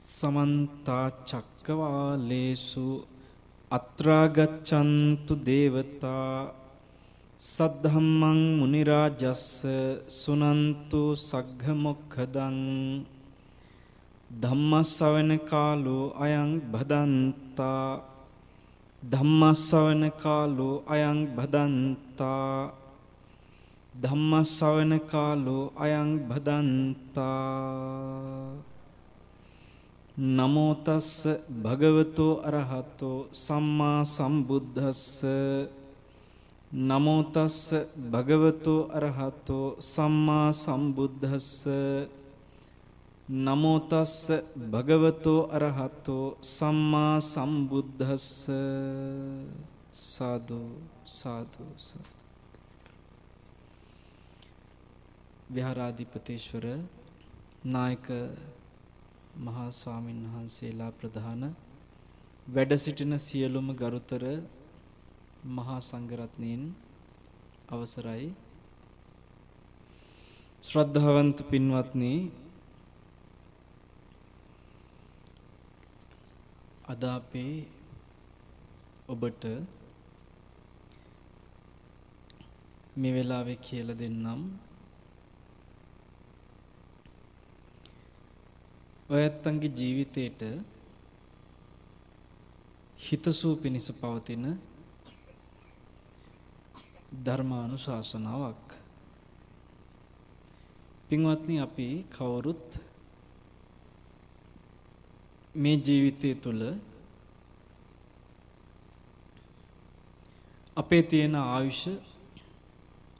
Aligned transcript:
සමන්තා 0.00 1.08
චක්කවාලේසු 1.28 2.84
අත්‍රාගච්ඡන්තු 3.70 5.34
දේවතා 5.46 6.30
සද්ධම්මං 7.38 8.40
මුනි 8.58 8.80
රාජස්ස 8.82 9.44
සුනන්තු 10.12 11.02
සග්ග 11.18 11.62
මොක්ඛදං 11.82 12.56
ධම්මස්සවන 14.40 15.30
කාලෝ 15.50 16.06
අයං 16.18 16.50
භදන්තා 16.72 17.84
ධම්මස්සවන 19.02 20.02
කාලෝ 20.22 20.74
අයං 20.88 21.20
භදන්තා 21.36 22.48
ධම්මස්සවන 23.94 24.92
කාලෝ 25.12 25.64
අයං 25.78 26.10
භදන්තා 26.28 27.30
නමෝ 30.20 30.74
තස්ස 30.76 31.26
භගවතෝ 31.62 32.42
අරහතෝ 32.42 33.28
සම්මා 33.34 34.04
සම්බුද්දස්ස. 34.06 35.24
නමෝ 36.72 37.22
තස්ස 37.24 37.72
භගවතෝ 38.12 38.90
අරහතෝ 38.90 39.76
සම්මා 39.82 40.52
සම්බුද්දස්ස. 40.52 41.64
නමෝ 43.28 43.80
තස්ස 43.80 44.28
භගවතෝ 44.70 45.40
අරහතෝ 45.50 46.36
සම්මා 46.42 47.20
සම්බුද්දස්ස. 47.22 48.28
සාදු 49.94 50.60
සාදු 51.06 51.64
සාදු. 51.78 52.12
විහාරාධිපතීශ්වර 55.50 56.66
නායක 57.66 58.06
මහා 59.40 59.70
ස්වාමින් 59.70 60.20
වහන්සේලා 60.26 60.92
ප්‍රධාන 60.92 61.42
වැඩ 62.46 62.72
සිටින 62.76 63.14
සියලුම 63.18 63.68
ගරුතර 63.74 64.24
මහා 65.48 65.80
සංඝරත්නයන් 65.80 66.62
අවසරයි. 67.68 68.26
ශ්‍රද්ධාවන්ත 70.64 71.38
පින්වත්නි 71.50 72.14
අද 76.84 77.02
අපේ 77.10 77.54
ඔබට 79.08 79.44
මේ 82.96 83.14
වෙලාවේ 83.14 83.58
කියලා 83.58 83.98
දෙන්නම් 83.98 84.42
ඔය 89.10 89.20
ඇත්තන්ගේ 89.20 89.70
ජීවිතේට 89.70 90.42
හිතසුව 93.00 93.54
පිණිස 93.62 93.88
පවතින 93.92 94.44
ධර්මානුශාසනාවක්. 97.24 98.68
පින්වත්නි 101.08 101.56
අපි 101.60 101.88
කවුරුත් 102.08 102.68
මේ 105.54 105.76
ජීවිතය 105.78 106.30
තුළ 106.36 106.62
අපේ 110.76 111.02
තියෙන 111.02 111.34
ආයුෂ 111.36 111.82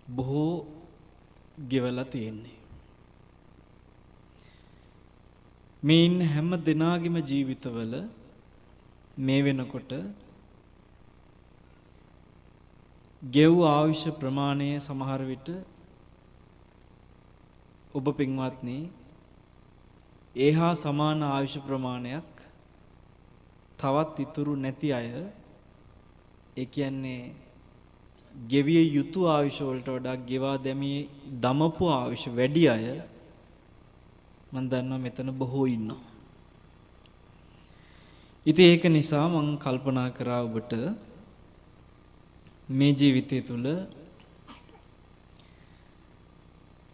බොහෝ 0.08 0.54
ගෙවලා 1.68 2.04
තියෙන්නේ. 2.04 2.59
මේ 5.82 6.04
ඉන්න 6.04 6.20
හැම 6.22 6.50
දෙනාගේම 6.60 7.14
ජීවිතවල 7.22 7.92
මේ 9.18 9.40
වෙනකොට 9.42 9.92
ගෙව් 13.22 13.54
ආයුෂ 13.66 14.04
ප්‍රමාණය 14.18 14.68
සමහර 14.78 15.22
විට 15.24 15.48
ඔබ 17.94 18.10
පින්වත්නි 18.14 18.78
ඒහා 20.36 20.74
සමාන 20.76 21.22
ආයුෂ 21.24 21.56
ප්‍රමාණයක් 21.62 22.42
තවත් 23.78 24.16
ඉතුරු 24.20 24.56
නැති 24.56 24.90
අය 24.92 25.08
ඒ 26.56 26.66
කියන්නේ 26.66 27.22
ගෙවිය 28.34 28.84
යුතු 28.88 29.20
ආයුෂ 29.26 29.62
වලට 29.62 29.88
වඩා 29.90 30.16
ගෙවා 30.28 30.56
දැමී 30.58 31.00
දමපු 31.40 31.90
ආයුෂ 31.90 32.26
වැඩි 32.32 32.66
අය 32.68 32.84
මම 34.52 34.66
දන්නවා 34.66 34.98
මෙතන 34.98 35.30
බොහෝ 35.32 35.66
ඉන්නවා. 35.66 36.02
ඉතින් 38.46 38.66
ඒක 38.66 38.84
නිසා 38.88 39.26
මම 39.28 39.50
කල්පනා 39.56 40.10
කරා 40.10 40.42
ඔබට 40.42 40.72
මේ 42.68 42.92
ජීවිතය 42.92 43.38
තුළ 43.42 43.66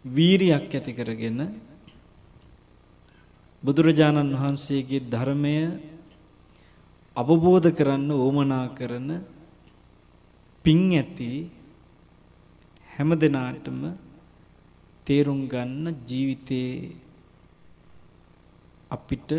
වීරියක් 0.05 0.69
ඇති 0.69 0.91
කරගෙන 0.93 1.39
බුදුරජාණන් 3.63 4.33
වහන්සේගේ 4.33 5.07
ධර්මය 5.07 5.55
අවබෝධ 7.15 7.69
කරන්න 7.71 8.09
ඕමනා 8.15 8.67
කරන 8.77 9.09
පිං 10.65 10.81
ඇති 10.91 11.31
හැම 12.89 13.09
දිනාටම 13.15 13.81
තේරුම් 15.07 15.41
ගන්න 15.47 15.85
ජීවිතේ 16.03 16.71
අපිට 18.89 19.29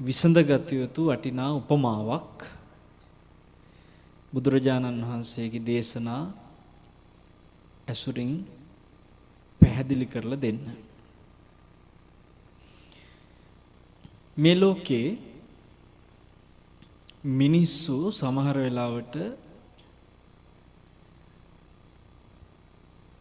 විසඳගත 0.00 0.68
යුතු 0.72 1.02
වටිනා 1.08 1.50
උපමාවක් 1.54 2.38
බුදුරජාණන් 4.32 5.02
වහන්සේගේ 5.02 5.66
දේශනා 5.66 6.22
ඇසුරින් 7.88 8.32
පැහැදිලි 9.62 10.06
කරලා 10.06 10.40
දෙන්න. 10.40 10.60
මේ 14.36 14.56
ලෝකේ 14.56 15.06
මිනිස්සු 17.34 17.96
සමහර 18.10 18.56
වෙලාවට 18.58 19.16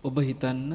ඔබ 0.03 0.15
හිතන්න 0.19 0.71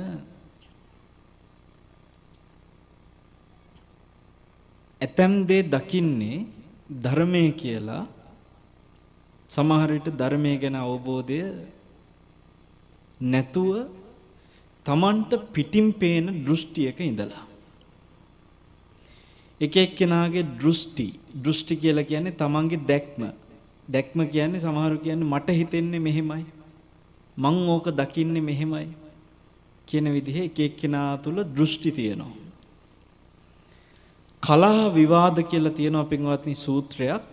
ඇතැම් 5.01 5.33
දේ 5.49 5.63
දකින්නේ 5.65 6.47
ධර්මය 7.05 7.45
කියලා. 7.53 8.05
සමහර 9.51 9.91
විට 9.93 10.09
ධර්මය 10.19 10.53
ගැන 10.59 10.77
අවබෝධය 10.77 11.41
නැතුව 13.23 13.89
Tamanට 14.87 15.33
පිටින් 15.53 15.87
පේන 15.93 16.27
දෘෂ්ටියක 16.47 16.99
ඉඳලා. 17.01 17.45
එක 19.61 19.75
එක්කෙනාගේ 19.77 20.45
දෘෂ්ටි 20.61 21.07
දෘෂ්ටි 21.43 21.75
කියලා 21.77 22.05
කියන්නේ 22.05 22.39
Tamanගේ 22.43 22.85
දැක්ම. 22.91 23.23
දැක්ම 23.89 24.19
කියන්නේ 24.27 24.61
සමහරු 24.61 24.99
කියන්නේ 24.99 25.33
මට 25.33 25.49
හිතෙන්නේ 25.51 26.01
මෙහෙමයි. 26.01 26.45
මං 27.37 27.57
ඕක 27.69 27.87
දකින්නේ 27.93 28.43
මෙහෙමයි. 28.43 28.89
කියන 29.89 30.07
විදිහේ 30.15 30.45
එක 30.45 30.59
එක්කෙනා 30.61 31.11
තුල 31.19 31.37
දෘෂ්ටි 31.57 31.91
තියෙනවා. 31.93 32.46
කලහ 34.47 34.95
විවාද 34.95 35.37
කියලා 35.51 35.77
තියෙනවා 35.79 36.05
පින්වත්නි 36.05 36.55
සූත්‍රයක්. 36.57 37.27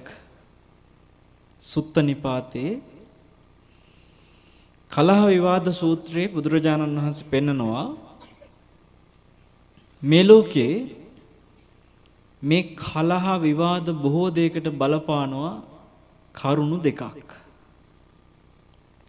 සුත්ත 1.61 1.95
නිපාතේ. 2.01 2.71
කලහ 4.91 5.21
විවාද 5.27 5.67
සූත්‍රයේ 5.73 6.31
බුදුරජාණන් 6.35 6.97
වහන්සේ 6.97 7.29
පෙන්නනවා. 7.31 7.85
මේ 10.03 10.23
ලෝකේ 10.23 10.73
මේ 12.41 12.63
කලහ 12.83 13.27
විවාද 13.45 13.87
බොහෝ 14.03 14.29
දෙයකට 14.37 14.67
බලපානවා 14.81 15.53
කරුණු 16.35 16.77
දෙකක්. 16.87 17.29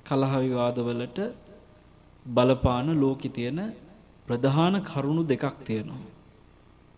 කලහ 0.09 0.33
විවාද 0.45 0.77
වලට 0.89 1.19
බලපාන 2.27 2.87
ලෝකේ 3.01 3.35
තියෙන 3.37 3.61
ප්‍රධාන 4.29 4.75
කරුණු 4.91 5.23
දෙකක් 5.33 5.57
තියෙනවා. 5.65 6.05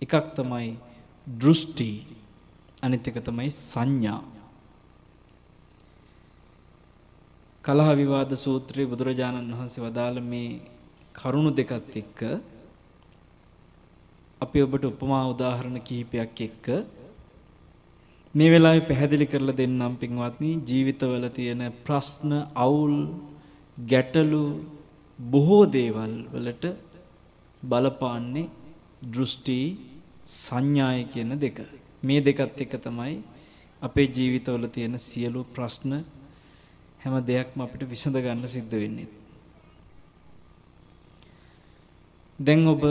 එකක් 0.03 0.27
තමයි 0.37 0.86
දෘෂ්ටි 1.27 1.91
අනිත් 2.83 3.09
එක 3.09 3.19
තමයි 3.19 3.51
සංඥා. 3.51 4.23
කලහ 7.65 7.89
විවාද 8.01 8.31
සූත්‍රයේ 8.37 8.91
බුදුරජාණන් 8.93 9.51
වහන්සේ 9.53 9.83
වදාළ 9.87 10.19
මේ 10.23 10.61
කරුණු 11.15 11.51
දෙකත් 11.51 11.97
එක්ක 12.03 12.21
අපි 14.41 14.59
ඔබට 14.67 14.85
උපමා 14.85 15.25
උදාහරණ 15.33 15.79
කිහිපයක් 15.81 16.39
එක්ක 16.49 16.67
මේ 18.35 18.53
වෙලාවේ 18.53 18.87
පැහැදිලි 18.89 19.27
කරලා 19.27 19.59
දෙන්නම් 19.61 19.95
පින්වත්නි. 19.97 20.51
ජීවිතවල 20.69 21.25
තියෙන 21.37 21.63
ප්‍රශ්න 21.87 22.33
අවුල් 22.65 22.97
ගැටලු 23.91 24.45
බොහෝ 25.19 25.65
දේවල් 25.77 26.15
වලට 26.33 26.65
බලපාන්නේ 27.63 28.53
දෘෂ්ටි 29.13 29.61
සංඥාය 30.27 31.07
කියන 31.07 31.39
දෙක. 31.39 31.63
මේ 32.03 32.21
දෙකත් 32.21 32.61
එක 32.61 32.73
තමයි 32.83 33.23
අපේ 33.83 34.07
ජීවිතවල 34.09 34.67
තියෙන 34.69 34.99
සියලු 34.99 35.45
ප්‍රශ්න 35.47 36.03
හැම 37.01 37.15
දෙයක්ම 37.23 37.61
අපිට 37.61 37.83
විසඳ 37.85 38.17
ගන්න 38.17 38.49
සිද්ධ 38.49 38.75
වෙන්නේ. 38.75 39.09
දැන් 42.39 42.67
ඔබ 42.67 42.83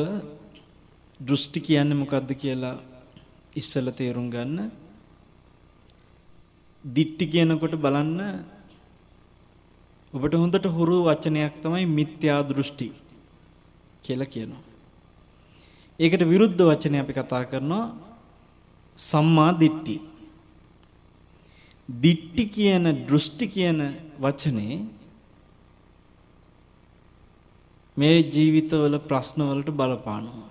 දෘෂ්ටි 1.20 1.60
කියන්නේ 1.62 2.02
මොකද්ද 2.02 2.32
කියලා 2.34 2.76
ඉස්සෙල්ලා 3.54 3.94
තේරුම් 3.94 4.30
ගන්න. 4.30 4.72
දිට්ටි 6.84 7.26
කියනකොට 7.28 7.76
බලන්න 7.76 8.20
ඔබට 10.14 10.34
හොඳට 10.36 10.66
හුරු 10.68 10.98
වචනයක් 11.04 11.60
තමයි 11.62 11.86
මිත්‍යා 11.88 12.40
දෘෂ්ටි 12.44 12.88
කියලා 14.04 14.34
කියනවා. 14.34 14.65
ඒකට 16.00 16.24
විරුද්ධ 16.32 16.62
වචනය 16.62 16.98
අපි 17.00 17.14
කතා 17.14 17.44
කරනවා 17.52 17.86
සම්මා 18.98 19.52
දිට්ටි. 19.60 19.96
දිට්ටි 21.90 22.44
කියන 22.56 22.86
දෘෂ්ටි 23.08 23.46
කියන 23.48 23.80
වචනේ 24.20 24.76
මේ 27.98 28.18
ජීවිතවල 28.34 28.96
ප්‍රශ්නවලට 29.10 29.72
බලපානවා. 29.72 30.50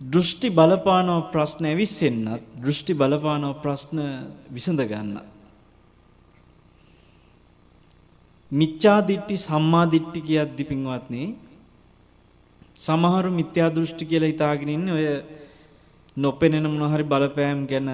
දෘෂ්ටි 0.00 0.48
බලපානව 0.50 1.30
ප්‍රශ්න 1.32 1.64
ඇවිස්සෙන්නත් 1.66 2.42
දෘෂ්ටි 2.62 2.94
බලපානව 2.94 3.54
ප්‍රශ්න 3.62 3.98
විසඳ 4.50 4.80
ගන්න. 4.90 5.16
මිච්ඡා 8.52 9.00
දිට්ටි 9.08 9.36
සම්මා 9.38 9.86
දිට්ටි 9.92 10.20
කියද්දි 10.28 10.64
පින්වත්නි 10.64 11.22
සමහරු 12.84 13.30
මිත්‍යා 13.38 13.70
දෘෂ්ටි 13.76 14.04
කියලා 14.10 14.32
හිතාගෙන 14.32 14.74
ඉන්නේ 14.76 14.94
ඔය 14.98 15.06
නොපෙනෙන 16.16 16.66
මොන 16.72 16.92
හරි 16.92 17.04
බලපෑම් 17.04 17.60
ගැන 17.70 17.88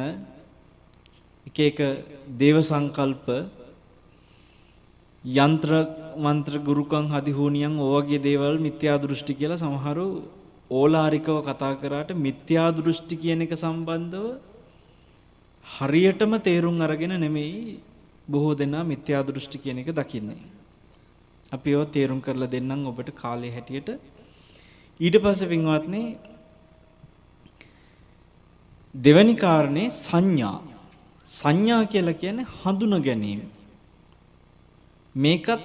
එක 1.48 1.58
එක 1.68 1.78
දේව 2.40 2.56
සංකල්ප 2.62 3.26
යන්ත්‍ර 5.24 5.70
මන්ත්‍ර 6.18 6.54
ගුරුකම් 6.68 7.06
හදිහූනියන් 7.14 7.74
ඔය 7.78 7.92
වගේ 7.96 8.24
දේවල් 8.26 8.56
මිත්‍යා 8.66 8.98
දෘෂ්ටි 8.98 9.38
කියලා 9.40 9.62
සමහරු 9.64 10.06
ඕලාරිකව 10.70 11.38
කතා 11.46 11.74
කරාට 11.82 12.10
මිත්‍යා 12.26 12.68
දෘෂ්ටි 12.72 13.16
කියන 13.16 13.42
එක 13.42 13.52
සම්බන්ධව 13.54 14.26
හරියටම 15.64 16.32
තේරුම් 16.40 16.76
අරගෙන 16.80 17.14
නෙමෙයි 17.20 17.80
බොහෝ 18.28 18.54
දෙනා 18.54 18.84
මිත්‍යා 18.84 19.22
දෘෂ්ටි 19.22 19.58
කියන 19.58 19.78
එක 19.78 19.90
දකින්නේ. 19.92 20.40
අපි 21.52 21.70
ඒව 21.70 21.82
තේරුම් 21.94 22.20
කරලා 22.20 22.50
දෙන්නම් 22.50 22.86
ඔබට 22.86 23.10
කාලේ 23.14 23.52
හැටියට. 23.52 23.90
ඊට 25.00 25.16
පස්සේ 25.22 25.50
පින්වත්නි 25.52 26.02
දෙවැනි 28.94 29.34
කාරණේ 29.36 29.90
සංඥා. 29.96 30.58
සංඥා 31.26 31.82
කියලා 31.92 32.20
කියන්නේ 32.22 32.50
හඳුන 32.58 32.94
ගැනීම. 33.06 33.42
මේකත් 35.14 35.62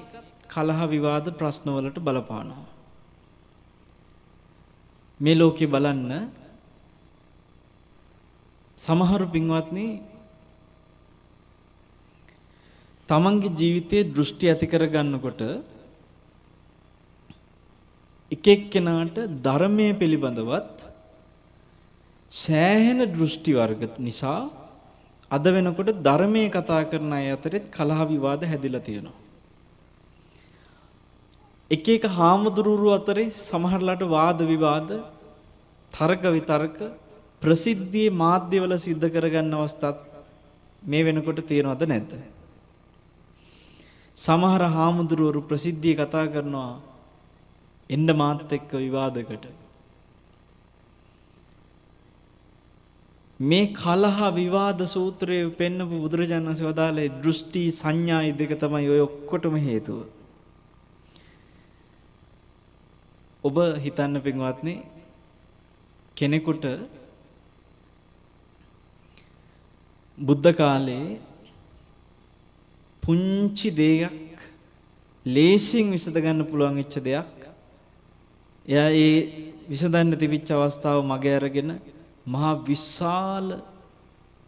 කලහ 0.53 0.79
විවාද 0.93 1.25
ප්‍රශ්නවලට 1.39 1.97
බලපානවා. 1.99 2.69
මේ 5.19 5.35
ලෝකේ 5.35 5.71
බලන්න 5.73 6.11
සමහරු 8.77 9.25
පින්වත්නි 9.35 9.87
තමන්ගේ 13.09 13.55
ජීවිතයේ 13.59 14.09
දෘෂ්ටි 14.15 14.45
ඇති 14.49 14.67
කර 14.67 14.85
ගන්නකොට 14.93 15.41
එක 18.33 18.45
එක්කෙනාට 18.47 19.17
ධර්මයේ 19.47 19.93
පිළිබඳවත් 19.93 20.85
සෑහෙන 22.31 23.01
දෘෂ්ටි 23.15 23.51
වර්ග 23.53 23.81
නිසා 23.99 24.39
අද 25.31 25.45
වෙනකොට 25.47 25.89
ධර්මයේ 26.07 26.49
කතා 26.49 26.83
කරන 26.91 27.13
අය 27.13 27.27
අතරෙත් 27.31 27.65
කලහ 27.71 27.99
විවාද 28.11 28.41
හැදිලා 28.43 28.85
තියෙනවා. 28.87 29.19
එක 31.71 31.85
එක 31.87 32.05
හාමුදුරුවෝ 32.17 32.93
අතරේ 32.99 33.29
සමහරලාට 33.41 34.03
වාද 34.07 34.39
විවාද 34.43 34.89
තර්ක 35.91 36.23
විතර්ක 36.37 36.77
ප්‍රසිද්ධියේ 37.41 38.15
මාධ්‍යවල 38.15 38.73
සිද්ධ 38.77 39.07
කරගන්න 39.15 39.53
අවස්ථාත් 39.55 39.99
මේ 40.83 41.03
වෙනකොට 41.03 41.39
තියෙනවද 41.43 41.83
නැද්ද? 41.87 42.11
සමහර 44.17 44.63
හාමුදුරුවරු 44.77 45.41
ප්‍රසිද්ධිය 45.43 45.95
කතා 45.95 46.25
කරනවා 46.27 46.92
එන්න 47.93 48.07
මාත් 48.15 48.55
එක්ක 48.57 48.71
විවාදකට. 48.75 49.45
මේ 53.39 53.67
කලහ 53.73 54.19
විවාද 54.31 54.81
සූත්‍රයේ 54.87 55.49
පෙන්නපු 55.51 56.01
බුදුරජාණන් 56.01 56.47
වහන්සේ 56.47 56.69
වදාළේ 56.69 57.13
දෘෂ්ටි 57.17 57.63
සංඥායි 57.71 58.33
දෙක 58.39 58.53
තමයි 58.59 58.89
ඔය 58.89 59.01
ඔක්කොටම 59.01 59.55
හේතුව. 59.59 60.03
ඔබ 63.43 63.57
හිතන්න 63.83 64.21
පින්වත්නි 64.21 64.75
කෙනෙකුට 66.17 66.65
බුද්ධ 70.17 70.51
කාලේ 70.53 71.19
පුංචි 73.03 73.69
දෙයක් 73.73 74.37
ලේසියෙන් 75.25 75.91
විසඳ 75.91 76.17
ගන්න 76.17 76.45
පුළුවන් 76.45 76.77
වෙච්ච 76.77 76.99
දෙයක් 77.01 77.42
එයා 78.65 78.89
ඒ 78.95 79.15
විසඳන්න 79.67 80.15
තිබිච්ච 80.15 80.49
අවස්ථාව 80.51 80.99
මගේ 81.03 81.35
අරගෙන 81.35 81.71
මහා 82.25 82.53
විශාල 82.61 83.47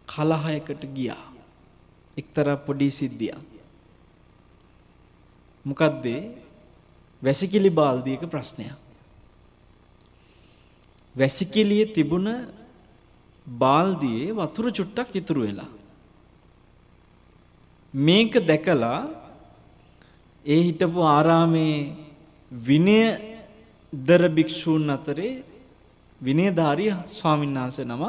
කලහයකට 0.07 0.83
ගියා. 0.93 1.25
එක්තරා 2.17 2.57
පොඩි 2.57 2.89
සිද්ධියක්. 2.89 3.49
මොකද්ද? 5.65 6.05
වැසිකිලි 7.21 7.69
බාල්දියක 7.71 8.23
ප්‍රශ්නයක්. 8.25 8.79
වැසිකිළියේ 11.15 11.93
තිබුණ 11.93 12.29
බාල්දියේ 13.47 14.31
වතුර 14.33 14.71
චුට්ටක් 14.71 15.15
ඉතුරු 15.15 15.41
වෙලා. 15.41 15.71
මේක 17.93 18.33
දැකලා 18.41 19.01
ඒ 20.45 20.61
හිටපු 20.63 20.99
ආරාමේ 21.05 21.75
විනයදර 23.95 24.29
භික්ෂූන් 24.29 24.89
අතරේ 24.89 25.43
විනයධාරී 26.21 26.93
ස්වාමීන් 27.07 27.55
වහන්සේ 27.55 27.85
නම 27.85 28.03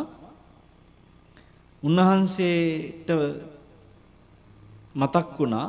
උන්වහන්සේට 1.82 3.08
මතක් 4.94 5.38
වුණා 5.38 5.68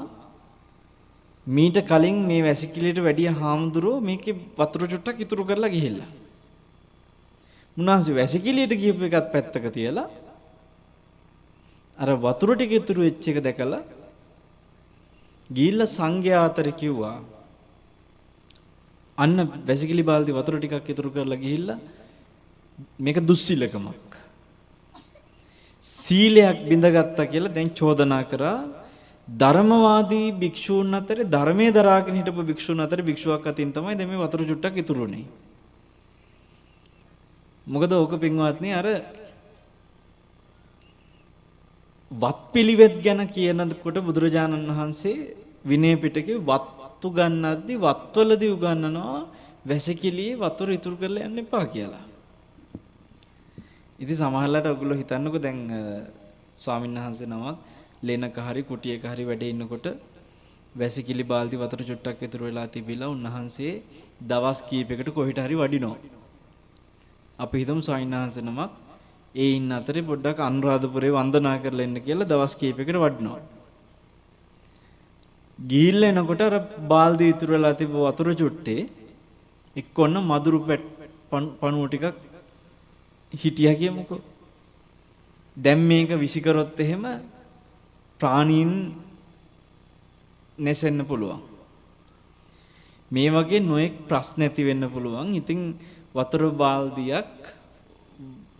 මීට 1.47 1.77
කලින් 1.83 2.17
මේ 2.27 2.41
වැසිකිළියට 2.43 2.99
වැඩිය 2.99 3.31
හාමුදුරුවෝ 3.31 4.01
මේකේ 4.01 4.39
වතුර 4.57 4.81
චුට්ටක් 4.87 5.19
ඉතුරු 5.19 5.45
කරලා 5.45 5.69
ගිහිල්ලා. 5.69 6.11
උන්වහන්සේ 7.77 8.15
වැසිකිළියට 8.15 8.73
ගියපු 8.75 9.03
එකත් 9.05 9.31
පැත්තක 9.33 9.65
තියලා 9.75 10.09
අර 11.97 12.09
වතුර 12.17 12.49
ටික 12.55 12.71
ඉතුරු 12.71 13.01
වෙච්ච 13.01 13.25
එක 13.27 13.39
දැකලා 13.43 13.83
ගිහිල්ලා 15.49 15.93
සංඝයා 15.97 16.45
අතර 16.49 16.69
කිව්වා 16.73 17.36
අන්න 19.17 19.37
වැසිකිලි 19.67 20.03
බාල්දි 20.03 20.31
වතුර 20.31 20.55
ටිකක් 20.57 20.89
ඉතුරු 20.89 21.09
කරලා 21.09 21.37
ගිහිල්ලා 21.37 21.79
මේක 22.99 23.17
දුස්සීලකමක්. 23.21 24.11
සීලයක් 25.83 26.59
බිඳගත්තා 26.69 27.25
කියලා 27.25 27.55
දැන් 27.55 27.69
චෝදනා 27.71 28.23
කරා. 28.23 28.57
ධර්මවාදී 29.27 30.31
භික්ෂූන් 30.33 30.93
අතරේ 30.93 31.25
ධර්මයේ 31.25 31.71
දරාගෙන 31.71 32.15
හිටපු 32.15 32.43
භික්ෂූන් 32.43 32.79
අතරේ 32.79 33.03
භික්ෂුවක් 33.03 33.47
අතින් 33.47 33.71
තමයි 33.73 33.97
දැන් 33.97 34.09
මේ 34.09 34.17
වතුර 34.17 34.41
චුට්ටක් 34.41 34.77
ඉතුරුනේ 34.77 35.25
මොකද 37.67 37.91
ඕක 37.93 38.13
පින්වත්නි 38.17 38.71
අර 38.73 38.87
වත්පිළිවෙත් 42.11 42.95
ගැන 43.03 43.21
කියනකොට 43.27 43.97
බුදුරජාණන් 43.99 44.71
වහන්සේ 44.71 45.35
විනය 45.65 45.91
පිටකේ 45.97 46.39
වත්තු 46.97 47.09
ගන්නද්දි 47.13 47.73
වත්වලදී 47.77 48.51
උගන්වනවා 48.55 49.17
වැසිකිළියේ 49.69 50.37
වතුර 50.41 50.69
ඉතුරු 50.77 50.95
කරලා 50.97 51.27
යන්න 51.29 51.41
එපා 51.43 51.65
කියලා. 51.73 52.05
ඉතින් 53.99 54.17
සමහරවිට 54.19 54.67
ඔයගොල්ලෝ 54.71 54.97
හිතන්නකෝ 55.01 55.41
දැන් 55.45 55.59
ස්වාමීන් 56.55 56.97
වහන්සේ 56.97 57.27
නමක් 57.27 57.57
ලේනක 58.07 58.37
හරි 58.47 58.61
කුටියක 58.69 59.03
හරි 59.11 59.23
වැඩේ 59.29 59.51
ඉන්නකොට 59.53 59.87
වැසිකිලි 60.75 61.23
බාල්දි 61.31 61.61
වතුර 61.63 61.81
චුට්ටක් 61.89 62.21
ඉතුරු 62.27 62.49
වෙලා 62.49 62.67
තිබිලා 62.67 63.13
උන්වහන්සේ 63.15 63.73
දවස් 64.29 64.59
කීපයකට 64.69 65.09
කොහෙට 65.17 65.39
හරි 65.45 65.55
වඩිනවා. 65.61 65.97
අපි 67.39 67.55
හිතමු 67.61 67.81
සායින්හන්ස 67.89 68.39
නමක් 68.45 68.71
ඒ 69.35 69.51
ඉන්න 69.57 69.69
අතරේ 69.79 70.07
පොඩ්ඩක් 70.09 70.39
අනුරාධපුරේ 70.49 71.13
වන්දනා 71.17 71.57
කරලා 71.63 71.87
එන්න 71.89 72.01
කියලා 72.07 72.31
දවස් 72.33 72.53
කීපයකට 72.61 72.99
වඩනවා. 73.05 73.56
ගිහිල්ලා 75.59 76.13
එනකොට 76.13 76.41
අර 76.41 76.55
බාල්දි 76.87 77.33
ඉතුරු 77.33 77.53
වෙලා 77.53 77.73
තිබ්බ 77.73 77.93
වතුර 77.97 78.29
චුට්ටේ 78.35 78.81
එක්කොන්න 79.75 80.17
මදුරු 80.21 80.59
පණුව 81.29 81.85
ටිකක් 81.87 82.15
හිටියා 83.33 83.75
කියමුකෝ. 83.75 84.21
දැන් 85.57 85.79
මේක 85.81 86.09
විසිකරොත් 86.15 86.79
එහෙම 86.79 87.05
ප්‍රාණීන් 88.19 88.71
නැසෙන්න 90.57 91.01
පුළුවන්. 91.01 91.41
මේ 93.11 93.29
වගේ 93.29 93.59
නොඑක් 93.61 93.93
ප්‍රශ්න 94.07 94.41
ඇති 94.41 94.61
වෙන්න 94.63 94.85
පුළුවන්. 94.85 95.33
ඉතින් 95.33 95.59
වතුර 96.13 96.43
බාල්දියක් 96.53 97.33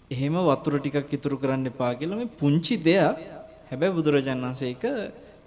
එහෙම 0.10 0.36
වතුර 0.42 0.74
ටිකක් 0.78 1.14
ඉතුරු 1.14 1.38
කරන්න 1.38 1.68
එපා 1.68 1.94
කියලා 1.94 2.18
මේ 2.18 2.36
පුංචි 2.36 2.76
දෙයක් 2.80 3.18
හැබැයි 3.70 3.96
බුදුරජාණන් 3.96 4.46
වහන්සේ 4.46 4.70
ඒක 4.70 4.84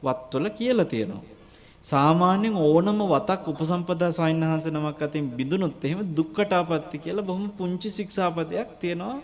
වත්වල 0.03 0.47
කියලා 0.53 0.87
තියෙනවා. 0.87 1.40
සාමාන්‍යයෙන් 1.85 2.55
ඕනම 2.55 3.01
වතක් 3.09 3.49
උපසම්පදා 3.49 4.11
සායනහස 4.13 4.67
නමක් 4.69 5.03
අතින් 5.03 5.29
බිඳුනොත් 5.31 5.85
එහෙම 5.85 6.01
දුක්ඛටාපත්ති 6.15 6.99
කියලා 6.99 7.25
බොහොම 7.25 7.47
පුංචි 7.51 7.89
ශික්ෂාපදයක් 7.91 8.71
තියෙනවා. 8.81 9.17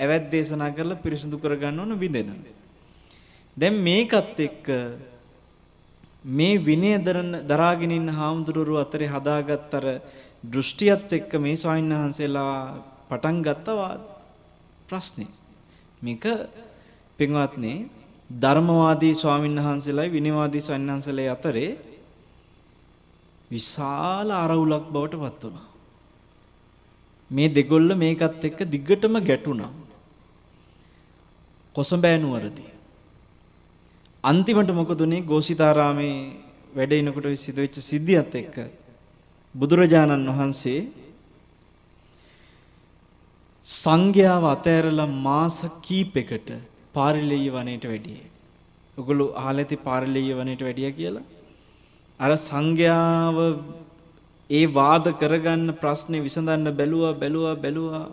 ඇවැත් 0.00 0.30
දේශනා 0.32 0.70
කරලා 0.70 0.96
පිරිසිදු 0.96 1.36
කරගන්න 1.38 1.80
ඕන 1.80 1.92
බිඳෙන. 1.96 2.30
දැන් 3.56 3.74
මේකත් 3.78 4.40
එක්ක 4.40 4.66
මේ 6.30 6.56
විනය 6.58 6.92
දරාගෙන 7.44 7.92
ඉන්න 7.92 8.08
හාමුදුරුවෝ 8.10 8.80
අතරේ 8.80 9.08
හදාගත්ත 9.08 9.74
අර 9.74 9.86
දෘෂ්ටියත් 10.44 11.12
එක්ක 11.12 11.32
මේ 11.38 11.56
ස්වාමීන් 11.56 11.92
පටන් 13.10 13.36
ගත්ත 13.42 13.68
ප්‍රශ්නේ. 14.88 15.28
මේක 16.02 16.24
පින්වත්නි 17.18 17.74
ධර්මවාදී 18.30 19.14
ස්වාමීන් 19.14 19.58
වහන්සේලායි 19.58 20.12
විනයවාදී 20.12 20.60
ස්වාමීන් 20.60 20.92
වහන්සේලා 20.92 21.32
අතරේ 21.32 21.70
විශාල 23.50 24.30
අරවුලක් 24.32 24.86
බවට 24.90 25.20
පත් 25.22 25.42
වුණා. 25.44 25.66
මේ 27.30 27.48
දෙගොල්ල 27.48 27.90
මේකත් 27.94 28.44
එක්ක 28.44 28.58
දිගටම 28.66 29.16
ගැටුණා. 29.22 29.72
කොසඹෑ 31.76 32.18
නුවරදී. 32.18 32.70
අන්තිමට 34.24 34.70
මොකද 34.72 35.00
උනේ 35.00 35.22
ගෝසිතාරාමේ 35.22 36.16
වැඩ 36.74 36.92
ඉනකොට 36.92 37.26
සිදුවෙච්ච 37.36 37.76
සිද්ධියත් 37.80 38.34
එක්ක 38.34 38.56
බුදුරජාණන් 39.54 40.30
වහන්සේ 40.30 40.80
සංඝයාව 43.64 44.44
අතෑරලා 44.46 45.14
මාස 45.20 45.58
කීපයකට 45.82 46.50
පාරිලෙය 46.96 47.46
වනයේට 47.50 47.84
වැඩියේ. 47.84 48.26
ඔගොල්ලෝ 48.98 49.30
අහලා 49.34 49.64
ඇති 49.64 49.76
පාරිලෙය 49.78 50.28
වනයේට 50.34 50.62
වැඩියා 50.62 50.98
කියලා. 51.00 51.26
අර 52.20 52.30
සංඝයාව 52.40 53.38
ඒ 54.50 54.64
වාද 54.72 55.06
කරගන්න 55.20 55.68
ප්‍රශ්නේ 55.74 56.22
විසඳන්න 56.22 56.70
බැලුවා 56.72 57.14
බැලුවා 57.14 57.54
බැලුවා 57.56 58.04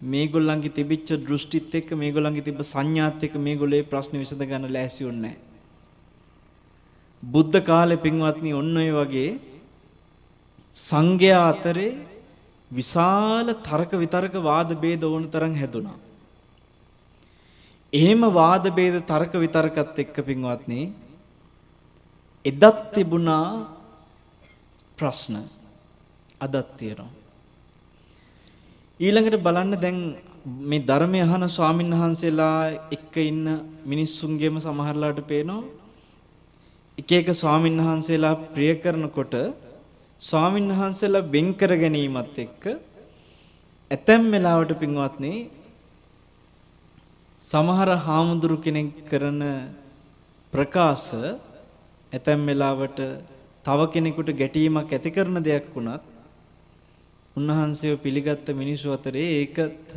මේගොල්ලන්ගේ 0.00 0.72
තිබිච්ච 0.72 1.08
දෘෂ්ටිත් 1.20 1.74
එක්ක 1.74 1.90
මේගොල්ලන්ගේ 1.94 2.44
තිබ්බ 2.44 2.60
සංඥාත් 2.64 3.22
එක්ක 3.22 3.34
මේගොල්ලෝ 3.38 3.80
ඒ 3.80 3.88
ප්‍රශ්නේ 3.90 4.22
විසඳ 4.22 4.44
ගන්න 4.44 4.72
ලෑස්ති 4.72 5.04
වුණේ 5.04 5.22
නැහැ. 5.24 5.48
බුද්ධ 7.22 7.58
කාලේ 7.62 7.96
පින්වත්නි 7.98 8.52
ඔන්න 8.52 8.76
ඔය 8.76 8.90
වගේ 8.90 9.30
සංඝයා 10.76 11.42
අතරේ 11.48 11.90
විශාල 12.70 13.48
තර්ක 13.60 13.92
විතර්ක 13.94 14.34
වාද 14.42 14.70
ભેද 14.76 15.02
ඕන 15.04 15.26
තරම් 15.28 15.54
හැදුනා. 15.54 15.98
එහෙම 17.92 18.22
වාද 18.32 18.64
ભેද 18.70 18.96
තර්ක 19.04 19.32
විතර්කත් 19.36 19.98
එක්ක 19.98 20.16
පින්වත්නි 20.22 20.82
එදත් 22.44 22.78
තිබුණා 22.92 23.66
ප්‍රශ්න 24.98 25.36
අදත් 26.40 26.68
තියෙනවා. 26.76 27.10
ඊළඟට 29.00 29.42
බලන්න 29.42 29.74
දැන් 29.76 29.98
මේ 30.62 30.82
ධර්මය 30.82 31.20
අහන 31.20 31.44
ස්වාමීන් 31.48 31.92
වහන්සේලා 31.92 32.58
එක්ක 32.90 33.14
ඉන්න 33.22 33.46
මිනිස්සුන්ගේම 33.84 34.56
සමහරලාට 34.58 35.20
පේනවා 35.24 35.62
එක 36.98 37.10
එක 37.12 37.28
ස්වාමීන් 37.34 37.80
වහන්සේලා 37.80 38.34
ප්‍රිය 38.54 38.72
කරනකොට 38.76 39.34
ස්වාමීන් 40.20 40.70
වහන්සේලා 40.72 41.28
වෙන් 41.28 41.48
කර 41.54 41.72
ගැනීමත් 41.76 42.38
එක්ක 42.38 42.64
ඇතැම් 43.90 44.24
වෙලාවට 44.30 44.72
පින්වත්නි 44.78 45.34
සමහර 47.40 47.88
හාමුදුරු 47.98 48.56
කෙනෙක් 48.58 48.88
කරන 49.06 49.40
ප්‍රකාශ 50.52 51.06
ඇතැම් 52.12 52.44
වෙලාවට 52.44 52.98
තව 53.64 53.78
කෙනෙකුට 53.88 54.30
ගැටීමක් 54.34 54.90
ඇති 54.90 55.10
කරන 55.10 55.40
දෙයක් 55.40 55.72
වුණත් 55.72 56.04
උන්වහන්සේව 57.36 57.96
පිළිගත්ත 57.98 58.46
මිනිස්සු 58.52 58.92
අතරේ 58.92 59.24
ඒකත් 59.38 59.96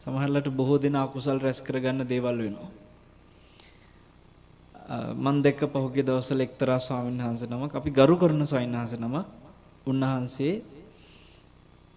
සමහරවිට 0.00 0.50
බොහෝ 0.52 0.78
දෙනා 0.78 1.06
අකුසල් 1.06 1.38
රැස් 1.38 1.62
කරගන්න 1.62 2.02
දේවල් 2.04 2.36
වෙනවා. 2.36 2.70
මම 5.14 5.36
දැක්ක 5.40 5.62
පහුගිය 5.72 6.02
දවස්වල 6.02 6.40
එක්තරා 6.40 6.80
ස්වාමීන් 6.80 7.22
වහන්සේ 7.22 7.48
නමක් 7.48 7.72
අපි 7.74 7.90
ගරු 7.92 8.16
කරන 8.16 8.42
ස්වාමීන් 8.44 8.74
වහන්සේ 8.74 8.98
නමක් 8.98 9.26
උන්වහන්සේ 9.86 10.54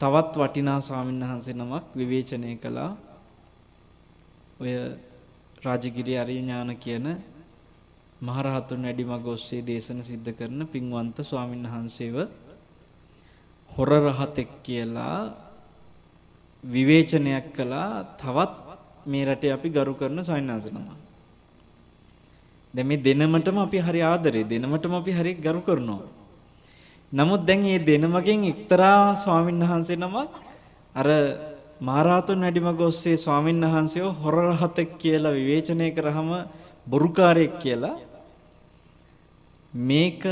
තවත් 0.01 0.33
වටිනා 0.37 0.79
ස්වාමීන් 0.81 1.21
වහන්සේ 1.23 1.53
නමක් 1.55 1.85
විවේචනය 1.95 2.57
කළා 2.57 3.08
ඔය 4.59 4.71
රාජගිරි 5.63 6.13
අරිය 6.15 6.39
ඥාන 6.39 6.71
කියන 6.77 7.05
මහරහතුන් 8.21 8.81
වැඩිමග 8.83 9.27
ඔස්සේ 9.27 9.61
දේශන 9.61 9.99
සිද්ධ 10.03 10.31
කරන 10.31 10.61
පින්වන්ත 10.67 11.17
ස්වාමීන් 11.21 11.65
වහන්සේව 11.65 12.17
හොර 13.69 13.89
රහතෙක් 14.05 14.49
කියලා 14.63 15.19
විවේචනයක් 16.63 17.47
කළා 17.51 17.91
තවත් 18.17 18.53
මේ 19.05 19.25
රටේ 19.25 19.51
අපි 19.51 19.69
ගරු 19.69 19.93
කරන 19.95 20.19
ස්වාමීන් 20.21 20.51
වහන්සේ 20.51 20.73
නමක් 20.73 20.99
දැන් 22.73 22.87
මේ 22.87 22.97
දෙනමටම 22.99 23.57
අපි 23.57 23.77
හරි 23.79 24.01
ආදරේ 24.03 24.43
දෙනමටම 24.45 24.93
අපි 24.93 25.11
හරි 25.11 25.33
ගරු 25.35 25.61
කරනවා. 25.61 26.07
නමුත් 27.11 27.41
දැන් 27.41 27.61
මේ 27.61 27.79
දෙනමගෙන් 27.81 28.43
එක්තරා 28.45 29.15
ස්වාමීන් 29.15 29.59
වහන්සේ 29.61 29.97
නමක් 29.97 30.29
අර 30.95 31.07
මහරහතුන් 31.81 32.41
වැඩිමග 32.41 32.81
ඔස්සේ 32.81 33.17
ස්වාමීන් 33.17 33.61
වහන්සේව 33.63 34.07
හොර 34.15 34.35
රහතෙක් 34.45 34.89
කියලා 34.97 35.31
විවේචනය 35.31 35.87
කරාම 35.91 36.29
බොරුකාරයෙක් 36.87 37.53
කියලා 37.57 37.97
මේක 39.73 40.23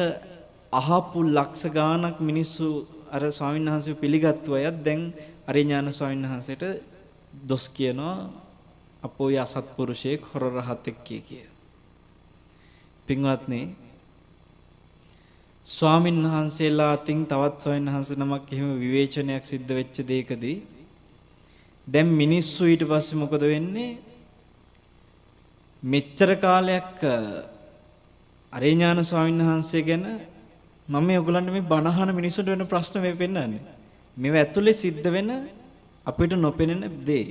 අහපු 0.74 1.20
ලක්ෂ 1.26 1.64
ගාණක් 1.70 2.18
මිනිස්සු 2.22 2.68
අර 3.10 3.22
ස්වාමීන් 3.30 3.66
වහන්සේ 3.66 3.96
පිළිගත්තු 3.96 4.50
අයත් 4.54 4.78
දැන් 4.84 5.02
අරිඥාන 5.48 5.88
ස්වාමීන් 5.92 6.26
වහන්සේට 6.26 6.64
දොස් 7.44 7.66
කියනවා 7.70 8.18
අපෝ 9.02 9.30
යසත්පුරුෂයෙක් 9.32 10.22
හොර 10.26 10.44
රහතෙක් 10.54 10.98
කිය. 11.04 11.46
පින්වත්නි 13.08 13.62
ස්වාමින් 15.66 16.18
වහන්සේලා 16.26 16.92
අතින් 16.92 17.20
තවත් 17.26 17.56
ස්වාමීන් 17.58 17.88
වහන්සේ 17.88 18.18
නමක් 18.18 18.48
එහෙම 18.52 18.70
විවේචනයක් 18.78 19.44
සිද්ධ 19.46 19.72
වෙච්ච 19.72 19.96
දෙයකදී 20.06 20.58
දැන් 21.88 22.08
මිනිස්සු 22.22 22.66
ඊට 22.66 22.84
පස්සේ 22.84 23.20
මොකද 23.20 23.44
වෙන්නේ? 23.44 23.98
මෙච්චර 25.84 26.30
කාලයක් 26.36 27.00
අරේ 28.54 28.72
ඥාන 28.74 29.00
ස්වාමීන් 29.04 29.46
වහන්සේ 29.50 29.82
ගැන 29.82 30.06
මම 30.88 31.06
මේ 31.08 31.20
ඔයගලන්ට 31.20 31.52
මේ 31.52 31.70
බණහන 31.72 32.12
මිනිස්සුන්ට 32.20 32.50
වෙන 32.50 32.68
ප්‍රශ්න 32.68 33.02
මේ 33.02 33.16
පෙන්නන්නේ 33.16 33.62
මේව 34.18 34.36
ඇතුලේ 34.36 34.74
සිද්ධ 34.74 35.10
වෙන 35.12 35.30
අපිට 36.06 36.34
නොපෙනෙන 36.38 36.84
දේ. 37.06 37.28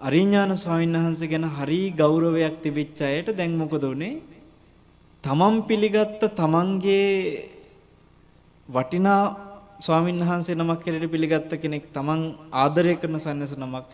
අරිඥාන 0.00 0.52
ස්වාමීන් 0.56 0.96
වහන්සේ 0.96 1.28
ගැන 1.28 1.46
හරි 1.58 1.80
ගෞරවයක් 2.00 2.56
තිබිච්ච 2.62 3.00
අයට 3.00 3.28
දැන් 3.38 3.52
මොකද 3.56 3.84
උනේ 3.84 4.20
තමන් 5.24 5.56
පිළිගත්ත 5.68 6.22
තමන්ගේ 6.40 7.08
වටිනා 8.68 9.22
ස්වාමීන් 9.84 10.20
වහන්සේ 10.20 10.54
නමක් 10.54 10.80
කෙරෙහි 10.84 11.08
පිළිගත්ත 11.08 11.52
කෙනෙක් 11.62 11.86
තමන් 11.92 12.20
ආදරය 12.54 12.94
කරන 12.96 13.16
සන්නස 13.18 13.54
නමක් 13.56 13.84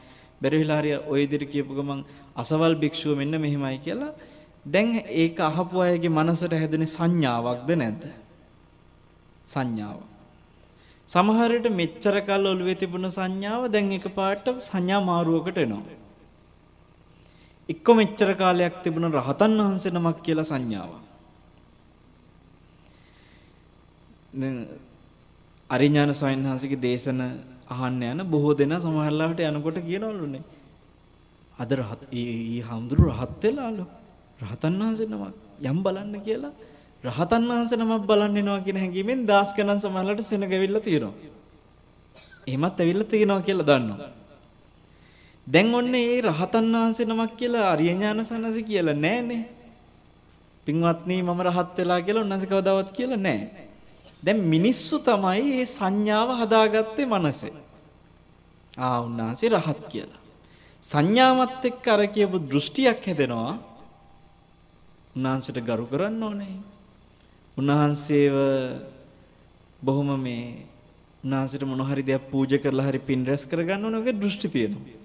බැරි 0.42 0.58
වෙලා 0.62 0.80
හරිය 0.80 0.96
ওই 1.04 1.22
විදිහට 1.22 1.52
කියපු 1.52 1.72
ගමන් 1.74 2.00
අසවල් 2.36 2.74
භික්ෂුව 2.74 3.16
මෙන්න 3.16 3.34
මෙහෙමයි 3.36 3.78
කියලා. 3.78 4.12
දැන් 4.66 4.88
ඒක 5.14 5.40
අහපු 5.40 5.80
අයගේ 5.80 6.10
මනසට 6.10 6.52
හැදුනේ 6.54 6.94
සංඥාවක්ද 6.96 7.70
නැද්ද? 7.74 8.02
සංඥාව. 9.44 9.98
සමහර 11.08 11.50
විට 11.54 11.68
මෙච්චර 11.72 12.16
කල් 12.20 12.44
ඔළුවේ 12.46 12.76
තිබුණ 12.76 13.08
සංඥාව 13.10 13.62
දැන් 13.68 13.90
එකපාරට 13.92 14.46
සංඥා 14.62 15.00
මාරුවකට 15.02 15.58
එනවා. 15.58 15.96
එක්ක 17.68 17.88
මෙච්චර 17.94 18.30
කාලයක් 18.34 18.76
තිබුණ 18.84 19.10
රහතන් 19.12 19.58
වහන්සේ 19.60 19.92
නමක් 19.92 20.16
කියලා 20.22 20.44
සංඥාවක්. 20.44 21.04
දැන් 25.70 25.92
අරිඥාන 25.94 26.12
සයන්හන්සේගේ 26.12 26.80
දේශන 26.80 27.20
අහන්න 27.68 28.02
යන 28.02 28.20
බොහෝ 28.24 28.54
දෙනා 28.54 28.80
සමහරලාට 28.80 29.40
යනකොට 29.40 29.78
කියනවලුනේ 29.80 30.42
අද 31.58 31.70
රහත් 31.72 32.02
ඊ 32.12 32.60
හාමුදුරු 32.60 33.10
රහත් 33.10 33.42
වෙලාලු 33.42 33.84
රහතන් 34.40 34.74
වහන්සේ 34.78 35.06
නමක් 35.06 35.34
යම් 35.64 35.78
බලන්න 35.82 36.14
කියලා 36.20 36.54
රහතන් 37.04 37.42
වහන්සේ 37.50 37.78
නමක් 37.78 38.02
බලන්න 38.06 38.36
එනවා 38.36 38.60
කියන 38.60 38.76
හැඟීමෙන් 38.76 39.26
දාස් 39.26 39.54
ගණන් 39.54 39.80
සමහරලාට 39.80 40.22
සෙනගවිල්ලා 40.22 40.80
තියෙනවා 40.80 41.14
එහෙමත් 42.46 42.80
ඇවිල්ලා 42.80 43.04
තියෙනවා 43.04 43.40
කියලා 43.40 43.66
දන්නවා 43.66 44.20
දැන් 45.46 45.74
ඔන්න 45.74 45.94
ඒ 45.94 46.20
රහතන් 46.20 46.66
වහන්සේ 46.72 47.06
නමක් 47.06 47.32
කියලා 47.36 47.72
අරිය 47.72 47.90
ඥාන 47.90 48.24
සනස 48.24 48.58
කියලා 48.60 48.94
නෑනේ. 48.96 49.42
පින්වත්නි 50.66 51.22
මම 51.22 51.40
රහත් 51.40 51.78
වෙලා 51.78 52.00
කියලා 52.00 52.22
උන්වහන්සේ 52.22 52.50
කවදාවත් 52.50 52.90
කියලා 52.92 53.16
නෑ. 53.16 53.69
දැන් 54.22 54.38
මිනිස්සු 54.44 54.98
තමයි 55.00 55.42
මේ 55.50 55.66
සංඥාව 55.66 56.28
හදාගත්තේ 56.40 57.06
මනසේ. 57.06 57.52
ආ 58.78 59.00
උන්වහන්සේ 59.00 59.50
රහත් 59.50 59.82
කියලා. 59.88 60.20
සංඥාවත් 60.82 61.64
එක්ක 61.64 61.86
අර 61.88 62.02
කියපු 62.06 62.36
දෘෂ්ටියක් 62.42 63.00
හැදෙනවා. 63.06 63.54
උන්වහන්සේට 65.16 65.60
ගරු 65.60 65.86
කරන්න 65.86 66.22
ඕනේ. 66.22 66.56
උන්වහන්සේව 67.56 68.36
බොහොම 69.82 70.10
මේ 70.18 70.66
උන්වහන්සේට 71.24 71.64
මොන 71.64 71.82
හරි 71.82 72.02
දෙයක් 72.02 72.30
පූජා 72.30 72.62
කරලා 72.62 72.88
හරි 72.88 73.00
පින් 73.00 73.26
රැස් 73.26 73.44
කරගන්න 73.46 73.84
ඕන 73.84 74.00
වගේ 74.00 74.20
දෘෂ්ටි 74.20 74.48
තියෙනවා. 74.48 75.00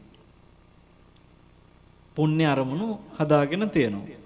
පුණ්‍ය 2.16 2.46
අරමුණු 2.46 2.88
හදාගෙන 3.18 3.70
තියෙනවා. 3.70 4.25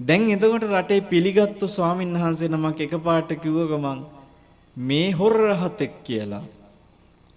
දැන් 0.00 0.28
එතකොට 0.30 0.64
රටේ 0.64 1.00
පිළිගත්තු 1.00 1.66
ස්වාමීන් 1.68 2.12
වහන්සේ 2.14 2.48
නමක් 2.48 2.80
එකපාරට 2.80 3.32
කිව්ව 3.42 3.64
ගමන් 3.70 4.04
මේ 4.76 5.12
හොර 5.12 5.32
රහතෙක් 5.32 6.04
කියලා. 6.04 6.44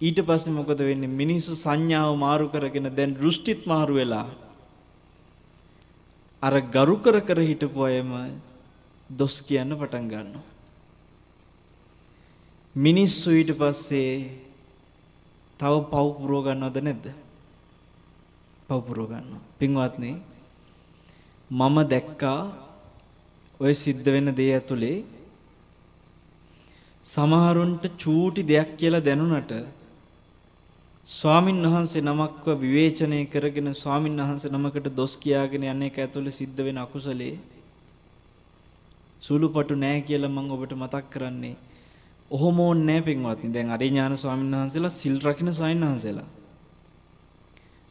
ඊට 0.00 0.20
පස්සේ 0.28 0.52
මොකද 0.52 0.80
වෙන්නේ 0.80 1.16
මිනිස්සු 1.20 1.56
සංඥාව 1.56 2.12
මාරු 2.16 2.48
කරගෙන 2.52 2.88
දැන් 2.94 3.16
දෘෂ්ටිත් 3.16 3.64
මාරු 3.66 3.94
වෙලා 3.94 4.28
අර 6.42 6.54
ගරු 6.76 6.96
කර 7.04 7.20
කර 7.20 7.40
හිටපු 7.40 7.80
අයම 7.84 8.12
දොස් 9.10 9.40
කියන්න 9.40 9.72
පටන් 9.72 10.06
ගන්නවා. 10.12 10.44
මිනිස්සු 12.74 13.30
ඊට 13.30 13.52
පස්සේ 13.56 14.12
තව 15.60 15.74
පව් 15.92 16.06
පුරව 16.20 16.44
ගන්නවද 16.46 16.76
නැද්ද? 16.84 17.06
පව් 18.68 18.80
පුරව 18.86 19.04
ගන්නවා. 19.08 19.42
පින්වත්නි 19.58 20.12
මම 21.50 21.76
දැක්කා 21.84 22.40
ඔය 23.60 23.72
සිද්ධ 23.74 24.08
වෙන 24.08 24.28
දේ 24.34 24.50
ඇතුලේ 24.54 24.98
සමහරුන්ට 27.04 27.84
චූටි 27.98 28.42
දෙයක් 28.42 28.70
කියලා 28.76 29.00
දැනුණට 29.00 29.52
ස්වාමින් 31.06 31.58
වහන්සේ 31.64 32.02
නමක්ව 32.02 32.46
විවේචනය 32.56 33.20
කරගෙන 33.26 33.70
ස්වාමින් 33.74 34.20
වහන්සේ 34.20 34.50
නමකට 34.50 34.88
දොස් 34.96 35.16
කියාගෙන 35.16 35.64
යන 35.64 35.82
එක 35.82 35.98
ඇතුළේ 35.98 36.30
සිද්ධ 36.32 36.60
වෙන 36.60 36.78
අකුසලේ 36.78 37.34
සුළුපටු 39.22 39.74
නෑ 39.76 40.00
කියලා 40.02 40.28
මම 40.28 40.50
ඔබට 40.50 40.72
මතක් 40.74 41.04
කරන්නේ. 41.10 41.56
ඔහොම 42.30 42.60
ඕනේ 42.60 42.86
නෑ 42.88 43.02
පින්වත්නි. 43.02 43.52
දැන් 43.52 43.70
අරිය 43.70 43.90
ඥාන 43.90 44.16
ස්වාමීන් 44.16 44.54
වහන්සේලා 44.54 44.90
සිල් 44.92 45.16
රකින්න 45.20 45.52
ස්වාමීන් 45.52 45.84
වහන්සේලා. 45.84 46.28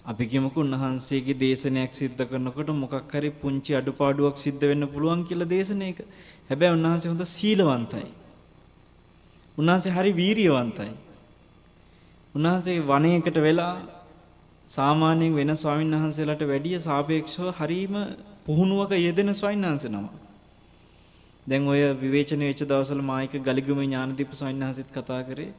අපි 0.10 0.25
කියමුකෝ 0.25 0.62
උන්වහන්සේගේ 0.62 1.38
දේශනයක් 1.38 1.92
සිද්ධ 1.94 2.22
කරනකොට 2.24 2.70
මොකක් 2.75 3.12
හරි 3.12 3.30
පුංචි 3.36 3.72
අඩුපාඩුවක් 3.75 4.38
සිද්ධ 4.38 4.63
වෙන්න 4.63 4.86
පුළුවන් 4.88 5.22
කියලා 5.24 5.48
දේශනයක. 5.48 6.00
හැබැයි 6.50 6.75
උන්වහන්සේ 6.75 7.12
හොඳ 7.13 7.24
සීලවන්තයි. 7.28 8.08
උන්වහන්සේ 9.58 9.94
හරි 9.94 10.12
වීරියවන්තයි. 10.12 10.92
උන්වහන්සේ 12.36 12.78
වනයේකට 12.84 13.38
වෙලා 13.39 13.74
සාමාන්‍යයෙන් 14.70 15.36
වෙන 15.36 15.51
ස්වාමීන් 15.56 15.96
වහන්සේලාට 15.96 16.44
වැඩිය 16.44 16.80
සාපේක්ෂව 16.80 17.46
හරීම 17.60 17.96
පුහුණුවක 18.46 18.92
යෙදෙන 18.98 19.34
ස්වාමීන් 19.34 19.68
වහන්සේ 19.68 19.92
නම. 19.92 20.08
දැන් 21.48 21.68
ඔය 21.68 21.82
විවේචන 21.96 22.42
වෙච්ච 22.42 22.62
දවස්වල 22.63 23.04
මායික 23.04 23.34
ගලිගුමේ 23.44 23.86
ඥානදීප 23.86 24.34
ස්වාමීන් 24.34 24.66
වහන්සේත් 24.66 24.89
කතා 24.92 25.22
කරේ 25.24 25.51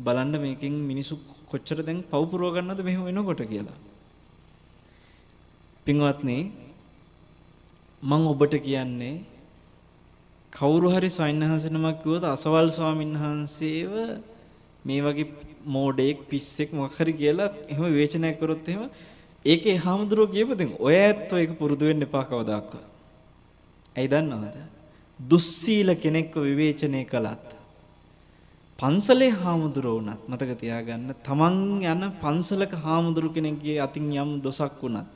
බලන්න 0.00 0.34
මේකෙන් 0.40 0.74
මිනිසු 0.82 1.14
කොච්චර 1.52 1.78
දැන් 1.82 2.00
පව් 2.04 2.22
පුරව 2.30 2.48
ගන්නවද 2.54 2.80
මෙහෙම 2.88 3.04
වෙනකොට 3.08 3.42
කියලා. 3.52 3.78
පින්වත්නි 5.86 6.38
මම 8.02 8.24
ඔබට 8.26 8.54
කියන්නේ 8.60 9.14
කවුරු 10.52 10.88
හරි 10.90 11.08
ස්වාමීන් 11.10 11.44
වහන්සේ 11.44 11.70
නමක් 11.70 11.96
කිව්වොත් 12.02 12.24
අසවල් 12.26 12.68
ස්වාමීන් 12.70 13.14
වහන්සේව 13.16 13.92
මේ 14.84 15.00
වගේ 15.00 15.26
මෝඩෙක් 15.66 16.18
පිස්සෙක් 16.28 16.70
මොකක් 16.72 16.98
හරි 16.98 17.12
කියලා 17.14 17.50
එහෙම 17.68 17.84
විවේචනයක් 17.86 18.36
කරොත් 18.40 18.68
එහෙම 18.68 18.84
ඒකේ 19.44 19.76
හාමුදුරුවෝ 19.78 20.32
කියපදින් 20.34 20.70
ඔය 20.78 20.94
ඇත්තෝ 20.98 21.38
ඒක 21.38 21.52
පුරුදු 21.60 21.84
වෙන්න 21.88 22.06
එපා 22.06 22.24
කවදාවත්. 22.24 22.72
ඇයි 23.96 24.08
දන්නවද? 24.08 24.56
දුස්සීල 25.20 25.88
කෙනෙක්ව 25.96 26.34
විවේචනය 26.40 27.02
කළත් 27.04 27.48
පන්සලේ 28.78 29.32
හාමුදුරුවෝ 29.32 29.98
වුණත් 29.98 30.22
මතක 30.28 30.52
තියාගන්න 30.58 31.10
තමන් 31.22 31.56
යන 31.84 32.02
පන්සලක 32.20 32.72
හාමුදුරු 32.84 33.28
කෙනෙක්ගේ 33.30 33.76
අතින් 33.80 34.08
යම් 34.14 34.30
දොසක් 34.42 34.80
වුණත් 34.82 35.10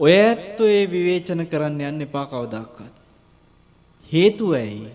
ඔය 0.00 0.12
ඇත්තෝ 0.12 0.68
ඒ 0.68 0.84
විවේචන 0.86 1.42
කරන්න 1.46 1.80
යන්න 1.82 2.04
එපා 2.06 2.26
කවදාවත්. 2.26 2.78
හේතුව 4.06 4.54
ඇයි? 4.54 4.88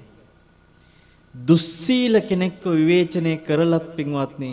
දුස්සීල 1.35 2.15
කෙනෙක්ව 2.21 2.65
විවේචනය 2.71 3.33
කරලත් 3.39 3.85
පින්වත්නි 3.95 4.51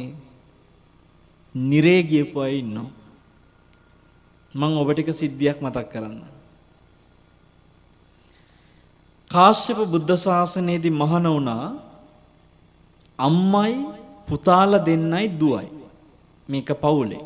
නිරේ 1.55 2.03
ගියපු 2.03 2.39
අය 2.41 2.59
ඉන්නවා. 2.59 2.91
මම 4.55 4.75
ඔබ 4.75 4.89
ටික 4.93 5.11
සිද්ධියක් 5.13 5.59
මතක් 5.61 5.87
කරන්න. 5.89 6.21
කාශ්‍යප 9.31 9.81
බුද්ධ 9.87 10.15
ශාසනයේදී 10.19 10.95
මහණ 10.95 11.27
වුණා 11.29 11.67
අම්මයි 13.19 13.73
පුතාලා 14.29 14.85
දෙන්නයි 14.85 15.29
දුවයි. 15.41 15.69
මේක 16.49 16.71
පවුලේ. 16.83 17.25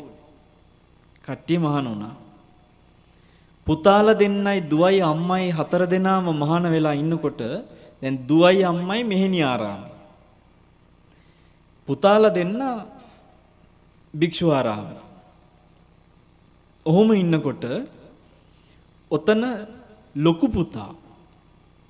කට්ටිය 1.25 1.57
මහණ 1.57 1.87
වුණා. 1.87 2.15
පුතාලා 3.67 4.19
දෙන්නයි 4.21 4.59
දුවයි 4.71 5.01
අම්මයි 5.03 5.51
හතර 5.51 5.83
දෙනාම 5.85 6.27
මහාන 6.41 6.65
වෙලා 6.71 6.95
ඉන්නකොට 7.01 7.41
දැන් 8.01 8.15
දුවයි 8.29 8.63
අම්මයි 8.63 9.03
මෙහෙණි 9.03 9.41
ආරාමේ. 9.43 9.93
පුතාලා 11.87 12.33
දෙන්න 12.33 12.57
භික්ෂු 14.13 14.47
ආරාමේ. 14.49 15.03
ඔහොම 16.85 17.09
ඉන්නකොට 17.13 17.63
ඔතන 19.11 19.43
ලොකු 20.15 20.47
පුතා 20.47 20.91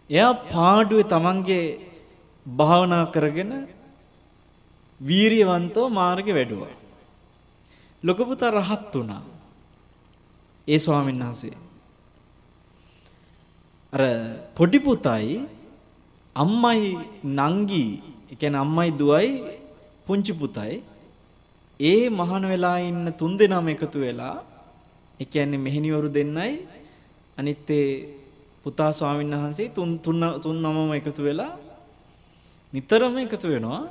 එයා 0.09 0.33
පාඩුවේ 0.51 1.09
තමන්ගේ 1.13 1.65
භාවනා 2.45 3.05
කරගෙන 3.13 3.51
වීරියවන්තව 5.01 5.85
මාර්ගේ 5.91 6.33
වැඩුවා. 6.33 6.75
ලොකු 8.03 8.21
පුතා 8.25 8.51
රහත් 8.51 8.93
වුණා. 8.95 9.23
ඒ 10.67 10.79
ස්වාමීන් 10.79 11.21
වහන්සේ 11.23 11.55
අර 13.93 14.01
පොඩි 14.57 14.79
පුතයි 14.79 15.29
අම්මයි 16.35 16.81
නංගි 17.39 17.85
ඒ 18.31 18.35
කියන්නේ 18.35 18.61
අම්මයි 18.61 18.89
දුවයි 18.99 19.29
පුංචි 20.05 20.33
පුතයි 20.33 20.75
ඒ 21.79 22.03
මහාන 22.09 22.43
වෙලා 22.51 22.77
ඉන්න 22.79 23.07
තුන් 23.19 23.33
දෙනාම 23.39 23.67
එකතු 23.67 23.97
වෙලා 23.99 24.35
ඒ 25.19 25.25
කියන්නේ 25.25 25.63
මෙහෙණිවරු 25.65 26.09
දෙන්නයි 26.09 26.53
අනිත් 27.37 27.69
ඒ 27.69 27.87
පුතා 28.63 28.91
ස්වාමීන් 28.91 29.33
වහන්සේ 29.35 29.69
තුන් 29.69 29.89
තුන් 29.99 30.21
තුන් 30.43 30.57
නමම 30.63 30.91
එකතු 30.99 31.21
වෙලා 31.23 31.53
නිතරම 32.73 33.15
එකතු 33.17 33.47
වෙනවා 33.53 33.83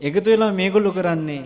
එකතු 0.00 0.30
වෙලා 0.30 0.52
මේගොල්ලෝ 0.52 0.92
කරන්නේ? 0.92 1.44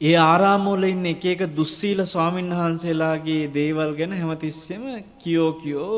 ඒ 0.00 0.16
ආරාම 0.16 0.64
වල 0.66 0.84
ඉන්න 0.84 1.06
එක 1.06 1.24
එක 1.24 1.42
දුස්සීල 1.56 2.00
ස්වාමීන් 2.06 2.52
වහන්සේලාගේ 2.52 3.52
දේවල් 3.54 3.92
ගැන 3.98 4.12
හැමතිස්සෙම 4.12 4.84
කියෝ 5.22 5.50
කියෝ 5.62 5.96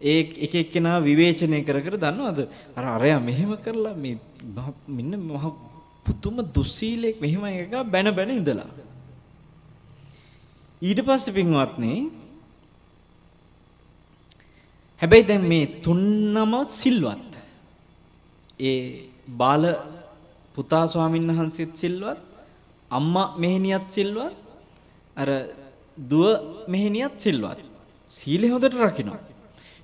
ඒ 0.00 0.20
එක 0.46 0.54
එක්කෙනා 0.54 0.98
විවේචනය 1.00 1.60
කර 1.62 1.78
කර 1.84 1.96
දන්නවද? 1.96 2.40
අර 2.76 2.84
අරයා 2.96 3.20
මෙහෙම 3.20 3.52
කරලා 3.56 3.94
මේ 3.94 4.18
මෙන්න 4.88 5.14
මහ 5.20 5.44
පුදුම 6.06 6.36
දුස්සීලෙක් 6.56 7.20
මෙහෙම 7.20 7.44
එකක 7.44 7.72
බැන 7.92 8.08
බැන 8.16 8.30
ඉඳලා. 8.30 8.68
ඊට 10.82 11.00
පස්සේ 11.06 11.36
පින්වත්නි 11.38 11.94
හැබැයි 15.02 15.28
දැන් 15.28 15.48
මේ 15.52 15.66
තුන්නම 15.84 16.52
සිල්වත්. 16.78 17.32
ඒ 18.60 19.13
බාල 19.28 19.64
පුතා 20.54 20.86
ස්වාමීන් 20.86 21.28
වහන්සේත් 21.28 21.76
සිල්වත් 21.76 22.18
අම්මා 22.90 23.34
මෙහෙණියත් 23.36 23.86
සිල්වත් 23.90 24.34
අර 25.16 25.28
දුව 26.10 26.24
මෙහෙණියත් 26.68 27.14
සිල්වත් 27.18 27.58
සීලය 28.12 28.48
හොඳට 28.48 28.74
රකින්න. 28.76 29.12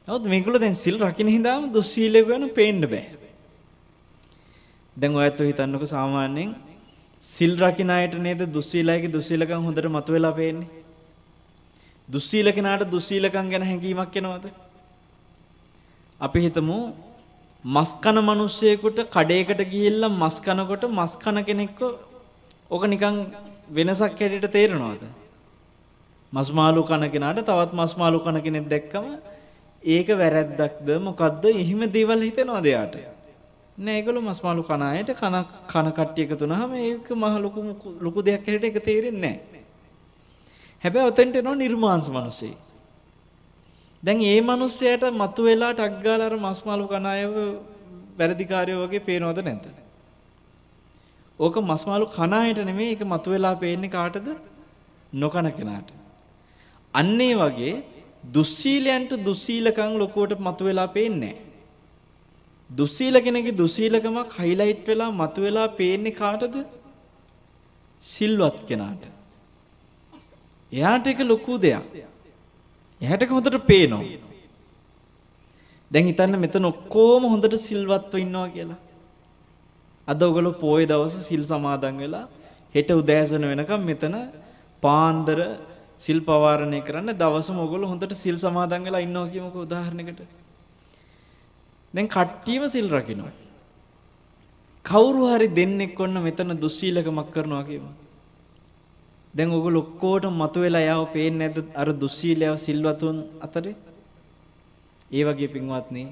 නමුත් 0.09 0.25
මේගොල්ලෝ 0.25 0.61
දැන් 0.61 0.75
සිල් 0.75 0.99
රකින්න 0.99 1.29
හින්දාම 1.29 1.73
දුස්සීලය 1.73 2.25
ගැන 2.25 2.49
පේන්න 2.51 2.81
බෑ. 2.83 3.07
දැන් 4.97 5.15
ඔයත් 5.15 5.41
හිතන්නකො 5.41 5.87
සාමාන්‍යයෙන් 5.87 6.55
සිල් 7.25 7.53
රකින්න 7.57 7.91
අයට 7.91 8.15
නේද 8.19 8.43
දුස්සීලයිගේ 8.57 9.13
දුස්සීලකම් 9.13 9.65
හොඳට 9.67 9.89
මතුවලා 9.89 10.33
පේන්නේ. 10.33 10.69
දුස්සීල 12.09 12.53
කෙනාට 12.53 12.91
දුස්සීලකම් 12.91 13.47
ගැන 13.53 13.63
හැඟීමක් 13.63 14.17
එනවද? 14.17 14.47
අපි 16.21 16.39
හිතමු 16.41 16.79
මස් 17.65 17.91
කන 18.01 18.17
මිනිස්සෙකුට 18.25 18.99
කඩේකට 19.13 19.61
ගිහිල්ලා 19.71 20.09
මස් 20.11 20.41
කනකොට 20.41 20.85
මස් 20.89 21.17
කන 21.17 21.45
කෙනෙක්ව 21.45 21.83
ඕක 22.71 22.85
නිකන් 22.89 23.17
වෙනසක් 23.71 24.01
හැටියට 24.01 24.51
තේරෙනවද? 24.51 25.03
මස් 26.33 26.53
මාළු 26.53 26.83
කන 26.83 27.05
කෙනාට 27.11 27.45
තවත් 27.45 27.73
මස් 27.75 27.97
මාළු 27.99 28.21
කන 28.21 28.41
කෙනෙක් 28.41 28.67
දැක්කම 28.67 29.05
ඒක 29.85 30.09
වැරැද්දක්ද 30.09 30.89
මොකද්ද? 31.05 31.45
එහෙම 31.45 31.81
දේවල් 31.93 32.25
හිතෙනවද 32.25 32.65
එයාට? 32.65 32.97
නෑ 33.77 33.97
ඒගොල්ලෝ 33.99 34.23
මස් 34.23 34.41
මාළු 34.43 34.65
කන 34.65 34.83
අයට 34.83 35.13
කන 35.21 35.45
කන 35.69 35.93
කට්ටිය 35.93 36.25
එකතු 36.25 36.49
වුනහම 36.49 36.73
ඒක 36.81 37.13
මහ 37.13 37.35
ලොකු 37.45 37.61
ලොකු 38.01 38.25
දෙයක් 38.25 38.49
හැටියට 38.49 38.65
ඒක 38.65 38.85
තේරෙන්නේ 38.89 39.37
නෑ. 39.37 39.63
හැබැයි 40.85 41.13
ඔතෙන්ට 41.13 41.37
එනවා 41.37 41.55
නිර්මාංශ 41.55 42.09
මිනිස්සේ. 42.09 42.57
දැන් 44.03 44.23
ඒ 44.23 44.41
මිනිස්සයාට 44.41 45.05
මතුවෙලා 45.23 45.73
ටක් 45.73 46.03
ගාලා 46.05 46.27
අර 46.27 46.37
මස් 46.37 46.61
මාළු 46.67 46.87
කන 46.87 47.07
අයව 47.07 47.35
වැරදිකාරයෝ 48.19 48.87
වගේ 48.87 48.99
පේනවද 48.99 49.41
නැද්ද? 49.45 49.67
ඕක 51.41 51.57
මස් 51.61 51.85
මාළු 51.87 52.07
කන 52.07 52.33
අයට 52.33 52.61
නෙමෙයි 52.65 52.91
ඒක 52.95 53.03
මතුවෙලා 53.05 53.55
පේන්නේ 53.55 53.89
කාටද? 53.89 54.29
නොකන 55.13 55.51
කෙනාට. 55.59 55.91
අන්න 56.95 57.21
ඒ 57.21 57.35
වගේ 57.35 57.77
දුස්සීලයන්ට 58.35 59.13
දුස්සීලකම් 59.25 59.95
ලොකුවට 59.99 60.41
මතුවෙලා 60.41 60.89
පේන්නේ 60.89 61.35
නැහැ. 61.35 61.47
දුස්සීල 62.71 63.21
කෙනෙක්ගේ 63.21 63.59
දුස්සීලකමක් 63.59 64.37
හයිලයිට් 64.39 64.87
වෙලා 64.87 65.11
මතුවෙලා 65.11 65.69
පේන්නේ 65.69 66.13
කාටද? 66.13 66.57
සිල්වත් 68.03 68.61
කෙනාට. 68.69 69.03
එයාට 70.73 71.07
ඒක 71.07 71.21
ලොකු 71.21 71.59
දෙයක්. 71.59 72.10
එයාට 73.03 73.23
ඒක 73.23 73.33
හොඳට 73.37 73.59
පේනවා. 73.71 74.03
දැන් 75.91 76.07
හිතන්න 76.07 76.39
මෙතන 76.45 76.65
ඔක්කොම 76.65 77.23
හොඳට 77.33 77.57
සිල්වත්ව 77.59 78.23
ඉන්නවා 78.25 78.49
කියලා. 78.49 78.81
අද 80.09 80.23
ඔයගොල්ලෝ 80.23 80.61
පොයේ 80.65 80.91
දවස් 80.91 81.17
සිල් 81.29 81.43
සමාදන් 81.45 81.97
වෙලා 82.03 82.27
හෙට 82.75 82.91
උදෑසන 82.93 83.45
වෙනකම් 83.53 83.83
මෙතන 83.91 84.17
පාන්දර 84.83 85.41
සිල් 85.99 86.21
පවාරණය 86.21 86.81
කරන්න 86.81 87.17
දවසම 87.23 87.59
ඔයගොල්ලෝ 87.65 87.91
හොඳට 87.93 88.15
සිල් 88.17 88.37
සමාදන් 88.39 88.85
වෙලා 88.87 89.03
ඉන්නවා 89.07 89.29
කියමුකෝ 89.35 89.67
උදාහරණයකට. 89.69 90.21
දැන් 91.95 92.09
කට්ටියම 92.09 92.65
සිල් 92.69 92.89
රකින්නවා. 92.89 93.35
කවුරු 94.85 95.25
හරි 95.33 95.49
දෙන්නෙක් 95.59 96.01
ඔන්න 96.01 96.17
මෙතන 96.23 96.53
දුස්සීලකමක් 96.63 97.29
කරනවා 97.35 97.65
කියමු. 97.65 97.91
දැන් 99.35 99.51
ඔයගොල්ලෝ 99.51 99.83
ඔක්කොටම 99.83 100.35
මතුවෙලා 100.43 100.81
යාව 100.81 101.05
පේන්නේ 101.13 101.49
නැද්ද 101.49 101.69
අර 101.75 101.89
දුස්සීලයව 102.03 102.57
සිල්වතුන් 102.57 103.19
අතරේ? 103.41 103.77
ඒ 105.11 105.23
වගේ 105.25 105.53
පින්වත්නි 105.55 106.03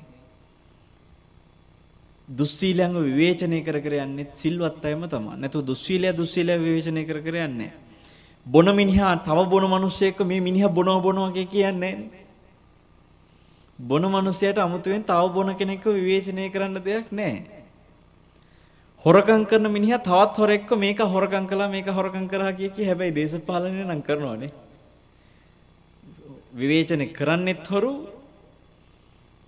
දුස්සීලයන්ව 2.29 2.97
විවේචනය 3.09 3.59
කර 3.65 3.79
කර 3.81 3.95
යන්නේ 4.05 4.31
සිල්වත් 4.35 4.85
අයම 4.85 5.03
තමයි. 5.09 5.35
නැතු 5.37 5.63
දුස්සීලය 5.63 6.13
දුස්සීලය 6.13 6.59
විවේචනය 6.59 7.03
කර 7.05 7.21
කර 7.21 7.37
යන්නේ. 7.47 7.73
බොන 8.47 8.69
මිනිහා 8.77 9.17
තව 9.27 9.39
බොන 9.49 9.65
මිනිස්සෙක්ව 9.71 10.27
මේ 10.27 10.41
මිනිහා 10.41 10.69
බොනවා 10.69 11.01
බොනවා 11.01 11.31
කියන්නේ 11.33 11.77
නැහැ. 11.77 12.25
බොන 13.79 14.03
මිනිසයාට 14.07 14.59
අමුතුවෙන් 14.59 15.05
තව 15.05 15.33
බොන 15.35 15.55
කෙනෙක්ව 15.57 15.87
විවේචනය 15.91 16.51
කරන්න 16.51 16.85
දෙයක් 16.85 17.13
නැහැ. 17.13 17.58
හොරකම් 19.05 19.43
කරන 19.51 19.67
මිනිහා 19.71 20.03
තවත් 20.03 20.37
හොරෙක්ව 20.43 20.71
මේක 20.85 20.99
හොරකම් 21.15 21.45
කළා 21.51 21.71
මේක 21.71 21.87
හොරකම් 21.99 22.25
කරා 22.29 22.53
කිය 22.53 22.71
කී 22.77 22.87
හැබැයි 22.91 23.15
දේශපාලනය 23.19 23.85
නම් 23.85 24.01
කරනවනේ. 24.03 24.51
විවේචනය 26.61 27.07
කරන්නෙත් 27.19 27.67
හොරු 27.67 27.93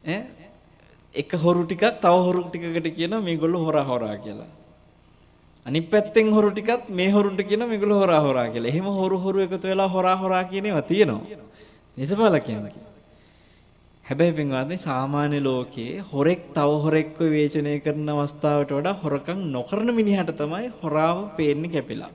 ඈ 0.07 0.19
එක 1.15 1.31
හොරු 1.45 1.65
ටිකක් 1.67 1.85
තව 2.05 2.15
හොරු 2.27 2.43
ටිකකට 2.45 2.89
කියනවා 2.99 3.27
මේගොල්ලෝ 3.29 3.65
හොරා 3.67 3.85
හොරා 3.85 4.17
කියලා. 4.25 4.51
අනිත් 5.67 5.91
පැත්තෙන් 5.91 6.31
හොරු 6.33 6.51
ටිකත් 6.53 6.89
මේ 6.89 7.11
හොරුන්ට 7.11 7.43
කියනවා 7.49 7.71
මේගොල්ලෝ 7.73 7.99
හොරා 8.03 8.21
හොරා 8.21 8.47
කියලා. 8.53 8.71
එහෙම 8.73 8.87
හොරු 9.01 9.19
හොරු 9.19 9.39
එකතු 9.47 9.67
වෙලා 9.69 9.89
හොරා 9.89 10.17
හොරා 10.17 10.45
කියන 10.45 10.67
ඒවා 10.67 10.87
තියෙනවා. 10.93 11.27
දේශපාලකයන් 11.97 12.45
කියන්නේ. 12.47 12.90
හැබැයි 14.11 14.33
පින්වත්නි 14.39 14.77
සාමාන්‍ය 14.85 15.39
ලෝකයේ 15.47 16.01
හොරෙක් 16.13 16.41
තව 16.55 16.71
හොරෙක්ව 16.85 17.19
විවේචනය 17.25 17.75
කරන 17.85 18.09
අවස්ථාවට 18.15 18.73
වඩා 18.77 18.95
හොරකම් 19.03 19.39
නොකරන 19.57 19.91
මිනිහට 19.99 20.33
තමයි 20.41 20.67
හොරාව 20.81 21.19
පේන්නේ 21.37 21.71
කැපිලා. 21.75 22.11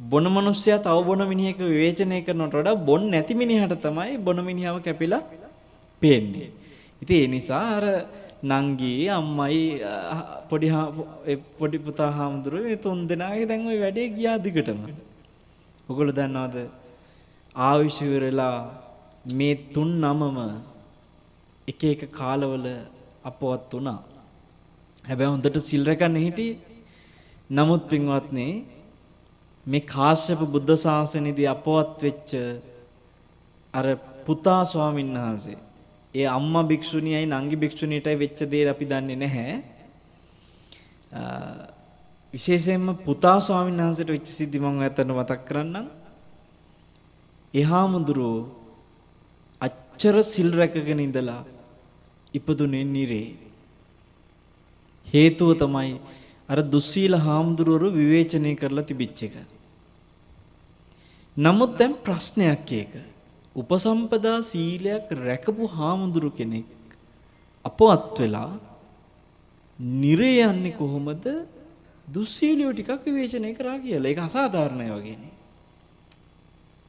බොන 0.00 0.26
මිනිස්සයා 0.36 0.78
තව 0.86 1.04
බොන 1.08 1.22
මිනිහෙක් 1.32 1.60
විවේචනය 1.72 2.22
කරනවට 2.28 2.56
වඩා 2.60 2.76
බොන් 2.88 3.04
නැති 3.10 3.36
මිනිහට 3.42 3.76
තමයි 3.84 4.16
බොන 4.26 4.40
මිනිහව 4.48 4.80
කැපිලා 4.86 5.22
පේන්නේ. 6.02 6.48
ඉතින් 7.02 7.16
ඒ 7.18 7.28
නිසා 7.34 7.62
අර 7.76 7.86
නංගි 8.42 8.94
අම්මයි 9.18 9.62
පොඩි 10.50 10.68
පොඩි 11.60 11.78
පුතා 11.86 12.10
හාමුදුරුවෝ 12.18 12.68
මේ 12.68 12.82
තුන් 12.84 13.06
දෙනාගේ 13.06 13.46
දැන් 13.46 13.70
ওই 13.70 13.78
වැඩේ 13.84 14.08
ගියා 14.16 14.40
දිගටම. 14.44 14.80
ඔගොල්ලෝ 15.88 16.18
දන්නවද 16.18 16.56
ආයුෂ 17.54 18.00
ඉවරලා 18.02 18.87
මේ 19.28 19.54
තුන් 19.72 19.90
නමම 20.00 20.38
එක 21.68 21.84
එක 21.84 22.02
කාලවල 22.10 22.66
අපවත් 23.24 23.72
වුණා. 23.72 24.00
හැබැයි 25.04 25.30
හොඳට 25.30 25.60
සිල් 25.60 25.84
රැකන්නේ 25.84 26.24
හිටියේ. 26.24 26.58
නමුත් 27.50 27.82
පින්වත්නි 27.88 28.46
මේ 29.66 29.80
කාශ්‍යප 29.86 30.40
බුද්ධ 30.46 30.74
ශාසනයේදී 30.76 31.48
අපවත් 31.48 32.02
වෙච්ච 32.02 32.30
අර 33.74 33.86
පුතා 34.26 34.62
ස්වාමීන් 34.64 35.12
වහන්සේ 35.14 35.58
ඒ 36.14 36.26
අම්මා 36.28 36.64
භික්ෂුණියයි 36.64 37.26
නංගි 37.28 37.56
භික්ෂුණියටයි 37.56 38.16
වෙච්ච 38.16 38.38
දේ 38.50 38.64
අපි 38.68 38.84
දන්නේ 38.84 39.16
නැහැ. 39.16 39.52
විශේෂයෙන්ම 42.34 42.86
පුතා 42.98 43.38
ස්වාමීන් 43.40 43.80
වහන්සේට 43.80 44.08
වෙච්ච 44.08 44.28
සිද්ධි 44.28 44.58
මම 44.58 44.78
ඔයතන 44.78 45.12
මතක් 45.12 45.40
කරන්නම්. 45.44 45.86
එහාමුදුරෝ 47.54 48.57
අච්චර 49.98 50.16
සිල් 50.24 50.50
රැකගෙන 50.52 51.00
ඉඳලා 51.00 51.42
ඉපදුනේ 52.34 52.84
නිරේ. 52.86 53.34
හේතුව 55.06 55.50
තමයි 55.58 55.94
අර 56.48 56.58
දුස්සීල 56.64 57.14
හාමුදුරුවරු 57.18 57.88
විවේචනය 57.90 58.52
කරලා 58.54 58.86
තිබිච්ච 58.86 59.20
එක. 59.22 59.34
නමුත් 61.36 61.72
දැන් 61.78 61.94
ප්‍රශ්නයක් 61.98 62.70
ඒක. 62.72 62.92
උපසම්පදා 63.56 64.38
සීලයක් 64.42 65.08
රැකපු 65.20 65.64
හාමුදුරු 65.68 66.30
කෙනෙක් 66.30 66.68
අපවත් 67.64 68.14
වෙලා 68.20 68.52
නිරේ 70.00 70.38
යන්නේ 70.44 70.76
කොහොමද? 70.80 71.26
දුස්සීලියෝ 72.08 72.72
ටිකක් 72.72 73.02
විවේචනය 73.04 73.50
කරා 73.52 73.78
කියලා. 73.78 74.10
ඒක 74.10 74.20
අසාධාරණයි 74.20 74.90
වගේනේ. 74.92 75.34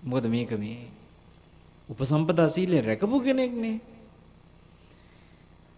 මොකද 0.03 0.25
මේක 0.27 0.53
මේ 0.59 0.98
උපසම්පදා 1.89 2.49
සීලය 2.49 2.81
රැකපු 2.81 3.17
කෙනෙක්නේ. 3.19 3.77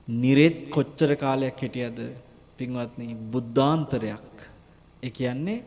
නිරෙත් 0.08 0.58
කොච්චර 0.70 1.12
කාලයක් 1.16 1.58
හිටියද 1.58 2.00
පින්වත්නි 2.58 3.08
බුද්ධාන්තරයක්. 3.34 4.32
ඒ 5.04 5.10
කියන්නේ 5.10 5.64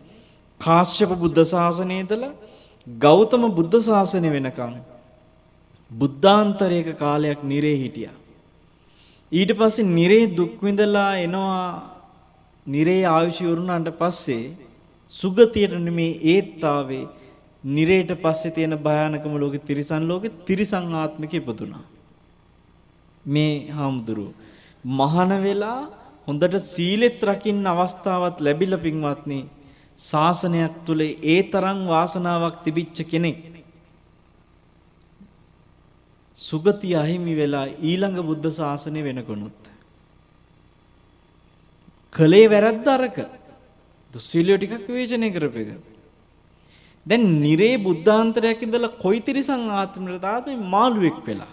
කාශ්‍යප 0.61 1.13
බුද්ධ 1.19 1.45
ශාසනයේ 1.45 2.01
ඉඳලා 2.01 2.35
ගෞතම 2.87 3.45
බුද්ධ 3.51 3.79
ශාසනය 3.81 4.29
වෙනකම් 4.31 4.75
බුද්ධාන්තරයක 5.91 6.89
කාලයක් 6.99 7.41
නිරේ 7.45 7.77
හිටියා. 7.77 8.17
ඊට 9.33 9.51
පස්සේ 9.53 9.91
නිරේ 9.91 10.27
දුක් 10.29 10.55
විඳලා 10.63 11.11
එනවා 11.17 11.65
නිරේ 12.67 13.03
ආයුෂ 13.07 13.41
වුණාට 13.43 13.91
පස්සේ 13.99 14.45
සුගතියට 15.13 15.75
නෙමේ 15.79 16.13
ඒත් 16.25 16.65
ආවේ 16.67 17.05
නිරේට 17.65 18.11
පස්සේ 18.17 18.51
තියෙන 18.51 18.77
භයානකම 18.79 19.35
ලෝකෙ 19.37 19.59
තිරිසන් 19.61 20.07
ලෝකෙ 20.07 20.29
තිරිසන් 20.45 20.95
ආත්මික 20.95 21.35
ඉපදුනා. 21.35 21.85
මේ 23.25 23.71
හාමුදුරුව. 23.71 24.33
මහාන 24.85 25.33
වෙලා 25.43 25.81
හොඳට 26.29 26.57
සීලෙත් 26.65 27.21
රකින්න 27.23 27.67
අවස්ථාවක් 27.67 28.41
ලැබිලා 28.41 28.79
පින්වත්නි 28.79 29.39
ශාසනයක් 29.99 30.75
තුල 30.85 31.01
ඒ 31.01 31.41
තරම් 31.45 31.81
වාසනාවක් 31.87 32.57
තිබිච්ච 32.65 32.99
කෙනෙක්. 33.05 33.41
සුගතිය 36.39 36.95
අහිමි 36.95 37.35
වෙලා 37.35 37.67
ඊළඟ 37.83 38.21
බුද්ධ 38.23 38.51
ශාසනය 38.51 39.01
වෙනකොනුත් 39.03 39.61
කලේ 42.13 42.47
වැරද්ද 42.47 42.87
අරක. 42.89 43.17
දුස්සීලියෝ 44.15 44.59
ටිකක් 44.59 44.87
විවේචනය 44.89 45.29
කරපු 45.33 45.59
එක 45.65 45.94
දැන් 47.07 47.25
නිරේ 47.43 47.75
බුද්ධාන්තරයක් 47.87 48.65
ඉඳලා 48.67 48.97
කොයිතිරිසන් 49.05 49.63
ආත්මයට 49.73 50.25
ආත්මේ 50.25 50.59
මාළුවෙක් 50.75 51.19
වෙලා. 51.27 51.53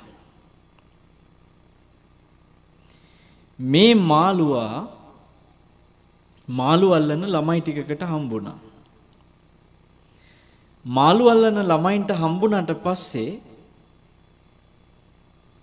මේ 3.59 3.93
මාළුවා 4.11 4.87
මාළු 6.47 6.89
අල්ලන 6.97 7.23
ළමයි 7.27 7.61
ටිකකට 7.61 8.03
හම්බුණා. 8.11 8.57
මාළු 10.85 11.29
අල්ලන 11.29 11.59
ළමයින්ට 11.63 12.11
හම්බුණාට 12.11 12.71
පස්සේ 12.85 13.31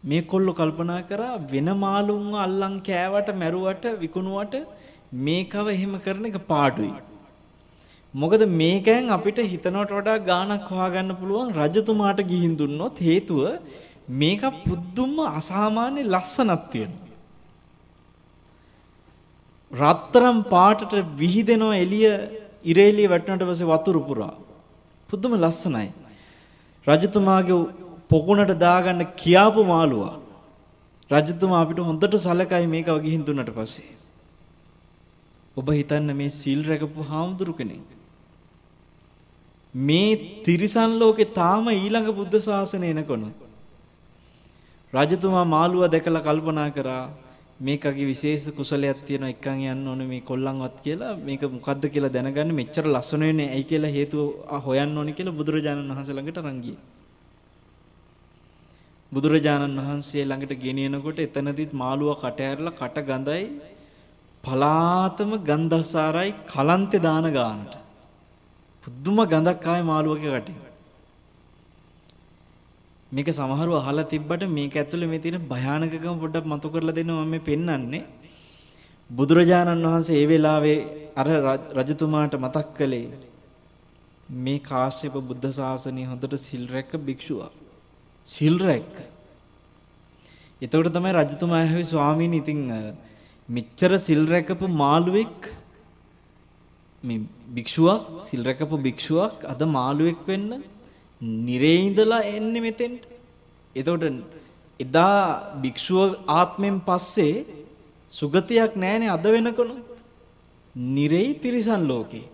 මේ 0.04 0.22
කොල්ලෝ 0.22 0.54
කල්පනා 0.54 1.02
කරා 1.10 1.34
වෙන 1.52 1.68
මාළුන්ව 1.76 2.34
අල්ලන් 2.36 2.76
කෑවට 2.80 3.30
මැරුවට 3.34 3.84
විකුණුවට 4.02 4.54
මේකව 5.26 5.66
එහෙම 5.68 5.94
කරන 6.00 6.28
එක 6.30 6.38
පාඩුයි. 6.46 6.92
මොකද 8.20 8.42
මේකෙන් 8.60 9.10
අපිට 9.16 9.38
හිතනවට 9.52 9.92
වඩා 9.98 10.16
ගාණක් 10.30 10.70
හොයාගන්න 10.70 11.12
පුළුවන් 11.20 11.50
රජතුමාට 11.58 12.20
ගිහින් 12.30 12.54
දුන්නොත් 12.60 12.98
හේතුව 13.08 13.42
මේක 14.22 14.42
පුදුම 14.64 15.14
අසාමාන්‍ය 15.30 16.02
ලස්සනක් 16.04 16.62
තියෙනවා. 16.72 17.06
රත්තරම් 19.72 20.38
පාටට 20.52 20.94
විහිදෙනවා 21.22 21.80
එළිය 21.84 22.06
ඉරේලිය 22.64 23.08
වැටුණට 23.12 23.44
පස්සේ 23.50 23.70
වතුර 23.72 23.98
පුරා. 24.08 24.34
පුදුම 25.10 25.34
ලස්සනයි. 25.34 25.88
රජතුමාගේ 26.86 27.60
පොකුණට 28.10 28.54
දාගන්න 28.64 29.04
කියාපු 29.16 29.62
මාළුවා. 29.64 30.16
රජතුමා 31.10 31.60
අපිට 31.64 31.84
හොඳට 31.88 32.18
සලකයි 32.24 32.66
මේක 32.74 32.88
ගිහින් 33.06 33.22
දුන්නට 33.28 33.52
පස්සේ. 33.58 33.92
ඔබ 35.56 35.70
හිතන්න 35.78 36.10
මේ 36.16 36.34
සිල් 36.40 36.60
රැකපු 36.64 37.08
හාමුදුරු 37.12 37.54
කෙනෙක්. 37.60 37.97
මේ 39.74 40.42
තිරිසන් 40.42 40.98
ලෝකේ 40.98 41.32
තාම 41.32 41.68
ඊළඟ 41.68 42.10
බුද්ධ 42.12 42.40
ශාසනය 42.40 42.90
එනකොන 42.90 43.32
රජතුමා 44.92 45.44
මාළුව 45.46 45.84
දැකලා 45.86 46.22
කල්පනා 46.22 46.70
කරා 46.70 47.10
මේකගේ 47.60 48.06
විශේෂ 48.06 48.54
කුසලයක් 48.54 49.04
තියෙනවා 49.04 49.28
එක්කන් 49.28 49.60
යන්න 49.64 49.86
ඕනේ 49.86 50.06
මේ 50.06 50.20
කොල්ලන්වත් 50.22 50.76
කියලා 50.80 51.16
මේක 51.18 51.42
මොකද්ද 51.46 51.84
කියලා 51.86 52.10
දැනගන්න 52.10 52.54
මෙච්චර 52.54 52.86
ලස්සන 52.86 53.20
වෙන්නේ 53.20 53.48
ඇයි 53.48 53.64
කියලා 53.64 53.90
හේතුව 53.90 54.26
හොයන්න 54.60 54.96
ඕනේ 54.96 55.12
කියලා 55.12 55.34
බුදුරජාණන් 55.34 55.90
වහන්සේ 55.90 56.14
ළඟට 56.14 56.38
අරන් 56.40 56.60
ගියේ. 56.60 56.78
බුදුරජාණන් 59.12 59.80
වහන්සේ 59.80 60.24
ළඟට 60.24 60.54
ගෙනියනකොට 60.56 61.18
එතනදිත් 61.18 61.72
මාළුව 61.74 62.14
කට 62.16 62.40
ඇරලා 62.42 62.72
කට 62.72 63.04
ගඳයි 63.08 63.44
පලාතම 64.44 65.30
ගන්ධස්සාරයි 65.42 66.32
කලන්තේ 66.46 67.00
දාන 67.00 67.28
ගානට. 67.32 67.87
පුදුම 68.88 69.18
ගඳක් 69.26 69.66
ආයේ 69.66 69.84
මාළුවගේ 69.84 70.32
කටේ. 70.36 70.68
මේක 73.12 73.28
සමහරව 73.30 73.74
අහලා 73.74 74.04
තිබ්බට 74.04 74.42
මේක 74.50 74.74
ඇතුලේ 74.74 75.08
මේ 75.08 75.18
තියෙන 75.18 75.44
භයානකකම 75.44 76.16
පොඩ්ඩක් 76.22 76.46
මතු 76.46 76.68
කරලා 76.68 76.94
දෙනවා 76.94 77.24
මම 77.24 77.36
පෙන්වන්නේ. 77.40 78.04
බුදුරජාණන් 79.10 79.84
වහන්සේ 79.84 80.16
ඒ 80.16 80.26
වෙලාවේ 80.26 80.78
අර 81.16 81.28
රජතුමාට 81.78 82.34
මතක් 82.36 82.66
කළේ 82.74 83.06
මේ 84.38 84.58
කාශ්‍යප 84.60 85.14
බුද්ධ 85.22 85.48
ශාසනය 85.50 86.02
හොඳට 86.04 86.38
සිල් 86.38 86.64
රැක්ක 86.66 86.92
භික්ෂුවක්. 87.00 87.52
සිල් 88.26 88.56
රැක්ක. 88.60 88.96
එතකොට 90.62 90.92
තමයි 90.92 91.12
රජතුමා 91.14 91.60
ඇහුවේ 91.60 91.86
ස්වාමීනි 91.86 92.38
ඉතින් 92.38 92.60
මෙච්චර 93.48 93.92
සිල් 93.98 94.22
රැකපු 94.26 94.74
මාළුවෙක් 94.74 95.52
මේ 97.02 97.20
භික්ෂුවක් 97.54 98.22
සිල් 98.22 98.42
රැකපු 98.44 98.76
භික්ෂුවක් 98.78 99.44
අද 99.44 99.60
මාළුවෙක් 99.68 100.20
වෙන්න 100.26 100.62
නිරේ 101.20 101.78
ඉඳලා 101.86 102.22
එන්නේ 102.26 102.60
මෙතෙන්ට. 102.60 103.04
එතකොට 103.76 104.04
එදා 104.80 105.18
භික්ෂුව 105.62 106.10
ආත්මෙන් 106.28 106.76
පස්සේ 106.80 107.46
සුගතියක් 108.12 108.72
නැහැනේ 108.76 109.14
අද 109.16 109.24
වෙනකොන. 109.26 109.70
නිරේ 110.74 111.34
තිරිසන් 111.34 111.82
ලෝකේ. 111.86 112.26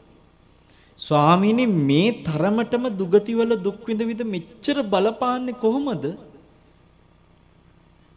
ස්වාමීනි 0.98 1.66
මේ 1.66 2.22
තරමටම 2.22 2.84
දුගතිවල 2.92 3.52
දුක් 3.62 3.80
විඳ 3.86 4.02
විඳ 4.02 4.22
මෙච්චර 4.26 4.76
බලපාන්නේ 4.84 5.54
කොහොමද? 5.54 6.04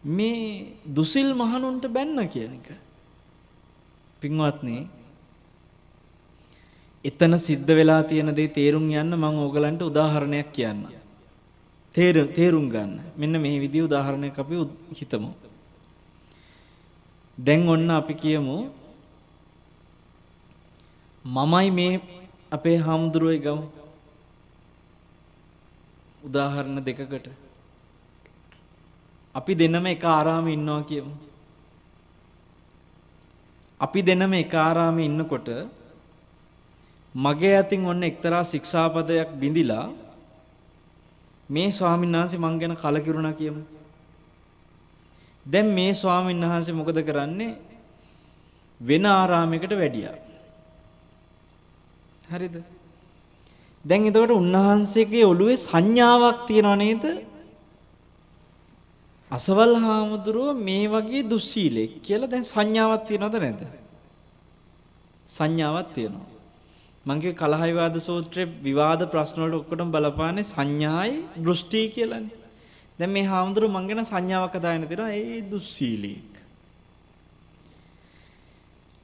මේ 0.07 0.75
දුසිල් 0.87 1.29
මහණුන්ට 1.33 1.85
බැන්න 1.89 2.19
කියන 2.29 2.53
එක. 2.53 2.67
පින්වත්නි 4.21 4.77
එතන 7.05 7.37
සිද්ධ 7.37 7.71
වෙලා 7.77 8.03
තියෙන 8.03 8.35
දේ 8.35 8.47
තේරුම් 8.47 8.85
යන්න 8.91 9.15
මම 9.15 9.37
ඕගලන්ට 9.43 9.81
උදාහරණයක් 9.81 10.49
කියන්න. 10.51 10.81
තේරුම් 11.95 12.69
ගන්න. 12.69 12.99
මෙන්න 13.17 13.41
මේ 13.41 13.59
විදිහ 13.59 13.83
උදාහරණයක් 13.83 14.39
අපි 14.39 14.55
හිතමු. 14.99 15.31
දැන් 17.37 17.69
ඔන්න 17.69 17.89
අපි 17.91 18.13
කියමු 18.13 18.57
මමයි 21.25 21.69
මේ 21.71 22.01
අපේ 22.51 22.77
හාමුදුරුවෝ 22.77 23.39
ගමු. 23.39 23.65
උදාහරණ 26.23 26.83
දෙකකට. 26.83 27.27
අපි 29.35 29.51
දෙන්නම 29.55 29.85
එක 29.85 30.03
ආරාමේ 30.03 30.53
ඉන්නවා 30.53 30.81
කියමු. 30.83 31.13
අපි 33.79 33.99
දෙන්නම 34.01 34.33
එක 34.33 34.53
ආරාමේ 34.55 35.05
ඉන්නකොට 35.05 35.49
මගේ 37.17 37.55
අතින් 37.57 37.85
ඔන්න 37.85 38.03
එක්තරා 38.03 38.43
ශික්ෂාපදයක් 38.43 39.29
බිඳිලා 39.41 39.87
මේ 41.49 41.71
ස්වාමීන් 41.71 42.13
වහන්සේ 42.13 42.39
මං 42.39 42.59
ගැන 42.59 42.75
කලකිරුණා 42.75 43.33
කියමු. 43.33 43.61
දැන් 45.45 45.67
මේ 45.67 45.93
ස්වාමීන් 45.93 46.41
වහන්සේ 46.43 46.75
මොකද 46.75 46.99
කරන්නේ? 47.03 47.57
වෙන 48.81 49.05
ආරාමයකට 49.07 49.73
වැඩියා. 49.73 50.15
හරිද? 52.29 52.55
දැන් 53.85 54.07
එතකොට 54.09 54.31
උන්වහන්සේගේ 54.31 55.25
ඔළුවේ 55.25 55.57
සංඥාවක් 55.57 56.39
තියනව 56.47 56.75
නේද? 56.75 57.03
අසවල් 59.31 59.73
හාමුදුරුව 59.77 60.55
මේ 60.59 60.85
වගේ 60.87 61.23
දුස්සීලෙක් 61.23 61.91
කියලා 62.01 62.29
දැන් 62.29 62.45
සංඥාවක් 62.45 63.03
තියනවද 63.07 63.35
නැද්ද? 63.37 63.61
සංඥාවක් 65.27 65.89
තියෙනවා. 65.95 66.36
මං 67.07 67.21
කිය 67.21 67.33
කලහ 67.33 67.61
විවාද 67.61 67.95
සූත්‍රයේ 67.99 68.47
විවාද 68.63 69.01
ප්‍රශ්න 69.11 69.39
වලට 69.41 69.59
ඔක්කොටම 69.59 69.91
බලපාන්නේ 69.91 70.43
සංඥායි 70.43 71.13
දෘෂ්ටි 71.45 71.81
කියලානේ. 71.95 72.35
දැන් 72.99 73.11
මේ 73.11 73.25
හාමුදුරුව 73.25 73.71
මං 73.71 73.87
ගැන 73.89 74.03
සංඥාවක් 74.05 74.57
හදාගෙන 74.59 74.87
තියෙනවා 74.87 75.13
ඒ 75.13 75.37
දුස්සීලෙක්. 75.51 76.33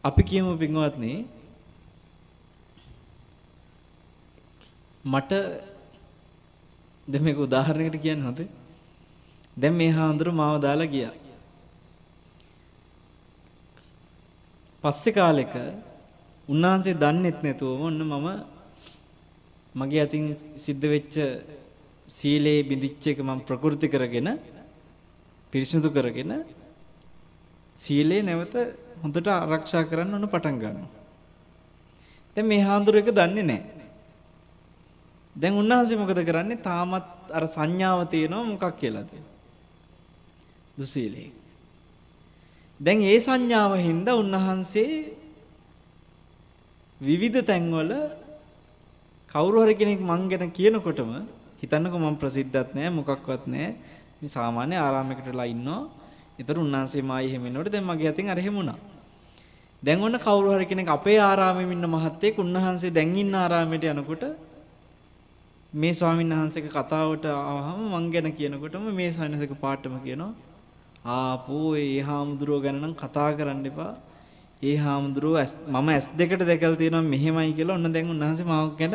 අපි 0.04 0.22
කියමු 0.24 0.58
පින්වත්නි 0.58 1.14
මට 5.06 5.32
දැන් 7.08 7.24
මේක 7.24 7.40
උදාහරණයකට 7.40 7.98
කියන්න 8.02 8.28
හොඳේ 8.28 8.50
දැන් 9.58 9.76
මේ 9.76 9.92
හාමුදුරු 9.92 10.32
මාව 10.34 10.60
දාලා 10.62 10.88
ගියා. 10.88 11.16
පස්සේ 14.84 15.14
කාලෙක 15.14 15.54
උන්වහන්සේ 16.48 16.94
දන්නෙත් 16.94 17.40
නැතුවම 17.44 17.82
ඔන්න 17.82 18.00
මම 18.02 18.28
මගේ 19.76 20.02
අතින් 20.02 20.24
සිද්ධ 20.56 20.86
වෙච්ච 20.86 21.16
සීලේ 22.08 22.64
බිඳිච්ච 22.64 23.04
එක 23.08 23.20
මම 23.20 23.40
ප්‍රකෘති 23.42 23.88
කරගෙන 23.88 24.30
පිරිසිදු 25.54 25.90
කරගෙන 25.90 26.32
සීලේ 27.76 28.22
නැවත 28.22 28.56
හොඳට 29.02 29.28
ආරක්ෂා 29.28 29.84
කරන්න 29.84 30.14
ඕන 30.14 30.28
පටන් 30.28 30.60
ගන්නවා. 30.60 30.90
දැන් 32.38 32.48
මේ 32.48 32.62
හාමුදුර 32.62 32.96
එක 32.98 33.10
දන්නේ 33.10 33.44
නැහැ. 33.44 33.84
දැන් 35.36 35.54
උන්වහන්සේ 35.54 35.98
මොකද 35.98 36.20
කරන්නේ? 36.22 36.60
තාමත් 36.60 37.08
අර 37.32 37.44
සංඥාව 37.48 38.00
තියෙනවා 38.08 38.44
මොකක් 38.44 38.76
කියලාද? 38.76 39.10
දුසීලෙක්. 40.78 41.34
දැන් 42.80 43.00
ඒ 43.02 43.20
සංඥාව 43.20 43.74
හින්දා 43.80 44.16
උන්වහන්සේ 44.16 44.92
විවිධ 47.04 47.40
තැන්වල 47.44 47.92
කවුරු 49.32 49.58
හරි 49.64 49.76
කෙනෙක් 49.76 50.02
මං 50.02 50.22
ගැන 50.30 50.52
කියනකොටම 50.52 51.12
හිතන්නකෝ 51.62 52.00
මම 52.00 52.16
ප්‍රසිද්ධත් 52.16 52.70
නෑ 52.76 52.90
මොකක්වත් 52.90 53.44
නෑ 53.48 53.68
මේ 54.20 54.30
සාමාන්‍ය 54.30 54.76
ආරාමයකටලා 54.78 55.48
ඉන්නවා. 55.48 55.82
ඒතර 56.40 56.56
උන්වහන්සේ 56.58 57.04
මායි 57.04 57.28
එහෙම 57.30 57.46
ඉන්නකොට 57.46 57.72
දැන් 57.72 57.86
මගේ 57.86 58.10
අතින් 58.10 58.30
අර 58.30 58.40
එහෙම 58.40 58.56
වුණා. 58.56 58.80
දැන් 59.84 60.00
ඔන්න 60.00 60.18
කවුරු 60.18 60.56
හරි 60.56 60.66
කෙනෙක් 60.66 60.90
අපේ 60.90 61.20
ආරාමෙම 61.20 61.72
ඉන්න 61.72 61.86
මහත්තයෙක් 61.88 62.38
උන්වහන්සේ 62.38 62.92
දැන් 62.92 63.12
ඉන්න 63.16 63.36
ආරාමයට 63.36 63.86
යනකොට 63.86 64.24
මේ 65.74 65.94
ස්වාමීන් 65.94 66.34
වහන්සේගේ 66.34 66.72
කතාවට 66.72 67.26
ආවම 67.28 67.84
මං 67.92 68.06
ගැන 68.12 68.30
කියනකොටම 68.32 68.88
මේ 68.94 69.12
සයින්සක 69.12 69.54
පාටම 69.60 69.96
කියනවා 70.00 70.32
ආපෝ 71.14 71.70
ඒ 71.76 72.02
හාමුදුරුව 72.02 72.64
ගැන 72.64 72.78
නම් 72.78 72.94
කතා 72.96 73.30
කරන්න 73.34 73.66
එපා. 73.66 73.94
ඒ 74.64 74.76
හාමුදුරුව 74.78 75.38
මම 75.68 75.90
ඇස් 75.90 76.06
දෙකට 76.18 76.42
දැකලා 76.42 76.76
තියෙනවා 76.76 77.02
මෙහෙමයි 77.04 77.54
කියලා 77.54 77.76
ඔන්න 77.76 77.94
දැන් 77.94 78.12
උන්වහන්සේ 78.14 78.46
මාව 78.46 78.68
ගැන 78.80 78.94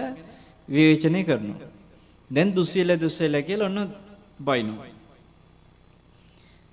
විවේචනය 0.69 1.21
කරනවා. 1.25 1.69
දැන් 2.31 2.55
දුස්සීල 2.55 2.91
දුස්සීල 2.97 3.35
කියලා 3.43 3.69
ඔන්න 3.71 3.81
බයිනවා. 4.41 4.91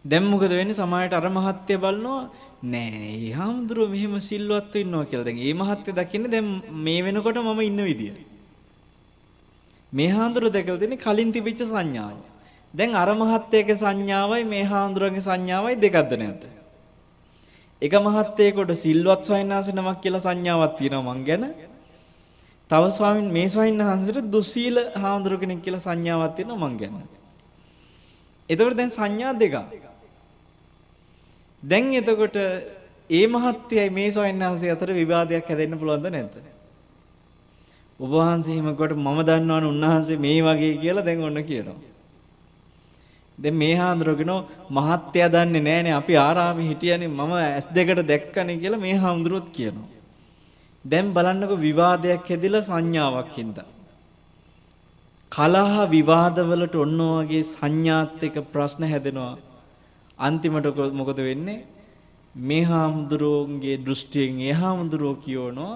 දැන් 0.06 0.24
මොකද 0.24 0.52
වෙන්නේ 0.52 0.74
සමාජයට 0.74 1.14
අර 1.14 1.28
මහත්ය 1.30 1.76
බලනවා 1.78 2.22
නෑ 2.66 3.02
ඒ 3.10 3.32
හාමුදුරුව 3.32 3.90
මෙහෙම 3.90 4.16
සිල්වත් 4.22 4.74
ඉන්නවා 4.76 5.06
කියලා. 5.06 5.26
දැන් 5.26 5.40
මේ 5.40 5.54
මහත්ය 5.54 5.90
දකින්නේ 5.92 6.32
දැන් 6.32 6.48
මේ 6.86 7.00
වෙනකොට 7.02 7.38
මම 7.38 7.62
ඉන්න 7.62 7.82
විදිය. 7.84 8.14
මේ 9.94 10.10
හාමුදුරුව 10.10 10.54
දැකලා 10.54 10.78
තියෙන්නේ 10.78 11.04
කලින් 11.06 11.32
තිබිච්ච 11.32 11.62
සංඥාව. 11.66 12.18
දැන් 12.74 12.92
අර 12.96 13.10
මහත්තයගේ 13.14 13.76
සංඥාවයි 13.76 14.44
මේ 14.46 14.64
හාමුදුරන්ගේ 14.64 15.22
සංඥාවයි 15.22 15.76
දෙකක්ද 15.76 16.12
නැද්ද? 16.16 16.55
එක 17.82 17.94
මහත්තයෙකුට 17.98 18.72
සිල්වත් 18.76 19.22
සයන්නාස 19.24 19.68
නමක් 19.70 19.98
කියලා 20.02 20.20
සංඥාවක් 20.20 20.78
තියෙනවා 20.78 21.14
මං 21.14 21.24
ගැන. 21.24 21.44
තව 22.70 22.84
ස්වාමින් 22.90 23.28
මේ 23.32 23.48
ස්වාමීන් 23.48 23.82
වහන්සේට 23.82 24.32
දුස්සීල 24.32 24.78
හාමුදුරු 24.96 25.38
කෙනෙක් 25.38 25.62
කියලා 25.62 25.80
සංඥාවක් 25.80 26.36
තියෙනවා 26.36 26.62
මං 26.64 26.78
ගැන. 26.78 26.96
එතකොට 28.50 28.78
දැන් 28.78 28.90
සංඥා 28.90 29.34
දෙකක්. 29.36 29.56
දැන් 31.64 31.94
එතකොට 31.94 32.38
ඒ 33.10 33.26
මහත්යයි 33.28 33.90
මේ 33.90 34.10
ස්වාමීන් 34.12 34.40
වහන්සේ 34.42 34.72
අතර 34.72 34.90
විවාදයක් 34.94 35.46
හැදෙන්න 35.46 35.80
පුළුවන්ද 35.80 36.08
නැද්ද? 36.10 36.36
ඔබ 38.00 38.10
වහන්සේ 38.12 38.56
හිමකට 38.56 38.96
මම 38.96 39.20
දන්නවනේ 39.22 39.68
උන්වහන්සේ 39.68 40.18
මේ 40.18 40.40
වගේ 40.42 40.78
කියලා 40.78 41.06
දැන් 41.06 41.24
ඔන්න 41.24 41.44
කියනවා. 41.44 41.95
දැන් 43.38 43.56
මේ 43.56 43.76
හාමුදුරුවෝ 43.76 44.41
මහත්ය 44.69 45.19
දන්නේ 45.30 45.62
නැහනේ 45.62 45.93
අපි 45.93 46.13
ආරාමේ 46.17 46.67
හිටියනේ 46.67 47.10
මම 47.10 47.34
S2කට 47.60 48.02
දැක්කනේ 48.08 48.58
කියලා 48.58 48.80
මේ 48.80 48.95
හාමුදුරුවොත් 48.95 49.50
කියනවා. 49.50 49.89
දැන් 50.86 51.13
බලන්නකො 51.13 51.56
විවාදයක් 51.58 52.28
හැදිලා 52.30 52.62
සංඥාවක් 52.62 53.32
හින්දා. 53.38 53.69
කලහ 55.32 55.76
විවාදවලට 55.89 56.76
ඔන්න 56.76 57.00
වගේ 57.19 57.43
සංඥාත් 57.43 58.24
එක්ක 58.24 58.38
ප්‍රශ්න 58.54 58.84
හැදෙනවා. 58.84 59.34
අන්තිමට 60.19 60.67
මොකද 60.93 61.19
වෙන්නේ? 61.30 61.65
මේ 62.36 62.63
හාමුදුරුවන්ගේ 62.63 63.78
දෘෂ්ටියෙන් 63.78 64.39
ඒ 64.41 64.54
හාමුදුරුවෝ 64.54 65.15
කියවනවා 65.15 65.76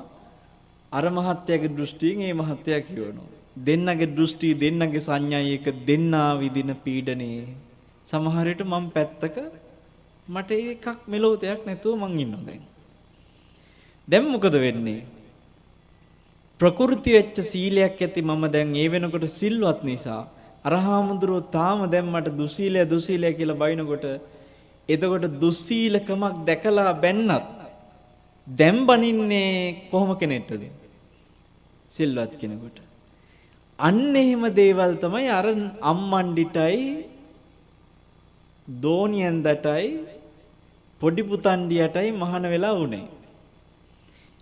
අර 0.92 1.06
මහත්යාගේ 1.10 1.76
දෘෂ්ටියෙන් 1.78 2.22
ඒ 2.22 2.34
මහත්යා 2.34 2.82
කියවනවා. 2.82 3.39
දෙන්නගේ 3.60 4.08
දෘෂ්ටි 4.08 4.50
දෙන්නගේ 4.56 5.00
සංඥා 5.00 5.44
එක 5.56 5.68
දෙන්නා 5.86 6.32
විදින 6.40 6.72
පීඩනේ 6.84 7.42
සමහර 8.06 8.46
විට 8.46 8.64
මම 8.66 8.86
පැත්තක 8.90 9.38
මට 10.28 10.52
එකක් 10.74 10.88
මෙලොවතයක් 11.08 11.62
නැතුව 11.66 11.96
මං 11.98 12.20
ඉන්නවා 12.20 12.46
දැන්. 12.48 12.62
දැන් 14.08 14.26
මොකද 14.26 14.56
වෙන්නේ? 14.66 15.02
ප්‍රകൃති 16.60 17.12
වෙච්ච 17.18 17.38
සීලයක් 17.44 18.00
ඇති 18.00 18.22
මම 18.22 18.44
දැන් 18.48 18.76
ඒ 18.76 18.88
වෙනකොට 18.88 19.26
සිල්වත් 19.32 19.80
නිසා 19.84 20.22
අරහාමුදුරුවෝ 20.66 21.52
තාම 21.52 21.80
දැන් 21.92 22.08
මට 22.14 22.36
දුසීලය 22.38 22.82
දුසීලය 22.86 23.32
කියලා 23.34 23.62
බයිනකොට 23.62 24.06
එතකොට 24.90 25.26
දුස්සීලකමක් 25.42 26.36
දැකලා 26.46 26.92
බැන්නත් 26.96 27.48
දැන් 28.48 28.78
බනින්නේ 28.86 29.90
කොහොම 29.92 30.12
කෙනෙක්ටද 30.16 30.64
සිල්වත් 31.90 32.34
කෙනෙකුට. 32.36 32.89
අන්න 33.80 34.16
එහෙම 34.16 34.44
දේවල් 34.60 34.94
තමයි 35.04 35.28
අර 35.40 35.46
අම්මණ්ඩිටයි 35.92 36.80
දෝනියෙන්දටයි 38.68 39.86
පොඩි 41.02 41.24
පුතණ්ඩියටයි 41.24 42.10
මහාන 42.22 42.46
වෙලා 42.54 42.76
උනේ. 42.86 43.06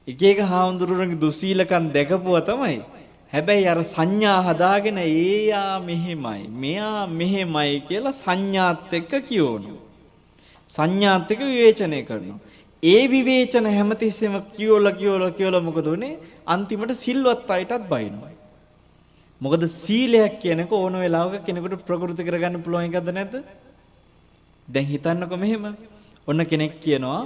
එක 0.08 0.22
එක 0.32 0.40
හාමුදුරුවන්ගේ 0.52 1.22
දුසීලකම් 1.24 1.86
දැකපුවා 1.96 2.46
තමයි. 2.50 2.78
හැබැයි 3.34 3.68
අර 3.74 3.80
සංඥා 3.94 4.40
හදාගෙන 4.48 4.98
ඒයා 5.04 5.74
මෙහෙමයි 5.82 6.42
මෙයා 6.64 7.02
මෙහෙමයි 7.20 7.76
කියලා 7.90 8.20
සංඥාත් 8.22 8.94
එක්ක 9.00 9.14
කියවනවා. 9.30 9.84
සංඥාත් 10.70 11.32
එක්ක 11.34 11.44
විවේචනය 11.50 12.02
කරනවා. 12.10 12.40
ඒ 12.84 13.04
විවේචන 13.14 13.70
හැමතිස්සෙම 13.76 14.34
කියවලා 14.58 14.98
කියවලා 15.00 15.32
කියවලා 15.38 15.64
මොකද 15.70 15.88
උනේ? 15.96 16.16
අන්තිමට 16.48 16.96
සිල්වත් 17.04 17.54
අයටත් 17.58 17.86
බයිනවා. 17.94 18.37
මොකද 19.42 19.64
සීලයක් 19.82 20.40
කියනක 20.42 20.72
ඕන 20.72 20.96
වෙලාවක 21.04 21.46
කෙනෙකුට 21.48 21.86
ප්‍රකෘති 21.88 22.24
කරගන්න 22.28 22.64
පුළුවන් 22.66 22.88
එකක්ද 22.90 23.10
නැද්ද? 23.18 23.36
දැන් 24.68 24.88
හිතන්නකෝ 24.92 25.38
මෙහෙම. 25.38 25.66
ඔන්න 26.28 26.46
කෙනෙක් 26.52 26.74
කියනවා 26.84 27.22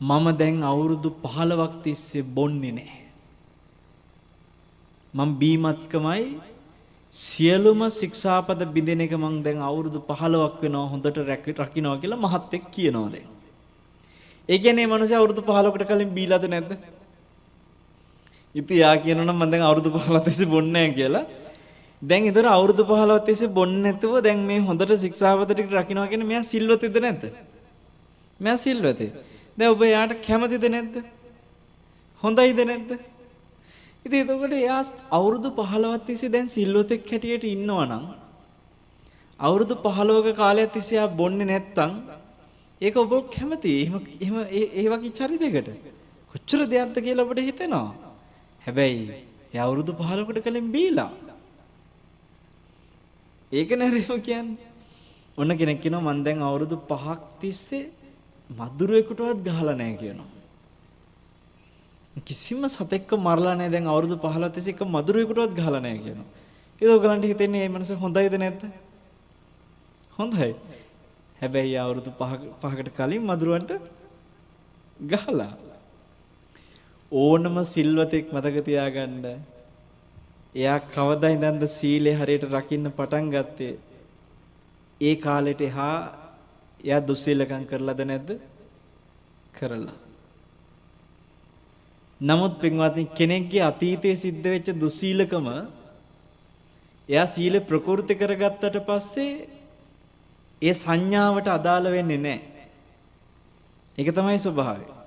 මම 0.00 0.26
දැන් 0.40 0.62
අවුරුදු 0.62 1.10
15ක් 1.24 1.82
තිස්සේ 1.84 2.22
බොන්නේ 2.36 2.72
නැහැ. 2.72 3.02
මම 5.14 5.30
බීමත්කමයි 5.40 6.24
සියලුම 7.14 7.80
ශික්ෂාපද 8.00 8.60
බිඳින 8.74 9.04
එක 9.06 9.12
මං 9.14 9.42
දැන් 9.42 9.60
අවුරුදු 9.68 9.98
15ක් 10.08 10.62
වෙනවා 10.62 10.88
හොඳට 10.92 11.18
රකින්නවා 11.60 12.00
කියලා 12.02 12.24
මහත් 12.24 12.54
එක් 12.58 12.64
කියනවා 12.74 13.12
දැන්. 13.14 13.28
ඒ 14.48 14.58
කියන්නේ 14.58 14.86
මනුස්සයා 14.86 15.20
අවුරුදු 15.20 15.42
15කට 15.50 15.86
කලින් 15.90 16.10
බීලාද 16.18 16.46
නැද්ද? 16.54 16.72
ඉතින් 18.54 18.76
යා 18.76 18.96
කියනනම් 18.96 19.30
මම 19.30 19.50
දැන් 19.52 19.62
අවුරුදු 19.62 19.90
15 19.90 20.24
තිස්සේ 20.26 20.46
බොන්නේ 20.46 20.72
නැහැ 20.74 20.94
කියලා. 20.98 21.24
දැන් 22.02 22.28
ඉතර 22.30 22.44
අවුරුදු 22.56 22.82
15 22.84 23.24
තිස්සේ 23.28 23.54
බොන්නේ 23.58 23.82
නැතුව 23.86 24.14
දැන් 24.26 24.40
මේ 24.50 24.60
හොඳට 24.68 24.92
ශික්ෂාපද 25.04 25.50
ටික 25.50 25.72
රකින්නවා 25.78 26.08
කියන්නේ 26.12 26.30
මෙයා 26.32 26.44
සිල්වතේද 26.52 26.96
නැද්ද? 27.06 27.24
මෙයා 28.40 28.58
සිල්වතේ. 28.66 29.10
දැන් 29.58 29.70
ඔබ 29.74 29.82
යාට 29.86 30.14
කැමතිද 30.26 30.66
නැද්ද? 30.74 30.94
හොඳයිද 32.22 32.60
නැද්ද? 32.70 32.90
ඉතින් 34.06 34.18
එතකොට 34.22 34.54
එයා 34.60 34.82
අවුරුදු 35.18 35.48
15ක් 35.58 36.04
තිස්සේ 36.08 36.32
දැන් 36.34 36.48
සිල්වතෙක් 36.48 37.10
හැටියට 37.12 37.48
ඉන්නවා 37.54 37.88
නම් 37.88 38.04
අවුරුදු 39.38 39.74
15ක 39.86 40.36
කාලයක් 40.42 40.72
තිස්සේ 40.76 41.00
ආ 41.02 41.10
බොන්නේ 41.20 41.50
නැත්තම් 41.50 41.92
ඒක 42.80 42.96
ඔබ 42.96 43.12
කැමති. 43.36 43.74
එහෙම 43.82 44.00
එහෙම 44.22 44.36
ඒ 44.78 44.88
වගේ 44.92 45.14
චරිතයකට 45.18 45.68
කොච්චර 46.32 46.60
දෙයක්ද 46.72 46.96
කියලා 47.06 47.26
ඔබට 47.26 47.46
හිතෙනවා. 47.50 48.03
හැබැයි 48.66 49.24
ඒ 49.54 49.58
අවුරුදු 49.58 49.92
15කට 49.92 50.40
කලින් 50.46 50.68
බීලා. 50.72 51.12
ඒක 53.52 53.70
නෑරේම 53.80 54.22
කියන්නේ. 54.28 54.70
ඔන්න 55.38 55.50
කෙනෙක් 55.60 55.80
කියනවා 55.82 56.14
මම 56.14 56.24
දැන් 56.26 56.42
අවුරුදු 56.42 56.76
5ක් 56.92 57.20
තිස්සේ 57.40 57.84
මදුරුවෙකුටවත් 58.50 59.42
ගහලා 59.48 59.74
නැහැ 59.74 59.96
කියනවා. 60.02 60.30
කිසිම 62.28 62.62
සතෙක්ව 62.68 63.12
මරලා 63.18 63.54
නැහැ 63.58 63.74
දැන් 63.74 63.86
අවුරුදු 63.86 64.16
15 64.18 64.54
තිස්සේ 64.56 64.74
එක 64.74 64.82
මදුරුවෙකුටවත් 64.86 65.52
ගහලා 65.58 65.80
නැහැ 65.80 66.02
කියනවා. 66.04 66.28
ඒක 66.80 66.90
ඔයගලන්ට 66.94 67.26
හිතෙන්නේ 67.32 67.68
මේ 67.68 67.78
මනස 67.78 67.90
හොඳයිද 68.04 68.36
නැද්ද? 68.42 68.62
හොඳයි. 70.18 70.50
හැබැයි 71.40 71.76
අවුරුදු 71.76 72.10
5කට 72.62 72.90
කලින් 72.98 73.22
මදුරුවන්ට 73.30 73.72
ගහලා 75.12 75.52
ඕනම 77.14 77.56
සිල්වතෙක් 77.64 78.32
මතක 78.34 78.56
තියාගන්න. 78.68 79.24
එයා 80.54 80.78
කවදා 80.94 81.34
ඉඳන්ද 81.36 81.64
සීලේ 81.68 82.16
හරියට 82.20 82.46
රකින්න 82.50 82.90
පටන් 82.90 83.28
ගත්තේ? 83.34 83.74
ඒ 85.00 85.14
කාලෙට 85.16 85.60
එහා 85.60 85.96
එයා 86.84 87.00
දුස්සීලකම් 87.08 87.64
කරලාද 87.70 88.00
නැද්ද? 88.10 88.30
කරලා. 89.52 89.96
නමුත් 92.20 92.54
පින්වත්නි 92.60 93.04
කෙනෙක්ගේ 93.18 93.64
අතීතයේ 93.70 94.16
සිද්ධ 94.16 94.46
වෙච්ච 94.46 94.68
දුස්සීලකම 94.80 95.46
එයා 97.08 97.26
සීල 97.26 97.60
ප්‍රකෘති 97.60 98.14
කරගත්තට 98.14 98.76
පස්සේ 98.88 99.32
ඒ 100.62 100.74
සංඥාවට 100.74 101.48
අදාළ 101.58 101.86
වෙන්නේ 101.96 102.20
නැහැ. 102.26 102.68
ඒක 103.98 104.10
තමයි 104.14 104.38
ස්වභාවය. 104.38 105.03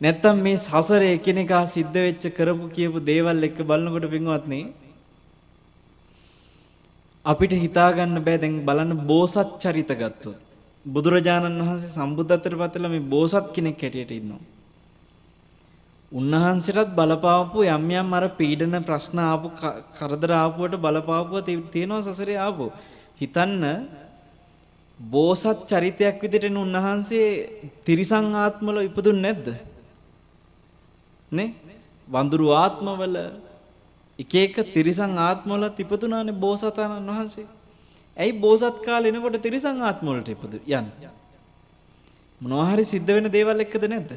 නැත්තම් 0.00 0.36
මේ 0.38 0.58
සසරේ 0.58 1.14
එකිනෙකා 1.14 1.62
සිද්ධ 1.66 1.96
වෙච්ච 1.98 2.24
කරපු 2.32 2.66
කියපු 2.70 2.98
දේවල් 3.02 3.40
එක්ක 3.44 3.58
බලනකොට 3.62 4.04
පින්වත්නි 4.08 4.60
අපිට 7.24 7.54
හිතා 7.56 7.88
ගන්න 7.92 8.20
බෑ 8.22 8.38
දැන් 8.38 8.60
බලන්න 8.64 9.00
බෝසත් 9.06 9.56
චරිත 9.56 9.90
ගත්තොත් 9.94 10.36
බුදුරජාණන් 10.86 11.58
වහන්සේ 11.60 11.90
සම්බුද්ධත්වයට 11.90 12.60
පත්වලා 12.60 12.90
මේ 12.90 13.08
බෝසත් 13.08 13.48
කෙනෙක් 13.50 13.82
හැටියට 13.82 14.12
ඉන්නවා. 14.12 14.40
උන්වහන්සේටත් 16.12 16.92
බලපාවපු 16.92 17.64
යම් 17.68 17.88
යම් 17.92 18.14
අර 18.14 18.24
පීඩන 18.32 18.76
ප්‍රශ්න 18.82 19.18
ආපු 19.22 19.48
කරදර 19.96 20.32
ආපුවට 20.34 20.76
බලපාවුව 20.78 21.34
තියෙනවා 21.72 22.06
සසරේ 22.08 22.38
ආපු. 22.38 22.66
හිතන්න 23.20 23.64
බෝසත් 24.98 25.58
චරිතයක් 25.66 26.22
විදිහට 26.22 26.56
උන්වහන්සේ 26.56 27.26
තිරිසං 27.84 28.30
ආත්මවල 28.36 28.78
ඉපදුන්නේ 28.82 29.24
නැද්ද? 29.26 29.48
නේ 31.32 31.54
වඳුරු 32.08 32.48
ආත්මවල 32.54 33.16
එක 34.18 34.34
එක 34.34 34.56
තිරිසං 34.72 35.14
ආත්මවලත් 35.18 35.78
ඉපදුනානේ 35.78 36.34
බෝසතාණන් 36.34 37.10
වහන්සේ. 37.10 37.46
ඇයි 38.16 38.32
බෝසත් 38.34 38.78
කාලේ 38.84 39.12
එනකොට 39.12 39.38
තිරිසං 39.42 39.80
ආත්මවලට 39.80 40.28
ඉපදු 40.28 40.56
යන්නේ? 40.68 41.10
මොනවා 42.40 42.72
හරි 42.72 42.84
සිද්ධ 42.84 43.06
වෙන 43.08 43.30
දේවල් 43.30 43.60
එක්කද 43.60 43.84
නැද්ද? 43.86 44.12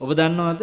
ඔබ 0.00 0.10
දන්නවද? 0.10 0.62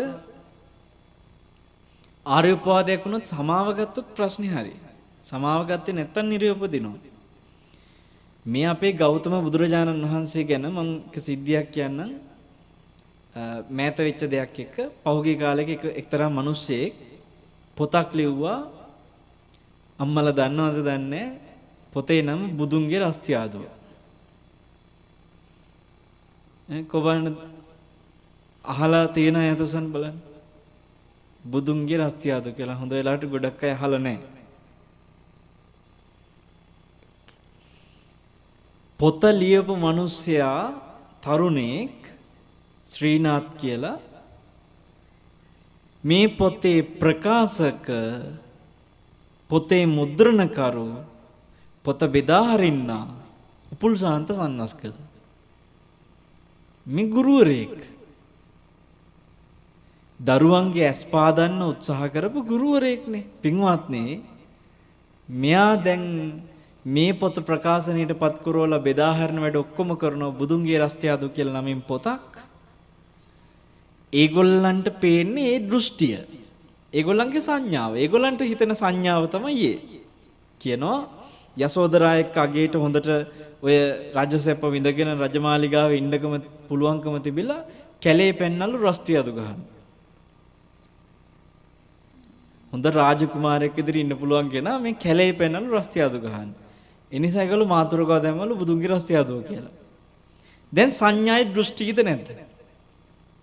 ආර්ය 2.25 2.51
උපවාදයක් 2.53 3.05
වුණොත් 3.05 3.25
සමාව 3.25 3.67
ගත්තොත් 3.75 4.07
ප්‍රශ්නේ 4.15 4.51
හරි. 4.51 4.73
සමාව 5.21 5.67
ගත්තේ 5.67 5.93
නැත්තම් 5.93 6.25
නිර්යපදිනවා. 6.25 6.99
මේ 8.45 8.65
අපේ 8.65 8.93
ගෞතම 8.93 9.33
බුදුරජාණන් 9.41 10.03
වහන්සේ 10.03 10.43
ගැන 10.43 10.65
මම 10.67 10.89
සිද්ධියක් 11.11 11.71
කියන්නම්. 11.71 12.11
මෑත 13.69 13.97
වෙච්ච 13.97 14.21
දෙයක් 14.27 14.59
එක්ක 14.59 14.75
පහුගිය 15.03 15.37
කාලෙක 15.37 15.69
එක 15.69 15.83
එක්තරා 15.93 16.29
මිනිස්සෙක් 16.29 16.93
පොතක් 17.77 18.09
ලිව්වා 18.13 18.59
අම්මලා 19.99 20.33
දන්නවද 20.33 20.79
දන්නේ 20.87 21.27
පොතේ 21.93 22.21
නම 22.21 22.41
බුදුන්ගේ 22.57 22.99
රස්තියාදුව. 23.01 23.63
කොබන්න 26.87 27.25
අහලා 28.65 29.05
තියෙන 29.07 29.35
අයතසන් 29.37 29.87
බලන්න. 29.93 30.17
බුදුන්ගේ 31.43 31.97
රස්තියාදු 31.99 32.49
කියලා 32.51 32.79
හොඳ 32.81 32.91
වෙලාවට 32.91 33.31
ගොඩක් 33.33 33.63
අය 33.63 33.71
අහලා 33.71 33.99
නැහැ. 33.99 34.29
පොත 38.99 39.21
ලියපු 39.33 39.73
මිනිස්සයා 39.77 40.61
තරුණෙක් 41.23 42.00
ශ්‍රීනාත් 42.91 43.47
කියලා 43.55 43.97
මේ 46.03 46.27
පොතේ 46.29 46.79
ප්‍රකාශක 46.99 47.87
පොතේ 49.49 49.85
මුද්‍රණකරු 49.87 50.87
පොත 51.85 51.99
බෙදා 52.07 52.43
හරින්නා 52.51 53.05
උපුල් 53.71 53.93
සාන්ත 53.95 54.29
සන්නස්කල. 54.29 54.93
මේ 56.87 57.07
ගුරුවරයෙක් 57.07 57.77
දරුවන්ගේ 60.19 60.85
ඇස් 60.85 61.01
පාදන්න 61.05 61.61
උත්සාහ 61.63 62.01
කරපු 62.07 62.39
ගුරුවරයෙක්නේ. 62.43 63.27
පින්වත්නි 63.41 64.03
මෙයා 65.29 65.73
දැන් 65.77 66.05
මේ 66.85 67.13
පොත 67.13 67.35
ප්‍රකාශනයට 67.41 68.13
පත් 68.13 68.35
කරවලා 68.39 68.79
බෙදා 68.79 69.13
හරින 69.13 69.39
වැඩ 69.39 69.55
ඔක්කොම 69.55 69.89
කරනවා 69.95 70.33
බුදුන්ගේ 70.33 70.79
රස්තියාදු 70.79 71.29
කියලා 71.29 71.61
නමින් 71.61 71.81
පොතක්. 71.83 72.50
ඒගොල්ලන්ට 74.13 74.87
පේන්නේ 74.99 75.47
ඒ 75.53 75.59
දෘෂ්ටිය 75.61 76.17
ඒගොල්ලන්ගේ 76.93 77.41
සංඥාව 77.41 77.97
ඒගොල්ලන්ට 77.97 78.41
හිතෙන 78.43 78.75
සංඥාව 78.75 79.25
තමයි 79.29 79.65
ඒ 79.65 80.01
කියනවා 80.61 80.99
යසෝදරා 81.57 82.15
එක්ක 82.23 82.37
අගේට 82.37 82.75
හොඳට 82.75 83.11
ඔය 83.61 83.75
රජසැප 84.15 84.63
විඳගෙන 84.69 85.13
රජමාලිගාවේ 85.17 86.01
ඉන්නකම 86.03 86.33
පුළුවන්කම 86.69 87.17
තිබිලා 87.19 87.61
කැලේ 88.01 88.31
පෙන්නලු 88.33 88.77
රස්තියාදු 88.83 89.33
ගහන්න 89.37 89.61
හොඳ 92.73 92.85
රාජකුමාරයෙක් 92.93 93.77
ඉදිරි 93.77 93.99
ඉන්න 93.99 94.13
පුළුවන් 94.15 94.49
කෙනා 94.49 94.77
මේ 94.79 94.95
කැලේ 94.95 95.31
පෙන්නලු 95.33 95.77
රස්තියාදු 95.77 96.19
ගහන්න. 96.19 96.49
ඒ 97.11 97.19
නිසා 97.19 97.43
ඒගොල්ලෝ 97.43 97.67
මාතුරකව 97.67 98.11
දැම්මලු 98.25 98.55
බුදුන්ගේ 98.55 98.91
රස්තියාදුව 98.91 99.39
කියලා. 99.43 99.75
දැන් 100.73 100.91
සංඥායි 100.91 101.45
දෘෂ්ටියද 101.55 101.99
නැද්ද? 102.01 102.29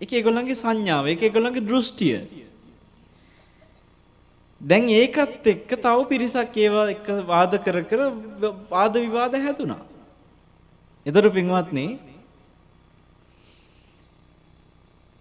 ඒක 0.01 0.11
ඒගොල්ලන්ගේ 0.11 0.55
සංඥාව, 0.55 1.07
ඒක 1.07 1.21
ඒගොල්ලන්ගේ 1.21 1.61
දෘෂ්ටිය. 1.61 2.17
දැන් 4.61 4.89
ඒකත් 4.91 5.47
එක්ක 5.47 5.71
තව 5.77 5.97
පිරිසක් 6.07 6.57
ඒවා 6.57 6.89
එක්ක 6.89 7.07
වාද 7.25 7.53
කර 7.59 7.77
කර 7.83 8.01
වාද 8.69 8.93
විවාද 8.95 9.33
හැදුනා. 9.37 9.81
ඒතර 11.05 11.29
පින්වත්නි 11.29 11.85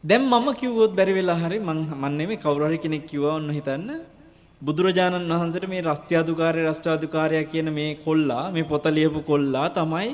දැන් 0.04 0.22
මම 0.24 0.48
කිව්වොත් 0.54 0.92
බැරි 0.92 1.12
වෙලා 1.12 1.38
හරි 1.38 1.58
මං 1.60 1.78
මන් 1.94 2.12
නෙමෙයි 2.16 2.38
කවුරු 2.38 2.66
හරි 2.68 2.78
කෙනෙක් 2.78 3.06
කිව්වා 3.06 3.34
ඔන්න 3.34 3.50
හිතන්න 3.50 3.90
බුදුරජාණන් 4.62 5.32
වහන්සේට 5.32 5.68
මේ 5.68 5.82
රස්ත්‍යාදුකාරය 5.82 6.62
රස්ත්‍යාදුකාරය 6.64 7.44
කියන 7.44 7.68
මේ 7.72 7.90
කොල්ලා 7.96 8.44
මේ 8.50 8.64
පොත 8.64 8.86
ලියපු 8.90 9.22
කොල්ලා 9.22 9.66
තමයි 9.70 10.08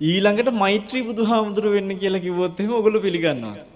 ඊළඟට 0.00 0.50
මෛත්‍රී 0.54 1.02
බුදුහාමුදුරු 1.02 1.74
වෙන්න 1.76 1.92
කියලා 1.96 2.24
කිව්වොත් 2.26 2.58
එහෙම 2.58 2.72
ඔයගොල්ලෝ 2.72 3.04
පිළිගන්නවා. 3.06 3.71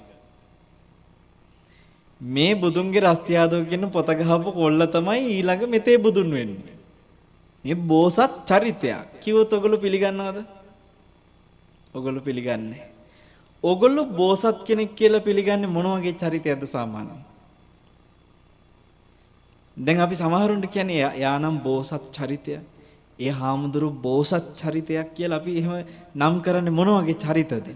මේ 2.20 2.54
බුදුන්ගේ 2.54 3.00
රස්ත්‍යාදුව 3.00 3.68
කියන 3.68 3.90
පොත 3.90 4.08
ගහපු 4.08 4.50
කොල්ල 4.52 4.82
තමයි 4.86 5.22
ඊළඟ 5.28 5.64
මෙතේ 5.68 5.98
බුදුන් 5.98 6.30
වෙන්නේ. 6.30 6.76
මේ 7.64 7.74
බෝසත් 7.74 8.32
චරිතයක්. 8.46 9.20
කිව්වොත් 9.20 9.52
ඔයගොල්ලෝ 9.52 9.78
පිළිගන්නවද? 9.78 10.38
ඔයගොල්ලෝ 11.94 12.22
පිළිගන්නේ 12.22 12.96
ඕගොල්ලෝ 13.64 14.06
බෝසත් 14.12 14.64
කෙනෙක් 14.64 14.94
කියලා 14.94 15.20
පිළිගන්නේ 15.20 15.66
මොන 15.66 15.86
වගේ 15.92 16.14
චරිතයක්ද 16.14 16.62
සාමාන්‍යයෙන්? 16.66 17.20
දැන් 19.76 20.00
අපි 20.00 20.16
සමහරුන්ට 20.16 20.66
කියන්නේ 20.66 21.10
යානම් 21.16 21.56
බෝසත් 21.60 22.04
චරිතය. 22.12 22.60
ඒ 23.18 23.32
හාමුදුරු 23.32 23.88
බෝසත් 24.02 24.46
චරිතයක් 24.54 25.08
කියලා 25.14 25.40
අපි 25.40 25.58
එහෙම 25.58 25.74
නම් 26.14 26.34
කරන්නේ 26.40 26.76
මොන 26.78 26.90
වගේ 26.96 27.16
චරිතද? 27.16 27.66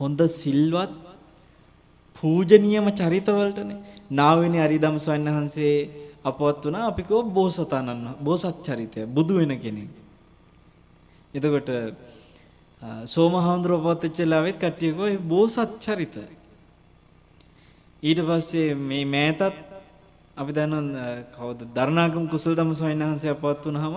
හොඳ 0.00 0.20
සිල්වත් 0.32 0.92
පූජනීයම 2.22 2.86
චරිතවලටනේ. 2.92 3.78
නාවිනි 4.10 4.58
අරිදම් 4.58 4.96
ස්වාමීන් 4.98 5.34
වහන්සේ 5.34 5.74
අපවත් 6.24 6.62
වුණා 6.64 6.84
අපි 6.86 7.02
කෝ 7.02 7.22
බෝසතාණන් 7.30 8.06
බෝසත් 8.20 8.56
චරිතය 8.62 9.00
බුදු 9.06 9.34
වෙන 9.34 9.52
කෙනෙක්. 9.58 9.90
එතකොට 11.34 11.70
සෝමහාමුදුරුවෝ 13.06 13.82
පවත් 13.84 14.02
වෙච්ච 14.04 14.20
ලාවෙත් 14.24 14.56
කට්ටිය 14.56 14.90
කිව්වා 14.90 15.10
ඒ 15.10 15.20
බෝසත් 15.26 15.74
චරිත. 15.80 16.16
ඊට 18.02 18.20
පස්සේ 18.20 18.68
මේ 18.80 19.04
මෑතත් 19.06 19.42
අපි 20.36 20.50
දන්නවා 20.52 21.12
කවුද 21.34 21.60
දරණාගම 21.76 22.24
කුසලදම 22.28 22.70
ස්වාමීන් 22.72 23.04
වහන්සේ 23.04 23.30
අපවත් 23.30 23.62
වුණාම 23.66 23.96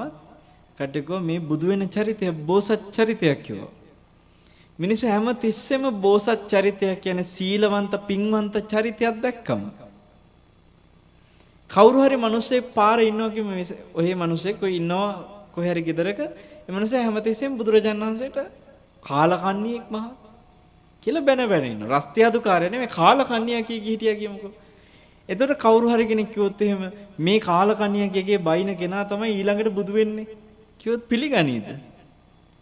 කට්ටිය 0.78 1.04
කිව්වා 1.04 1.22
මේ 1.22 1.40
බුදු 1.42 1.66
වෙන 1.68 1.84
චරිතය 1.90 2.26
බෝසත් 2.44 2.82
චරිතයක් 2.92 3.40
කිව්වා. 3.44 3.74
මිනිස්සු 4.80 5.08
හැම 5.08 5.28
තිස්සෙම 5.36 5.84
බෝසත් 6.00 6.48
චරිතයක් 6.48 7.02
කියන්නේ 7.02 7.24
සීලවන්ත 7.26 7.94
පින්වන්ත 8.08 8.56
චරිතයක් 8.66 9.22
දැක්කම 9.22 9.62
කවුරු 11.72 12.00
හරි 12.00 12.18
මිනිස්සෙක් 12.18 12.74
පාරේ 12.74 13.08
ඉන්නවා 13.08 13.30
කිව්ව 13.30 13.50
ඔය 13.96 14.14
මිනිස්සෙක් 14.16 14.62
ඔය 14.62 14.74
ඉන්නවා 14.76 15.10
කොහේ 15.54 15.72
හරි 15.72 15.82
ගෙදරක 15.82 16.20
ඒ 16.20 16.72
මිනිස්සයා 16.72 17.04
හැමතිස්සෙම 17.04 17.58
බුදුරජාණන් 17.58 18.06
වහන්සේට 18.06 18.38
කාලකන්ණියෙක් 19.04 19.88
මහා 19.90 20.12
කියලා 21.04 21.26
බැන 21.26 21.42
බැන 21.46 21.66
ඉන්න. 21.66 21.82
රස්තියාදුකාරය 21.88 22.70
නෙමෙයි 22.70 22.92
කාලකන්ණියා 22.92 23.64
කිය 23.64 23.80
කී 23.80 23.90
හිටියා 23.90 24.16
කියමුකෝ. 24.16 24.54
එතකොට 25.30 25.58
කවුරු 25.58 25.90
හරි 25.90 26.06
කෙනෙක් 26.06 26.32
කිව්වොත් 26.34 26.62
එහෙම 26.62 26.82
මේ 27.20 27.40
කාලකන්ණියා 27.42 28.10
කියගේ 28.10 28.40
බයින 28.42 28.72
කෙනා 28.76 29.04
තමයි 29.06 29.32
ඊළඟට 29.32 29.74
බුදු 29.74 29.94
වෙන්නේ. 29.94 30.28
කිව්වොත් 30.80 31.04
පිළිගනීද? 31.08 31.68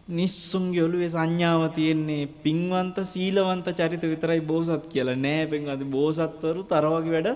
නිස්සුන්ගේ 0.08 0.84
ඔළුවේ 0.84 1.10
සංඥාව 1.10 1.64
තියෙන්නේ 1.74 2.28
පින්වන්ත 2.43 2.97
සීලවන්ත 3.06 3.68
චරිත 3.72 4.04
විතරයි 4.04 4.41
බෝසත් 4.41 4.88
කියලා 4.88 5.16
නෑ 5.18 5.47
පින්වන්ත 5.47 5.84
බෝසත්වරු 5.88 6.64
තර 6.64 6.86
වගේ 6.88 7.14
වැඩ 7.16 7.30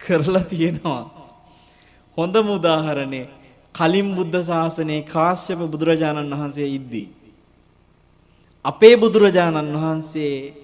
කරලා 0.00 0.44
තියෙනවා. 0.44 1.02
හොඳම 2.18 2.48
උදාහරණේ 2.50 3.28
කලින් 3.74 4.14
බුද්ධ 4.14 4.38
ශාසනයේ 4.42 5.02
කාශ්‍යප 5.04 5.60
බුදුරජාණන් 5.64 6.32
වහන්සේ 6.32 6.68
ඉද්දී 6.68 7.06
අපේ 8.64 8.94
බුදුරජාණන් 8.96 9.74
වහන්සේ 9.76 10.54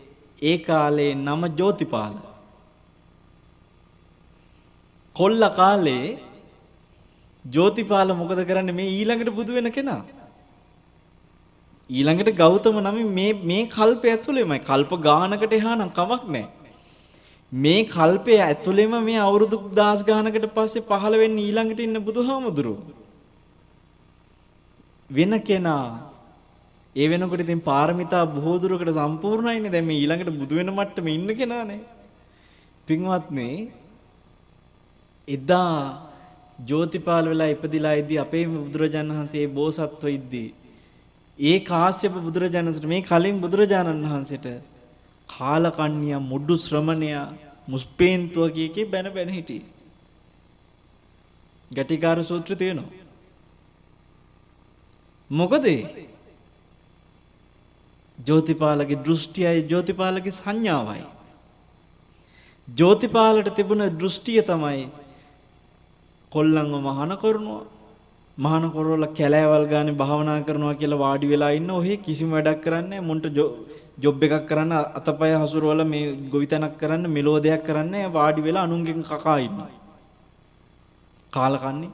ඒ 0.43 0.59
කාලේ 0.59 1.13
නම 1.17 1.43
ජෝතිපාල. 1.59 2.15
කොල්ල 5.17 5.43
කාලේ 5.51 6.19
ජෝතිපාල 7.45 8.09
මොකද 8.15 8.41
කරන්නේ 8.47 8.73
මේ 8.73 8.91
ඊළඟට 8.91 9.31
බුදු 9.31 9.53
වෙන 9.53 9.73
කෙනා. 9.73 10.03
ඊළඟට 11.91 12.37
ගෞතම 12.37 12.77
නම 12.81 12.99
මේ 13.11 13.33
මේ 13.45 13.67
කල්පය 13.69 14.09
ඇතුළේමයි 14.09 14.61
කල්ප 14.61 14.93
ගානකට 15.01 15.53
එහා 15.53 15.77
නම් 15.77 15.91
කමක් 15.91 16.23
නැහැ. 16.27 16.49
මේ 17.53 17.85
කල්පය 17.87 18.39
ඇතුළේම 18.41 18.95
මේ 19.03 19.19
අවුරුදු 19.19 19.59
දහස් 19.73 20.05
ගානකට 20.05 20.47
පස්සේ 20.55 20.83
පහළ 20.83 21.19
වෙන්නේ 21.19 21.45
ඊළඟට 21.45 21.81
ඉන්න 21.81 22.01
බුදුහාමුදුරුවෝ. 22.01 22.95
වෙන 25.11 25.41
කෙනා 25.43 25.85
ඒ 26.97 27.07
වෙනකොට 27.07 27.41
ඉතින් 27.41 27.61
පාරමිතා 27.63 28.25
බොහෝ 28.29 28.57
දුරකට 28.59 28.95
සම්පූර්ණයිනේ. 28.95 29.71
දැන් 29.71 29.87
මේ 29.87 30.01
ඊළඟට 30.01 30.33
බුදු 30.33 30.57
වෙන 30.57 30.73
මට්ටමේ 30.73 31.15
ඉන්න 31.15 31.37
කෙනානේ. 31.37 31.81
පින්වත්නි 32.89 33.49
එදා 35.29 35.77
ජෝතිපාල 36.65 37.25
වෙලා 37.27 37.53
ඉපදිලා 37.55 37.95
ඉද්දි 37.95 38.19
අපේ 38.19 38.45
බුදුරජාණන් 38.49 39.15
වහන්සේ 39.15 39.47
බෝසත්ව 39.51 40.09
ඉද්දි 40.11 40.45
ඒ 41.39 41.59
කාශ්‍යප 41.61 42.15
බුදුරජාණන්සට 42.19 42.85
මේ 42.85 43.03
කලින් 43.03 43.41
බුදුරජාණන් 43.41 44.05
වහන්සේට 44.05 44.47
කාලකන්ණිය 45.29 46.19
මුඩු 46.23 46.55
ශ්‍රමණයා 46.57 47.27
මුස්පේන්තුව 47.69 48.53
කිය 48.55 48.69
කී 48.69 48.85
බැන 48.85 49.13
බැන 49.13 49.29
හිටියේ. 49.29 49.67
ගැටිකාර 51.71 52.19
සූත්‍රය 52.23 52.57
තියෙනවා. 52.57 53.05
මොකද 55.31 55.67
ජෝතිපාලගේ 58.19 59.03
දෘෂ්ටියයි 59.05 59.67
ජෝතිපාලගේ 59.69 60.33
සංඥාවයි. 60.33 61.05
ජෝතිපාලට 62.69 63.55
තිබුණ 63.55 63.85
දෘෂ්ටිය 63.99 64.43
තමයි 64.43 64.89
කොල්ලන්ව 66.33 66.75
මහාන 66.81 67.19
කරනවා. 67.19 67.63
මහාන 68.39 68.65
කරවල 68.69 69.05
කැලෑවල් 69.11 69.67
ගානේ 69.69 69.95
භාවනා 69.95 70.41
කරනවා 70.43 70.75
කියලා 70.75 70.99
වාඩි 70.99 71.27
වෙලා 71.29 71.51
ඉන්න 71.51 71.71
ඔහේ 71.71 71.97
කිසිම 71.99 72.31
වැඩක් 72.31 72.61
කරන්නේ 72.61 73.01
මුන්ට 73.01 73.27
ජොබ් 73.99 74.23
එකක් 74.23 74.49
කරන්න 74.49 74.73
අතපය 74.99 75.31
හසුරවල 75.35 75.85
මේ 75.85 76.05
ගොවිතැනක් 76.29 76.75
කරන්න 76.77 77.07
මෙලෝ 77.09 77.39
දෙයක් 77.39 77.63
කරන්නේ 77.63 78.11
වාඩි 78.11 78.43
වෙලා 78.43 78.65
අනුන්ගෙන් 78.65 79.03
කකා 79.03 79.39
ඉන්නවා. 79.39 79.71
කාලකන්නේ 81.33 81.93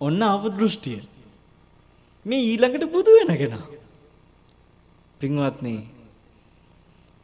ඔන්න 0.00 0.22
ආපු 0.22 0.48
දෘෂ්ටිය. 0.50 1.00
මේ 2.26 2.42
ඊළඟට 2.42 2.88
බුදු 2.88 3.10
වෙන 3.18 3.32
කෙනා. 3.36 3.64
පින්වත්නි 5.20 5.74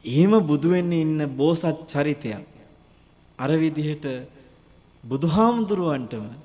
එහෙම 0.03 0.33
බුදු 0.43 0.67
වෙන්නේ 0.69 1.01
ඉන්න 1.01 1.21
බෝසත් 1.35 1.77
චරිතයක් 1.87 2.45
අර 3.39 3.51
විදිහට 3.55 4.05
බුදුහාමුදුරුවන්ටම 5.03 6.44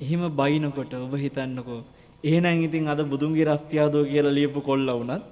එහෙම 0.00 0.22
බයිනකොට 0.32 0.92
ඔබ 0.96 1.14
හිතන්නකෝ 1.16 1.80
එහෙනම් 2.24 2.62
ඉතින් 2.62 2.88
අද 2.88 3.00
බුදුන්ගේ 3.04 3.46
රස්තියාදෝ 3.46 4.04
කියලා 4.04 4.36
ලියපු 4.38 4.60
කොල්ල 4.60 4.86
වුණත් 4.90 5.24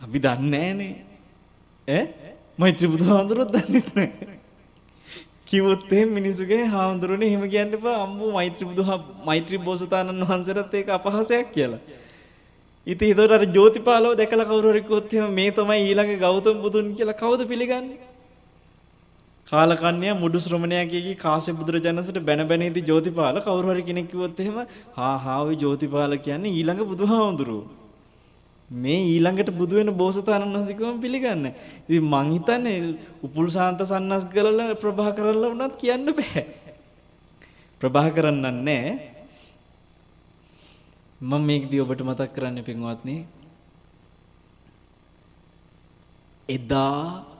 අපි 0.00 0.18
දන්නේ 0.18 0.48
නැහනේ 0.48 0.94
ඈ 1.88 2.04
මෛත්‍රී 2.58 2.88
බුදුහාමුදුරුවෝ 2.88 3.52
දන්නේ 3.54 3.84
නැහැ 3.90 4.36
කිව්වොත් 5.46 5.92
එහෙම 5.92 6.10
මිනිසුගේ 6.10 6.62
හාමුදුරනේ 6.66 7.28
එහෙම 7.28 7.44
කියන්න 7.48 7.74
එපා 7.74 7.94
අම්බෝ 8.02 8.30
මෛත්‍රී 8.32 8.68
බුදුහා 8.68 8.98
මෛත්‍රී 9.24 9.60
බෝසතාණන් 9.60 10.24
වහන්සේටත් 10.24 10.74
ඒක 10.74 10.88
අපහාසයක් 10.90 11.52
කියලා. 11.52 11.80
ඉතින් 12.86 13.08
ඒතකොට 13.08 13.32
අර 13.32 13.44
ජෝතිපාලව 13.50 14.12
දැකලා 14.14 14.46
කවුරු 14.46 14.72
හරි 14.72 14.82
කිව්වොත් 14.82 15.14
එහෙම 15.14 15.32
මේ 15.32 15.50
තමයි 15.52 15.78
ඊළඟ 15.82 16.12
ගෞතම 16.18 16.58
බුදුන් 16.60 16.88
කියලා 16.94 17.16
කවුද 17.16 17.42
පිළිගන්නේ? 17.48 17.98
කාලකන්‍යා 19.48 20.18
මුඩු 20.20 20.38
ශ්‍රමණයා 20.38 20.86
කියකි 20.86 21.14
කාශ්‍යප 21.16 21.56
බුදුරජාණන්සට 21.56 22.18
බැන 22.20 22.42
බැන 22.48 22.62
ඉදි 22.62 22.80
ජෝතිපාල 22.82 23.36
කවුරු 23.40 23.68
හරි 23.68 23.82
කෙනෙක් 23.82 24.06
කිව්වොත් 24.10 24.40
එහෙම 24.40 24.58
හා 24.96 25.16
හා 25.18 25.40
ওই 25.42 25.56
ජෝතිපාල 25.56 26.14
කියන්නේ 26.18 26.52
ඊළඟ 26.52 26.82
බුදුහාමුදුරුවෝ. 26.84 27.66
මේ 28.70 29.00
ඊළඟට 29.04 29.50
බුදු 29.52 29.76
වෙන 29.76 29.90
බෝසතාණන් 29.94 30.52
වහන්සේකම 30.52 30.98
පිළිගන්න. 31.00 31.46
ඉතින් 31.88 32.04
මං 32.04 32.32
හිතන්නේ 32.32 32.78
උපුල් 33.22 33.46
ශාන්ත 33.48 33.80
සන්නස් 33.80 34.26
ගලලා 34.26 34.74
ප්‍රභා 34.76 35.12
කරලා 35.12 35.52
වුණත් 35.52 35.76
කියන්න 35.76 36.10
බෑ. 36.12 36.42
ප්‍රභා 37.80 38.10
කරන්න 38.10 38.42
නැහැ. 38.64 38.98
මම 41.20 41.42
මේකදී 41.42 41.80
ඔබට 41.80 42.02
මතක් 42.02 42.34
කරන්න 42.34 42.58
පින්වත්නි. 42.62 43.16
එදා 46.48 47.35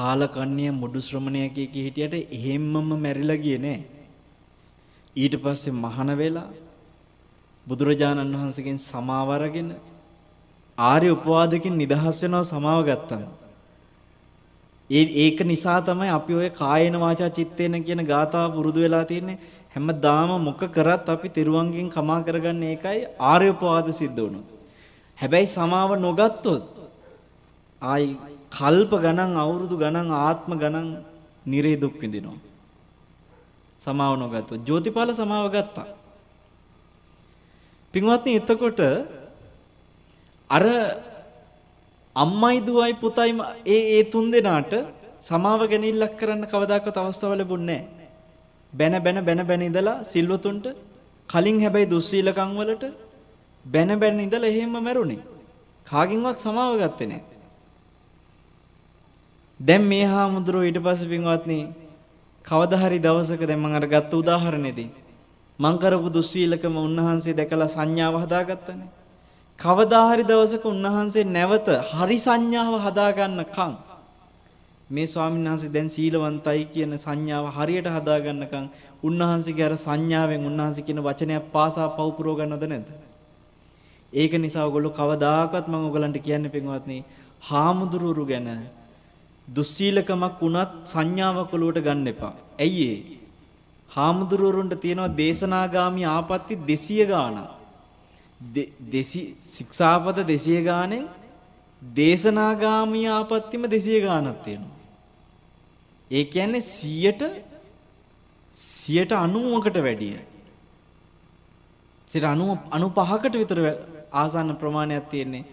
කාලකන්‍ය 0.00 0.66
මුඩු 0.72 1.00
ශ්‍රමණය 1.00 1.46
කිය 1.54 1.66
කී 1.66 1.84
හිටියට 1.86 2.14
එහෙම්මම 2.38 2.90
මැරිලා 2.96 3.36
ගියේ 3.36 3.58
නෑ. 3.58 3.80
ඊට 5.16 5.34
පස්සේ 5.44 5.76
මහාන 5.76 6.12
වෙලා 6.18 6.48
බුදුරජාණන් 7.66 8.34
වහන්සේගෙන් 8.34 8.78
සමාව 8.80 9.30
අරගෙන 9.30 9.68
ආර්ය 10.78 11.08
උපවාදකින් 11.10 11.76
නිදහස් 11.76 12.22
වෙනව 12.24 12.42
සමාව 12.44 12.80
ගත්තම. 12.88 13.24
ඒ 14.90 15.04
ඒක 15.24 15.38
නිසා 15.42 15.78
තමයි 15.82 16.10
අපි 16.10 16.32
ඔය 16.34 16.48
කායේන 16.52 16.96
වාචා 17.00 17.30
චිත්තේන 17.30 17.76
කියන 17.84 18.02
ගාථා 18.04 18.46
පුරුදු 18.48 18.86
වෙලා 18.86 19.04
තියෙන්නේ 19.04 19.38
හැමදාම 19.74 20.30
මොක 20.40 20.62
කරත් 20.76 21.06
අපි 21.08 21.28
තෙරුවන්ගෙන් 21.28 21.92
කමා 21.96 22.20
කරගන්න 22.22 22.64
ඒකයි 22.64 23.06
ආර්ය 23.32 23.52
උපවාද 23.54 23.92
සිද්ධ 23.92 24.18
වුණොත්. 24.18 24.46
හැබැයි 25.18 25.54
සමාව 25.56 25.90
නොගත්තොත් 25.98 26.64
ආයි 27.82 28.08
කල්ප 28.52 28.92
ගණන් 29.04 29.32
අවුරුදු 29.42 29.76
ගණන් 29.82 30.10
ආත්ම 30.18 30.52
ගණන් 30.62 30.88
නිරේ 31.46 31.80
දුක් 31.82 31.94
විඳිනවා. 32.02 32.38
සමාව 33.80 34.12
නොගත්තොත් 34.22 34.60
ජෝතිපාල 34.68 35.10
සමාව 35.20 35.46
ගත්තා. 35.54 35.88
පින්වත්නි 37.94 38.32
එතකොට 38.40 38.80
අර 40.50 40.64
අම්මයි 42.16 42.58
දුවයි 42.66 42.92
පුතයි 43.02 43.32
ඒ 43.66 43.80
ඒ 43.96 44.02
තුන් 44.12 44.26
දෙනාට 44.30 44.72
සමාව 45.20 45.60
ගැනීමක් 45.72 46.14
කරන්න 46.20 46.44
කවදාකවත් 46.52 46.96
අවස්ථාව 46.96 47.32
ලැබුණේ 47.40 47.82
බැන 48.72 48.94
බැන 49.04 49.18
බැන 49.24 49.42
බැන 49.46 49.62
ඉඳලා 49.62 50.04
සිල්වතුන්ට 50.04 50.66
කලින් 51.28 51.58
හැබැයි 51.64 51.90
දුස්සීලකම් 51.90 52.52
වලට 52.58 52.84
බැන 53.64 53.90
බැන 54.00 54.20
ඉඳලා 54.20 54.50
එහෙම 54.52 54.74
මැරුණේ. 54.78 55.22
කාගෙන්වත් 55.86 56.38
සමාව 56.38 56.72
ගත්තේ 56.82 57.10
නැහැ. 57.10 57.39
දැන් 59.60 59.82
මේ 59.82 60.04
හාමුදුරුවෝ 60.04 60.66
ඊට 60.66 60.78
පස්සේ 60.78 61.08
පින්වත්නි 61.08 61.58
කවදා 62.44 62.80
හරි 62.80 62.98
දවසක 62.98 63.42
දැන් 63.42 63.60
මම 63.60 63.74
අර 63.74 63.86
ගත්ත 63.86 64.12
උදාහරණෙදී 64.14 64.88
මං 65.58 65.74
කරපු 65.78 66.08
දුස්සීලකම 66.08 66.76
උන්වහන්සේ 66.78 67.34
දැකලා 67.34 67.68
සංඥාව 67.68 68.14
හදාගත්තනේ. 68.24 68.88
කවදා 69.58 70.04
හරි 70.10 70.24
දවසක 70.24 70.64
උන්වහන්සේ 70.64 71.24
නැවත 71.26 71.68
හරි 71.90 72.18
සංඥාව 72.18 72.74
හදාගන්නකම් 72.86 73.74
මේ 74.90 75.06
ස්වාමීන් 75.06 75.46
වහන්සේ 75.46 75.72
දැන් 75.72 75.88
සීලවන්තයි 75.88 76.64
කියන 76.72 76.92
සංඥාව 76.96 77.52
හරියට 77.52 77.88
හදාගන්නකම් 77.88 78.64
උන්වහන්සේගේ 79.02 79.68
අර 79.68 79.76
සංඥාවෙන් 79.76 80.46
උන්වහන්සේ 80.46 80.86
කියන 80.86 81.00
වචනයක් 81.00 81.52
පාසා 81.52 81.88
පව් 81.90 82.08
පුරව 82.16 82.32
ගන්නවද 82.38 82.64
නැද්ද? 82.66 82.88
ඒක 84.12 84.32
නිසා 84.38 84.64
ඔයගොල්ලෝ 84.64 84.92
කවදාකවත් 84.92 85.66
මම 85.68 85.80
ඔයගලන්ට 85.86 86.18
කියන්නේ 86.20 86.54
පින්වත්නි 86.56 86.98
හාමුදුරුවරු 87.42 88.24
ගැන 88.26 88.48
දුස්සීලකමක් 89.56 90.40
වුණත් 90.40 90.74
සංඥාවක් 90.84 91.54
ඔලුවට 91.56 91.84
ගන්න 91.86 92.06
එපා. 92.06 92.34
ඇයි 92.58 92.84
ඒ? 92.90 93.20
හාමුදුරුවරුන්ට 93.88 94.74
තියෙනවා 94.80 95.16
දේශනාගාමී 95.16 96.06
ආපත්‍ති 96.08 96.60
200 96.66 97.06
ගාණක්. 97.06 97.50
දෙසි 98.92 99.20
ශික්ෂාපද 99.54 100.18
200 100.24 100.62
ගානෙන් 100.62 101.04
දේශනාගාමී 101.82 103.06
ආපත්තිම 103.08 103.62
200 103.68 104.00
ගානක් 104.06 104.42
තියෙනවා. 104.42 104.76
ඒ 106.10 106.24
කියන්නේ 106.24 106.60
100ට 106.62 107.22
190කට 108.54 109.82
වැඩිය. 109.82 110.18
95කට 112.10 113.34
විතර 113.34 113.58
ආසන්න 114.12 114.56
ප්‍රමාණයක් 114.56 115.08
තියෙන්නේ. 115.08 115.44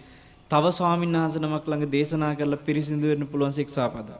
තව 0.50 0.68
ස්වාමීන් 0.72 1.16
වහන්සේ 1.16 1.40
නමක් 1.42 1.64
ළඟ 1.70 1.90
දේශනා 1.94 2.34
කරලා 2.36 2.64
පිරිසිදු 2.66 3.08
වෙන්න 3.10 3.24
පුළුවන් 3.32 3.52
ශික්ෂාපද. 3.52 4.10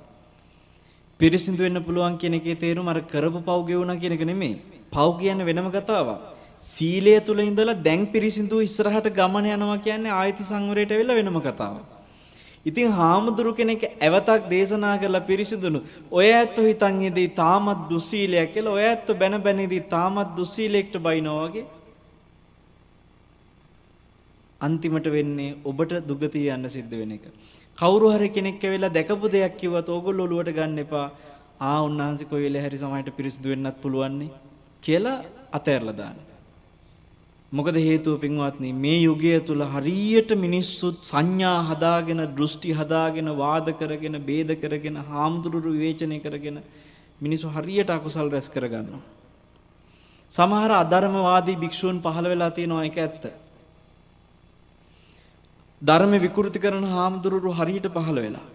පිරිසිදු 1.21 1.63
වෙන්න 1.67 1.81
පුළුවන් 1.87 2.19
කියන 2.23 2.35
එකේ 2.39 2.57
තේරුම 2.65 2.89
අර 2.93 2.99
කරපු 3.13 3.41
පව් 3.47 3.61
ගෙවුණා 3.69 4.01
කියන 4.03 4.15
එක 4.17 4.25
නෙමෙයි. 4.31 4.59
පව් 4.93 5.07
කියන්නේ 5.21 5.49
වෙනම 5.51 5.71
කතාවක්. 5.77 6.19
සීලය 6.63 7.15
තුල 7.21 7.41
ඉඳලා 7.41 7.77
දැන් 7.87 8.05
පිරිසිදු 8.07 8.61
ඉස්සරහට 8.61 9.09
ගමන 9.21 9.49
යනවා 9.55 9.79
කියන්නේ 9.87 10.19
ආයති 10.19 10.45
සංවරයට 10.51 10.93
වෙලා 11.01 11.19
වෙනම 11.21 11.41
කතාවක්. 11.41 11.87
ඉතින් 12.67 12.93
හාමුදුරු 12.93 13.55
කෙනෙක් 13.55 13.89
ඇවතක් 13.89 14.45
දේශනා 14.53 14.95
කරලා 15.03 15.25
පිරිසිදුණු 15.31 15.81
ඔය 16.13 16.29
ඇත්තෝ 16.35 16.69
හිතන් 16.71 17.03
ඉදී 17.11 17.29
තාමත් 17.41 17.89
දුස්සීලයක් 17.91 18.53
කියලා 18.55 18.77
ඔය 18.79 18.85
ඇත්තෝ 18.85 19.19
බැන 19.23 19.41
බැන 19.41 19.61
ඉදී 19.61 19.85
තාමත් 19.97 20.37
දුස්සීලයකට 20.37 21.03
බයිනවා 21.07 21.43
වගේ 21.47 21.67
අන්තිමට 24.61 25.09
වෙන්නේ 25.17 25.57
ඔබට 25.65 25.93
දුගතිය 26.09 26.49
යන්න 26.55 26.69
සිද්ධ 26.77 26.95
වෙන 27.01 27.13
එක. 27.17 27.25
කවුරු 27.79 28.07
හරි 28.15 28.29
කෙනෙක් 28.37 28.63
ඇවිල්ලා 28.63 28.95
දැකපු 28.97 29.33
දෙයක් 29.35 29.59
කිව්වත් 29.61 29.89
ඕගොල්ලෝ 29.89 30.27
ඔලුවට 30.29 30.55
ගන්න 30.57 30.79
එපා. 30.85 31.09
ආ 31.61 31.79
උන්වහන්සේ 31.83 32.31
කොයි 32.31 32.45
වෙලේ 32.47 32.65
හරි 32.65 32.79
සමහරට 32.79 33.17
පිරිසිදු 33.19 33.53
වෙන්නත් 33.53 33.79
පුළුවන් 33.83 34.19
කියලා 34.83 35.19
අතෑරලා 35.59 35.97
දාන්න. 36.01 36.19
මොකද 37.53 37.77
හේතුව 37.79 38.21
පින්වත්නි 38.21 38.71
මේ 38.75 38.99
යුගය 39.03 39.33
තුල 39.47 39.63
හරියට 39.75 40.31
මිනිස්සුත් 40.37 40.99
සංඥා 41.03 41.59
හදාගෙන 41.71 42.21
දෘෂ්ටි 42.37 42.75
හදාගෙන 42.81 43.31
වාද 43.37 43.69
කරගෙන 43.81 44.17
ભેද 44.29 44.51
කරගෙන 44.63 44.97
හාමුදුරුරු 45.11 45.71
විවේචනය 45.77 46.19
කරගෙන 46.21 46.59
මිනිස්සු 47.21 47.49
හරියට 47.49 47.91
අකුසල් 47.91 48.29
රැස් 48.35 48.49
කරගන්නවා. 48.49 49.03
සමහර 50.31 50.73
අධර්මවාදී 50.83 51.61
භික්ෂූන් 51.63 52.03
පහළ 52.03 52.29
වෙලා 52.33 52.51
තියෙනවා 52.51 52.85
ඒක 52.85 52.99
ඇත්ත. 52.99 53.25
ධර්ම 55.83 56.13
විකෘති 56.19 56.59
කරන 56.59 56.85
හාමුදුරුරු 56.85 57.51
හරියට 57.53 57.89
පහළ 57.89 58.19
වෙලා. 58.19 58.47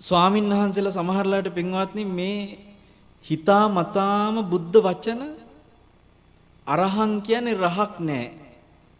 ස්වාමින් 0.00 0.48
වහන්සේලා 0.50 0.92
සමහරලාට 0.92 1.48
පින්වත්නි 1.54 2.04
මේ 2.10 2.58
හිතා 3.24 3.64
මතාම 3.68 4.36
බුද්ධ 4.44 4.78
වචන 4.78 5.20
අරහං 6.66 7.12
කියන්නේ 7.22 7.54
රහක් 7.56 7.94
නෑ 8.00 8.26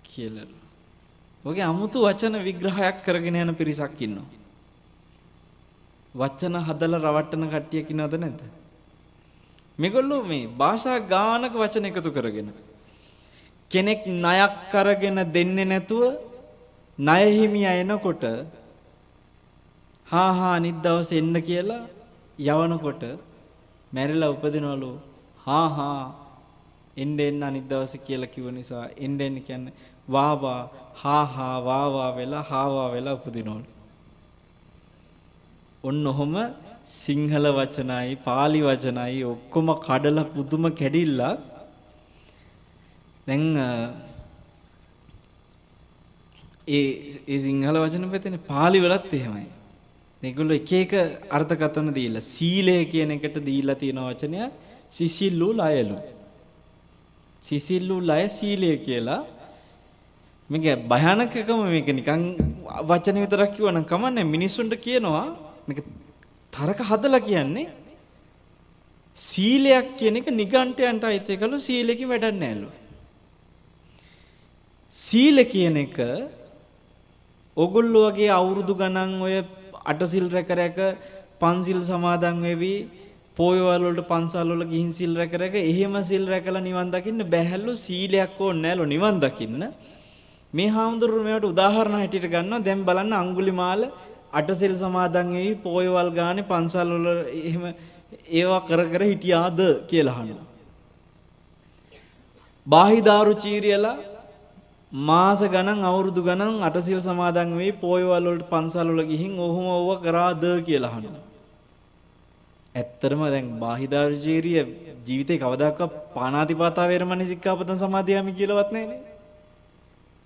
කියලා. 0.04 0.48
ඔගේ 1.44 1.64
අමුතු 1.64 1.98
වචන 2.00 2.34
විග්‍රහයක් 2.40 2.96
කරගෙන 3.04 3.36
යන 3.36 3.54
පිරිසක් 3.54 4.00
ඉන්නවා. 4.00 4.28
වචන 6.14 6.56
හදලා 6.60 7.00
රවට්ටන 7.00 7.48
කට්ටියක් 7.48 7.88
ඉන්නවද 7.90 8.14
නැද්ද? 8.16 8.42
මේගොල්ලෝ 9.78 10.22
මේ 10.24 10.44
භාෂා 10.54 10.98
ගානක 11.04 11.54
වචන 11.54 11.88
එකතු 11.90 12.12
කරගෙන 12.12 12.52
කෙනෙක් 13.72 14.00
ණයක් 14.14 14.74
අරගෙන 14.80 15.18
දෙන්නේ 15.34 15.68
නැතුව 15.72 16.02
ණය 16.98 17.24
හිමියා 17.36 17.76
එනකොට 17.82 18.24
හා 20.06 20.30
හා 20.38 20.54
අනිත් 20.58 20.78
දවසේ 20.84 21.20
එන්න 21.22 21.36
කියලා 21.48 21.82
යවනකොට 22.48 23.02
මැරිලා 23.92 24.32
උපදිනවලු 24.34 24.90
හා 25.46 25.68
හා 25.76 26.02
එන්න 26.96 27.18
එන්න 27.28 27.42
අනිත් 27.48 27.66
දවසේ 27.70 28.04
කියලා 28.06 28.32
කිව්ව 28.34 28.48
නිසා 28.58 28.84
එන්න 29.04 29.20
එන්න 29.26 29.38
කියන්නේ 29.46 29.74
වා 30.08 30.34
වා 30.42 30.62
හා 31.02 31.24
හා 31.26 31.56
වා 31.68 31.86
වා 31.96 32.10
වෙලා 32.18 32.44
හා 32.50 32.66
වා 32.74 32.88
වෙලා 32.94 33.16
උපදිනවලු. 33.18 33.64
ඔන්න 35.84 36.04
ඔහොම 36.06 36.34
සිංහල 36.96 37.46
වචනයි 37.58 38.10
pāli 38.26 38.60
වචනයි 38.66 39.22
ඔක්කොම 39.24 39.68
කඩලා 39.86 40.30
පුදුම 40.34 40.64
කැඩිල්ලක් 40.80 41.40
දැන් 43.26 43.44
ඒ 46.68 46.82
ඒ 47.28 47.38
සිංහල 47.44 47.76
වචන 47.84 48.06
පැතනේ 48.12 48.46
පාලි 48.52 48.78
වලත් 48.84 49.12
එහෙමයි. 49.18 49.46
මේගොල්ලෝ 50.22 50.58
එක 50.60 50.72
එක 50.82 50.92
අර්ථකථන 51.36 51.88
දීලා 51.98 52.28
සීලය 52.34 52.76
කියන 52.92 53.12
එකට 53.16 53.36
දීලා 53.48 53.78
තියෙන 53.82 54.00
වචනය 54.08 54.38
සිසිල්ලු 54.96 55.48
ලයලු. 55.60 55.98
සිසිල්ලු 57.42 57.96
ලය 58.10 58.22
සීලය 58.38 58.72
කියලා 58.86 59.20
මේක 60.50 60.66
භයානකකම 60.92 61.60
මේක 61.74 61.88
නිකන් 61.98 62.22
වචන 62.90 63.22
විතරක් 63.24 63.54
කිව්වනම් 63.56 63.84
කමන්නේ 63.84 64.30
මිනිස්සුන්ට 64.34 64.74
කියනවා 64.86 65.26
මේක 65.68 65.80
තරක 66.52 66.80
හදලා 66.90 67.26
කියන්නේ 67.28 67.68
සීලයක් 69.16 69.86
කියන 69.98 70.16
එක 70.16 70.28
නිගණ්ඨයන්ට 70.32 71.04
අයිති 71.04 71.40
කළු 71.40 71.58
සීලෙකින් 71.68 72.10
වැඩක් 72.12 72.38
නැහැලු. 72.42 72.70
සීල 74.92 75.40
කියන 75.44 75.76
එක 75.78 75.96
ඔගොල්ලෝ 77.56 78.10
වගේ 78.10 78.28
අවුරුදු 78.30 78.74
ගණන් 78.74 79.12
ඔය 79.22 79.36
අටසිල් 79.84 80.26
රැක 80.28 80.50
රැක 80.50 80.76
පන්සිල් 81.40 81.80
සමාදන් 81.82 82.42
වෙවි 82.42 82.74
පොයවල් 83.34 83.70
වලට 83.78 84.04
පන්සල් 84.06 84.50
වල 84.52 84.64
ගිහින් 84.66 84.92
සිල් 84.92 85.16
රැක 85.16 85.32
රැක 85.34 85.54
එහෙම 85.54 85.96
සිල් 86.04 86.26
රැකලා 86.26 86.60
නිවන් 86.60 86.92
දකින්න 86.92 87.24
බැහැලු 87.26 87.72
සීලයක් 87.76 88.36
ඕනේ 88.38 88.62
නැලු 88.64 88.84
නිවන් 88.84 89.16
දකින්න. 89.18 89.64
මේ 90.52 90.68
හාමුදුරුවෝ 90.68 91.24
මේවට 91.24 91.50
උදාහරණ 91.52 91.98
හැටියට 92.00 92.28
ගන්නවා. 92.28 92.60
දැන් 92.60 92.84
බලන්න 92.84 93.12
අඟුලිමාල 93.14 93.88
අටසිල් 94.30 94.76
සමාදන් 94.76 95.28
වෙවි 95.32 95.54
පොයවල් 95.56 96.08
ගානේ 96.12 96.44
පන්සල් 96.44 96.88
වල 96.96 97.08
එහෙම 97.40 97.64
ඒවා 98.30 98.62
කර 98.68 98.80
කර 98.92 99.02
හිටියාද 99.10 99.60
කියලා 99.88 100.18
අහනවා. 100.18 100.48
බාහිදාරු 102.66 103.34
චීරියලා 103.34 103.98
මාස 104.92 105.40
ගණන් 105.40 105.82
අවුරුදු 105.82 106.22
ගණන් 106.22 106.60
අටසිල් 106.60 107.00
සමාදන් 107.00 107.56
වෙයි 107.56 107.72
පොයවල් 107.74 108.24
වලට 108.26 108.48
පන්සල් 108.50 108.88
වල 108.88 109.02
ගිහින් 109.02 109.38
ඔහොම 109.38 109.66
ඕව 109.66 110.02
කරාද 110.02 110.42
කියලා 110.62 110.90
අහනවා. 110.90 111.22
ඇත්තරම 112.74 113.22
දැන් 113.24 113.48
බාහිදාර්ජීරිය 113.58 114.60
ජීවිතේ 115.06 115.38
කවදාකවත් 115.38 115.92
පානාතිපාතා 116.14 116.88
වේරමණී 116.88 117.26
සික්ඛාපදං 117.26 117.78
සමාදියාමි 117.78 118.32
කියලාවත් 118.32 118.70
නැහැනේ. 118.70 119.00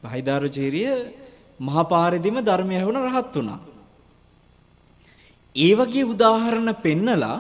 බාහිදාර්ජීරිය 0.03 0.91
මහා 1.61 1.85
පාරෙදිම 1.85 2.37
ධර්මය 2.41 2.75
ඇහුණ 2.75 2.99
රහත් 3.05 3.35
වුණා. 3.35 3.61
ඒ 5.55 5.73
වගේ 5.75 6.05
උදාහරණ 6.05 6.75
පෙන්නලා 6.77 7.39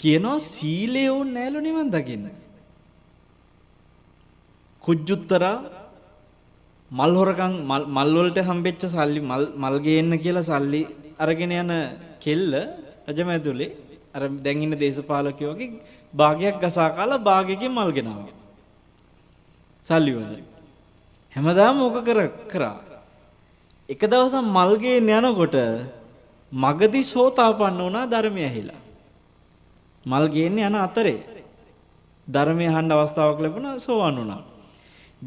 කියනවා 0.00 0.44
සීලය 0.46 1.08
ඕන 1.08 1.32
නෑලු 1.34 1.60
නිවන් 1.60 1.88
දකින්න. 1.90 2.28
කුජ්ජුත්තරා 4.84 5.56
මල් 6.90 7.12
හොරකම් 7.14 7.52
මල් 7.88 8.10
වලට 8.16 8.38
හම්බෙච්ච 8.40 8.82
සල්ලි 8.86 9.20
මල් 9.20 9.44
මල් 9.54 9.76
ගේන්න 9.80 10.12
කියලා 10.18 10.42
සල්ලි 10.42 10.82
අරගෙන 11.18 11.52
යන 11.52 11.72
කෙල්ල 12.20 12.54
රජමැදුලේ 13.08 13.74
අර 14.14 14.28
දැන් 14.38 14.62
ඉන්න 14.62 14.74
දේශපාලකයෝ 14.74 15.54
වගේ 15.54 15.80
භාගයක් 16.14 16.56
ගසා 16.60 16.90
කාලා 16.90 17.18
භාගයකින් 17.20 17.72
මල් 17.72 17.90
ගෙනාවා. 17.90 18.34
සල්ලි 19.86 20.12
වල. 20.14 20.34
හැමදාම 21.34 21.76
ඕක 21.80 21.98
කර 22.04 22.20
කරා. 22.46 22.78
එක 23.88 24.00
දවසක් 24.02 24.46
මල් 24.46 24.72
ගේන්න 24.78 25.10
යනකොට 25.10 25.56
මගදී 26.52 27.04
සෝතාපන්න 27.04 27.78
වුණා 27.78 28.06
ධර්මය 28.06 28.42
ඇහිලා. 28.42 28.82
මල් 30.04 30.26
ගේන්න 30.28 30.58
යන 30.60 30.76
අතරේ 30.78 31.18
ධර්මය 32.28 32.66
අහන්න 32.68 32.92
අවස්ථාවක් 32.92 33.40
ලැබුණා 33.40 33.78
සෝවන් 33.78 34.16
වුණා. 34.16 34.42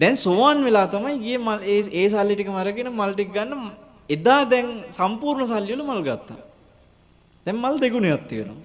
දැන් 0.01 0.15
සෝවන් 0.15 0.59
වෙලා 0.67 0.87
තමයි 0.93 1.15
ගියේ 1.23 1.39
මල් 1.47 1.61
ඒ 1.73 1.79
ඒ 1.99 2.07
සල්ලි 2.13 2.35
ටිකම 2.35 2.57
අරගෙන 2.63 2.89
මල් 2.91 3.11
ටික 3.13 3.31
ගන්න 3.35 3.63
එදා 4.09 4.41
දැන් 4.51 4.67
සම්පූර්ණ 4.97 5.49
සල්ලි 5.51 5.73
වල 5.73 5.83
මල් 5.89 6.01
ගත්තා. 6.07 6.39
දැන් 7.45 7.57
මල් 7.63 7.75
දෙගුණයක් 7.83 8.23
තියෙනවා. 8.29 8.61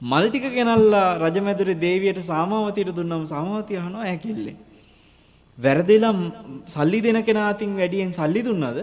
මල් 0.00 0.24
ටික 0.28 0.46
ගෙනල්ලා 0.56 1.08
රජමැදුරේ 1.24 1.80
දේවියට 1.84 2.20
සාමාවතියට 2.30 2.92
දුන්නම 2.98 3.26
සාමාවතිය 3.26 3.78
අහනවා 3.82 4.06
ඇකිල්ලේ. 4.12 4.56
වැරදිලා 5.58 6.14
සල්ලි 6.68 7.00
දෙන 7.06 7.20
කෙනා 7.28 7.48
අතින් 7.52 7.76
වැඩියෙන් 7.80 8.12
සල්ලි 8.12 8.42
දුන්නද? 8.48 8.80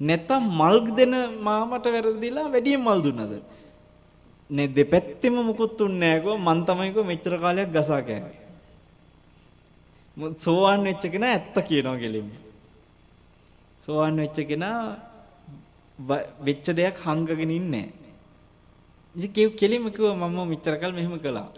නැත්තම් 0.00 0.42
මල් 0.60 0.78
දෙන 0.98 1.14
මාමට 1.42 1.86
වැරදිලා 1.96 2.46
වැඩියෙන් 2.54 2.82
මල් 2.86 3.00
දුන්නද? 3.06 3.34
නේ 4.50 4.68
දෙපැත්තෙම 4.68 5.36
මුකුත් 5.48 5.76
තුන්නේ 5.76 6.00
නැගෝ 6.04 6.38
මං 6.38 6.58
තමයිකෝ 6.66 7.04
මෙච්චර 7.04 7.34
කාලයක් 7.42 7.68
ගසා 7.76 8.02
කෑවේ. 8.02 8.43
සෝවාන් 10.16 10.84
වෙච්ච 10.84 11.10
කෙනා 11.10 11.32
ඇත්ත 11.32 11.56
කියනවා 11.68 11.96
කෙලින්ම. 11.96 12.30
සෝවාන් 13.82 14.16
වෙච්ච 14.16 14.38
කෙනා 14.48 14.96
වෙච්ච 16.46 16.66
දෙයක් 16.70 16.96
හංගගෙන 16.98 17.50
ඉන්නේ 17.50 17.92
නැහැ. 19.14 19.50
කෙලින්ම 19.60 19.90
කිව්වා 19.90 20.28
මම 20.28 20.48
මෙච්චර 20.48 20.74
කල් 20.78 20.92
මෙහෙම 20.92 21.18
කළා. 21.18 21.48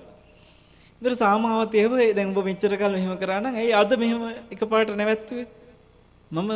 ඉතින් 1.03 1.15
සාමාවතේ 1.15 1.81
එහෙම 1.81 2.17
දැන් 2.17 2.29
ඔබ 2.33 2.45
මෙච්චර 2.45 2.73
කල් 2.77 2.93
මෙහෙම 2.93 3.17
කරා 3.19 3.41
නම් 3.41 3.55
ඇයි 3.55 3.73
අද 3.73 3.91
මෙහෙම 3.99 4.23
එකපාරට 4.51 4.97
නැවැත්තුවේ? 4.97 5.49
මම 6.31 6.51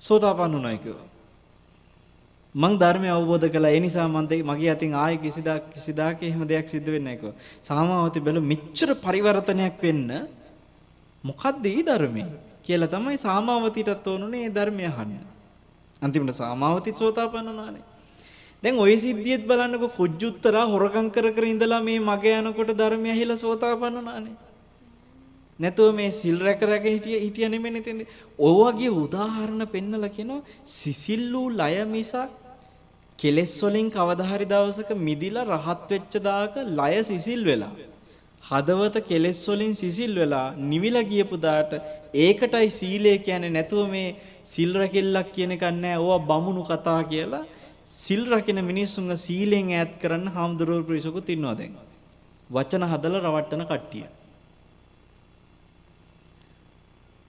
සෝතාපන්න 0.00 0.52
වුණා 0.54 0.76
කිව්වා. 0.76 1.08
මං 2.54 2.72
ධර්මය 2.78 3.08
අවබෝධ 3.08 3.46
කළා 3.48 3.72
ඒ 3.76 3.80
නිසා 3.80 4.08
මන් 4.08 4.26
මගේ 4.44 4.70
අතින් 4.74 4.92
ආයෙ 4.94 5.16
කිසිදාක 5.16 5.72
කිසිදාක 5.72 6.22
එහෙම 6.22 6.42
දෙයක් 6.50 6.68
සිද්ධ 6.68 6.90
වෙන්නේ 6.94 7.16
නැහැ 7.16 7.20
කිව්වා. 7.20 7.38
සාමාවතේ 7.62 8.20
බැලු 8.20 8.40
මෙච්චර 8.52 8.90
පරිවර්තනයක් 9.06 9.80
වෙන්න 9.82 10.12
මොකක්ද 11.24 11.64
ඊ 11.66 11.82
ධර්මයේ 11.82 12.28
කියලා 12.62 12.88
තමයි 12.88 13.18
සාමාවතිටත් 13.18 14.06
ඕනුනේ 14.06 14.44
ඒ 14.44 14.50
ධර්මය 14.50 14.84
අහන්න. 14.86 15.14
අන්තිමට 16.02 16.34
සාමාවතිත් 16.34 16.96
සෝතාපන්න 16.96 17.46
වුණානේ. 17.46 17.84
දැන් 18.62 18.78
ওই 18.78 18.94
සිද්ධියත් 18.98 19.46
බලන්නකො 19.46 19.88
කුජ්ජුත්තරා 19.90 20.66
හොරකම් 20.66 21.08
කර 21.10 21.26
කර 21.32 21.44
ඉඳලා 21.44 21.80
මේ 21.80 21.98
මග 22.00 22.24
යනකොට 22.34 22.72
ධර්මය 22.76 23.10
ඇහිලා 23.10 23.36
සෝතාපන්න 23.36 23.96
වුණානේ. 23.96 24.36
නැතුව 25.58 25.94
මේ 25.94 26.10
සිල් 26.10 26.38
රැක 26.38 26.62
රැක 26.62 26.84
හිටිය 26.84 27.18
හිටිය 27.18 27.48
නෙමෙයි 27.48 27.82
තෙන්ද. 27.82 28.02
ඔය 28.38 28.54
වගේ 28.60 28.92
උදාහරණ 28.96 29.66
පෙන්නලා 29.66 30.08
කියනවා 30.08 30.46
සිසිල්ලු 30.74 31.42
ලය 31.52 31.74
මිසක් 31.86 32.48
කෙලෙස් 33.18 33.54
වලින් 33.62 33.88
කවදා 33.90 34.30
හරි 34.32 34.46
දවසක 34.46 34.90
මිදිලා 34.98 35.48
රහත් 35.50 35.88
වෙච්ච 35.90 36.14
දාක 36.22 36.54
ලය 36.78 36.92
සිසිල් 37.02 37.42
වෙලා 37.44 37.72
හදවත 38.42 38.96
කෙලෙස් 39.08 39.40
වලින් 39.48 39.74
සිසිල් 39.74 40.12
වෙලා 40.14 40.46
නිවිලා 40.70 41.04
ගියපු 41.04 41.36
දාට 41.46 41.72
ඒකටයි 42.26 42.68
සීලය 42.70 43.12
කියන්නේ 43.26 43.54
නැතුව 43.56 43.88
මේ 43.94 44.16
සිල් 44.44 44.70
රැකිල්ලක් 44.74 45.28
කියන 45.36 45.56
එකක් 45.56 45.64
නෑ 45.76 45.96
ඕවා 45.98 46.26
බමුණු 46.30 46.62
කතා 46.64 47.00
කියලා 47.04 47.44
සිල් 47.86 48.22
රකින 48.26 48.58
මිනිස්සුන්ව 48.62 49.12
සීලෙන් 49.18 49.70
ඈත් 49.72 49.92
කරන්න 50.02 50.26
හාමුදුරුවෝ 50.28 50.86
පිරිසකුත් 50.88 51.28
ඉන්නවා 51.28 51.54
දැන්. 51.60 51.74
වචන 52.50 52.84
හදලා 52.92 53.22
රවට්ටන 53.22 53.64
කට්ටිය. 53.70 54.04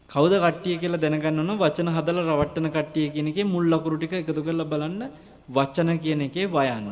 කවුද 0.09 0.33
කට්ටිය 0.37 0.75
කියලා 0.77 1.01
දැනගන්න 1.03 1.41
ඕන? 1.41 1.57
වචන 1.57 1.89
හදලා 1.95 2.27
රවට්ටන 2.27 2.69
කට්ටිය 2.75 3.07
කියන 3.09 3.31
එකේ 3.31 3.45
මුල් 3.45 3.65
ලකුරු 3.73 3.97
ටික 3.97 4.13
එකතු 4.19 4.43
කරලා 4.43 4.71
බලන්න 4.73 5.01
වචන 5.49 5.99
කියන 5.99 6.21
එකේ 6.21 6.47
වයන්න. 6.47 6.87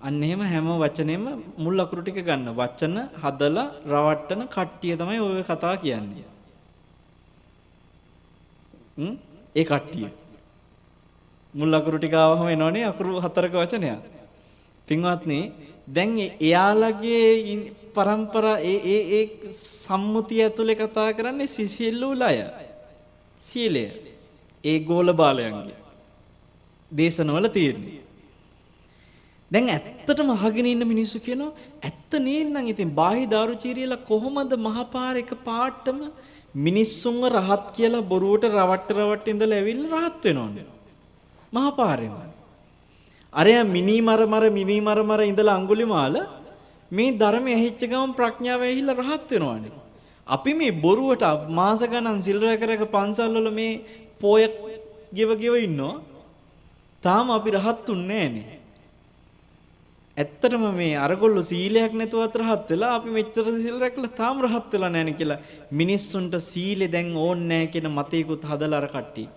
අන්න 0.00 0.22
එහෙම 0.22 0.40
හැම 0.42 0.68
වචනේම 0.82 1.24
මුල් 1.58 1.80
අකුරු 1.80 2.02
ටික 2.02 2.18
ගන්න. 2.24 2.48
වචන 2.54 2.96
හදලා 3.22 3.66
රවට්ටන 3.92 4.42
කට්ටිය 4.46 4.94
තමයි 4.96 5.20
ඔය 5.20 5.42
කතා 5.42 5.74
කියන්නේ. 5.76 6.28
හ්ම් 8.98 9.14
ඒ 9.54 9.64
කට්ටිය. 9.64 10.08
මුල් 11.54 11.74
අකුරු 11.74 11.98
ටික 11.98 12.14
ආවම 12.14 12.46
එනවනේ 12.48 12.84
අකුරු 12.84 13.18
හතරක 13.20 13.54
වචනයක්. 13.54 14.00
පින්වත්නි 14.88 15.40
දැන් 15.88 16.14
එයාලගේ 16.40 17.74
પરම්පරා 17.94 18.56
ඒ 18.62 18.78
ඒ 18.94 19.02
ඒ 19.18 19.24
සම්මුතිය 19.82 20.42
ඇතුලේ 20.44 20.76
කතා 20.76 21.10
කරන්නේ 21.12 21.46
සිසිල්ලුලය. 21.48 22.38
සීලය. 23.40 23.84
ඒ 24.64 24.78
ගෝල 24.80 25.10
බාලයන්ගේ 25.12 25.78
දේශනවල 26.90 27.48
තියෙන්නේ. 27.48 28.07
දැන් 29.50 29.68
ඇත්තටම 29.68 30.30
අහගෙන 30.30 30.66
ඉන්න 30.66 30.84
මිනිස්සු 30.86 31.18
කියනවා 31.20 31.52
ඇත්ත 31.82 32.12
නේනම් 32.20 32.66
ඉතින් 32.66 32.90
බාහි 32.92 33.24
දාරුචීරියලා 33.26 34.04
කොහොමද 34.04 34.52
මහපාර 34.58 35.14
එක 35.16 35.32
පාටම 35.44 36.00
මිනිස්සුන්ව 36.56 37.22
රහත් 37.30 37.66
කියලා 37.76 38.08
බොරුවට 38.08 38.44
රවට්ට 38.50 38.96
රවට්ට 38.96 39.32
ඉඳලා 39.34 39.60
ඇවිල්ලා 39.60 40.00
රහත් 40.00 40.24
වෙනවනේ 40.28 40.66
මහපාරේම. 41.52 42.16
අරයා 43.32 43.64
මිනි 43.66 43.96
මර 44.00 44.20
මර 44.26 44.44
මිනි 44.50 44.78
මර 44.80 45.00
මර 45.02 45.20
ඉඳලා 45.22 45.56
අඟුලිමාල 45.56 46.16
මේ 46.90 47.10
ධර්මය 47.14 47.52
ඇහිච්ච 47.52 47.82
ගමන් 47.84 48.12
ප්‍රඥාව 48.12 48.60
ඇහිලා 48.62 48.98
රහත් 48.98 49.30
වෙනවනේ 49.36 49.72
අපි 50.26 50.52
මේ 50.54 50.78
බොරුවට 50.78 51.24
මාස 51.50 51.80
ගණන් 51.84 52.20
සිල් 52.20 52.38
රැක 52.40 52.62
රැක 52.62 52.84
පන්සල් 52.90 53.34
වල 53.36 53.50
මේ 53.52 53.72
පෝය 54.20 54.44
ගෙව 55.14 55.30
ගෙව 55.42 55.54
ඉන්නවා. 55.58 55.96
තාම 57.02 57.26
අපි 57.30 57.50
රහත් 57.56 57.86
උන්නේ 57.88 58.24
නැහනේ 58.28 58.57
ඇත්තටම 60.20 60.64
මේ 60.78 60.94
අරගොල්ලෝ 61.06 61.48
සීලයක් 61.50 61.92
නැතුවත් 62.00 62.36
රහත් 62.40 62.70
වෙලා 62.72 62.92
අපි 62.98 63.10
මෙච්චර 63.16 63.44
සීල 63.64 63.76
රැකලා 63.82 64.16
තාම 64.20 64.36
රහත් 64.46 64.72
වෙලා 64.74 64.92
නැහැ 64.94 65.18
කියලා 65.20 65.40
මිනිස්සුන්ට 65.80 66.34
සීලෙ 66.52 66.86
දැන් 66.94 67.10
ඕන්නේ 67.24 67.48
නැහැ 67.50 67.72
කියන 67.74 67.88
මතයකුත් 67.98 68.48
හදලා 68.50 68.80
අර 68.80 68.88
කට්ටිය. 68.94 69.28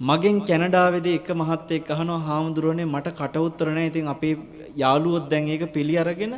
මගෙන් 0.00 0.36
කැනඩාවේදී 0.48 1.16
එක 1.20 1.30
මහත්තයෙක් 1.40 1.90
අහනවා 1.94 2.20
හාමුදුරනේ 2.28 2.86
මට 2.94 3.16
කට 3.20 3.36
උතර 3.48 3.68
නැහැ. 3.76 3.90
ඉතින් 3.92 4.06
අපේ 4.14 4.34
යාළුවොත් 4.82 5.26
දැන් 5.32 5.48
ඒක 5.54 5.64
පිළි 5.76 5.96
අරගෙන 6.04 6.34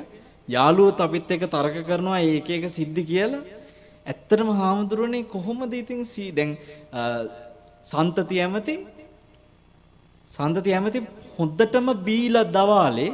යාළුවොත් 0.56 1.04
අපිත් 1.06 1.30
එක්ක 1.36 1.44
තර්ක 1.54 1.76
කරනවා 1.90 2.22
ඒක 2.30 2.48
එක 2.58 2.64
සිද්ධි 2.78 3.04
කියලා. 3.12 3.42
ඇත්තටම 4.06 4.48
හාමුදුරනේ 4.62 5.24
කොහොමද 5.34 5.72
ඉතින් 5.82 6.02
සී 6.14 6.30
දැන් 6.38 6.50
සන්තති 7.92 8.42
ඇමති 8.46 8.74
සන්තති 10.32 10.70
ඇමති 10.72 11.00
හොද්දටම 11.38 11.86
බීලා 12.06 12.48
දවාලේ 12.48 13.10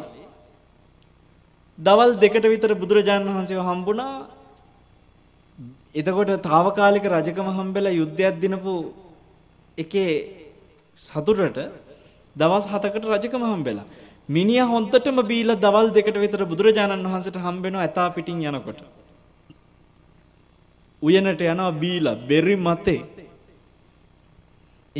දවල් 1.78 2.12
දෙකට 2.22 2.44
විතර 2.52 2.72
බුදුරජාණන් 2.82 3.30
වහන්සේව 3.30 3.60
හම්බුණා. 3.68 4.14
එතකොට 5.94 6.32
తాවකාලික 6.42 7.04
රජකම 7.08 7.48
හම්බෙලා 7.58 7.98
යුද්ධයක් 8.00 8.34
දිනපු 8.42 8.74
එකේ 9.78 10.12
සතුටට 10.98 11.58
දවස් 12.36 12.64
7කට 12.74 13.04
රජකම 13.14 13.44
හම්බෙලා. 13.44 13.86
මිනිහා 14.28 14.68
හොන්තටම 14.68 15.18
බීලා 15.30 15.60
දවල් 15.64 15.88
දෙකට 15.90 16.16
විතර 16.24 16.42
බුදුරජාණන් 16.44 17.06
වහන්සේට 17.06 17.38
හම්බෙනවා 17.38 17.84
ඇතා 17.84 18.08
පිටින් 18.10 18.42
යනකොට. 18.44 18.80
උයනට 21.02 21.40
යනවා 21.42 21.72
බීලා 21.74 22.16
බෙරි 22.28 22.56
මතේ. 22.58 23.00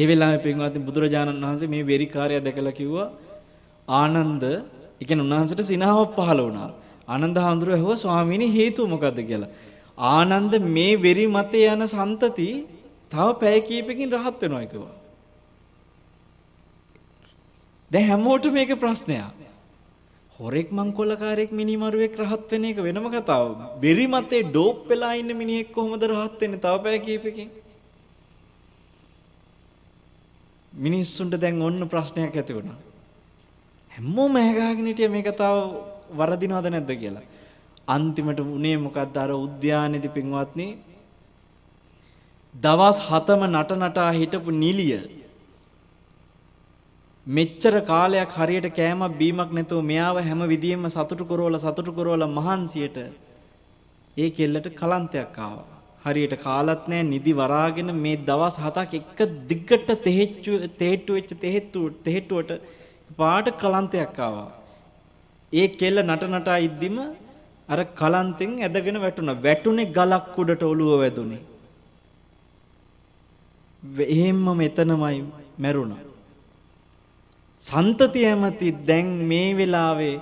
ඒ 0.01 0.07
වෙලාවේ 0.11 0.43
පින්වත්නි 0.47 0.87
බුදුරජාණන් 0.89 1.45
වහන්සේ 1.45 1.73
මේ 1.75 1.89
වෙරිකාරය 1.91 2.41
දැකලා 2.47 2.75
කිව්වා 2.81 3.09
ආනන්ද 3.89 4.45
ඒ 5.01 5.05
කියන්නේ 5.09 5.27
උන්වහන්සේට 5.27 5.63
සිනහවක් 5.65 6.13
පහළ 6.19 6.41
වුණා. 6.47 6.71
ආනන්ද 7.09 7.39
හඳුර 7.47 7.71
ඇහුවා 7.77 8.03
ස්වාමීනි 8.05 8.49
හේතුව 8.57 8.87
මොකද්ද 8.95 9.19
කියලා. 9.31 9.51
ආනන්ද 10.13 10.55
මේ 10.69 10.93
වෙරි 10.99 11.27
මතේ 11.29 11.67
යන 11.75 11.85
සන්තති 11.87 12.49
තව 13.13 13.27
පැය 13.41 13.59
කීපකින් 13.63 14.15
රහත් 14.17 14.41
වෙනවා 14.43 14.65
කිව්වා. 14.73 14.95
දැන් 17.91 18.09
හැමෝටම 18.11 18.53
මේක 18.53 18.73
ප්‍රශ්නයක්. 18.77 19.39
හොරෙක් 20.39 20.69
මංකොල්ලකාරයෙක් 20.71 21.53
මිනිමරුවෙක් 21.53 22.19
රහත් 22.19 22.51
වෙන 22.53 22.65
එක 22.65 22.79
වෙනම 22.79 23.07
කතාවක්. 23.09 23.59
වෙරි 23.81 24.07
මතේ 24.07 24.43
ඩෝප් 24.45 24.85
වෙලා 24.89 25.15
ඉන්න 25.15 25.33
මිනිහෙක් 25.41 25.73
කොහොමද 25.73 26.03
රහත් 26.05 26.41
වෙන්නේ 26.41 26.65
තව 26.65 26.75
පැය 26.85 26.99
කීපකින්? 27.01 27.49
මිනිස්සුන්ට 30.73 31.41
දැන් 31.41 31.63
ඔන්න 31.63 31.89
ප්‍රශ්නයක් 31.89 32.37
ඇති 32.37 32.55
වුණා. 32.55 32.79
හැමෝම 33.93 34.37
ඇහගාගෙන 34.37 34.91
හිටිය 34.91 35.09
මේ 35.09 35.23
කතාව 35.23 35.59
වරදිනවද 36.19 36.67
නැද්ද 36.71 36.93
කියලා. 37.01 37.27
අන්තිමට 37.95 38.41
උනේ 38.41 38.77
මොකද්ද 38.77 39.17
අර 39.17 39.31
උද්‍යානයේදී 39.45 40.15
පින්වත්නි 40.17 40.67
දවස් 42.55 42.99
7ම 43.09 43.43
නට 43.49 43.71
නටා 43.79 44.11
හිටපු 44.19 44.51
නිලිය 44.65 44.99
මෙච්චර 47.27 47.75
කාලයක් 47.91 48.31
හරියට 48.39 48.69
කෑමක් 48.79 49.17
බීමක් 49.21 49.51
නැතුව 49.57 49.81
මෙයාව 49.91 50.21
හැම 50.29 50.43
විදියෙම 50.53 50.85
සතුටු 50.97 51.25
කරවලා 51.31 51.65
සතුටු 51.65 51.93
කරවලා 51.99 52.35
මහන්සියට 52.39 52.99
ඒ 54.17 54.31
කෙල්ලට 54.37 54.69
කලන්තයක් 54.81 55.39
ආවා. 55.47 55.78
හරියට 56.09 56.35
කාලත් 56.45 56.85
නැහැ 56.91 57.09
නිදි 57.13 57.33
වරාගෙන 57.41 57.91
මේ 58.05 58.17
දවස් 58.29 58.57
හතක් 58.65 58.93
එක 59.01 59.21
දිගට 59.51 59.91
තෙහෙච්චු 60.07 60.53
තෙහෙට්ටු 60.81 61.19
වෙච්ච 61.19 61.33
තෙහෙට්ටු 61.45 61.81
තෙහෙට්ටුවට 62.07 62.53
පාට 63.21 63.49
කලන්තයක් 63.63 64.19
ආවා. 64.27 64.49
ඒ 65.53 65.69
කෙල්ල 65.81 65.99
නට 66.07 66.25
නටා 66.33 66.59
ඉද්දිම 66.69 66.99
අර 67.69 67.81
කලන්තෙන් 68.01 68.51
ඇදගෙන 68.67 68.99
වැටුණා. 69.05 69.43
වැටුනේ 69.47 69.93
ගලක් 69.97 70.37
උඩට 70.43 70.63
ඔළුව 70.73 70.93
වැදුනේ. 71.03 71.43
එහෙම්ම 74.17 74.47
මෙතනමයි 74.61 75.17
මැරුණා. 75.65 76.03
සන්තතිය 77.61 78.27
ඇමති 78.33 78.69
දැන් 78.89 79.09
මේ 79.31 79.49
වෙලාවේ 79.59 80.15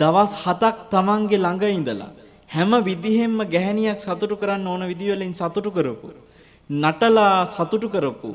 දවස් 0.00 0.32
7ක් 0.44 0.76
Tamange 0.92 1.36
ළඟ 1.38 1.64
ඉඳලා 1.78 2.10
හැම 2.54 2.72
විදිහෙන්ම 2.88 3.38
ගැහණියක් 3.46 4.00
සතුටු 4.00 4.36
කරන්න 4.36 4.66
ඕන 4.66 4.82
විදිවලින් 4.92 5.34
සතුටු 5.34 5.70
කරපු 5.70 6.08
නටලා 6.70 7.44
සතුටු 7.46 7.88
කරපු 7.88 8.30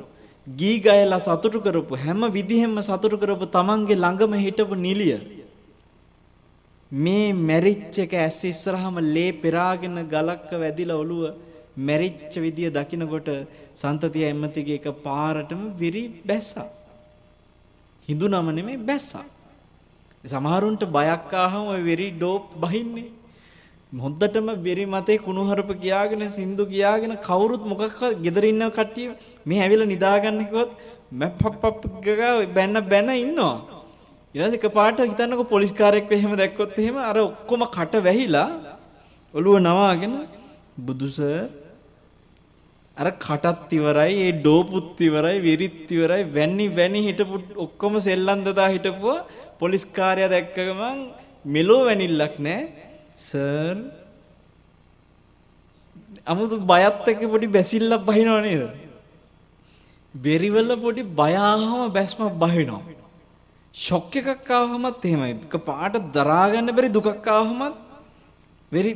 ගී 0.47 0.77
ගයලා 0.79 1.19
සතුටු 1.19 1.59
කරපු 1.59 1.93
හැම 1.95 2.21
විදිහෙන්ම 2.31 2.77
සතුටු 2.81 3.17
කරපු 3.17 3.45
තමන්ගේ 3.47 4.01
ළඟම 4.03 4.33
හිටපු 4.45 4.75
නිලිය 4.77 5.17
මේ 6.91 7.33
මැරිච්ච 7.33 7.99
එක 7.99 8.13
ඇස් 8.15 8.39
ඉස්සරහම 8.43 8.97
ලේ 9.15 9.31
පෙරාගෙන 9.33 9.97
ගලක්ක 10.05 10.51
වැදිලා 10.55 10.97
ඔළුව 10.97 11.23
මැරිච්ච 11.77 12.33
විදිය 12.37 12.69
දකිනකොට 12.69 13.29
සන්තතිය 13.75 14.25
එම්මතිගේ 14.25 14.79
එක 14.79 14.87
පාරටම 15.03 15.61
විරි 15.77 16.03
බැස්සා. 16.25 16.69
හිඳුනම 18.07 18.49
නෙමෙයි 18.51 18.79
බැස්සා. 18.79 19.25
සමහරුන්ට 20.23 20.83
බයක් 20.89 21.33
ආවම 21.35 21.67
ඔය 21.67 21.81
වෙරි 21.83 22.07
ඩෝප් 22.11 22.55
බහින්නේ. 22.55 23.11
හොද්දටම 23.93 24.47
බෙරි 24.63 24.85
මතේ 24.85 25.17
කුණුහරුප 25.17 25.69
කියාගෙන 25.81 26.23
සින්දු 26.29 26.63
කියාගෙන 26.65 27.13
කවුරුත් 27.23 27.63
මොකක් 27.65 28.01
ගෙදර 28.25 28.43
ඉන්න 28.43 28.63
කට්ටිය 28.69 29.15
මේ 29.45 29.61
ඇවිල්ලා 29.63 29.87
නිදාගන්න 29.87 30.39
කිව්වොත් 30.49 30.71
මැප්පප්ප 31.11 31.83
ගගා 32.05 32.33
බැන්න 32.55 32.75
බැන 32.91 33.09
ඉන්නවා. 33.15 33.55
ඊට 34.35 34.43
පස්සේ 34.43 34.59
එකපාරට 34.59 34.99
හිතන්නකො 35.01 35.43
පොලිස් 35.53 35.71
කාර්යයක් 35.71 36.11
එහෙම 36.11 36.33
දැක්කොත් 36.35 36.75
එහෙම 36.79 36.97
අර 37.09 37.17
ඔක්කොම 37.19 37.63
කට 37.75 38.03
වැහිලා 38.07 38.49
ඔළුව 39.33 39.55
නවාගෙන 39.59 40.15
බුදු 40.87 41.07
අර 42.97 43.07
කටත් 43.25 43.71
ඉවරයි 43.77 44.17
ඒ 44.25 44.33
ඩෝපුත් 44.39 44.99
ඉවරයි 45.07 45.37
විරිත් 45.47 45.87
ඉවරයි 45.95 46.23
වැන්නි 46.35 46.65
වැනි 46.79 47.01
හිටපු 47.07 47.39
ඔක්කොම 47.65 47.93
සෙල්ලම් 48.07 48.39
දදා 48.47 48.67
හිටපුවා. 48.75 49.25
පොලිස් 49.61 49.85
කාර්යය 49.97 50.27
දැක්ක 50.33 50.57
ගමන් 50.57 50.99
මෙලෝ 51.55 51.81
වැනිල්ලක් 51.87 52.35
නැහැ 52.47 52.86
සර් 53.17 53.77
අමුතු 56.25 56.59
බයත් 56.71 57.07
එක්ක 57.13 57.23
පොඩි 57.33 57.47
බැසිල්ලක් 57.57 58.05
බහිනව 58.09 58.35
නේද? 58.45 58.63
බෙරිවල 60.13 60.71
පොඩි 60.85 61.03
බය 61.19 61.33
ආවම 61.35 61.91
බැස්මක් 61.97 62.37
බහිනවා. 62.43 62.81
ෂොක් 63.75 64.15
එකක් 64.15 64.49
ආවමත් 64.51 65.05
එහෙමයි. 65.05 65.33
එක 65.45 65.55
පාට 65.69 65.95
දරා 66.17 66.45
ගන්න 66.51 66.75
බැරි 66.77 66.89
දුකක් 66.97 67.27
ආවමත් 67.27 67.75
වෙරි 68.71 68.93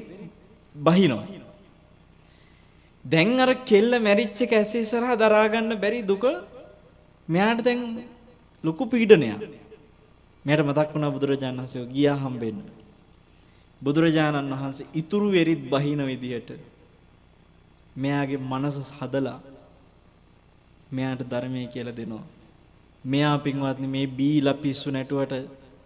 බහිනවා. 0.76 1.26
දැන් 3.05 3.39
අර 3.39 3.51
කෙල්ල 3.69 3.91
මැරිච්ච 3.99 4.41
එක 4.45 4.53
ඇස් 4.53 4.74
ඉස්සරහා 4.76 5.17
දරා 5.24 5.47
ගන්න 5.47 5.82
බැරි 5.84 6.01
දුක 6.03 6.26
මෙයාට 7.28 7.63
දැන් 7.63 7.82
ලොකු 8.63 8.86
පීඩනයක්. 8.86 9.41
මෙයාට 10.45 10.67
මතක් 10.67 10.89
වුණා 10.93 11.15
බුදුරජාණන් 11.15 11.61
වහන්සේ 11.61 11.89
ගියා 11.95 12.17
හම්බෙන්න. 12.24 12.81
බුදුරජාණන් 13.82 14.54
වහන්සේ 14.54 14.90
ඉතුරු 14.96 15.28
වෙරිත් 15.32 15.64
බහින 15.70 16.02
විදිහට 16.06 16.52
මෙයාගේ 17.98 18.42
මනස 18.42 18.78
හදලා 19.00 19.40
මෙයාට 20.92 21.24
ධර්මය 21.24 21.66
කියලා 21.68 21.96
දෙනවා. 21.96 22.26
මෙයා 23.06 23.38
පින්වත්නි 23.38 23.88
මේ 23.88 24.08
බීලා 24.20 24.54
පිස්සු 24.56 24.92
නැටුවට 24.92 25.34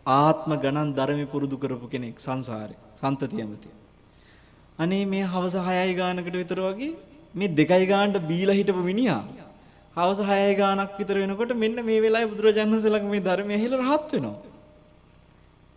ආත්ම 0.05 0.51
ගණන් 0.55 0.89
ධර්මෙ 0.93 1.25
පුරුදු 1.25 1.57
කරපු 1.57 1.87
කෙනෙක් 1.87 2.19
සංසාරේ 2.19 2.79
සන්තතියමති. 2.95 3.69
අනේ 4.79 5.05
මේ 5.05 5.23
හවස 5.23 5.55
6යි 5.57 5.93
ගානකට 5.95 6.35
විතර 6.35 6.59
වගේ 6.59 6.93
මේ 7.35 7.53
දෙකයි 7.55 7.85
ගානට 7.85 8.17
බීලා 8.27 8.57
හිටපු 8.59 8.83
මිනිහා 8.83 9.23
හවස 9.95 10.19
6යි 10.23 10.55
ගානක් 10.55 10.91
විතර 10.99 11.15
වෙනකොට 11.15 11.53
මෙන්න 11.55 11.79
මේ 11.85 12.01
වෙලාවේ 12.01 12.31
බුදුරජාණන් 12.33 12.75
වහන්සේ 12.75 12.91
ළඟ 12.91 13.09
මේ 13.09 13.25
ධර්මය 13.27 13.53
ඇහිලා 13.53 13.81
රහත් 13.83 14.11
වෙනවා. 14.15 14.35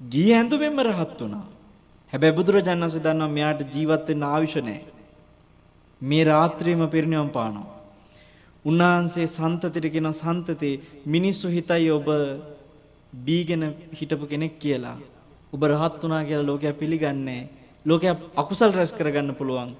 ගිය 0.00 0.30
ඇඳුමෙන්ම 0.32 0.82
රහත් 0.88 1.20
වුණා. 1.20 1.46
හැබැයි 2.12 2.36
බුදුරජාණන් 2.36 2.84
වහන්සේ 2.84 3.02
දන්නවා 3.02 3.28
මෙයාට 3.28 3.60
ජීවත් 3.74 4.08
වෙන්න 4.08 4.22
ආයුෂ 4.24 4.56
නැහැ. 4.58 4.84
මේ 6.00 6.24
රාත්‍රියේම 6.24 6.88
පිරිනිවන් 6.88 7.30
පානවා. 7.30 7.66
උන්වහන්සේ 8.64 9.26
සන්තතිට 9.28 9.86
කියන 9.92 10.08
සන්තතේ 10.12 10.80
මිනිස්සු 11.06 11.48
හිතයි 11.48 11.90
ඔබ 11.90 12.08
බීගෙන 13.26 13.64
හිටපු 13.92 14.26
කෙනෙක් 14.26 14.58
කියලා. 14.58 14.96
ඔබ 15.52 15.62
රහත් 15.64 16.02
වුණා 16.02 16.24
කියලා 16.24 16.46
ලෝකයා 16.46 16.72
පිළිගන්නේ 16.74 17.42
ලෝකයා 17.86 18.16
අකුසල් 18.36 18.72
රැස් 18.72 18.92
කරගන්න 18.92 19.34
පුළුවන්. 19.34 19.70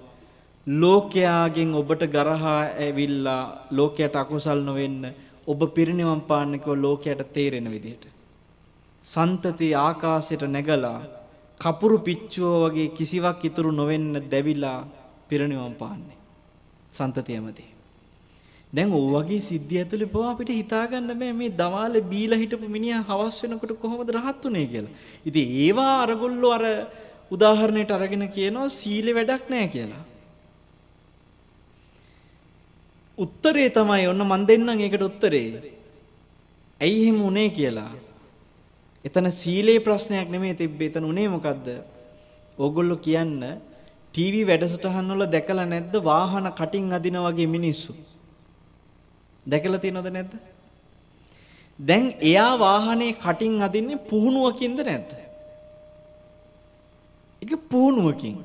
ලෝකයාගෙන් 0.67 1.75
ඔබට 1.75 2.03
ගරහා 2.09 2.61
ඇවිල්ලා 2.79 3.43
ලෝකයට 3.71 4.17
අකුසල් 4.17 4.61
නොවෙන්න 4.61 5.03
ඔබ 5.47 5.61
පිරිනිවන් 5.75 6.21
පාන්න 6.23 6.53
කිව්ව 6.55 6.77
ලෝකයට 6.79 7.21
තේරෙන 7.33 7.71
විදිහට. 7.71 8.05
සන්තති 9.03 9.69
ආකාශයට 9.77 10.45
නැගලා 10.47 10.99
කපුරු 11.61 11.99
පිච්චුව 12.07 12.53
වගේ 12.65 12.89
කිසිවක් 12.99 13.41
ඉතුරු 13.49 13.71
නොවෙන්න 13.71 14.13
දැවිලා 14.33 14.79
පිරණිවම් 15.29 15.75
පාන්නේ. 15.75 16.19
සන්තතියමදී. 16.93 17.71
දැන් 18.75 18.93
ඕ 18.93 19.07
වගේ 19.15 19.41
සිද්ධි 19.41 19.81
ඇතුලේ 19.81 20.13
පවා 20.15 20.31
අපිට 20.33 20.51
හිතා 20.61 20.85
ගන්න 20.87 21.19
බෑ 21.21 21.33
මේ 21.33 21.51
දවාලේ 21.61 22.05
බීලා 22.13 22.41
හිටපු 22.43 22.69
මිනිහා 22.77 23.03
හවස් 23.11 23.39
වෙනකොට 23.43 23.73
කොහොමද 23.83 24.11
රහත් 24.17 24.45
උනේ 24.51 24.67
කියලා. 24.73 24.95
ඉතින් 25.29 25.49
ඒවා 25.65 25.95
අරගොල්ලෝ 26.05 26.53
අර 26.59 26.65
උදාහරණයට 27.31 27.91
අරගෙන 27.91 28.25
කියනවා 28.37 28.69
සීලේ 28.81 29.17
වැඩක් 29.19 29.51
නැහැ 29.53 29.69
කියලා. 29.75 30.05
උත්තරේ 33.19 33.71
තමයි 33.71 34.05
ඔන්න 34.13 34.23
මන් 34.31 34.45
දෙන්නම් 34.49 34.85
ඒකට 34.87 35.09
උත්තරේ. 35.11 35.47
ඇයි 36.81 37.01
එහෙම 37.03 37.19
උනේ 37.31 37.49
කියලා. 37.51 37.91
එතන 39.09 39.31
සීලේ 39.33 39.79
ප්‍රශ්නයක් 39.81 40.29
නෙමෙයි 40.29 40.55
තිබ්බේ. 40.55 40.91
එතන 40.91 41.05
උනේ 41.05 41.29
මොකද්ද? 41.29 41.67
ඕගොල්ලෝ 42.59 42.99
කියන්න 42.99 43.41
ටීවී 44.15 44.47
වැඩසටහන් 44.51 45.11
වල 45.13 45.25
දැකලා 45.35 45.67
නැද්ද 45.67 45.95
වාහන 46.03 46.47
කටින් 46.53 46.93
අදින 46.93 47.19
වගේ 47.27 47.49
මිනිස්සු? 47.49 47.93
දැකලා 49.47 49.79
තියෙනවද 49.79 50.09
නැද්ද? 50.11 50.33
දැන් 51.79 52.07
එයා 52.23 52.53
වාහනේ 52.59 53.13
කටින් 53.17 53.63
අදින්නේ 53.63 54.05
පුහුණුවකින්ද 54.11 54.81
නැද්ද? 54.81 55.11
ඒක 57.43 57.53
පුහුණුවකින්. 57.71 58.37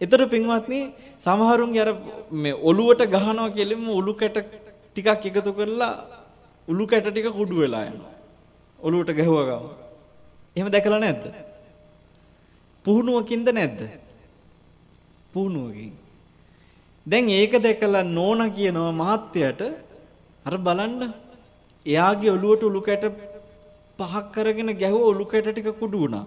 එතර 0.00 0.20
පින්වත්නි 0.26 0.80
සමහරුන්ගේ 1.18 1.82
අර 1.84 1.90
මේ 2.34 2.60
ඔලුවට 2.62 3.02
ගහනවා 3.06 3.48
කියලෙම 3.50 3.88
උළු 3.90 4.14
කැට 4.14 4.38
ටිකක් 4.88 5.26
එකතු 5.30 5.52
කරලා 5.52 5.92
උළු 6.68 6.86
කැට 6.86 7.08
ටික 7.08 7.28
කුඩු 7.32 7.56
වෙලා 7.56 7.84
යනවා. 7.90 8.17
ඔලුවට 8.78 9.10
ගැහුවා 9.12 9.46
ගම. 9.48 9.64
එහෙම 10.56 10.68
දැකලා 10.70 11.00
නැද්ද? 11.00 11.24
පුහුණුවකින්ද 12.84 13.48
නැද්ද? 13.50 13.80
පුහුණුවකින්. 15.32 15.92
දැන් 17.06 17.30
ඒක 17.30 17.54
දැකලා 17.58 18.04
නෝන 18.08 18.40
කියනවා 18.50 18.92
මහත්තයට 18.92 19.62
අර 20.46 20.54
බලන්න 20.58 21.02
එයාගේ 21.86 22.30
ඔලුවට 22.30 22.62
උළු 22.62 22.80
කැට 22.80 23.04
පහක් 23.98 24.24
කරගෙන 24.34 24.70
ගැහුවා 24.74 25.12
උළු 25.14 25.24
කැට 25.24 25.48
ටික 25.48 25.70
කුඩු 25.80 25.98
වුණා. 25.98 26.26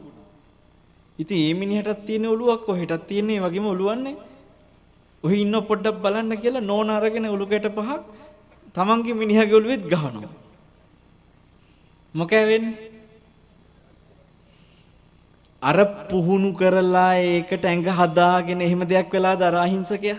ඉතින් 1.20 1.40
ඒ 1.40 1.54
මිනිහටත් 1.54 2.06
තියෙන 2.06 2.26
ඔළුවක් 2.26 2.68
ඔහෙටත් 2.70 3.08
තියෙන 3.08 3.30
ඒ 3.30 3.40
වගේම 3.40 3.66
ඔළුවන්නේ. 3.66 4.20
ඔහි 5.24 5.42
ඉන්න 5.42 5.56
පොඩ්ඩක් 5.64 6.04
බලන්න 6.04 6.34
කියලා 6.38 6.62
නෝන 6.62 6.90
අරගෙන 6.90 7.26
ඔලු 7.28 7.46
කැට 7.46 7.68
පහක් 7.72 8.00
තමන්ගේ 8.76 9.20
මිනිහගේ 9.22 9.56
ඔළුවෙත් 9.56 9.84
ගහනවා. 9.86 10.41
මොකෑ 12.16 12.46
වෙන්නේ? 12.46 12.90
අර 15.62 15.78
පුහුණු 16.10 16.52
කරලා 16.54 17.14
ඒකට 17.28 17.66
ඇඟ 17.66 17.88
හදාගෙන 17.94 18.62
එහෙම 18.62 18.82
දෙයක් 18.86 19.12
වෙලාද 19.12 19.42
අර 19.42 19.56
අහිංසකයා? 19.58 20.18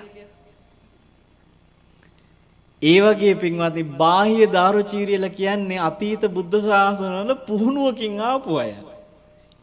ඒ 2.83 3.01
වගේ 3.01 3.35
පින්වත්නි 3.37 3.85
බාහ්‍ය 3.97 4.47
දාරුචීරියලා 4.53 5.33
කියන්නේ 5.33 5.81
අතීත 5.81 6.25
බුද්ධ 6.31 6.57
ශාසනවල 6.61 7.35
පුහුණුවකින් 7.47 8.17
ආපු 8.23 8.59
අය. 8.59 8.73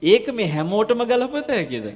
ඒක 0.04 0.28
මේ 0.32 0.48
හැමෝටම 0.48 1.02
ගලපත 1.06 1.50
හැකිද? 1.52 1.88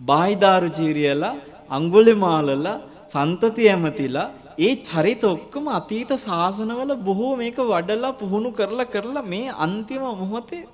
බාහිදාරු 0.00 0.68
චීරියලා 0.70 1.34
අඟුලිමාලලා 1.70 2.76
සන්තති 3.06 3.70
ඇමතිලා 3.70 4.28
ඒ 4.58 4.70
චරිත 4.86 5.24
ඔක්කොම 5.24 5.66
අතීත 5.78 6.12
ශාසනවල 6.22 6.92
බොහෝ 7.08 7.34
මේක 7.40 7.58
වඩලා 7.68 8.16
පුහුණු 8.22 8.50
කරලා 8.58 8.90
කරලා 8.94 9.28
මේ 9.32 9.52
අන්තිම 9.66 10.02
මොහොතේ 10.20 10.64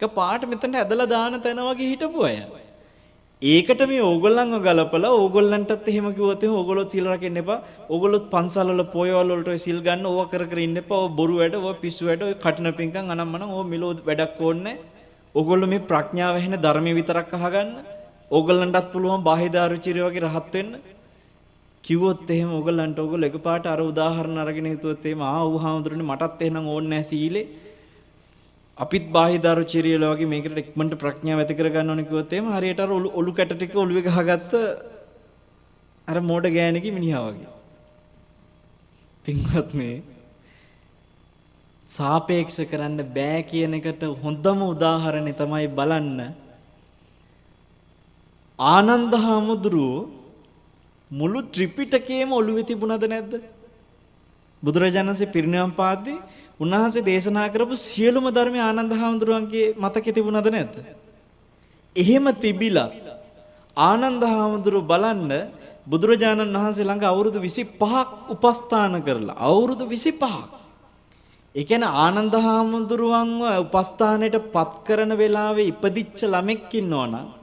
එක 0.00 0.14
පාට 0.14 0.46
මෙතනට 0.52 0.78
ඇදලා 0.82 1.10
දාන 1.12 1.36
තැන 1.44 1.60
වගේ 1.66 1.90
හිටපු 1.92 2.24
අය. 2.30 2.38
ඒකට 3.42 3.82
මේ 3.90 4.00
ඕගොල්ලන්ව 4.02 4.56
ගලපලා 4.66 5.12
ඕගොල්ලන්ටත් 5.18 5.90
එහෙම 5.92 6.08
කිව්වොත් 6.16 6.44
එහෙනම් 6.44 6.56
ඕගොල්ලෝ 6.60 6.86
සීල් 6.94 7.08
රකින්න 7.12 7.42
එපා. 7.42 7.58
ඕගොල්ලොත් 7.90 8.26
පන්සල් 8.32 8.72
වල 8.72 8.84
පොයවල් 8.96 9.30
වලට 9.32 9.52
ඔය 9.54 9.60
සීල් 9.66 9.80
ගන්න 9.86 10.08
ඕවා 10.10 10.30
කර 10.32 10.44
කර 10.50 10.62
ඉන්න 10.66 10.82
එපා. 10.82 11.02
ඔය 11.04 11.12
බොරු 11.20 11.36
වැඩ, 11.40 11.60
ඔය 11.60 11.76
පිස්සු 11.84 12.08
වැඩ, 12.08 12.26
ඔය 12.28 12.34
කටින 12.44 12.72
පිංකම් 12.80 13.12
අනම්මනම් 13.14 13.52
ඕ 13.52 13.64
මිලෝ 13.72 13.92
වැඩක් 14.08 14.40
ඕනේ 14.40 14.64
නැහැ. 14.64 14.92
ඕගොල්ලෝ 15.34 15.72
මේ 15.74 15.86
ප්‍රඥාව 15.90 16.40
ඇහෙන 16.40 16.62
ධර්මයේ 16.64 16.98
විතරක් 17.00 17.32
අහගන්න. 17.38 17.72
ඕගොල්ලන්ටත් 18.30 18.92
පුළුවන් 18.92 19.26
බාහිදාරුචිරිය 19.28 20.06
වගේ 20.08 20.24
රහත් 20.26 20.54
වෙන්න. 20.54 20.76
කිව්වොත් 21.86 22.30
එහෙම 22.34 22.50
ඕගොල්ලන්ට 22.56 22.98
ඕගොල්ලෝ 23.02 23.30
එකපාරට 23.30 23.66
අර 23.72 23.80
උදාහරණ 23.90 24.42
අරගෙන 24.44 24.68
හිතුවොත් 24.72 25.04
එහෙම 25.08 25.22
ආ 25.28 25.40
ඌ 25.50 25.58
හාමුදුරනේ 25.64 26.08
මටත් 26.10 26.40
එහෙනම් 26.46 26.66
ඕනේ 26.74 26.90
නැහැ 26.92 27.08
සීලේ. 27.10 27.46
අපිත් 28.78 29.04
බාහිදාරුචිරියල 29.16 30.04
වගේ 30.12 30.30
මේකට 30.32 30.58
ඉක්මනට 30.62 30.96
ප්‍රඥාව 31.02 31.42
ඇති 31.42 31.58
කර 31.58 31.68
ගන්න 31.74 31.92
ඕනේ 31.92 32.08
කිව්වොත් 32.08 32.32
එහෙම 32.36 32.48
හරියට 32.56 32.82
අර 32.84 32.90
ඔලු 33.20 33.30
කැට 33.38 33.54
ටික 33.54 33.76
ඔලුවේ 33.84 34.06
ගහගත්ත 34.08 34.52
අර 36.08 36.18
මෝඩ 36.30 36.48
ගෑණිකි 36.56 36.96
මිනිහා 36.96 37.22
වගේ. 37.28 37.54
පින්වත්නි 39.24 39.90
සාපේක්ෂ 41.86 42.58
කරන්න 42.72 43.00
බෑ 43.16 43.40
කියන 43.52 43.78
එකට 43.78 44.02
හොඳම 44.24 44.60
උදාහරණය 44.72 45.32
තමයි 45.40 45.66
බලන්න 45.78 46.20
ආනන්ද 48.58 49.12
හාමුදුරුවෝ 49.24 50.15
මුළු 51.10 51.42
ත්‍රිපිටකයේම 51.44 52.32
ඔළුවේ 52.32 52.64
තිබුණද 52.64 53.04
නැද්ද? 53.04 53.34
බුදුරජාණන්සේ 54.62 55.26
පිරිනිවන් 55.28 55.72
පාද්දී 55.72 56.18
උන්වහන්සේ 56.60 57.04
දේශනා 57.04 57.48
කරපු 57.48 57.76
සියලුම 57.78 58.26
ධර්ම 58.28 58.56
ආනන්ද 58.58 58.92
හාමුදුරුවන්ගේ 58.92 59.74
මතකෙ 59.76 60.10
තිබුණද 60.12 60.48
නැද්ද? 60.48 60.74
එහෙම 61.96 62.26
තිබිලා 62.36 62.90
ආනන්ද 63.76 64.22
හාමුදුරුව 64.24 64.84
බලන්න 64.84 65.32
බුදුරජාණන් 65.86 66.54
වහන්සේ 66.54 66.84
ළඟ 66.84 67.04
අවුරුදු 67.04 67.38
25ක් 67.38 67.82
උපස්ථාන 68.34 68.98
කරලා 69.02 69.38
අවුරුදු 69.40 69.84
25ක් 69.86 70.24
ඒ 71.54 71.64
කියන්නේ 71.64 71.96
ආනන්ද 71.96 72.34
හාමුදුරුවන්ව 72.40 73.42
උපස්ථානයට 73.64 74.36
පත් 74.52 74.72
කරන 74.86 75.12
වෙලාවේ 75.14 75.70
ඉපදිච්ච 75.70 76.18
ළමෙක් 76.24 76.72
ඉන්නවනම් 76.74 77.35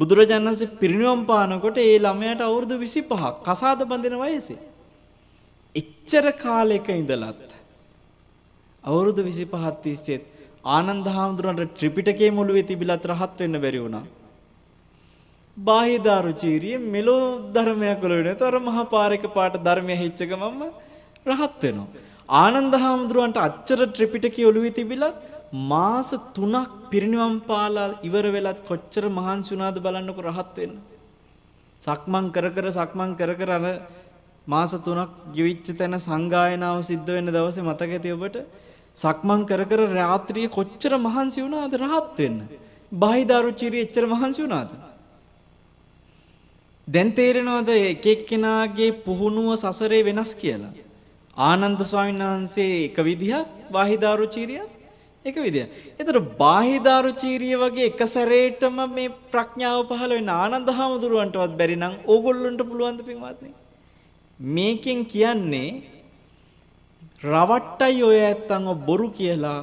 බුදුරජාණන්සේ 0.00 0.72
පිරිනිවන් 0.80 1.20
පානකොට 1.24 1.78
ඒ 1.78 1.98
ළමයාට 1.98 2.40
අවුරුදු 2.40 2.74
25ක් 2.76 3.34
කසාද 3.46 3.80
බඳින 3.90 4.16
වයසේ. 4.22 4.58
එච්චර 5.74 6.26
කාලයක 6.42 6.88
ඉඳලත් 6.94 7.50
අවුරුදු 8.84 9.20
25ක් 9.22 9.74
තිස්සෙත් 9.82 10.24
ආනන්ද 10.68 11.06
හාමුදුරන්ට 11.08 11.74
ත්‍රිපිටකයේ 11.78 12.30
මුළුවේ 12.30 12.66
තිබිලත් 12.70 13.06
රහත් 13.12 13.38
වෙන්න 13.40 13.60
බැරි 13.64 13.80
වුණා. 13.84 14.04
බාහිදාරුචීරිය 15.56 16.76
මෙලෝ 16.86 17.22
ධර්මයක් 17.54 18.02
වල 18.02 18.14
වෙනතර 18.20 18.56
මහා 18.60 18.84
පාරක 18.86 19.24
පාට 19.36 19.56
ධර්මය 19.66 19.96
හිච්ච 20.02 20.20
ගමම්ම 20.32 20.62
රහත් 21.26 21.62
වෙනවා. 21.62 21.88
ආනන්ද 22.42 22.74
හාමුදුරුවන්ට 22.84 23.38
අච්චර 23.38 23.80
ත්‍රිපිටකය 23.96 24.44
ඔළුවේ 24.44 24.76
තිබිලා 24.80 25.14
මාස 25.52 26.10
3ක් 26.10 26.90
පිරිනිවන් 26.90 27.40
පාලා 27.40 27.98
ඉවර 28.02 28.32
වෙලත් 28.32 28.58
කොච්චර 28.66 29.08
මහන්සි 29.08 29.50
වුණාද 29.52 29.78
බලන්නකො 29.78 30.22
රහත් 30.22 30.56
වෙන්න. 30.56 30.80
සක්මන් 31.82 32.32
කර 32.32 32.50
කර 32.50 32.72
සක්මන් 32.72 33.16
කර 33.16 33.34
කර 33.34 33.50
අර 33.50 33.82
මාස 34.46 34.72
3ක් 34.74 35.08
ජීවිච්ච 35.34 35.78
තැන 35.78 35.94
සංගායනාව 35.98 36.82
සිද්ධ 36.82 37.06
වෙන 37.08 37.26
දවසේ 37.26 37.62
මතක 37.62 37.90
ඇති 37.90 38.12
ඔබට 38.12 38.36
සක්මන් 38.96 39.46
කර 39.46 39.62
කර 39.64 39.80
රාත්‍රියේ 39.92 40.50
කොච්චර 40.50 40.98
මහන්සි 40.98 41.42
වුණාද 41.42 41.72
රහත් 41.74 42.18
වෙන්න. 42.18 42.38
බාහිදාරුචිරිය 42.92 43.82
එච්චර 43.82 44.04
මහන්සි 44.04 44.42
වුණාද? 44.42 44.70
දැන් 46.88 47.12
තේරෙනවද 47.12 47.70
එක 47.84 48.06
එක්කෙනාගේ 48.06 48.90
පුහුණුව 49.04 49.54
සසරේ 49.56 50.02
වෙනස් 50.02 50.34
කියලා? 50.34 50.74
ආනන්ද 51.36 51.80
ස්වාමීන් 51.82 52.22
වහන්සේ 52.24 52.84
එක 52.84 52.96
විදිහක් 53.00 53.46
බාහිදාරුචීරියක් 53.70 54.75
එක 55.28 55.36
විදිහක්. 55.46 55.68
ඒතර 56.00 56.16
බාහිදාරුචීරිය 56.42 57.56
වගේ 57.62 57.88
එක 57.90 58.00
සැරේටම 58.14 58.78
මේ 58.96 59.14
ප්‍රඥාව 59.32 59.80
පහළ 59.90 60.12
වෙන 60.18 60.30
ආනන්ද 60.34 60.68
හාමුදුරුවන්ටවත් 60.78 61.52
බැරි 61.60 61.76
නම් 61.82 61.94
ඕගොල්ලන්ට 62.12 62.62
පුළුවන් 62.70 62.98
ද 62.98 63.08
පින්වත්නි? 63.08 63.50
මේකෙන් 64.40 65.00
කියන්නේ 65.12 65.70
රවට්ටයි 67.24 68.02
ඔය 68.08 68.18
ඇත්තන්ව 68.22 68.72
බොරු 68.88 69.08
කියලා 69.18 69.60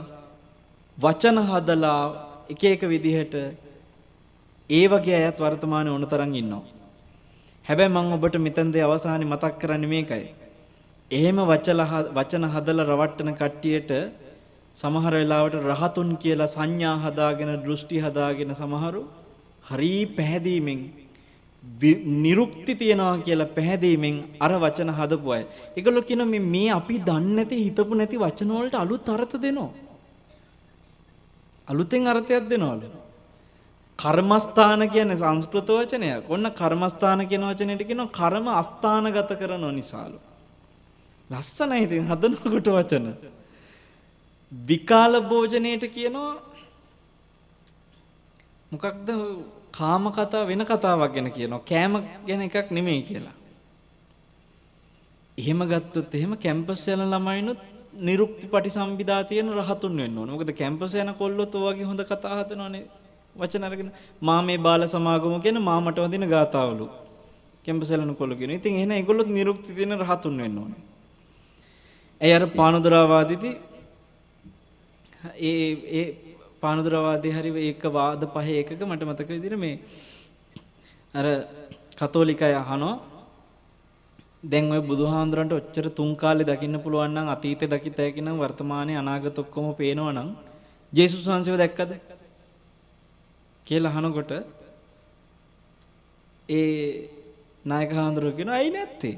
වචන 0.97 1.37
හදලා 1.49 2.01
එක 2.49 2.63
එක 2.73 2.81
විදිහට 2.91 3.35
ඒ 4.69 4.85
වගේ 4.87 5.17
අයත් 5.19 5.37
වර්තමානයේ 5.39 5.93
ඕන 5.95 6.05
තරම් 6.11 6.33
ඉන්නවා. 6.41 6.63
හැබැයි 7.65 7.93
මම 7.95 8.15
ඔබට 8.17 8.35
මෙතනදී 8.45 8.83
අවසානයේ 8.87 9.31
මතක් 9.33 9.53
කරන්නේ 9.61 9.91
මේකයි. 9.93 10.25
එහෙම 11.11 11.37
වචන 12.17 12.45
හදලා 12.53 12.89
රවට්ටන 12.89 13.31
කට්ටියට 13.39 13.91
සමහර 14.75 15.13
වෙලාවට 15.13 15.55
රහතුන් 15.71 16.09
කියලා 16.17 16.47
සංඥා 16.47 16.97
හදාගෙන 17.05 17.51
දෘෂ්ටි 17.65 17.97
හදාගෙන 17.99 18.55
සමහරු 18.55 19.01
හරි 19.69 19.93
පැහැදීමෙන් 20.17 20.81
නිරුක්ති 22.23 22.75
තියනවා 22.75 23.17
කියලා 23.19 23.53
පැහැදීමෙන් 23.57 24.15
අර 24.39 24.51
වචන 24.59 24.89
හදපු 24.89 25.29
අය. 25.31 25.43
ඒගොල්ලෝ 25.77 26.03
කියන 26.03 26.27
මේ 26.27 26.39
මේ 26.39 26.71
අපි 26.71 26.97
දන්නේ 26.99 27.35
නැති 27.35 27.63
හිතපු 27.65 27.95
නැති 27.95 28.19
වචන 28.19 28.51
වලට 28.51 28.75
අලුත් 28.75 29.09
අර්ථ 29.09 29.35
දෙනවා. 29.41 29.71
අලුතෙන් 31.67 32.07
අර්ථයක් 32.07 32.49
දෙනවලු. 32.49 32.87
කර්මස්ථාන 33.99 34.89
කියන්නේ 34.89 35.17
සංස්කෘත 35.17 35.69
වචනයක්. 35.69 36.29
ඔන්න 36.29 36.51
කර්මස්ථාන 36.51 37.27
කියන 37.27 37.43
වචනේට 37.43 37.83
කියනවා 37.87 38.11
කර්ම 38.11 38.47
අස්ථානගත 38.53 39.31
කරන 39.39 39.65
නිසාලු. 39.75 40.19
ලස්සනයි 41.29 41.83
ඉතින් 41.83 42.05
හදනකොට 42.05 42.67
වචන. 42.69 43.07
විකාල 44.53 45.21
භෝජනයට 45.21 45.85
කියනවා 45.95 46.33
මොකක්ද 48.71 49.09
කාම 49.71 50.05
කතා 50.11 50.47
වෙන 50.47 50.65
කතාවක් 50.65 51.13
ගැන 51.13 51.31
කියනවා. 51.31 51.61
කෑම 51.61 51.93
ගැන 52.27 52.41
එකක් 52.41 52.71
නෙමෙයි 52.71 53.01
කියලා. 53.09 53.35
එහෙම 55.37 55.59
ගත්තොත් 55.71 56.15
එහෙම 56.15 56.33
කැම්පස් 56.37 56.87
යන 56.87 57.03
ළමයිනුත් 57.05 57.61
නිරුක්ති 57.99 58.47
පටිසම්භිදා 58.47 59.21
තියෙන 59.23 59.49
රහතුන් 59.51 59.97
වෙන්න 59.97 60.17
ඕන. 60.17 60.29
මොකද 60.29 60.51
කැම්පස් 60.53 60.93
යන 60.95 61.13
කොල්ලොත් 61.21 61.55
ඔය 61.55 61.63
වගේ 61.67 61.89
හොඳ 61.91 62.01
කතා 62.03 62.37
හදනවනේ. 62.39 62.85
වචන 63.35 63.63
අරගෙන 63.63 63.91
මා 64.21 64.41
මේ 64.41 64.57
බාල 64.57 64.87
සමාගම 64.87 65.35
කියන 65.41 65.61
මාමට 65.61 65.97
වදින 65.97 66.25
ගාතාවලු. 66.29 66.87
කැම්පස් 67.65 67.91
යන 67.91 68.15
කොල්ල 68.15 68.35
කියන. 68.35 68.51
ඉතින් 68.51 68.73
එහෙනම් 68.75 68.97
ඒගොල්ලොත් 68.99 69.29
නිරුක්ති 69.29 69.75
තියෙන 69.77 69.99
රහතුන් 69.99 70.37
වෙන්න 70.37 70.57
ඕනේ. 70.57 70.81
ඇයි 72.21 72.33
අර 72.33 72.45
පානුදරාවාදීදී 72.59 73.55
ඒ 75.23 75.55
ඒ 75.93 76.05
පානුදරාවාදී 76.61 77.31
හරි 77.31 77.51
ඒක 77.61 77.83
වාද 77.91 78.21
පහේ 78.27 78.59
එකක 78.59 78.71
මට 78.83 79.03
මතක 79.03 79.29
විදිහට 79.29 79.59
මේ 79.59 79.75
අර 81.13 81.25
කතෝලිකය 81.97 82.53
අහනවා 82.53 82.95
දැන් 84.45 84.71
ওই 84.71 84.81
බුදුහාඳුරන්ට 84.81 85.53
ඔච්චර 85.53 85.87
තුන් 85.89 86.09
කාලේ 86.15 86.45
දකින්න 86.45 86.77
පුළුවන් 86.79 87.13
නම් 87.13 87.27
අතීතේ 87.27 87.69
දකිත 87.69 87.97
හැකි 87.97 88.21
නම් 88.21 88.37
වර්තමානයේ 88.37 88.97
අනාගත 88.97 89.39
ඔක්කොම 89.39 89.69
පේනවා 89.73 90.11
නම් 90.11 90.29
ජේසුස් 90.93 91.23
වහන්සේව 91.25 91.57
දැක්කද? 91.57 91.91
කියලා 93.67 93.93
අහනකොට 93.93 94.31
ඒ 96.49 97.09
නායක 97.65 97.91
හාමුදුරුවෝ 97.91 98.37
කියනවා 98.37 98.59
ඇයි 98.59 98.71
නැත්තේ? 98.71 99.15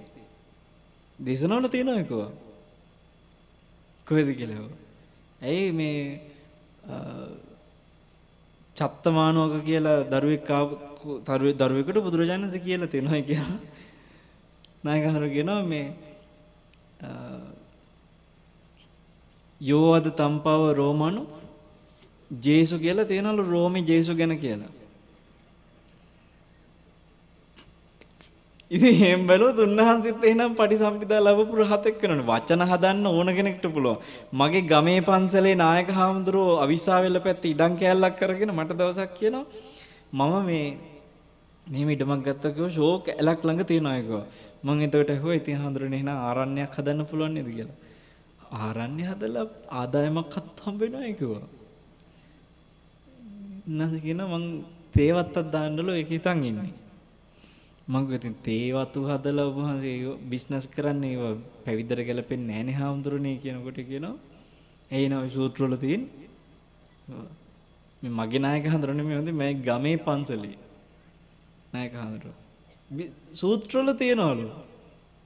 දේශනවල 1.20 1.68
තියෙනවා 1.68 2.00
ඒකවා 2.00 2.32
කොහෙද 4.08 4.30
කියලා. 4.36 4.85
ඇයි 5.42 5.72
මේ 5.72 6.20
චත්තමානෝක 8.76 9.64
කියලා 9.66 10.04
දරුවෙක් 10.04 10.50
දරුවෙකුට 11.58 12.04
බුදුරජාණන් 12.04 12.46
වහන්සේ 12.46 12.60
කියලා 12.60 12.88
තියෙනවා 12.88 13.22
කියලා 13.22 13.60
නායකහරු 14.84 15.30
කියනවා 15.30 15.64
මේ 15.64 15.88
යෝවද 19.62 20.08
තම්පව 20.12 20.74
රෝමනු 20.74 21.22
ජේසු 22.44 22.80
කියලා 22.80 23.06
තියෙනවලු 23.06 23.44
රෝමි 23.44 23.82
ජේසු 23.82 24.16
ගැන 24.16 24.38
කියලා. 24.38 24.85
ඉතින් 28.72 28.94
එහෙම 28.96 29.28
බැලුවොත් 29.28 29.60
උන්වහන්සේත් 29.60 30.24
එහෙනම් 30.24 30.54
පටිසම්පදා 30.56 31.20
ලැබපු 31.20 31.56
රහතෙක් 31.56 32.02
වෙනවනේ. 32.02 32.26
වචන 32.26 32.62
හදන්න 32.64 33.06
ඕන 33.08 33.30
කෙනෙක්ට 33.30 33.66
පුළුවන්. 33.68 33.98
මගේ 34.34 34.62
ගමේ 34.64 35.02
පන්සලේ 35.02 35.56
නායක 35.56 35.90
හාමුදුරුවෝ 35.90 36.60
අවිස්සාවෙල්ල 36.60 37.20
පැත්තේ 37.20 37.52
ඉඩම් 37.52 37.74
කෑල්ලක් 37.76 38.16
කරගෙන 38.18 38.52
මට 38.52 38.78
දවසක් 38.80 39.12
කියනවා 39.14 39.46
මම 40.14 40.46
මේ 40.46 40.66
මෙහෙම 41.68 41.90
ඉඩමක් 41.90 42.24
ගත්තා 42.24 42.52
කිව්ව 42.52 42.70
ෂෝක් 42.70 43.06
ඇලක් 43.12 43.42
ළඟ 43.42 43.64
තියෙනවා 43.64 43.98
ඒක. 43.98 44.10
මම 44.64 44.82
එතකොට 44.82 45.10
ඇහුවා 45.10 45.36
ඉතින් 45.36 45.58
හඳුරන්නේ 45.58 46.00
එහෙනම් 46.00 46.18
ආරණ්‍යයක් 46.20 46.74
හදන්න 46.78 47.06
පුළුවන් 47.06 47.34
නේද 47.34 47.50
කියලා. 47.50 47.78
ආරණ්‍ය 48.60 49.04
හදලා 49.04 49.46
ආදායමක්වත් 49.74 50.64
හම්බ 50.66 50.80
වෙනවා 50.82 51.14
කිව්වා. 51.20 51.46
නැස් 53.70 53.94
කියන 54.02 54.26
මං 54.26 54.44
තේවත්තක් 54.94 55.54
දාන්නලු 55.54 55.92
ඒක 55.94 56.10
හිතන් 56.10 56.44
ඉන්නේ. 56.44 56.74
මං 57.88 58.14
ඉතින් 58.14 58.36
තේවතු 58.44 59.00
හදලා 59.04 59.46
ඔබ 59.46 59.58
වහන්සේ 59.58 60.14
බිස්නස් 60.30 60.68
කරන්නේ 60.68 61.16
ඒව 61.16 61.42
පැවිද්දට 61.66 62.06
ගැලපෙන්නේ 62.08 62.48
නැහනේ 62.48 62.74
හාමුදුරනේ 62.74 63.36
කියනකොට 63.38 63.80
කියනවා. 63.84 64.16
එයින 64.92 65.14
ওই 65.14 65.30
සූත්‍ර 65.30 65.60
වල 65.66 65.76
තියෙන 65.78 66.04
මේ 68.04 68.12
මගේ 68.12 68.40
නායක 68.40 68.66
හඳුරන්නේ 68.66 69.06
මේ 69.06 69.18
හොඳේ 69.18 69.34
මම 69.34 69.62
ගමේ 69.62 69.98
පන්සලේ 69.98 70.58
නායක 71.74 71.94
හඳුරනවා. 71.96 72.40
සූත්‍රවල 73.34 73.90
තියනවලු. 73.94 74.50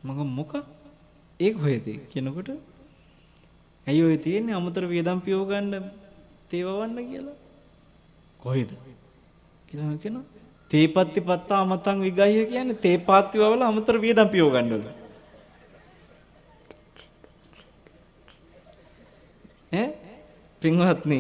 මම 0.03 0.19
මොකක්? 0.29 0.53
ඒක 1.39 1.55
හොයද 1.57 1.87
කියනකොට 2.11 2.49
ඇයි 3.87 4.01
ඔය 4.03 4.17
තියෙන්නේ 4.17 4.55
අමතර 4.55 4.83
වියදම් 4.85 5.19
පියව 5.19 5.41
ගන්න 5.47 5.85
තේවවන්න 6.49 6.97
කියලා? 7.09 7.37
කොහෙද? 8.39 8.71
කියලා 9.67 9.97
කියනවා. 9.97 10.38
තේපත්ති 10.71 11.21
පත්තා 11.27 11.59
අමතං 11.65 12.01
විගහ්‍ය 12.05 12.45
කියන්නේ 12.51 12.81
තේපාත්ති 12.85 13.41
වල 13.41 13.63
අමතර 13.67 13.95
වියදම් 14.05 14.29
පියව 14.33 14.49
ගන්නවලු. 14.55 14.89
ඈ 19.71 19.87
පින්වත්නි 20.61 21.19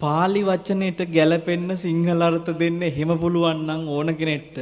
පාලි 0.00 0.42
වචනයට 0.48 1.00
ගැලපෙන්න 1.16 1.70
සිංහල 1.84 2.22
අර්ථ 2.28 2.50
දෙන්න 2.60 2.78
එහෙම 2.82 3.12
පුළුවන් 3.22 3.60
නම් 3.66 3.82
ඕන 3.96 4.10
කෙනෙක්ට 4.20 4.58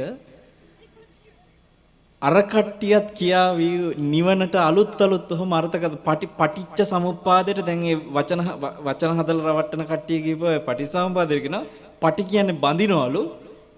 අර 2.21 2.35
කට්ටියත් 2.43 3.05
කියාවි 3.17 3.67
නිවනට 4.13 4.55
අලුත් 4.61 5.01
අලුත් 5.01 5.29
ඔහොම 5.31 5.51
අර්ථකත 5.53 5.93
පටි 6.07 6.27
පටිච්ච 6.39 6.79
සමුප්පාදයට 6.89 7.61
දැන් 7.67 7.83
ඒ 7.91 7.95
වචන 8.15 8.41
වචන 8.87 9.13
හදලා 9.19 9.45
රවට්ටන 9.45 9.83
කට්ටිය 9.91 10.19
කියප 10.25 10.43
පටිසමුපාදයට 10.65 11.43
කියන 11.45 11.57
පටි 12.01 12.23
කියන්නේ 12.31 12.59
බඳිනවලු. 12.63 13.21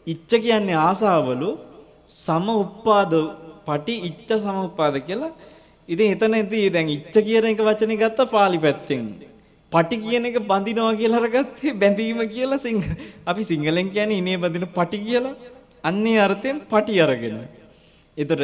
ඉච්ඡ 0.08 0.34
කියන්නේ 0.46 0.80
ආසාවලු. 0.80 1.50
සම 2.18 2.48
උප්පාද 2.56 3.14
පටි 3.68 3.96
ඉච්ඡ 4.10 4.34
සමුප්පාද 4.44 4.98
කියලා. 5.08 5.32
ඉතින් 5.89 6.10
එතනදී 6.16 6.66
දැන් 6.74 6.89
ඉච්ඡ 6.98 7.18
කියන 7.28 7.46
එක 7.46 7.64
වචනේ 7.70 8.02
ගත්ත 8.02 8.30
පාලි 8.34 8.60
පැත්තෙන්. 8.66 9.06
පටි 9.72 10.04
කියන 10.04 10.26
එක 10.26 10.38
බඳිනවා 10.50 10.94
කියලා 10.96 11.24
අරගත්තේ 11.24 11.78
බැඳීම 11.82 12.26
කියලා 12.36 12.64
සිංහ 12.66 12.84
අපි 13.30 13.44
සිංහලෙන් 13.44 13.96
කියන්නේ 13.96 14.22
ඉනේ 14.22 14.38
බඳින 14.38 14.70
පටි 14.78 15.06
කියලා. 15.08 15.39
අන්නේ 15.84 16.20
අර්ථයෙන් 16.20 16.58
පටි 16.72 17.02
අරගෙන. 17.08 17.42
ඒතර 18.18 18.41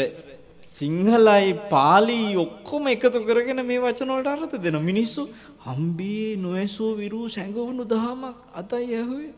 සිංහලයි 0.70 1.54
පාලි 1.70 2.22
ඔක්කොම 2.38 2.88
එකතු 2.88 3.20
කරගෙන 3.22 3.62
මේ 3.64 3.80
වචන 3.80 4.10
වලට 4.10 4.28
අර්ථ 4.28 4.56
දෙනවා. 4.58 4.82
මිනිස්සු 4.82 5.22
හම්බී 5.66 6.38
නොයසෝ 6.38 6.92
විරු 6.96 7.22
සැඟවුණු 7.30 7.84
දහමක් 7.86 8.36
අතයි 8.54 8.94
ඇහුවේ. 8.94 9.34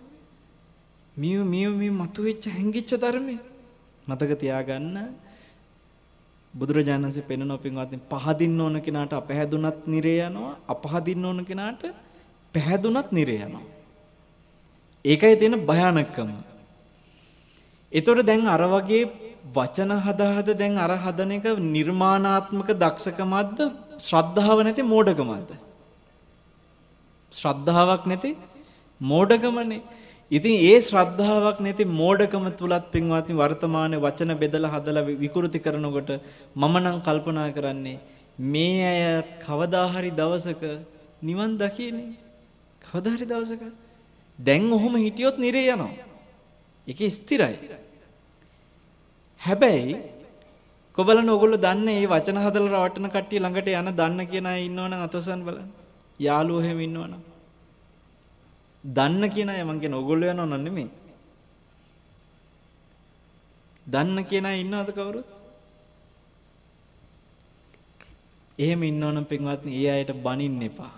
මිය 1.15 1.37
මිය 1.45 1.67
මේ 1.71 1.91
මතුවෙච්ච 1.93 2.43
හැංගිච්ච 2.47 2.91
ධර්මේ 2.95 3.39
මතක 4.07 4.31
තියාගන්න 4.35 4.95
බුදුරජාණන් 6.53 7.05
වහන්සේ 7.05 7.23
පෙන්වන 7.23 7.51
පින්වත්නි 7.57 7.99
පහදින්න 8.11 8.59
ඕන 8.59 8.81
කෙනාට 8.81 9.13
අපහැදුනත් 9.13 9.81
නිරේ 9.85 10.21
යනවා 10.23 10.53
අපහදින්න 10.67 11.25
ඕන 11.25 11.41
කෙනාට 11.45 11.83
පැහැදුනත් 12.53 13.11
නිරේ 13.11 13.41
යනවා 13.41 13.65
ඒකයි 15.05 15.35
තියෙන 15.35 15.57
භයානකම 15.61 16.31
එතකොට 17.91 18.25
දැන් 18.25 18.47
අර 18.47 18.63
වගේ 18.67 19.03
වචන 19.55 19.91
හදා 20.05 20.31
හද 20.35 20.57
දැන් 20.61 20.77
අර 20.77 20.91
හදන 20.97 21.31
එක 21.31 21.47
නිර්මාණාත්මක 21.75 22.69
දක්ෂකමක්ද? 22.83 23.59
ශ්‍රද්ධාව 24.07 24.59
නැති 24.67 24.83
මෝඩකමක්ද? 24.93 25.51
ශ්‍රද්ධාවක් 27.33 28.05
නැති 28.05 28.31
මෝඩකමනේ. 29.01 29.81
ඉතින් 30.31 30.55
ඒ 30.61 30.77
ශ්‍රද්ධාවක් 30.79 31.59
නැති 31.59 31.83
මෝඩකම 32.01 32.45
තුලත් 32.59 32.85
පින්වත්නි 32.91 33.39
වර්තමානයේ 33.41 34.03
වචන 34.05 34.33
බෙදලා 34.43 34.73
හදලා 34.75 35.05
විකෘති 35.23 35.59
කරනකොට 35.59 36.09
මම 36.55 36.75
නම් 36.83 36.97
කල්පනා 37.01 37.49
කරන්නේ 37.51 37.99
මේ 38.51 38.79
අය 38.91 39.03
කවදා 39.39 39.85
හරි 39.87 40.11
දවසක 40.11 40.63
නිවන් 41.21 41.51
දකින්නේ? 41.57 42.09
කවදා 42.81 43.15
හරි 43.15 43.25
දවසක? 43.25 43.63
දැන් 44.39 44.71
ඔහොම 44.71 44.95
හිටියොත් 44.97 45.37
නිරේ 45.37 45.67
යනවා. 45.67 45.93
ඒක 46.87 46.99
ස්ථිරයි. 47.09 47.57
හැබැයි 49.41 49.95
කොබලන 50.97 51.29
ඕගොල්ලෝ 51.29 51.63
දන්නේ 51.65 51.97
මේ 51.99 52.11
වචන 52.13 52.43
හදලා 52.45 52.69
රවට්ටන 52.75 53.11
කට්ටිය 53.15 53.39
ළඟට 53.39 53.73
යන 53.79 53.91
දන්න 53.99 54.29
කියන 54.31 54.51
අය 54.51 54.61
ඉන්නවනම් 54.67 55.07
අතොසන් 55.07 55.41
බලන්න 55.47 55.73
යාළුවෝ 56.19 56.63
එහෙම 56.65 56.81
ඉන්නවනම් 56.87 57.23
දන්න 58.83 59.23
කියන 59.29 59.49
අය 59.49 59.63
මං 59.63 59.79
කියන 59.79 59.93
ඕගොල්ලෝ 59.93 60.31
යනව 60.31 60.45
නන් 60.45 60.63
නෙමෙයි. 60.63 60.89
දන්න 63.85 64.23
කියන 64.23 64.45
අය 64.45 64.61
ඉන්නවද 64.61 64.89
කවුරුත්? 64.95 65.27
එහෙම 68.57 68.83
ඉන්නවනම් 68.83 69.25
පින්වත්නි 69.25 69.71
ඒ 69.75 69.91
අයට 69.91 70.11
බනින්න 70.23 70.61
එපා. 70.61 70.93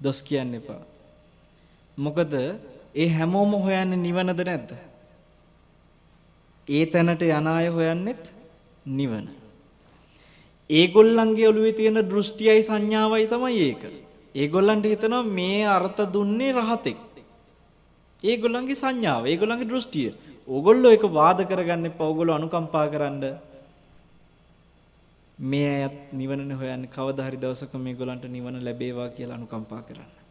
දොස් 0.00 0.20
කියන්න 0.22 0.54
එපා. 0.54 0.82
මොකද 1.98 2.32
ඒ 2.94 3.08
හැමෝම 3.08 3.52
හොයන්නේ 3.64 3.96
නිවනද 3.96 4.40
නැද්ද? 4.40 4.70
ඒ 6.68 6.86
තැනට 6.86 7.22
යන 7.22 7.46
අය 7.46 7.68
හොයන්නෙත් 7.68 8.32
නිවන. 8.86 9.28
ඒගොල්ලන්ගේ 10.70 11.48
ඔළුවේ 11.48 11.72
තියෙන 11.72 12.00
දෘෂ්ටියයි 12.10 12.62
සංඥාවයි 12.62 13.26
තමයි 13.26 13.60
ඒක. 13.60 13.82
ඒගොල්ලන්ට 14.34 14.84
හිතනවා 14.84 15.22
මේ 15.22 15.64
අර්ථ 15.66 16.00
දුන්නේ 16.12 16.52
රහතෙක්. 16.52 17.00
ඒගොල්ලන්ගේ 18.22 18.74
සංඥාව, 18.74 19.26
ඒගොල්ලන්ගේ 19.26 19.68
දෘෂ්ටිය. 19.68 20.14
ඕගොල්ලෝ 20.48 20.92
ඒක 20.92 21.04
වාද 21.12 21.44
කරගන්න 21.44 21.86
එපා. 21.86 22.08
ඕගොල්ලෝ 22.08 22.36
අනුකම්පා 22.36 22.88
කරන්න. 22.88 23.22
මේ 25.38 25.84
අයත් 25.84 26.12
නිවනනේ 26.12 26.56
හොයන්නේ 26.56 26.88
කවදා 26.88 27.26
හරි 27.28 27.36
දවසක 27.36 27.74
මේගොල්ලන්ට 27.76 28.24
නිවන 28.28 28.64
ලැබේවා 28.64 29.08
කියලා 29.08 29.36
අනුකම්පා 29.36 29.82
කරන්න. 29.82 30.23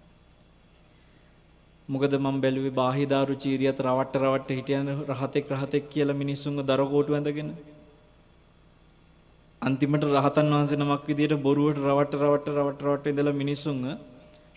මොකද 1.93 2.13
මම 2.19 2.37
බැලුවේ 2.43 2.77
බාහිදාරු 2.79 3.35
චීරියත් 3.43 3.79
රවට්ට 3.87 4.21
රවට්ට 4.21 4.57
හිටියන 4.57 4.89
රහතෙක් 5.11 5.45
රහතෙක් 5.53 5.85
කියලා 5.93 6.19
මිනිස්සුන්ව 6.21 6.65
දරකෝටු 6.69 7.17
ඇඳගෙන 7.17 7.51
අන්තිමට 9.61 10.09
රහතන් 10.09 10.47
වහන්සේ 10.53 10.81
නමක් 10.81 11.03
විදියට 11.09 11.35
බොරුවට 11.41 11.85
රවට්ට 11.85 12.21
රවට්ට 12.21 12.57
රවට්ට 12.57 12.83
රවට්ට 12.85 13.11
ඉඳලා 13.11 13.39
මිනිස්සුන්ව 13.43 13.85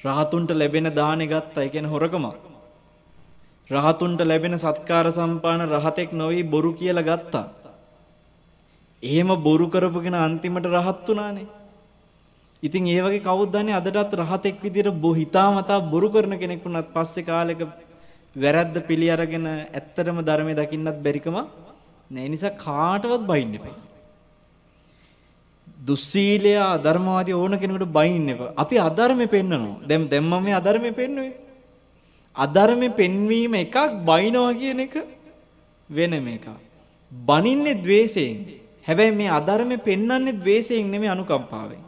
රහතුන්ට 0.00 0.50
ලැබෙන 0.52 0.88
දානේ 0.94 1.26
ගත්තා. 1.26 1.62
ඒ 1.62 1.68
කියන්නේ 1.68 1.90
හොරකමක්. 1.90 2.36
රහතුන්ට 3.70 4.20
ලැබෙන 4.22 4.54
සත්කාර 4.56 5.06
සම්පාන 5.10 5.60
රහතෙක් 5.66 6.10
නොවි 6.12 6.42
බොරු 6.44 6.72
කියලා 6.72 7.08
ගත්තා. 7.10 7.46
එහෙම 9.02 9.30
බොරු 9.42 9.66
කරපුගෙන 9.68 10.16
අන්තිමට 10.16 10.66
රහත් 10.68 11.08
උනානේ. 11.08 11.46
ඉතින් 12.62 12.88
ඒ 12.88 13.00
වගේ 13.02 13.20
කවුද්දන්නේ 13.20 13.78
අදටත් 13.80 14.12
රහතෙක් 14.20 14.62
විදිහට 14.62 15.00
බොහිතාමතා 15.04 15.80
බොරු 15.92 16.08
කරන 16.10 16.38
කෙනෙක් 16.38 16.64
වුණත් 16.64 16.88
පස්සේ 16.94 17.26
කාලෙක 17.30 17.60
වැරද්ද 18.36 18.76
පිළි 18.88 19.08
අරගෙන 19.10 19.46
ඇත්තටම 19.46 20.18
ධර්මයේ 20.28 20.58
දකින්නත් 20.60 20.98
බැරිකම 21.04 21.36
නෑ 22.10 22.28
නිසා 22.28 22.54
කාටවත් 22.64 23.22
බයින්න 23.30 23.54
එපා. 23.58 23.76
දුස්සීලය 25.86 26.52
අධර්මවාදී 26.66 27.34
ඕන 27.34 27.58
කෙනෙකුට 27.58 27.92
බයින්න 27.98 28.28
එපා. 28.34 28.52
අපි 28.56 28.76
අධර්මේ 28.78 29.32
පෙන්නනවා. 29.34 29.80
දැන් 29.88 30.08
දැන් 30.10 30.24
මම 30.24 30.44
මේ 30.44 30.58
අධර්මේ 30.60 30.92
පෙන්නුවේ. 30.92 31.34
අධර්මේ 32.36 32.96
පෙන්වීම 33.00 33.54
එකක් 33.54 33.76
බයිනවා 34.10 34.52
කියන 34.60 34.80
එක 34.80 34.94
වෙනම 35.90 36.28
එකක්. 36.28 36.46
බනින්නේ 37.12 37.80
द्वේෂයෙන්. 37.84 38.38
හැබැයි 38.88 39.18
මේ 39.20 39.34
අධර්මේ 39.40 39.84
පෙන්වන්නේ 39.88 40.32
द्वේෂයෙන් 40.34 40.90
නෙමෙයි 40.90 41.14
අනුකම්පාවෙන්. 41.16 41.85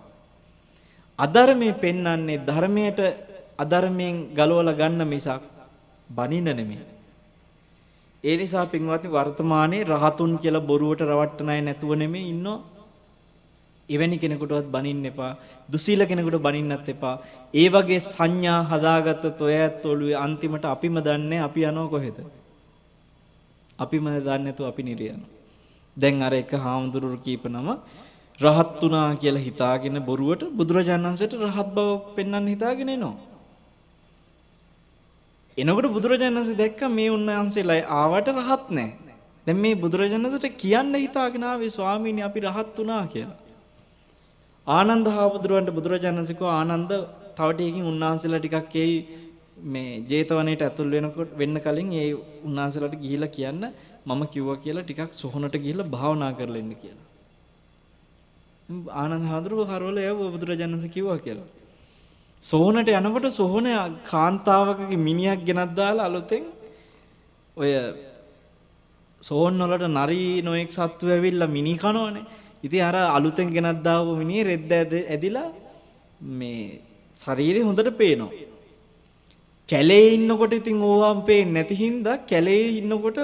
අධර්මයේ 1.19 1.75
පෙන්වන්නේ 1.75 2.39
ධර්මයට 2.49 3.01
අධර්මයෙන් 3.59 4.17
ගලවලා 4.35 4.79
ගන්න 4.81 5.03
මිසක් 5.07 5.43
බනින්න 6.09 6.49
නෙමෙයි. 6.51 6.85
ඒ 8.25 8.37
නිසා 8.37 8.67
පින්වත්නි 8.67 9.11
වර්තමානයේ 9.11 9.85
රහතුන් 9.85 10.33
කියලා 10.39 10.69
බොරුවට 10.71 11.01
රවට්ටන 11.03 11.51
අය 11.51 11.61
නැතුව 11.61 11.93
නෙමෙයි 11.97 12.31
ඉන්නෝ. 12.35 12.59
එවැනි 13.89 14.19
කෙනෙකුටවත් 14.19 14.69
බනින්න 14.69 15.07
එපා. 15.07 15.33
දුසීල 15.69 16.07
කෙනෙකුට 16.07 16.39
බනින්නත් 16.39 16.89
එපා. 16.89 17.17
ඒ 17.55 17.69
වගේ 17.69 18.01
සංඥා 18.03 18.61
හදාගත්තොත් 18.71 19.41
ඔය 19.41 19.55
ඇත්ත 19.57 19.87
ඔළුවේ 19.87 20.17
අන්තිමට 20.17 20.65
අපිම 20.67 20.97
දන්නේ 21.01 21.41
අපි 21.41 21.61
යනව 21.65 21.89
කොහෙද? 21.91 22.19
අපිම 23.79 24.05
දන්නේ 24.07 24.39
නැතුව 24.41 24.67
අපි 24.67 24.83
නිරියනවා. 24.83 25.31
දැන් 25.97 26.23
අර 26.23 26.35
එක 26.35 26.53
හාමුදුරුවෝ 26.57 27.25
කීප 27.25 27.45
නම 27.47 27.69
රහත් 28.39 28.83
වුණා 28.83 29.17
කියලා 29.17 29.43
හිතාගෙන 29.43 29.99
බොරුවට 30.03 30.43
බුදුරජාණන් 30.53 31.07
වහන්සේට 31.07 31.33
රහත් 31.41 31.69
බව 31.71 31.89
පෙන්වන්න 32.17 32.47
හිතාගෙන 32.47 32.91
එනවා. 32.91 33.17
එනකොට 35.59 35.89
බුදුරජාණන් 35.91 36.39
වහන්සේ 36.39 36.59
දැක්ක 36.59 36.83
මේ 36.91 37.09
උන්වහන්සේලා 37.11 37.81
ආවට 37.97 38.29
රහත් 38.35 38.67
නැහැ. 38.71 39.17
දැන් 39.47 39.59
මේ 39.59 39.75
බුදුරජාණන් 39.77 40.27
වහන්සේට 40.27 40.57
කියන්න 40.57 40.95
හිතාගෙන 40.97 41.45
ආවේ 41.45 41.71
ස්වාමීනි 41.71 42.23
අපි 42.23 42.45
රහත් 42.47 42.79
වුණා 42.79 43.05
කියලා. 43.07 43.39
ආනන්ද 44.67 45.09
හාමුදුරුවන්ට 45.09 45.73
බුදුරජාණන් 45.73 46.21
වහන්සේ 46.21 46.39
කිව්වා 46.39 46.59
ආනන්ද 46.61 46.95
තව 47.35 47.49
ටිකකින් 47.53 47.91
උන්වහන්සේලා 47.93 48.41
ටිකක් 48.41 48.77
එයි 48.77 48.95
මේ 49.67 49.91
ජේතවනයේට 50.09 50.63
ඇතුල් 50.63 50.91
වෙනකොට 50.91 51.35
වෙන්න 51.37 51.59
කලින් 51.61 51.91
ඒ 51.97 52.09
උන්වහන්සේලාට 52.47 52.97
ගිහිලා 52.97 53.33
කියන්න 53.33 53.63
මම 54.07 54.23
කිව්වා 54.29 54.59
කියලා 54.59 54.85
ටිකක් 54.85 55.13
සොහනට 55.15 55.55
ගිහිල්ලා 55.57 55.91
භාවනා 55.91 56.33
කරලා 56.33 56.65
ඉන්න 56.65 56.75
කියලා. 56.77 57.08
ආනන්ද 58.69 59.25
හාමුදුරුවෝ 59.31 59.67
හරවල 59.71 59.99
යව 60.03 60.19
බුදුරජාණන් 60.35 60.75
වහන්සේ 60.75 60.95
කිව්වා 60.97 61.19
කියලා. 61.19 61.49
සෝහනට 62.43 62.91
යනකොට 62.91 63.27
සෝහන 63.33 63.69
කාන්තාවකගේ 64.11 64.99
මිනිහක් 64.99 65.41
ගෙනත් 65.49 65.73
දාලා 65.79 66.09
අලුතෙන් 66.11 66.45
ඔය 67.57 67.71
සෝහන් 69.23 69.63
වලට 69.63 69.89
නරි 69.91 70.21
නොඑක් 70.43 70.71
සත්තු 70.71 71.09
ඇවිල්ලා 71.09 71.55
මිනි 71.57 71.75
කනවනේ. 71.77 72.27
ඉතින් 72.63 72.85
අර 72.89 72.97
අලුතෙන් 73.17 73.49
ගෙනත් 73.51 73.81
දාපු 73.83 74.13
මිනිහ 74.23 74.45
රෙද්ද 74.51 74.73
ඇදිලා 74.75 75.49
මේ 76.21 76.81
ශරීරය 77.19 77.61
හොඳට 77.63 77.91
පේනවා. 78.01 78.33
කැලේ 79.69 80.07
ඉන්නකොට 80.17 80.53
ඉතින් 80.53 80.83
ඕවාම් 80.83 81.21
පේන්නේ 81.23 81.55
නැති 81.57 81.75
හින්දා 81.75 82.23
කැලේ 82.31 82.65
ඉන්නකොට 82.81 83.19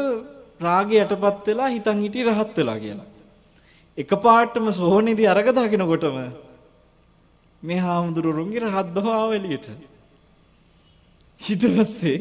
රාගය 0.61 0.95
යටපත් 1.05 1.47
වෙලා 1.49 1.75
හිතන් 1.77 1.99
හිටියේ 2.05 2.31
රහත් 2.31 2.57
වෙලා 2.59 2.79
කියලා. 2.79 3.11
එකපාරටම 3.99 4.67
සෝහනේදී 4.73 5.27
අරග 5.27 5.49
දකින්නකොටම 5.51 6.17
මේ 7.63 7.79
හාමුදුරුවන්ගේ 7.79 8.63
රහත් 8.63 8.89
බව 8.89 9.07
ආව 9.11 9.33
එළියට. 9.33 9.69
ඊට 11.41 11.65
පස්සේ 11.77 12.19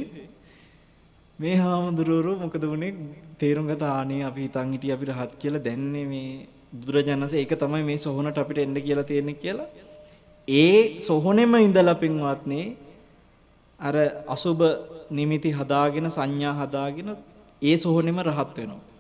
මේ 1.40 1.56
හාමුදුරුවෝ 1.58 2.36
මොකද 2.36 2.64
වුනේ 2.64 2.94
තේරුම් 3.38 3.66
ගත 3.68 3.84
ආනේ 3.90 4.22
අපි 4.24 4.42
හිතන් 4.42 4.72
හිටියේ 4.72 4.96
අපි 4.96 5.06
රහත් 5.06 5.34
කියලා 5.36 5.64
දැන්නේ 5.64 6.06
මේ 6.06 6.30
බුදුරජාණන්සේ 6.74 7.42
ඒක 7.42 7.58
තමයි 7.58 7.84
මේ 7.84 7.98
සොහනට 7.98 8.38
අපිට 8.38 8.60
එන්න 8.60 8.78
කියලා 8.78 9.04
තියෙන්නේ 9.04 9.36
කියලා. 9.36 9.70
ඒ 10.48 11.00
සොහනෙම 11.00 11.54
ඉඳලා 11.58 11.96
පින්වත්නි 11.96 12.62
අර 13.80 13.96
අසුබ 14.28 14.62
නිමිති 15.12 15.52
හදාගෙන 15.52 16.08
සංඥා 16.10 16.54
හදාගෙන 16.54 17.10
ඒ 17.62 17.76
සොහනෙම 17.78 18.18
රහත් 18.22 18.58
වෙනවා. 18.58 18.93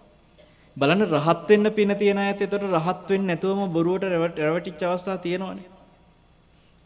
බලන්න 0.78 1.04
රහත් 1.08 1.50
වෙන්න 1.50 1.68
පින 1.72 1.92
තියන 1.96 2.20
අයත් 2.20 2.42
එතකොට 2.42 2.64
රහත් 2.72 3.10
වෙන්නේ 3.10 3.30
නැතුවම 3.32 3.74
බොරුවට 3.74 4.06
රැවටිච්ච 4.40 4.84
අවස්ථා 4.84 5.18
තියෙනවනේ. 5.18 5.70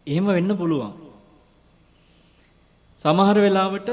එහෙම 0.08 0.26
වෙන්න 0.28 0.52
පුළුවන්. 0.58 0.92
සමහර 3.02 3.38
වෙලාවට 3.38 3.90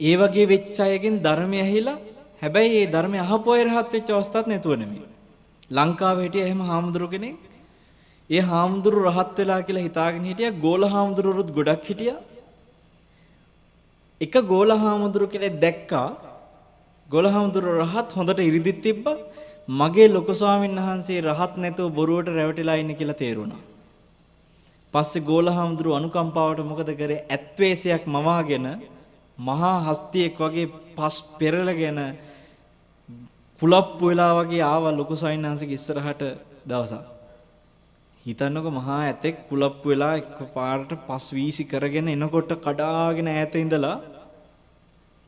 ඒ 0.00 0.14
වගේ 0.16 0.46
වෙච්ච 0.46 0.78
අයගෙන් 0.80 1.16
ධර්මය 1.22 1.58
ඇහිලා 1.60 1.98
හැබැයි 2.42 2.78
ඒ 2.80 2.86
ධර්මය 2.86 3.18
අහපු 3.18 3.48
අය 3.50 3.62
රහත් 3.64 3.90
වෙච්ච 3.94 4.10
අවස්ථාවක් 4.10 4.46
නැතුව 4.46 4.74
නෙමෙයි. 4.76 5.06
ලංකාවේ 5.70 6.26
හිටිය 6.26 6.44
එහෙම 6.46 6.60
හාමුදුරු 6.60 7.08
කෙනෙක්. 7.14 7.36
ඒ 8.30 8.42
හාමුදුරු 8.42 8.98
රහත් 9.08 9.36
වෙලා 9.38 9.60
කියලා 9.62 9.86
හිතාගෙන 9.88 10.30
හිටියා 10.30 10.58
ගෝල 10.64 10.82
හාමුදුරුවරුත් 10.94 11.50
ගොඩක් 11.58 11.90
හිටියා. 11.90 12.18
එක 14.20 14.34
ගෝල 14.52 14.70
හාමුදුරු 14.76 15.26
කෙනෙක් 15.26 15.60
දැක්කා 15.60 16.08
ගෝල 17.08 17.26
හාමුදුරු 17.26 17.70
රහත් 17.74 18.10
හොඳට 18.12 18.40
ඉරිදිත් 18.40 18.80
තිබ්බා. 18.82 19.16
මගේ 19.68 20.08
ලොකු 20.08 20.32
ස්වාමීන් 20.34 20.78
වහන්සේ 20.78 21.20
රහත් 21.22 21.54
නැතුව 21.56 21.88
බොරුවට 21.90 22.28
රැවටිලා 22.30 22.76
ඉන්නේ 22.76 22.96
කියලා 22.96 23.14
තේරුණා. 23.14 23.62
පස්සේ 24.94 25.22
ගෝල 25.22 25.48
හාමුදුරු 25.48 25.90
අනුකම්පාවට 25.94 26.60
මොකද 26.62 26.90
කරේ? 26.94 27.24
ඇත්වේශයක් 27.26 28.04
මවාගෙන 28.06 28.66
මහා 29.38 29.76
හස්තියෙක් 29.86 30.36
වගේ 30.38 30.66
පස් 30.96 31.16
පෙරලගෙන 31.38 32.00
කුලප්පු 33.62 34.04
වෙලා 34.06 34.32
වගේ 34.38 34.62
ආවා 34.64 34.92
ලොකු 34.92 35.14
සයින්හන්සේගේ 35.16 35.78
ඉස්සරහට 35.80 36.22
දවසක්. 36.66 37.04
හිතන්නකො 38.26 38.70
මහා 38.70 39.00
ඇතෙක් 39.02 39.36
කුලප්පු 39.48 39.86
වෙලා 39.88 40.14
එකපාරට 40.20 40.92
පස් 41.06 41.26
වීසි 41.32 41.64
කරගෙන 41.64 42.08
එනකොට 42.08 42.52
කඩාගෙන 42.58 43.28
ඈත 43.28 43.54
ඉඳලා 43.56 43.96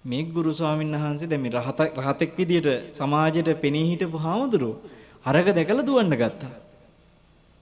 මේ 0.04 0.22
ගුරු 0.24 0.52
ස්වාමීන් 0.52 0.92
වහන්සේ 0.94 1.28
දැන් 1.28 1.42
මේ 1.42 1.52
රහත 1.52 1.80
රහතෙක් 1.96 2.30
විදියට 2.38 2.68
සමාජයට 2.90 3.48
පෙනී 3.60 3.86
හිටපු 3.90 4.18
හාමුදුරුවෝ 4.18 4.78
අරක 5.24 5.48
දැකලා 5.48 5.86
දුවන්න 5.86 6.14
ගත්තා. 6.14 6.54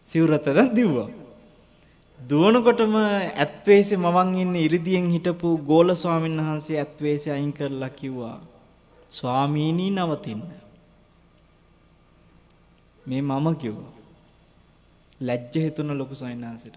සිවුරත් 0.08 0.46
දැන් 0.48 0.70
දිව්වා. 0.76 1.08
දුවනකොටම 2.20 2.94
ඇත්වේසේ 2.96 3.98
මවන් 3.98 4.30
ඉන්නේ 4.36 4.62
ඉරිදියෙන් 4.62 5.10
හිටපු 5.10 5.48
ගෝල 5.60 5.94
ස්වාමීන් 5.94 6.40
වහන්සේ 6.40 6.78
ඇත්වේසේ 6.78 7.32
අයින් 7.32 7.52
කරලා 7.52 7.90
කිව්වා 7.90 8.38
ස්වාමීනි 9.10 9.90
නවතින්න. 9.90 10.42
මේ 13.06 13.22
මම 13.22 13.46
කිව්වා. 13.56 13.92
ලැජ්ජ 15.20 15.54
හිතුණ 15.56 15.98
ලොකු 15.98 16.14
සයින්හන්සේට. 16.14 16.76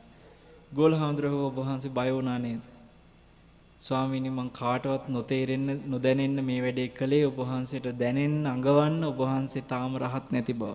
ගෝල 0.71 0.93
හාමුදුරුවෝ 0.95 1.47
ඔබ 1.47 1.57
වහන්සේ 1.57 1.91
බය 1.91 2.09
වුණා 2.11 2.39
නේද? 2.39 2.70
ස්වාමීනි 3.81 4.29
මං 4.29 4.49
කාටවත් 4.51 5.05
නොතේරෙන්න 5.07 5.69
නොදැනෙන්න 5.85 6.39
මේ 6.45 6.59
වැඩේ 6.61 6.89
කළේ 6.89 7.21
ඔබ 7.25 7.37
වහන්සේට 7.41 7.87
දැනෙන්න 7.97 8.35
අඟවන්න 8.45 8.99
ඔබ 9.03 9.21
වහන්සේ 9.21 9.63
තාම 9.63 9.95
රහත් 9.97 10.27
නැති 10.31 10.53
බව. 10.53 10.73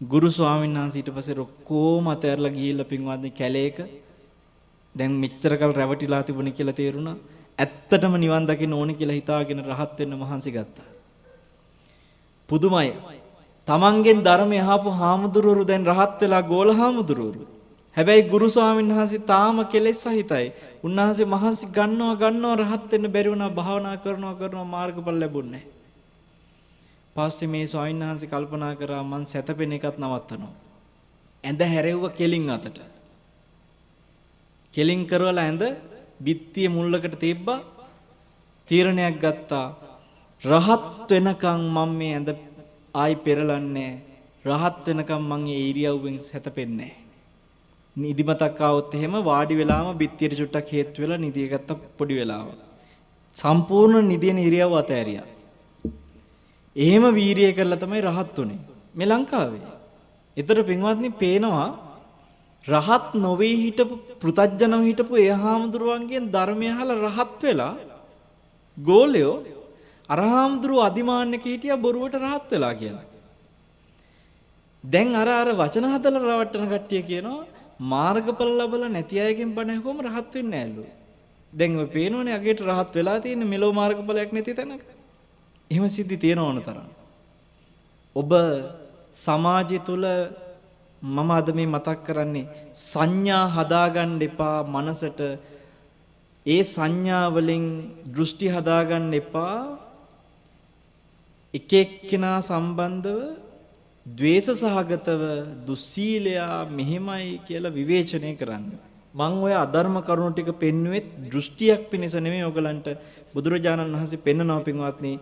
ගුරු 0.00 0.30
ස්වාමීන් 0.30 0.78
වහන්සේ 0.78 1.00
ඊට 1.02 1.10
පස්සේ 1.14 1.36
ඔක්කොම 1.38 2.06
අතහැරලා 2.06 2.52
ගිහිල්ලා 2.52 2.90
පින්වත්නි 2.92 3.30
කැලේක 3.32 3.78
දැන් 4.94 5.12
මෙච්චර 5.14 5.52
කල් 5.56 5.72
රැවටිලා 5.72 6.22
තිබුණේ 6.22 6.52
කියලා 6.52 6.72
තේරුණා. 6.72 7.16
ඇත්තටම 7.58 8.14
නිවන් 8.16 8.48
දකින්න 8.48 8.72
ඕනේ 8.72 8.96
කියලා 8.96 9.18
හිතාගෙන 9.20 9.64
රහත් 9.66 9.98
වෙන්න 10.00 10.16
මහන්සි 10.16 10.50
ගත්තා. 10.50 10.88
පුදුමයි. 12.48 12.92
තමන්ගෙන් 13.68 14.24
ධර්මය 14.24 14.58
අහපු 14.66 14.90
හාමුදුරුවරු 14.92 15.64
දැන් 15.64 15.84
රහත් 15.86 16.20
වෙලා 16.22 16.42
ගෝල 16.44 16.70
හාමුදුරුවරු. 16.72 17.44
හැබැයි 17.96 18.28
ගුරු 18.28 18.48
ස්වාමීන් 18.50 18.90
වහන්සේ 18.90 19.26
තාම 19.26 19.56
කෙලෙස් 19.66 20.00
සහිතයි. 20.04 20.46
උන්වහන්සේ 20.84 21.26
මහන්සි 21.26 21.66
ගන්නවා 21.76 22.14
ගන්නවා 22.14 22.56
රහත් 22.56 22.90
වෙන්න 22.92 23.12
බැරි 23.14 23.32
වුණා 23.32 23.50
භාවනා 23.50 23.96
කරනවා 23.96 24.34
කරනවා 24.34 24.72
මාර්ගඵල 24.74 25.18
ලැබුණේ 25.20 25.64
පස්සේ 27.16 27.48
මේ 27.48 27.66
ස්වාමීන් 27.66 28.02
වහන්සේ 28.02 28.28
කල්පනා 28.28 28.74
කරා 28.76 29.02
මං 29.02 29.24
සැතපෙන 29.24 29.72
එකත් 29.72 29.96
නවත්තනවා. 29.98 30.54
ඇඳ 31.44 31.60
හැරෙව්ව 31.62 32.04
කෙලින් 32.10 32.48
අතට. 32.50 32.78
කෙලින් 34.74 35.02
කරවලා 35.06 35.44
ඇඳ 35.44 35.62
බිත්තිය 36.24 36.68
මුල්ලකට 36.68 37.14
තිබ්බා. 37.18 37.60
තීරණයක් 38.68 39.16
ගත්තා. 39.18 39.66
රහත් 40.42 41.10
වෙනකන් 41.10 41.62
මම 41.66 41.90
මේ 41.98 42.14
ඇඳ 42.14 42.30
ආයි 42.94 43.14
පෙරලන්නේ 43.16 43.92
රහත් 44.44 44.84
වෙනකම් 44.88 45.22
මං 45.30 45.42
ඒ 45.48 45.62
ඉරියව්වෙන් 45.70 46.18
සැතපෙන්නේ 46.22 47.01
නිදිමතක් 47.96 48.60
ආවොත් 48.60 48.94
එහෙම 48.94 49.14
වාඩි 49.22 49.54
වෙලාම 49.54 49.96
බිත්තියට 49.98 50.36
චුට්ටක් 50.36 50.68
හේතු 50.70 51.02
වෙලා 51.02 51.18
නිදිය 51.18 51.48
ගත්ත 51.48 51.76
පොඩි 51.98 52.14
වෙලාව. 52.14 52.48
සම්පූර්ණ 53.36 54.08
නිදියන 54.08 54.38
ඉරියව් 54.38 54.72
අතෑරියා. 54.72 55.26
එහෙම 56.76 57.04
වීරිය 57.12 57.52
කරලා 57.52 57.76
තමයි 57.76 58.00
රහත් 58.00 58.38
උනේ. 58.38 58.60
මේ 58.94 59.06
ලංකාවේ. 59.06 59.72
ඒතර 60.36 60.58
පින්වත්නි 60.62 61.10
පේනවා 61.12 61.68
රහත් 62.66 63.14
නොවේ 63.16 63.54
හිටපු 63.62 63.94
පෘතජ්ජනව 64.20 64.82
හිටපු 64.88 65.14
ඒ 65.18 65.34
හාමුදුරුවන්ගෙන් 65.34 66.32
ධර්මය 66.32 66.68
අහලා 66.72 67.00
රහත් 67.06 67.40
වෙලා 67.42 67.74
ගෝලයෝ 68.76 69.36
අරහාමුදුරුව 70.08 70.86
අදිමාන්නක 70.88 71.44
හිටියා 71.44 71.76
බොරුවට 71.76 72.14
රහත් 72.16 72.50
වෙලා 72.50 72.74
කියලා. 72.74 73.06
දැන් 74.84 75.14
අර 75.14 75.28
අර 75.30 75.48
වචන 75.52 75.86
හදලා 75.92 76.22
රවට්ටන 76.22 76.70
කට්ටිය 76.72 77.02
කියනවා 77.02 77.51
මාර්ගඵල 77.82 78.50
ලැබලා 78.58 78.88
නැති 78.88 79.20
අයගෙන් 79.20 79.54
බණ 79.54 79.82
කොහොම 79.82 80.00
රහත් 80.00 80.34
වෙන්නේ 80.34 80.64
නැල්ලු. 80.64 80.84
දැන් 81.52 81.76
ඔය 81.76 81.88
පේනෝනේ 81.88 82.34
අගේට 82.34 82.60
රහත් 82.62 82.92
වෙලා 82.94 83.18
තියෙන 83.20 83.44
මෙලෝ 83.46 83.72
මාර්ගඵලයක් 83.72 84.32
නැති 84.32 84.54
තැනක. 84.54 84.82
එහෙම 85.70 85.88
සිද්ධි 85.88 86.16
තියෙන 86.16 86.38
ඕන 86.38 86.60
තරම්. 86.60 86.88
ඔබ 88.16 88.30
සමාජය 89.14 89.78
තුල 89.84 90.04
මම 91.02 91.30
අද 91.30 91.48
මේ 91.50 91.66
මතක් 91.66 91.98
කරන්නේ 92.06 92.50
සංඥා 92.82 93.44
හදාගන්න 93.48 94.20
එපා 94.22 94.58
මනසට 94.64 95.20
ඒ 96.46 96.62
සංඥා 96.64 97.26
වලින් 97.28 97.66
දෘෂ්ටි 98.06 98.46
හදාගන්න 98.48 99.12
එපා 99.12 99.56
එක 101.54 101.72
එක්කෙනා 101.74 102.38
සම්බන්ධව 102.40 103.18
ද්වේෂ 104.06 104.48
සහගතව 104.52 105.22
දුස්සීලයා 105.66 106.66
මෙහෙමයි 106.68 107.40
කියලා 107.46 107.70
විවේචනය 107.70 108.32
කරන්න. 108.36 108.64
මං 109.14 109.34
ඔය 109.46 109.54
අධර්ම 109.54 109.96
කරුණු 110.02 110.32
ටික 110.32 110.50
පෙන්වුවෙත් 110.58 111.06
දෘෂ්ටියක් 111.30 111.82
පිණිස 111.90 112.14
නෙමෙයි 112.16 112.48
ඔයගලන්ට 112.48 112.88
බුදුරජාණන් 113.34 113.94
වහන්සේ 113.94 114.24
පෙන්නනවා 114.26 114.66
පින්වත්නි 114.66 115.12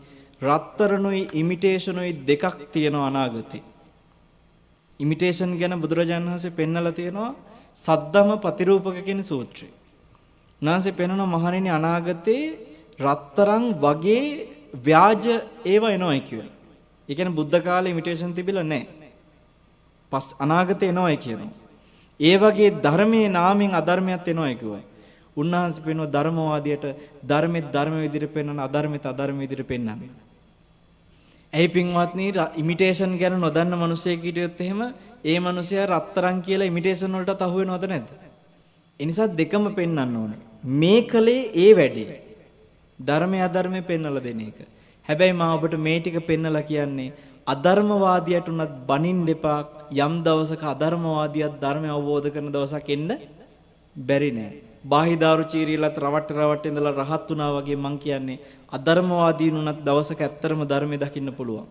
රත්තරණුයි 0.43 1.23
ඉමිටේෂනුයි 1.41 2.13
දෙකක් 2.29 2.57
තියෙනවා 2.73 3.09
අනාගතේ. 3.11 3.63
ඉමිටේෂන් 5.01 5.53
ගැන 5.61 5.77
බුදුරජාණන් 5.83 6.31
වහන්සේ 6.31 6.57
පෙන්නලා 6.61 6.93
තියෙනවා 6.93 7.35
සද්ධම 7.77 8.31
ප්‍රතිරූපක 8.45 8.97
කියන 9.07 9.21
සූත්‍රය. 9.23 9.69
උන්වහන්සේ 10.63 10.97
පෙන්වන 11.01 11.23
මහණෙනි 11.35 11.71
අනාගතේ 11.71 12.43
රත්තරන් 12.99 13.67
වගේ 13.85 14.25
ව්‍යාජ 14.87 15.25
ඒවා 15.65 15.93
එනවායි 15.99 16.25
කියලා. 16.31 16.60
ඒ 17.11 17.15
කියන්නේ 17.15 17.35
බුද්ධ 17.35 17.59
කාලේ 17.61 17.91
ඉමිටේෂන් 17.91 18.35
තිබිලා 18.35 18.63
නැහැ. 18.63 19.11
පස් 20.13 20.27
අනාගතේ 20.39 20.89
එනවායි 20.89 21.17
කියනවා. 21.17 21.53
ඒ 22.21 22.37
වගේ 22.39 22.71
ධර්මයේ 22.83 23.29
නාමයෙන් 23.29 23.75
අධර්මයක් 23.75 24.29
එනවායි 24.29 24.57
කිව්වා. 24.57 24.83
උන්වහන්සේ 25.37 25.85
පෙන්වන 25.85 26.13
ධර්මවාදියට 26.13 26.85
ධර්මෙත් 27.29 27.67
ධර්ම 27.73 27.95
විදිහට 28.01 28.35
පෙන්වන 28.35 28.59
අධර්මෙත් 28.59 29.05
අධර්ම 29.07 29.39
විදිහට 29.39 29.67
පෙන්වන්නේ. 29.67 30.11
ඇයි 31.53 31.69
පින්වත්නි 31.69 32.33
ඉමිටේෂන් 32.57 33.19
ගැන 33.19 33.41
නොදන්න 33.41 33.75
මිනිසෙක් 33.77 34.23
හිටියොත් 34.23 34.61
එහෙම 34.61 34.81
ඒ 35.25 35.39
මිනිසයා 35.41 35.87
රත්තරන් 35.89 36.43
කියලා 36.43 36.67
ඉමිටේෂන් 36.67 37.13
වලටත් 37.13 37.43
අහු 37.43 37.57
වෙනවද 37.61 37.87
නැද්ද? 37.87 38.11
ඒ 39.01 39.07
නිසා 39.07 39.29
දෙකම 39.31 39.65
පෙන්වන්න 39.75 40.17
ඕනේ. 40.17 40.41
මේ 40.75 41.01
කලේ 41.03 41.51
ඒ 41.55 41.73
වැඩේ. 41.75 42.21
ධර්මය 42.99 43.39
අධර්මය 43.43 43.83
පෙන්වලා 43.83 44.23
දෙන 44.23 44.41
එක. 44.41 44.59
හැබැයි 45.11 45.33
මම 45.33 45.45
ඔබට 45.49 45.75
මේ 45.79 45.99
ටික 46.01 46.19
පෙන්නලා 46.27 46.63
කියන්නේ 46.63 47.11
අධර්මවාදියට 47.47 48.49
උනත් 48.49 48.75
බනින්න 48.87 49.29
එපා 49.29 49.59
යම් 49.99 50.15
දවසක 50.23 50.63
අධර්මවාදියක් 50.65 51.55
ධර්මය 51.63 51.89
අවබෝධ 51.91 52.29
කරන 52.31 52.49
දවසක් 52.49 52.89
එන්න 52.91 53.11
බැරි 53.97 54.31
නෑ. 54.31 54.53
බාහිදාරු 54.85 55.45
චීරියලත් 55.45 55.97
රවට්ට 55.99 56.31
රවට්ට 56.33 56.67
ඉඳලා 56.67 56.95
රහත් 56.95 57.27
වුණා 57.29 57.51
වගේ 57.57 57.77
මං 57.77 57.97
කියන්නේ 57.99 58.41
අධර්මවාදීන් 58.73 59.61
උනත් 59.63 59.85
දවසක 59.85 60.21
ඇත්තරම 60.21 60.63
ධර්මය 60.65 60.97
දකින්න 60.97 61.33
පුළුවන්. 61.33 61.67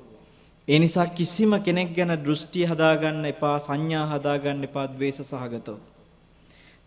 ඒ 0.68 0.80
නිසා 0.80 1.08
කිසිම 1.10 1.54
කෙනෙක් 1.60 1.96
ගැන 1.96 2.14
දෘෂ්ටි 2.18 2.66
හදාගන්න 2.66 3.26
එපා 3.26 3.58
සංඥා 3.60 4.06
හදාගන්න 4.12 4.64
එපා 4.64 4.88
ද්වේෂ 4.90 5.22
සහගතව. 5.24 5.78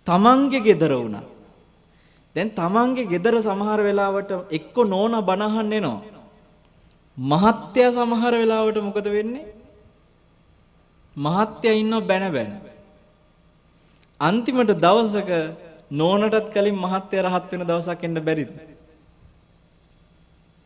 තමන්ගේ 0.06 0.60
gedara 0.60 0.96
වුණා. 0.96 1.26
දැන් 2.36 2.50
තමන්ගේ 2.52 3.08
gedara 3.08 3.40
සමහර 3.40 3.80
වෙලාවට 3.80 4.32
එක්ක 4.50 4.76
නෝන 4.86 5.16
බනහන්න 5.22 5.72
එනවා. 5.72 6.11
මහත්ය 7.18 7.82
සමහර 7.89 8.34
වෙලාවට 8.34 8.78
මොකද 8.80 9.06
වෙන්නේ? 9.06 9.47
මහත්ය 11.16 11.68
ඉන්නව 11.74 12.01
බැන 12.02 12.32
බැන. 12.32 12.52
අන්තිමට 14.20 14.72
දවසක 14.76 15.30
නෝනටත් 15.90 16.47
කලින් 16.48 16.76
මහත්ය 16.76 17.16
රහත් 17.18 17.51
වෙන 17.52 17.66
දවසක් 17.66 18.01
එන්න 18.02 18.18
බැරිද? 18.20 18.51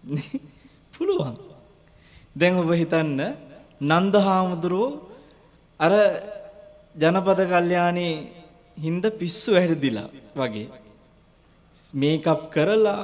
පුළුවන්. 0.93 1.37
දැන් 2.37 2.55
ඔබ 2.57 2.71
හිතන්න 2.73 3.21
නන්දහාමුදුරුවෝ 3.83 5.01
අර 5.81 5.93
ජනපද 6.95 7.41
කල්යාණී 7.45 8.15
හින්ද 8.77 9.05
පිස්සු 9.13 9.51
ඇහැදිලා 9.53 10.09
වගේ 10.35 10.69
මේකප් 11.95 12.43
කරලා 12.51 13.01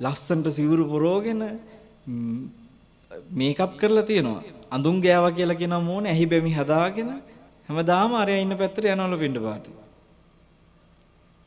ලස්සන්ට 0.00 0.46
සිවුරු 0.50 0.84
පොරෝගෙන 0.84 1.42
මේකප් 3.30 3.72
කරලා 3.76 4.02
තියෙනවා 4.02 4.42
අඳුන් 4.70 5.00
ගෑවා 5.00 5.32
කියලා 5.32 5.56
කියන 5.56 5.76
මෝනේ 5.82 6.12
ඇහි 6.12 6.26
බැමි 6.26 6.52
හදාගෙන 6.52 7.10
හැමදාම 7.68 8.14
අරයා 8.14 8.42
ඉන්න 8.42 8.56
පැත්තට 8.56 8.86
යනවලු 8.86 9.18
පින්න 9.18 9.38
පාතේ 9.40 9.76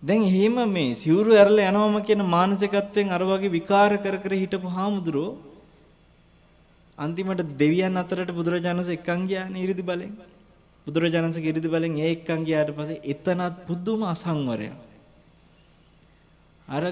දැන් 0.02 0.24
එහෙම 0.24 0.58
මේ 0.70 0.96
සිවුරු 0.96 1.32
ඇරලා 1.34 1.70
යනවම 1.72 2.00
කියන 2.04 2.24
මානසිකත්වයෙන් 2.28 3.12
අර 3.12 3.24
වගේ 3.26 3.52
විකාර 3.52 3.92
කර 3.98 4.18
කර 4.18 4.34
හිටපු 4.36 4.70
හාමුදුරුවෝ 4.70 5.50
අන්තිමට 6.98 7.42
දෙවියන් 7.58 7.96
අතරට 7.96 8.32
බුදුරජාණන්සේ 8.32 8.98
එක්කන් 8.98 9.22
ගියානේ 9.28 9.64
ඉරිදි 9.66 9.84
බලෙන්. 9.84 10.14
බුදුරජාණන්සේගේ 10.88 11.52
ඉරිදි 11.54 11.70
බලෙන් 11.70 11.94
ඒ 11.98 12.12
එක්කන් 12.12 12.42
ගියාට 12.44 12.72
පස්සේ 12.72 13.00
එතනත් 13.06 13.56
පුදුම 13.68 14.02
අසංවරයක්. 14.06 14.74
අර 16.68 16.84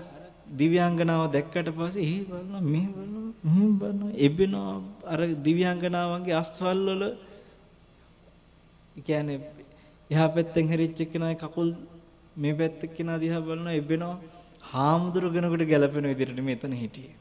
දිව්‍යාංගනාව 0.52 1.24
දැක්කට 1.32 1.69
පස්සේ 1.69 2.03
එහි 2.03 2.18
බලනවා 2.24 2.64
මෙහි 2.64 2.88
බලනවා 2.88 3.32
මෙහි 3.45 3.68
බලනවා 3.74 4.14
එබෙනවා 4.19 4.76
අර 5.06 5.19
දිව්‍යාංගනාවන්ගේ 5.44 6.36
අස්වල් 6.36 6.88
වල 6.91 7.03
කියන්නේ 9.03 9.40
එහා 10.10 10.30
පැත්තෙන් 10.30 10.65
හැරිච්ච 10.68 10.99
කෙනා 11.11 11.36
කකුල් 11.36 11.69
මේ 12.36 12.53
පැත්ත 12.53 12.82
කෙනා 12.94 13.18
දිහා 13.18 13.41
බලනවා 13.41 13.74
එබෙනවා 13.74 14.15
හාමුදුරු 14.64 15.28
කෙනෙකුට 15.32 15.64
ගැලපෙන 15.65 16.06
විදිහට 16.06 16.40
මෙතන 16.41 16.74
හිටියේ. 16.74 17.15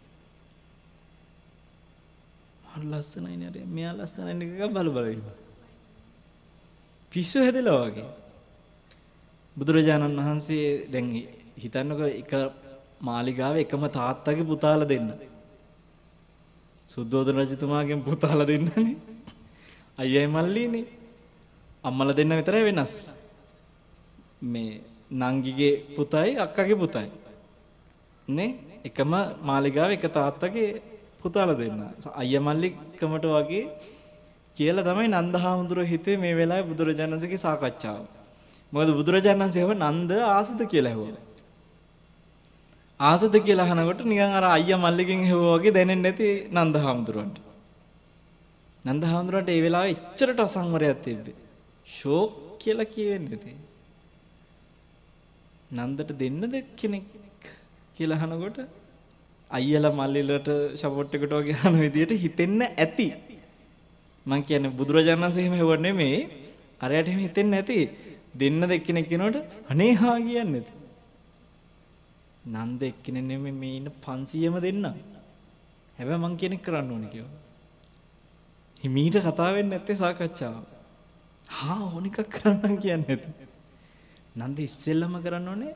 මම 2.73 2.93
ලස්සනයි 2.93 3.37
නේද? 3.37 3.57
මෙයා 3.67 3.95
ලස්සනයි 3.95 4.35
නේද 4.35 4.73
බල 4.73 4.89
බල 4.91 5.07
ඉන්නවා. 5.07 5.37
පිස්සු 7.13 7.39
හැදලා 7.39 7.79
වගේ. 7.85 8.09
බුදුරජාණන් 9.57 10.19
වහන්සේ 10.19 10.67
දැන් 10.93 11.09
හිතන්නකෝ 11.57 12.11
එක 12.13 12.33
මාලිගාවේ 13.01 13.61
එකම 13.61 13.85
තාත්තගේ 13.89 14.45
පුතාලා 14.45 14.89
දෙන්න. 14.89 15.13
සුද්ධෝදන 16.91 17.37
රජතුමාගෙන් 17.37 18.03
පුතාලා 18.03 18.47
දෙන්නනේ. 18.47 18.97
අයියයි 19.99 20.27
මල්ලිනේ. 20.29 20.87
අම්මලා 21.85 22.17
දෙන්න 22.17 22.33
විතරයි 22.33 22.65
වෙනස්. 22.65 22.95
මේ 24.43 24.81
නංගිගේ 25.13 25.95
පුතයි 25.97 26.39
අක්කගේ 26.39 26.77
පුතයි. 26.77 27.11
නේ 28.29 28.51
එකම 28.85 29.13
මාලිගාව 29.43 29.91
එක 29.91 30.07
තාත්තගේ 30.11 30.83
පුතාලා 31.23 31.55
දෙන්න. 31.55 31.83
අයියා 32.15 32.43
මල්ලිකමට 32.43 33.27
වගේ 33.27 33.65
කියලා 34.57 34.85
තමයි 34.85 35.09
නන්දහාමුදුරුවෝ 35.11 35.87
හිතුවේ 35.87 36.17
මේ 36.17 36.35
වෙලාවේ 36.35 36.69
බුදුරජාණන්සේගේ 36.71 37.39
සාකච්ඡාව. 37.39 38.05
මොකද 38.73 38.91
බුදුරජාණන්සේ 38.93 39.63
හව 39.63 39.73
නන්ද 39.75 40.11
ආසද 40.29 40.61
කියලා 40.65 40.93
ඇහුවා. 40.93 41.23
ආසද 43.01 43.35
කියලා 43.39 43.67
අහනකොට 43.67 44.01
නිකන් 44.05 44.37
අර 44.39 44.45
අයියා 44.47 44.79
මල්ලිගෙන් 44.79 45.25
ඇහුවා 45.25 45.57
වගේ 45.57 45.73
දැනෙන්නේ 45.73 46.03
නැති 46.07 46.29
නන්දහාමුදුරුවන්ට. 46.57 47.39
නන්දහාමුදුරුවන්ට 48.85 49.51
ඒ 49.51 49.61
වෙලාවේ 49.61 49.95
එච්චරට 49.95 50.41
අසංවරයක් 50.41 51.03
තිබ්බේ. 51.05 51.37
ෂෝක් 51.89 52.33
කියලා 52.59 52.87
කියෙන්නේ 52.87 53.31
නැති. 53.35 53.53
නන්දට 55.73 56.11
දෙන්නද 56.15 56.55
කෙනෙක් 56.77 57.07
කියලා 57.97 58.19
අහනකොට 58.19 58.59
අයියලා 59.51 59.93
මල්ලිලට 59.93 60.49
සපෝට් 60.75 61.15
එකට 61.15 61.33
වගේ 61.33 61.59
අහන 61.59 61.77
විදියට 61.79 62.15
හිතෙන්න 62.17 62.61
ඇති. 62.65 63.09
මං 64.27 64.41
කියන්නේ 64.43 64.77
බුදුරජාණන් 64.81 65.25
වහන්සේ 65.25 65.45
එහෙම 65.45 65.55
හෙව 65.55 65.73
නෙමෙයි. 65.81 66.19
අරයට 66.81 67.09
එහෙම 67.09 67.21
හිතෙන්න 67.21 67.53
ඇති. 67.53 67.79
දෙන්නද 68.35 68.71
එක්කෙනෙක් 68.71 69.07
කෙනකොට 69.09 69.37
අනේ 69.69 69.93
හා 69.95 70.17
කියන්නේ. 70.23 70.65
නන්ද 72.47 72.83
එක්කෙනෙක් 72.83 73.25
නෙමෙයි 73.31 73.55
මේ 73.63 73.77
ඉන්න 73.79 73.89
500ම 74.05 74.57
දෙන්න. 74.67 74.85
හැබැයි 75.99 76.23
මං 76.23 76.37
කෙනෙක් 76.37 76.63
කරන්න 76.63 76.93
ඕනේ 76.93 77.11
කියලා. 77.15 77.35
හිමීට 78.83 79.17
කතා 79.27 79.51
වෙන්නේ 79.55 79.79
නැත්තේ 79.79 79.97
සාකච්ඡාව. 80.03 80.65
හා 81.49 81.81
ඕන 81.87 82.07
එකක් 82.07 82.21
කරන්න 82.37 82.79
කියන්නේ 82.83 83.17
නැත. 83.17 83.25
නන්ද 84.39 84.59
ඉස්සෙල්ලම 84.69 85.15
කරන්න 85.25 85.49
ඕනේ 85.49 85.75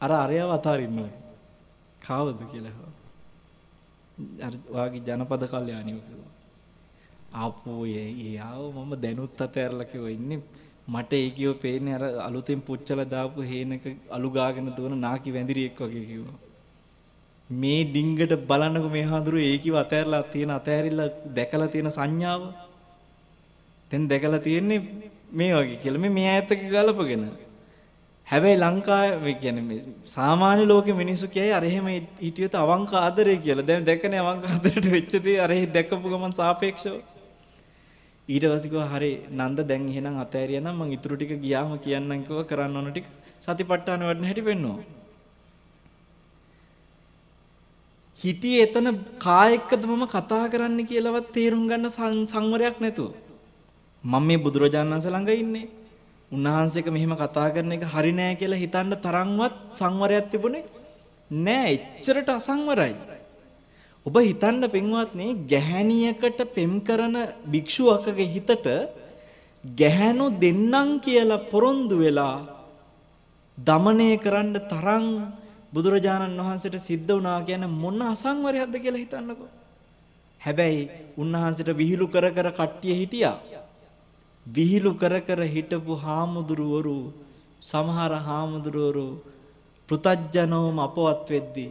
අර 0.00 0.12
අරයව 0.24 0.50
අතාරින්න 0.58 0.98
ඕනේ. 0.98 1.20
කාවද 2.06 2.40
කියලා. 2.50 2.90
අර 4.46 4.54
වාගේ 4.74 5.04
ජනපද 5.06 5.42
කල්යාණිය 5.52 6.00
කිව්වා. 6.08 6.32
ආපෝ 7.42 7.80
ඒ 7.86 8.10
යාව 8.38 8.74
මම 8.76 8.92
දැනුත් 9.04 9.40
අතෑරලා 9.46 9.90
කිව්වා 9.92 10.16
ඉන්නේ 10.18 10.40
මට 10.88 11.12
ඒ 11.12 11.30
කියව 11.30 11.52
පේන්නේ 11.60 11.94
අර 11.94 12.04
අලුතෙන් 12.28 12.60
පුච්චලා 12.60 13.04
දාපු 13.04 13.42
හේනක 13.42 13.84
අලු 14.10 14.30
ගාගෙන 14.30 14.74
දුවන 14.76 14.98
නාකි 15.00 15.30
වැඳිරියෙක් 15.30 15.78
වගේ 15.78 16.06
කිව්වා. 16.06 16.38
මේ 17.50 17.84
ඩිංගට 17.84 18.34
බලන්නකො 18.48 18.88
මේ 18.88 19.02
හඳුරු 19.02 19.38
ඒකිව 19.38 19.74
අතෑරලා 19.74 20.22
තියෙන 20.22 20.50
අතෑරිලා 20.50 21.08
දැකලා 21.34 21.68
තියෙන 21.68 21.90
සංඥාව. 21.90 22.42
දැන් 23.90 24.08
දැකලා 24.08 24.38
තියෙන්නේ 24.38 24.80
මේ 25.32 25.52
වගේ 25.54 25.76
කියලා. 25.76 26.00
මේ 26.00 26.10
මේ 26.10 26.28
ඈතක 26.28 26.60
ගලපගෙන. 26.72 27.24
හැබැයි 28.26 28.56
ලංකාවේ 28.56 29.34
කියන්නේ 29.34 29.62
මේ 29.62 29.80
සාමාන්‍ය 30.04 30.66
ලෝකෙ 30.66 30.92
මිනිස්සු 30.92 31.28
කියයි 31.28 31.52
අර 31.52 31.64
එහෙම 31.64 31.86
හිටියොත් 32.20 32.54
අවංක 32.54 32.92
ආදරය 32.94 33.36
කියලා. 33.36 33.66
දැන් 33.66 33.84
දැකනේ 33.84 34.18
අවංක 34.18 34.44
ආදරයට 34.52 34.86
වෙච්ච 34.90 35.14
දේ 35.24 35.40
අර 35.40 35.52
දැකපු 35.76 36.06
ගමන් 36.12 36.32
සාපේක්ෂව. 36.32 36.94
ඊට 38.32 38.46
පස්සේ 38.46 38.70
කිව්වා 38.70 38.90
හරි 38.92 39.12
නන්ද 39.32 39.68
දැන් 39.68 39.84
එහෙනම් 39.90 40.16
අතෑරියා 40.24 40.64
නම් 40.64 40.80
මං 40.80 40.96
ඉතුරු 40.96 41.16
ටික 41.16 41.36
ගියාම 41.40 41.76
කියන්නම් 41.80 42.26
කිව්වා 42.26 42.48
කරන්න 42.50 42.76
ඕන 42.76 42.90
ටික 42.90 43.06
සතිපට්ඨාන 43.40 44.02
වඩන 44.02 44.28
හැටි 44.28 44.48
පෙන්වනවා 44.48 45.00
හිටියේ 48.20 48.64
එතන 48.64 48.88
කා 49.18 49.44
එක්කද 49.50 49.84
මම 49.84 50.04
කතා 50.06 50.44
කරන්න 50.46 50.80
කියලාවත් 50.84 51.32
තේරුම් 51.32 51.62
ගන්න 51.66 51.90
සංවරයක් 52.26 52.76
නැතුව. 52.78 53.12
මම 54.04 54.22
මේ 54.22 54.38
බුදුරජාණන් 54.38 54.92
වහන්සේ 54.92 55.10
ළඟ 55.10 55.32
ඉන්නේ. 55.36 55.70
උන්වහන්සේක 56.30 56.86
මෙහෙම 56.88 57.14
කතා 57.14 57.48
කරන 57.50 57.72
එක 57.72 57.84
හරි 57.86 58.12
නෑ 58.12 58.36
කියලා 58.36 58.62
හිතන්න 58.64 58.94
තරම්වත් 58.96 59.56
සංවරයක් 59.74 60.30
තිබුණේ 60.30 60.64
නෑ. 61.30 61.72
එච්චරට 61.74 62.30
අසංවරයි. 62.30 62.94
ඔබ 64.06 64.16
හිතන්න 64.20 64.64
පින්වත්නි 64.68 65.26
ගැහැණියකට 65.46 66.40
පෙම් 66.50 66.72
කරන 66.80 67.16
භික්ෂුවකගේ 67.46 68.26
හිතට 68.28 68.66
ගැහැණු 69.64 70.26
දෙන්නම් 70.36 70.98
කියලා 70.98 71.44
පොරොන්දු 71.44 71.96
වෙලා 71.96 72.36
දමණය 73.58 74.08
කරන්න 74.18 74.56
තරම් 74.64 75.06
බුදුරජාණන් 75.72 76.38
වහන්සේට 76.38 76.78
සිද්ධ 76.80 77.06
වුණා 77.08 77.38
කියන 77.42 77.64
මොන 77.72 78.02
අසංවරයක්ද 78.04 78.74
කියලා 78.76 79.02
හිතන්නකෝ. 79.02 79.50
හැබැයි 80.40 80.82
උන්වහන්සේට 81.16 81.70
විහිළු 81.72 82.06
කර 82.08 82.26
කර 82.30 82.48
කට්ටිය 82.50 82.94
හිටියා. 82.94 83.36
විහිළු 84.46 84.92
කර 84.94 85.14
කර 85.20 85.40
හිටපු 85.46 85.94
හාමුදුරුවරු 85.96 86.98
සමහර 87.62 88.12
හාමුදුරුවරු 88.20 89.06
පෘතජ්ජනෝම 89.88 90.76
අපවත් 90.78 91.30
වෙද්දී 91.30 91.70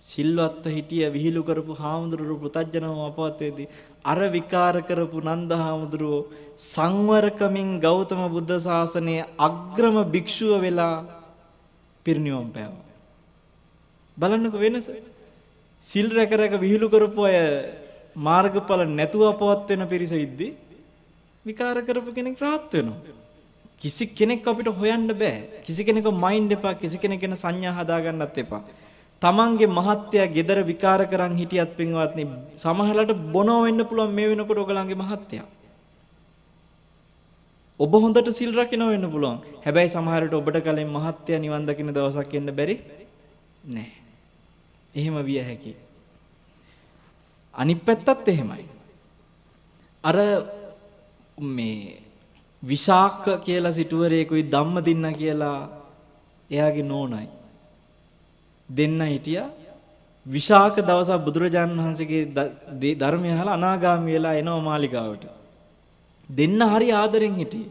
සිල්වත්ව 0.00 0.66
හිටිය 0.68 1.04
විහිළු 1.08 1.42
කරපු 1.42 1.74
හාමුදුරුවෝ 1.74 2.40
පෘතජ්ජනෝම 2.44 2.98
අපවත් 3.06 3.40
වෙද්දී 3.40 3.68
අර 4.04 4.18
විකාර 4.28 4.76
කරපු 4.82 5.22
නන්ද 5.24 5.52
හාමුදුරුවෝ 5.54 6.22
සංවරකමින් 6.66 7.70
ගෞතම 7.80 8.20
බුද්ධ 8.28 8.54
ශාසනයේ 8.60 9.24
අග්‍රම 9.38 9.96
භික්ෂුව 10.12 10.52
වෙලා 10.60 10.94
පිරිනිවන් 12.06 12.48
පෑවා. 12.50 12.84
බලන්නකො 14.16 14.58
වෙනස. 14.58 14.88
සිල් 15.82 16.08
රැක 16.10 16.32
රැක 16.32 16.54
විහිළු 16.58 16.88
කරපු 16.88 17.22
අය 17.24 17.38
මාර්ගඵල 18.18 18.82
නැතුව 18.90 19.26
අපවත් 19.32 19.68
වෙන 19.70 19.88
පිරිස 19.88 20.12
ඉද්දී 20.18 20.52
විකාර 21.44 21.76
කරපු 21.82 22.10
කෙනෙක් 22.12 22.38
rahat 22.38 22.72
වෙනවා. 22.72 23.16
කිසි 23.78 24.04
කෙනෙක් 24.08 24.46
අපිට 24.46 24.68
හොයන්න 24.74 25.08
බෑ. 25.14 25.62
කිසි 25.64 25.84
කෙනෙක් 25.84 26.08
මයින්ඩ් 26.16 26.52
එපා 26.52 26.74
කිසි 26.74 26.98
කෙනෙක් 26.98 27.20
ගැන 27.20 27.36
සංඥා 27.36 27.74
හදාගන්නත් 27.74 28.38
එපා. 28.38 28.62
තමන්ගේ 29.22 29.68
මහත්ය 29.68 30.18
gedara 30.28 30.62
විකාර 30.62 31.00
කරන් 31.06 31.36
හිටියත් 31.36 31.76
පින්වත්නි 31.76 32.24
සමහරලට 32.56 33.12
බොනව 33.32 33.62
වෙන්න 33.64 33.80
පුළුවන් 33.84 34.12
මේ 34.12 34.28
වෙනකොට 34.28 34.58
ඔයගලන්ගේ 34.58 34.96
මහත්ය. 34.96 35.40
ඔබ 37.80 37.92
හොඳට 37.94 38.28
සිල් 38.30 38.52
රකින්න 38.52 38.84
වෙන්න 38.84 39.06
පුළුවන්. 39.06 39.40
හැබැයි 39.64 39.88
සමහරට 39.88 40.32
ඔබට 40.32 40.60
කලින් 40.62 40.88
මහත්ය 40.88 41.38
නිවන් 41.38 41.66
දකින්න 41.66 41.92
දවසක් 41.92 42.34
එන්න 42.34 42.52
බැරි 42.52 42.76
නෑ. 43.66 43.90
එහෙම 44.94 45.16
විය 45.22 45.40
හැකියි. 45.40 45.76
අනිත් 47.54 47.80
පැත්තත් 47.80 48.28
එහෙමයි. 48.28 48.64
අර 50.04 50.16
මේ 51.38 52.00
විශාක 52.62 53.24
කියලා 53.40 53.72
සිටුවරයෙකුයි 53.72 54.44
ධම්ම 54.44 54.84
දින්න 54.84 55.06
කියලා 55.14 55.58
එයාගේ 56.50 56.82
නෝනයි. 56.84 57.28
දෙන්න 58.68 59.00
හිටියා 59.04 59.48
විශාක 60.26 60.76
දවසක් 60.78 61.24
බුදුරජාණන් 61.24 61.78
වහන්සේගේ 61.78 62.94
ධර්මය 62.96 63.30
අහලා 63.30 63.54
අනාගාමී 63.54 64.14
වෙලා 64.14 64.34
එනවා 64.34 64.60
මාලිගාවට. 64.60 65.26
දෙන්න 66.28 66.60
හරි 66.64 66.88
ආදරෙන් 66.92 67.34
හිටියේ. 67.34 67.70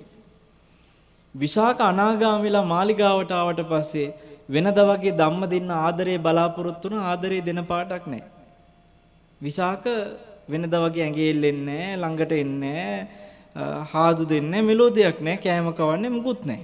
විශාක 1.36 1.80
අනාගාමී 1.82 2.44
වෙලා 2.44 2.66
මාලිගාවට 2.66 3.32
ආවට 3.32 3.62
පස්සේ 3.64 4.14
වෙනද 4.50 4.80
වගේ 4.82 5.14
ධම්ම 5.14 5.44
දෙන්න 5.50 5.70
ආදරේ 5.78 6.18
බලාපොරොත්තු 6.18 6.90
වුණ 6.90 7.04
ආදරේ 7.04 7.42
දෙන 7.42 7.62
පාටක් 7.66 8.08
නැහැ. 8.08 8.32
විශාක 9.42 9.84
වෙනද 10.48 10.76
වගේ 10.76 11.04
ඇඟේ 11.04 11.30
එල්ලෙන්නේ 11.30 11.86
ළඟට 11.96 12.32
එන්නේ 12.34 12.88
හාදු 13.92 14.24
දෙන්නේ 14.26 14.62
මෙලෝදියක් 14.62 15.20
නෑ 15.20 15.38
කෑම 15.38 15.70
කවන්නේ 15.74 16.10
මුකුත් 16.10 16.42
නෑ. 16.46 16.64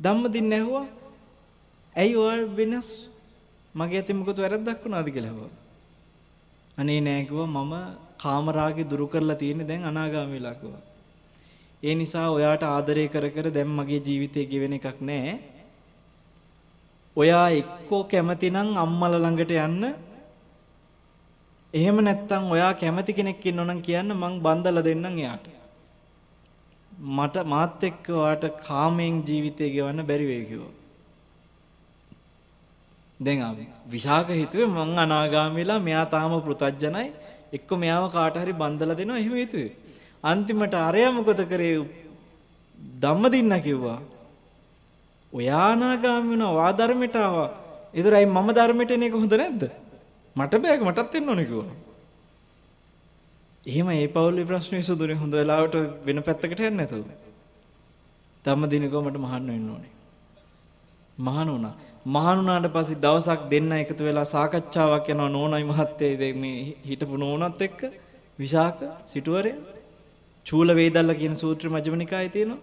ධම්ම 0.00 0.32
දින්න 0.32 0.52
ඇහුවා. 0.52 0.86
ඇයි 1.94 2.16
ඔය 2.18 2.40
වෙනස් 2.56 2.88
මගේ 3.74 4.02
අතින් 4.02 4.16
මොකද 4.16 4.38
වැරද්දක් 4.44 4.84
වුණාද 4.84 5.08
කියලා 5.14 5.30
ඇහුවා. 5.30 5.52
අනේ 6.78 7.00
නෑ 7.00 7.24
කිව්වා 7.28 7.46
මම 7.46 7.74
කාමරාගේ 8.22 8.88
දුරු 8.90 9.06
කරලා 9.12 9.40
තියෙන්නේ 9.42 9.68
දැන් 9.68 9.84
අනාගාමී 9.84 10.38
වෙලා 10.38 10.54
කිව්වා. 10.54 10.82
ඒ 11.82 11.94
නිසා 11.94 12.26
ඔයාට 12.36 12.64
ආදරය 12.66 13.04
කර 13.08 13.26
කර 13.36 13.46
දැන් 13.56 13.70
මගේ 13.78 14.00
ජීවිතේ 14.06 14.44
ගෙවෙන 14.52 14.76
එකක් 14.78 15.00
නෑ. 15.00 15.34
ඔයා 17.16 17.46
එක්කෝ 17.60 18.02
කැමති 18.04 18.50
නම් 18.50 18.68
අම්මලා 18.84 19.22
ළඟට 19.24 19.52
යන්න 19.66 19.84
එහෙම 21.74 21.96
නැත්නම් 22.06 22.50
ඔයා 22.54 22.72
කැමති 22.74 23.16
කෙනෙක් 23.18 23.46
ඉන්නවනම් 23.46 23.80
කියන්න 23.86 24.12
මං 24.14 24.34
බන්දලා 24.44 24.86
දෙන්නම් 24.88 25.18
එයාට. 25.22 25.46
මට 27.16 27.46
මාත් 27.46 27.82
එක්ක 27.90 28.04
වාට 28.20 28.44
කාමයෙන් 28.66 29.24
ජීවිතය 29.28 29.72
ගෙවන්න 29.76 30.08
බැරි 30.08 30.26
වෙයි 30.32 30.44
කිව්වා. 30.50 30.79
දැන් 33.20 33.42
ආවේ 33.42 33.68
විශාක 33.86 34.28
හිතුවේ 34.32 34.68
මං 34.68 34.98
අනාගාමීලා 34.98 35.80
මෙයා 35.80 36.06
තාම 36.06 36.32
පෘතජ්ජනයි 36.40 37.06
එක්ක 37.52 37.70
මෙයාව 37.74 38.06
කාට 38.12 38.36
හරි 38.36 38.52
බන්දලා 38.52 38.96
දෙනවා 38.96 39.18
එහෙම 39.18 39.34
හිතුවේ. 39.34 39.72
අන්තිමට 40.24 40.74
අරයා 40.80 41.12
මොකද 41.12 41.42
කරේ 41.48 41.76
ධම්ම 43.00 43.24
දින්න 43.30 43.54
කිව්වා. 43.60 43.98
ඔයා 45.32 45.66
අනාගාමී 45.66 46.30
වුණා 46.30 46.54
වා 46.54 46.72
ධර්මයට 46.72 47.16
ආවා. 47.16 47.48
ඒතරයි 47.94 48.26
මම 48.26 48.48
ධර්මයට 48.52 48.90
එන 48.90 49.02
එක 49.02 49.14
හොඳ 49.14 49.34
නැද්ද? 49.34 49.62
මට 50.36 50.62
බෑග 50.62 50.82
මටත් 50.82 51.14
එන්න 51.14 51.28
ඕනේ 51.28 51.46
කිව්වා. 51.46 51.76
එහෙම 53.66 53.88
ඒ 53.90 54.08
පවුලේ 54.08 54.44
ප්‍රශ්න 54.44 54.76
විසඳුනේ 54.76 55.16
හොඳ 55.16 55.32
වෙලාවට 55.32 55.76
වෙන 56.06 56.22
පැත්තකට 56.22 56.60
යන්නේ 56.60 56.70
නැතුව. 56.72 57.06
ධම්ම 58.44 58.64
දිනකෝ 58.66 59.02
මට 59.02 59.18
මහාන 59.18 59.46
වෙන්න 59.46 59.70
ඕනේ. 59.70 59.92
මහාන 61.18 61.48
වුණා. 61.48 61.74
මහාන 62.06 62.38
වුණාට 62.38 62.72
පස්සේ 62.72 62.96
දවසක් 62.96 63.50
දෙන්න 63.50 63.72
එකතු 63.74 64.04
වෙලා 64.04 64.24
සාකච්ඡාවක් 64.26 65.08
යනවා 65.08 65.28
නෝනයි 65.28 65.64
මහත්තයයි 65.64 66.32
මේ 66.34 66.76
හිටපු 66.84 67.16
නෝනත් 67.16 67.60
එක්ක 67.60 67.80
විශාක 68.38 68.78
සිටුවරය 69.04 69.52
චූල 70.46 70.68
වේදල්ල 70.70 71.14
කියන 71.14 71.36
සූත්‍ර 71.36 71.68
මජ්ක්‍ධිමනිකායේ 71.68 72.28
තියෙනවා. 72.28 72.58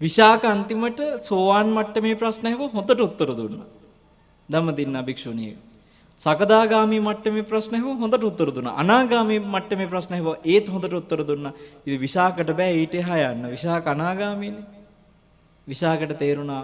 විශාක 0.00 0.42
අන්තිමට 0.44 1.00
සෝවාන් 1.22 1.68
මට්ටමේ 1.68 2.16
ප්‍රශ්න 2.16 2.46
ඇහුව 2.46 2.72
හොඳට 2.72 3.00
උත්තර 3.00 3.30
දුන්නා. 3.32 3.66
ධම්ම 4.48 4.74
දින්න 4.74 4.98
භික්ෂුණිය. 5.00 5.56
සකදාගාමී 6.20 7.00
මට්ටමේ 7.00 7.42
ප්‍රශ්න 7.42 7.74
ඇහුවා 7.74 8.00
හොඳට 8.02 8.24
උත්තර 8.24 8.50
දුන්නා. 8.50 8.74
අනාගාමී 8.74 9.40
මට්ටමේ 9.46 9.86
ප්‍රශ්න 9.86 10.12
ඇහුවා 10.12 10.38
ඒත් 10.44 10.66
හොඳට 10.68 10.92
උත්තර 10.92 11.20
දුන්නා. 11.22 11.52
ඉතින් 11.86 12.00
විශාකට 12.00 12.50
බෑ 12.52 12.74
ඊට 12.74 12.94
එහා 12.94 13.18
යන්න. 13.26 13.50
විශාක 13.50 13.86
අනාගාමීනේ. 13.86 14.64
විශාකට 15.66 16.18
තේරුණා 16.18 16.62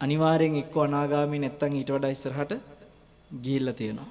අනිවාර්යෙන් 0.00 0.54
එක්ක 0.54 0.74
අනාගාමී 0.78 1.40
නැත්තම් 1.40 1.74
ඊට 1.74 1.90
වඩා 1.90 2.10
ඉස්සරහට 2.10 2.52
ගිහිල්ලා 3.34 3.74
තියෙනවා. 3.74 4.10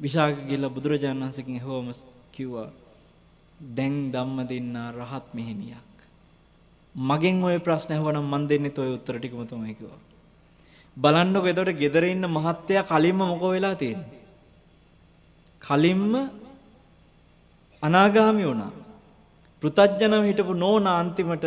විශාක 0.00 0.36
ගිහිල්ලා 0.40 0.70
බුදුරජාණන් 0.70 1.22
වහන්සේගෙන් 1.22 1.60
හොම 1.60 1.86
කිව්වා 2.32 2.68
දැන් 3.60 3.96
ධම්ම 4.12 4.38
දෙන්නා 4.48 4.88
රහත් 4.92 5.26
මෙහෙණියක්. 5.34 5.90
මගෙන් 6.94 7.42
ওই 7.44 7.58
ප්‍රශ්න 7.58 7.92
අහුවනම් 7.92 8.26
මන් 8.26 8.44
දෙන්නෙත් 8.48 8.78
ওই 8.78 8.90
උත්තර 8.92 9.16
ටිකම 9.18 9.42
තමයි 9.44 9.74
කිව්වා. 9.74 10.00
බලන්නකො 10.96 11.46
එතකොට 11.46 11.72
ගෙදර 11.74 12.04
ඉන්න 12.04 12.24
මහත්තයා 12.28 12.84
කලින්ම 12.84 13.18
මොකෝ 13.20 13.50
වෙලා 13.50 13.74
තියෙන්නේ? 13.74 14.20
කලින්ම 15.62 16.02
අනාගාමී 17.82 18.46
වුණා. 18.46 18.72
පෘතජ්ජනව 19.62 20.24
හිටපු 20.24 20.52
නෝන 20.54 20.86
අන්තිමට 20.88 21.46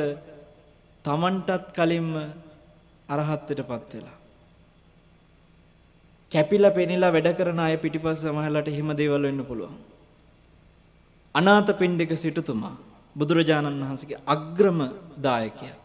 Tamanටත් 1.06 1.74
කලින්ම 1.74 2.10
අරහත්ත්වයටපත් 3.09 3.93
වෙලා. 3.95 4.17
කැපිලා 6.33 6.71
පෙනිලා 6.71 7.13
වැඩ 7.13 7.29
කරන 7.39 7.61
අය 7.61 7.77
පිටිපස්ස 7.77 8.23
සමහරලාට 8.23 8.69
එහෙම 8.69 8.91
දේවල් 8.97 9.23
වෙන්න 9.23 9.43
පුළුවන්. 9.45 9.77
අනාථපිණ්ඩික 11.35 12.13
සිටුතුමා 12.17 12.75
බුදුරජාණන් 13.17 13.83
වහන්සේගේ 13.83 14.21
අග්‍රම 14.27 14.81
දායකයා. 15.27 15.77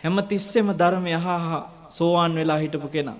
හැම 0.00 0.16
තිස්සෙම 0.24 0.68
ධර්මය 0.74 1.12
අහහා 1.20 1.62
සෝවාන් 1.88 2.34
වෙලා 2.34 2.58
හිටපු 2.58 2.88
කෙනා. 2.88 3.18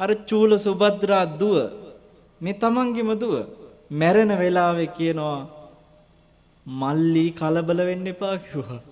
අර 0.00 0.10
චූල 0.28 0.52
සුභද්‍රා 0.58 1.24
දුව 1.40 1.56
මේ 2.40 2.58
තමන්ගේම 2.62 3.10
දුව 3.22 3.34
මැරෙන 3.90 4.32
වෙලාවේ 4.38 4.90
කියනවා 4.96 5.38
මල්ලි 6.66 7.26
කලබල 7.32 7.80
වෙන්න 7.88 8.06
එපා 8.06 8.36
කිව්වා. 8.38 8.82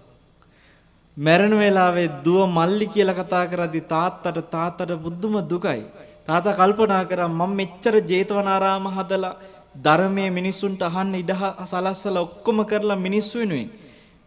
මැරෙන 1.17 1.55
වෙලාවේ 1.55 2.09
දුව 2.25 2.41
මල්ලි 2.49 2.87
කියලා 2.87 3.15
කතා 3.15 3.47
කරද්දි 3.47 3.81
තාත්තට 3.83 4.51
තාත්තට 4.51 4.91
බුදුම 4.99 5.35
දුකයි. 5.45 5.83
තාතා 6.27 6.55
කල්පනා 6.55 7.05
කරා 7.05 7.29
මම 7.31 7.53
මෙච්චර 7.53 7.95
ජේතවනාරාම 8.03 8.87
හදලා 8.89 9.37
ධර්මයේ 9.77 10.31
මිනිස්සුන්ට 10.31 10.83
අහන්න 10.83 11.15
ඉඩ 11.15 11.33
සලස්සලා 11.65 12.25
ඔක්කොම 12.27 12.59
කරලා 12.65 12.99
මිනිස්සු 12.99 13.39
වෙනුවෙන් 13.39 13.71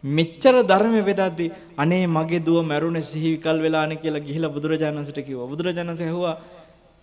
මෙච්චර 0.03 0.55
ධර්මයේ 0.63 1.07
වෙදද්දි 1.09 1.51
අනේ 1.77 2.03
මගේ 2.07 2.39
දුව 2.39 2.59
මැරුණේ 2.63 3.03
සිහිවිකල් 3.03 3.59
වෙලානේ 3.59 3.97
කියලා 3.97 4.25
ගිහිලා 4.27 4.55
බුදුරජාණන් 4.55 4.99
වහන්සේට 4.99 5.27
කිව්වා. 5.27 5.51
බුදුරජාණන් 5.51 5.91
වහන්සේ 5.91 6.07
ඇහුවා 6.07 6.35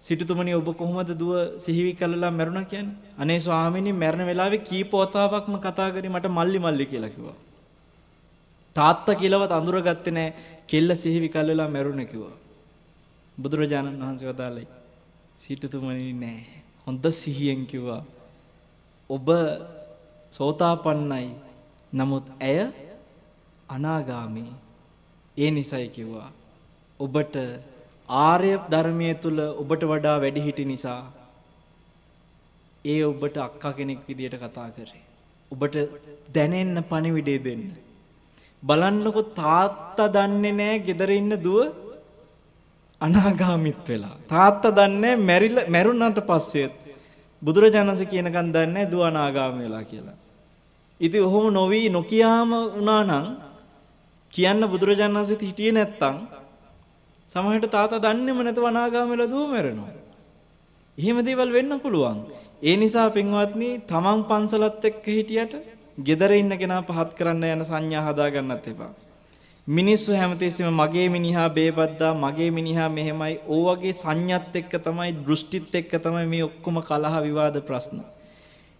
සිටුතුමනි 0.04 0.54
ඔබ 0.54 0.68
කොහොමද 0.74 1.10
දුව 1.14 1.32
සිහිවිකල් 1.58 2.12
වෙලා 2.14 2.32
මැරුණා 2.32 2.64
කියන්නේ? 2.64 2.96
අනේ 3.18 3.40
ස්වාමීනි 3.40 3.92
මැරෙන 3.94 4.26
වෙලාවේ 4.26 4.66
කීප 4.68 4.92
වතාවක්ම 4.94 5.56
කතා 5.58 5.90
කරේ 5.90 6.14
මට 6.14 6.36
මල්ලි 6.38 6.58
මල්ලි 6.58 6.86
කියලා 6.86 7.16
කිව්වා. 7.16 7.36
තාත්තා 8.76 9.20
කියලාවත් 9.20 9.52
අඳුරගත්තේ 9.58 10.14
නැහැ 10.18 10.34
කෙල්ල 10.66 10.90
සිහිවිකල් 10.94 11.48
වෙලා 11.48 11.68
මැරුණේ 11.68 12.10
කිව්වා. 12.12 12.36
බුදුරජාණන් 13.38 14.00
වහන්සේ 14.00 14.28
වදාළේ 14.32 14.66
සිටුතුමනි 15.36 16.12
නෑ. 16.14 16.40
හොඳ 16.86 17.04
සිහියෙන් 17.12 17.66
කිව්වා. 17.66 18.02
ඔබ 19.10 19.28
සෝතාපන්නයි. 20.32 21.28
නමුත් 21.92 22.26
ඇය 22.40 22.60
අනාගාමී. 23.68 24.50
ඒ 25.36 25.50
නිසයි 25.50 25.88
කිව්වා. 25.88 26.30
ඔබට 27.00 27.36
ආර්ය 28.08 28.52
ධර්මයේ 28.70 29.14
තුල 29.14 29.38
ඔබට 29.62 29.82
වඩා 29.90 30.16
වැඩි 30.20 30.46
හිටි 30.46 30.64
නිසා 30.64 31.00
ඒ 32.84 33.00
ඔබට 33.04 33.36
අක්කා 33.38 33.72
කෙනෙක් 33.72 34.00
විදියට 34.08 34.36
කතා 34.36 34.68
කරේ. 34.70 35.02
ඔබට 35.52 35.76
දැනෙන්න 36.34 36.84
පණිවිඩය 36.84 37.36
දෙන්න. 37.44 37.64
බලන්නකො 38.64 39.22
තාත්තා 39.34 40.08
දන්නේ 40.08 40.52
නැහැ 40.52 40.78
ගෙදර 40.80 41.10
ඉන්න 41.10 41.32
දුව 41.38 41.60
අනාගාමිත් 43.00 43.88
වෙලා. 43.88 44.16
තාත්තා 44.28 44.72
දන්නේ 44.72 45.14
මැරිලා 45.18 45.66
මැරුණාට 45.68 46.20
පස්සෙත් 46.22 46.74
බුදුරජාණන්සේ 47.42 48.06
කියනකන් 48.06 48.48
දන්නේ 48.52 48.90
දුව 48.90 49.02
අනාගාමී 49.02 49.64
වෙලා 49.64 49.84
කියලා. 49.84 50.16
ඉතින් 51.00 51.22
ඔහොම 51.22 51.46
නොවි 51.52 51.80
නොකියාම 51.88 52.50
වුණා 52.74 53.02
නම් 53.02 53.26
කියන්න 54.32 54.62
බුදුරජාණන්සේත් 54.68 55.42
හිටියේ 55.42 55.74
නැත්තම් 55.74 56.16
සමහරට 57.30 57.68
තාතා 57.70 58.02
දන්නේම 58.02 58.40
නැතුව 58.40 58.66
අනාගාමී 58.66 59.14
වෙලා 59.14 59.30
දුව 59.30 59.44
මැරෙනවා. 59.48 59.92
එහෙම 60.98 61.18
දේවල් 61.20 61.50
වෙන්න 61.52 61.72
පුළුවන්. 61.80 62.18
ඒ 62.62 62.76
නිසා 62.76 63.08
පින්වත්නි 63.10 63.70
තමන් 63.82 64.20
පන්සලත් 64.24 64.84
එක්ක 64.84 65.06
හිටියට 65.08 65.54
gedare 65.98 66.38
ඉන්න 66.38 66.50
කෙනා 66.52 66.82
පහත් 66.82 67.14
කරන්න 67.14 67.44
යන 67.44 67.64
සංඥා 67.64 68.02
හදා 68.02 68.30
ගන්නත් 68.30 68.66
එපා. 68.66 68.90
මිනිස්සු 69.66 70.12
හැමතිස්සෙම 70.12 70.66
මගේ 70.72 71.08
මිනිහා 71.08 71.48
බේබද්දා 71.50 72.14
මගේ 72.14 72.50
මිනිහා 72.50 72.88
මෙහෙමයි 72.88 73.38
ඕ 73.48 73.62
වගේ 73.68 73.92
සංඥත් 73.92 74.56
එක්ක 74.56 74.74
තමයි 74.82 75.12
දෘෂ්ටිත් 75.20 75.74
එක්ක 75.74 75.94
තමයි 75.98 76.26
මේ 76.26 76.42
ඔක්කොම 76.42 76.82
කලහ 76.82 77.14
විවාද 77.22 77.60
ප්‍රශ්න. 77.62 78.02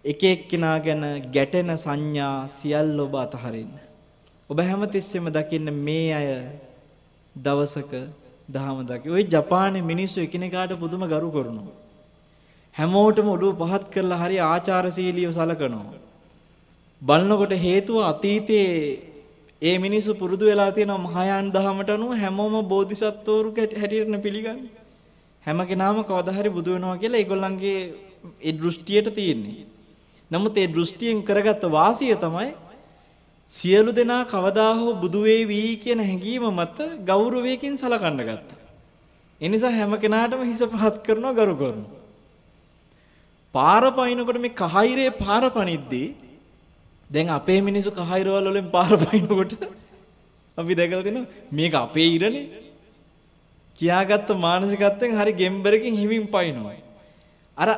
එක 0.05 0.23
එක්කෙනා 0.25 0.79
ගැන 0.79 1.03
ගැටෙන 1.31 1.71
සංඥා 1.77 2.47
සියල්ල 2.49 2.99
ඔබ 2.99 3.15
අතහරින්න. 3.15 3.73
ඔබ 4.49 4.59
හැමතිස්සෙම 4.61 5.31
දකින්න 5.31 5.73
මේ 5.73 6.13
අය 6.13 6.29
දවසක 7.35 7.93
දහම 8.49 8.85
දකි. 8.85 9.09
ওই 9.09 9.23
ජපානයේ 9.25 9.81
මිනිස්සු 9.81 10.19
එකිනෙකාට 10.19 10.79
පුදුම 10.79 11.07
ගරු 11.07 11.31
කරනවා. 11.31 11.75
හැමෝටම 12.75 13.27
ඔළුව 13.27 13.55
පහත් 13.57 13.85
කරලා 13.89 14.17
හරි 14.17 14.37
ආචාරශීලීව 14.45 15.31
සලකනවා. 15.31 16.04
බලනකොට 17.05 17.51
හේතුව 17.51 17.97
අතීතයේ 18.03 18.99
ඒ 19.61 19.77
මිනිස්සු 19.77 20.13
පුරුදු 20.13 20.45
වෙලා 20.45 20.71
තියෙනවා 20.71 20.97
මහායාන 20.97 21.51
දහමට 21.51 21.89
අනුව 21.89 22.11
හැමෝම 22.17 22.67
බෝධිසත්වෝරු 22.67 23.53
හැටියට 23.55 24.21
පිළිගන්නේ. 24.21 24.69
හැම 25.45 25.67
කෙනාම 25.67 26.03
කවදා 26.03 26.33
හරි 26.33 26.49
බුදු 26.49 26.73
වෙනවා 26.73 26.97
කියලා 26.97 27.17
ඒගොල්ලන්ගේ 27.17 27.93
ඒ 28.41 28.51
දෘෂ්ටියට 28.51 29.15
තියෙන්නේ. 29.15 29.65
නමුත් 30.31 30.57
ඒ 30.57 30.67
දෘෂ්ටියෙන් 30.67 31.23
කරගත්ත 31.23 31.63
වාසිය 31.71 32.15
තමයි 32.15 32.51
සියලු 33.49 33.91
දෙනා 33.91 34.25
කවදා 34.25 34.73
හෝ 34.75 34.93
බුදු 34.93 35.21
වේවි 35.21 35.75
කියන 35.75 35.99
හැඟීම 35.99 36.45
මත 36.49 36.77
ගෞරවයෙන් 37.05 37.77
සලකන්න 37.77 38.17
ගත්තා. 38.17 38.59
ඒ 39.41 39.47
නිසා 39.47 39.69
හැම 39.69 39.93
කෙනාටම 39.97 40.41
හිස 40.43 40.61
පහත් 40.65 40.95
කරනවා 41.05 41.33
ගරු 41.33 41.55
කරනවා. 41.55 41.89
පාර 43.53 43.83
පයින්නකොට 43.91 44.39
මේ 44.39 44.49
කහයිරේ 44.49 45.09
පාර 45.09 45.43
පනිද්දී 45.49 46.07
දැන් 47.09 47.27
අපේ 47.29 47.59
මිනිස්සු 47.61 47.91
කහයිරවල 47.91 48.47
වලින් 48.51 48.69
පාර 48.69 48.91
පයින්නකොට 48.97 49.53
අපි 50.57 50.73
දැකලා 50.75 51.03
තිනවා 51.03 51.27
මේක 51.51 51.73
අපේ 51.75 52.09
ඉරනේ. 52.15 52.45
කියාගත්ත 53.79 54.29
මානසිකත්වයෙන් 54.37 55.17
හරි 55.19 55.33
ගෙම්බරකින් 55.33 55.93
හිමින් 55.93 56.25
පයින්නවා. 56.27 56.79
අර 57.57 57.69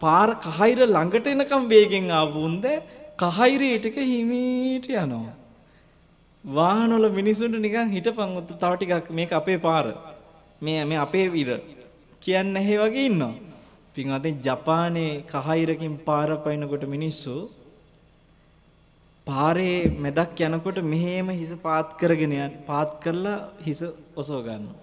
පාර 0.00 0.28
කහයිර 0.38 0.78
ළඟට 0.86 1.26
එනකම් 1.26 1.68
වේගෙන් 1.68 2.10
ආපු 2.10 2.38
උන්ද 2.40 2.64
කහයිරේ 3.18 3.76
ටික 3.78 3.96
හිමීට 4.04 4.88
යනවා. 4.94 5.34
වාහනවල 6.44 7.06
මිනිසුන්ට 7.10 7.58
නිකන් 7.58 7.88
හිටපන් 7.88 8.32
තව 8.52 8.72
ටිකක් 8.76 9.10
මේක 9.10 9.32
අපේ 9.32 9.58
පාර. 9.58 9.86
මේ 10.62 10.84
මේ 10.84 10.98
අපේ 10.98 11.26
ඉර. 11.34 11.50
කියන්නේ 12.22 12.52
නැහැ 12.54 12.76
වගේ 12.82 13.06
ඉන්නවා. 13.06 13.34
පින්වත්නි 13.94 14.32
ජපානයේ 14.40 15.24
කහයිරකින් 15.26 15.94
පාර 15.98 16.28
පයින්නකොට 16.36 16.84
මිනිස්සු 16.86 17.34
පාරේ 19.30 19.78
මැදක් 19.98 20.40
යනකොට 20.46 20.78
මෙහෙම 20.84 21.28
හිස 21.32 21.52
පාත් 21.58 21.98
කරගෙන 21.98 22.32
යන 22.34 22.54
පාත් 22.66 22.90
කරලා 23.00 23.36
හිස 23.60 23.80
ඔසව 24.16 24.38
ගන්නවා. 24.46 24.78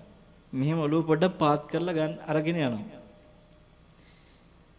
මෙහෙම 0.54 0.80
ඔළුව 0.80 1.08
පොඩ්ඩක් 1.10 1.38
පාත් 1.38 1.62
කරලා 1.72 1.98
ගන්න 1.98 2.14
අරගෙන 2.28 2.58
යනවා. 2.58 3.02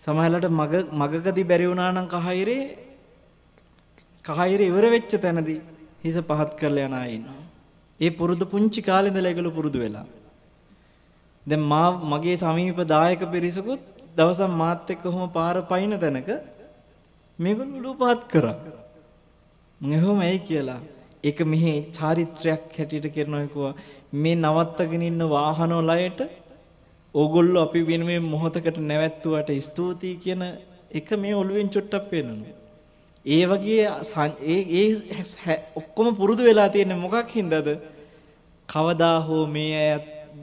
සමහරවිට 0.02 0.46
මග 0.50 0.74
මගකදී 0.94 1.44
බැරි 1.44 1.66
වුණා 1.66 1.90
නම් 1.92 2.06
කහයිරේ 2.08 2.62
කහයිරේ 4.24 4.70
ඉවර 4.70 4.84
වෙච්ච 4.90 5.12
තැනදී 5.16 5.60
හිස 6.04 6.16
පහත් 6.22 6.50
කරලා 6.60 6.88
යන 6.88 6.94
අය 6.94 7.10
ඉන්නවා. 7.16 7.42
ඒ 8.00 8.10
පුරුදු 8.12 8.44
පුංචි 8.46 8.80
කාලේ 8.82 9.12
ඉඳලා 9.12 9.30
ඒගොල්ලෝ 9.32 9.56
පුරුදු 9.58 9.78
වෙලා. 9.78 10.06
දැන් 11.46 11.62
මා 11.64 11.88
මගේ 12.12 12.36
සමීප 12.36 12.80
දායක 12.86 13.22
පිරිසකුත් 13.34 13.82
දවසක් 14.16 14.50
මාත් 14.54 14.90
එක්ක 14.90 15.02
කොහොම 15.02 15.30
පාර 15.30 15.56
පයින් 15.64 15.94
තැනක 15.98 16.28
මේගොල්ලෝ 17.38 17.80
ඔළුව 17.80 17.96
පහත් 18.02 18.22
කරා. 18.32 18.56
මම 19.80 19.92
එහෙම 19.92 20.20
ඇයි 20.20 20.38
කියලා 20.40 20.80
ඒක 21.24 21.40
මෙහි 21.44 21.72
චාරිත්‍රයක් 21.92 22.62
හැටියට 22.76 23.06
කරනවා 23.14 23.46
කිව්වා 23.46 23.74
මේ 24.14 24.34
නවත්තගෙන 24.36 25.02
ඉන්න 25.02 25.22
වාහන 25.28 25.72
වලයට 25.80 26.20
ඕගොල්ලෝ 27.14 27.62
අපි 27.62 27.80
වෙනුවෙන් 27.86 28.24
මොහොතකට 28.24 28.78
නැවැත්තුවට 28.80 29.50
ස්තුතියි 29.60 30.16
කියන 30.16 30.42
එක 30.90 31.09
මේ 31.16 31.34
ඔළුවෙන් 31.34 31.68
චොට්ටක් 31.68 32.10
පේනවා. 32.10 32.55
ඒ 33.26 33.44
වගේ 33.46 33.86
ඒ 34.46 34.60
ඒ 34.78 35.59
ඔක්කොම 35.76 36.16
පුරුදු 36.16 36.42
වෙලා 36.42 36.68
තියෙන්නේ 36.68 37.02
මොකක් 37.05 37.30
හින්දාද? 37.30 37.68
කවදා 38.68 39.16
හෝ 39.20 39.44
මේ 39.46 39.72
අය 39.76 40.00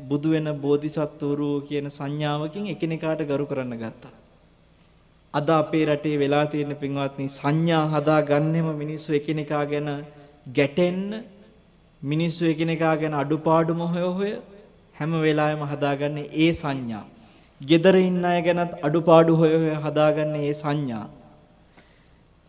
බුදු 0.10 0.30
වෙන 0.30 0.48
බෝධිසත්වරු 0.57 1.49
කියන 1.68 1.88
සංඥාවකින් 1.90 2.68
එකිනෙකාට 2.68 3.22
ගරු 3.24 3.45
කරන්න 3.45 3.78
ගත්තා. 3.78 4.14
අද 5.36 5.49
අපේ 5.52 5.86
රටේ 5.86 6.18
වෙලා 6.18 6.45
තියෙන 6.45 6.74
පින්වත්නි 6.82 7.28
සංඥා 7.30 7.86
හදා 7.94 8.20
ගන්නෙම 8.22 8.68
මිනිස්සු 8.82 9.18
එකිනෙකා 9.20 9.64
ගැන 9.66 9.90
ගැටෙන්න 10.57 11.10
මිනිස්සු 12.02 12.45
එකිනෙකා 12.45 12.95
ගැන 12.98 13.14
අඩුපාඩුම 13.14 13.82
හොය 13.94 14.06
හොය 14.12 14.32
හැම 14.95 15.12
වෙලාවෙම 15.22 15.64
හදාගන්නේ 15.68 16.30
ඒ 16.38 16.52
සංඥා. 16.53 17.03
gedara 17.62 17.99
ඉන්න 17.99 18.26
අය 18.26 18.40
ගැනත් 18.41 18.74
අඩුපාඩු 18.82 19.36
හොය 19.36 19.52
හොය 19.56 19.76
හදාගන්නේ 19.86 20.44
ඒ 20.48 20.53
සංඥා. 20.53 21.06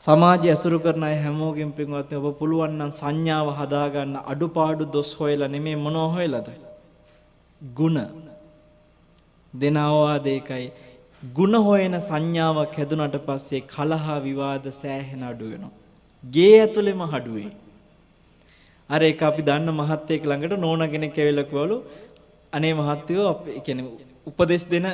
සමාජය 0.02 0.48
ඇසුරු 0.50 0.78
කරන 0.78 1.04
අය 1.04 1.16
හැමෝගෙම 1.22 1.72
පින්වත්නි 1.72 2.20
ඔබ 2.20 2.28
පුළුවන් 2.38 2.78
නම් 2.78 2.92
සංඥාව 2.92 3.48
හදාගන්න 3.60 4.16
අඩුපාඩු 4.32 4.84
දොස් 4.88 5.10
හොයලා 5.20 5.48
නෙමෙයි 5.48 5.76
මොනව 5.76 6.04
හොයලාද? 6.16 6.48
ಗುಣ. 7.60 7.96
දෙනවාද 9.54 10.26
ඒකයි 10.26 10.66
ಗುಣ 11.22 11.54
හොයන 11.54 11.94
සංඥාවක් 12.00 12.74
හැදුනට 12.76 13.16
පස්සේ 13.26 13.60
කලහ 13.66 14.06
විවාද 14.22 14.66
සෑහෙන 14.72 15.22
අඩු 15.22 15.50
වෙනවා. 15.50 15.72
ගේ 16.24 16.60
ඇතුළෙම 16.60 17.00
හඩුවේ. 17.12 17.50
අර 18.90 19.00
ඒක 19.02 19.22
අපි 19.22 19.42
දන්න 19.42 19.70
මහත්තයෙක් 19.72 20.22
ළඟට 20.24 20.58
නෝන 20.58 20.88
කෙනෙක් 20.88 21.16
ඇවිල්ලා 21.18 21.44
කිව්වලු 21.44 21.76
අනේ 22.52 22.74
මහත්තයෝ 22.74 23.28
අපි 23.28 23.60
කියන්නේ 23.60 23.86
උපදෙස් 24.26 24.64
දෙන 24.64 24.86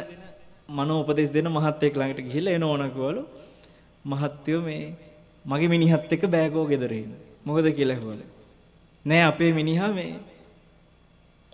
මනෝ 0.69 0.99
උපදෙස් 1.05 1.33
දෙන 1.33 1.49
මහත්තයෙක් 1.49 1.95
ළඟට 1.97 2.27
ගිහිල්ලා 2.29 2.55
එන 2.55 2.63
ඕන 2.63 2.85
කිව්වලු 2.91 3.23
මහත්තයෝ 4.05 4.63
මේ 4.63 4.95
මගේ 5.45 5.69
මිනිහත් 5.69 6.13
එක්ක 6.13 6.25
බෑගෝ 6.27 6.67
ගෙදර 6.67 6.93
ඉන්න. 6.93 7.13
මොකද 7.47 7.67
කියලා 7.79 7.97
කිව්වලු. 7.97 8.25
නෑ 9.07 9.23
අපේ 9.23 9.53
මිනිහා 9.53 9.93
මේ 9.93 10.13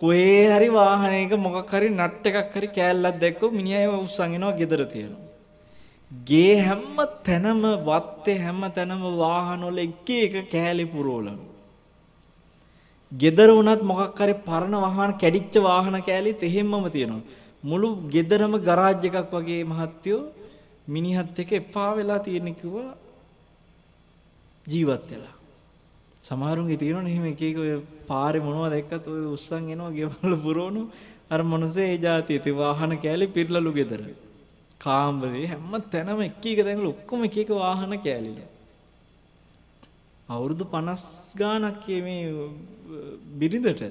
කොහේ 0.01 0.43
හරි 0.53 0.69
වාහනයක 0.69 1.33
මොකක් 1.45 1.71
හරි 1.71 1.89
නට් 1.89 2.25
එකක් 2.31 2.53
හරි 2.55 2.69
කෑල්ලක් 2.77 3.19
දැක්කොත් 3.23 3.57
මිනිහා 3.59 3.81
ඒව 3.85 3.93
උස්සන් 4.05 4.35
එනවා 4.37 4.57
ගෙදර 4.61 4.81
තියෙනවා. 4.93 5.27
ගේ 6.29 6.55
හැම 6.67 6.97
තැනම 7.25 7.63
වත්තේ 7.89 8.39
හැම 8.45 8.61
තැනම 8.77 9.03
වාහන 9.23 9.61
වල 9.67 9.79
එක 9.85 10.09
එක 10.25 10.35
කෑලි 10.53 10.85
පුරවලු. 10.93 11.33
ගෙදර 13.11 13.49
වුණත් 13.57 13.83
මොකක් 13.91 14.19
හරි 14.23 14.35
පරණ 14.47 14.75
වාහන 14.85 15.13
කැඩිච්ච 15.21 15.55
වාහන 15.67 16.01
කෑලිත් 16.07 16.43
එහෙම්මම 16.43 16.89
තියෙනවා. 16.95 17.23
මුළු 17.63 17.89
ගෙදරම 18.13 18.53
ගරාජ් 18.67 19.05
එකක් 19.07 19.33
වගේ 19.33 19.63
මහත්තයෝ 19.71 20.21
මිනිහත් 20.87 21.39
එක්ක 21.41 21.51
එපා 21.61 21.89
වෙලා 21.97 22.19
තියෙන 22.19 22.55
කිව්වා 22.55 22.91
ජීවත් 24.67 25.11
වෙලා. 25.11 25.38
සමහරුන්ගේ 26.23 26.77
තියෙනවනේ 26.77 27.11
එහෙම 27.11 27.25
එක 27.25 27.41
එක 27.41 27.57
ඔය 27.57 27.71
පාරේ 28.07 28.41
මොනවද 28.41 28.71
දැක්කත් 28.71 29.05
ඔය 29.07 29.23
උස්සන් 29.35 29.69
එනවා 29.69 29.91
ගෙවල් 29.91 30.33
පුරවනු 30.37 30.81
අර 31.29 31.41
මොනසේ 31.43 31.87
ඒ 31.87 31.97
જાතිය 31.97 32.39
ඉතින් 32.39 32.55
වාහන 32.55 32.93
කෑලි 32.97 33.27
පිරලලු 33.29 33.71
ගෙදර. 33.71 34.01
කාමරේ 34.79 35.47
හැම 35.47 35.71
තැනම 35.89 36.21
එක 36.21 36.45
එක 36.45 36.59
තැන්වල 36.59 36.87
ඔක්කොම 36.87 37.23
එක 37.23 37.37
එක 37.37 37.49
වාහන 37.55 37.93
කෑලිලු. 37.97 38.43
අවුරුදු 40.29 40.65
50 40.67 41.37
ගාණක් 41.37 41.85
මේ 41.99 42.23
බිරිඳට 43.39 43.81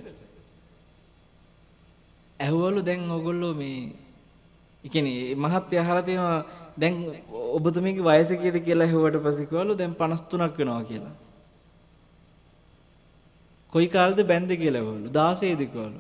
ඇහුවලු 2.41 2.81
දැන් 2.83 3.01
ඔයගොල්ලෝ 3.11 3.55
මේ 3.55 3.79
ඒ 4.85 4.89
කියන්නේ 4.89 5.35
මහත්ය 5.37 5.75
අහලා 5.77 6.03
තියෙනවා 6.03 6.39
දැන් 6.77 6.95
ඔබතුමීගේ 7.57 8.07
වයස 8.09 8.31
කීයද 8.37 8.59
කියලා 8.63 8.87
ඇහුවට 8.87 9.19
පස්සේ 9.25 9.47
කිව්වලු 9.47 9.73
දැන් 9.75 9.97
53ක් 9.97 10.59
වෙනවා 10.59 10.85
කියලා. 10.85 11.15
කොයි 13.73 13.89
කාලෙද 13.95 14.21
බැන්ද 14.31 14.51
කියලා 14.63 14.83
ඇහුවලු 14.83 15.11
16ද 15.19 15.63
කිව්වලු. 15.73 15.99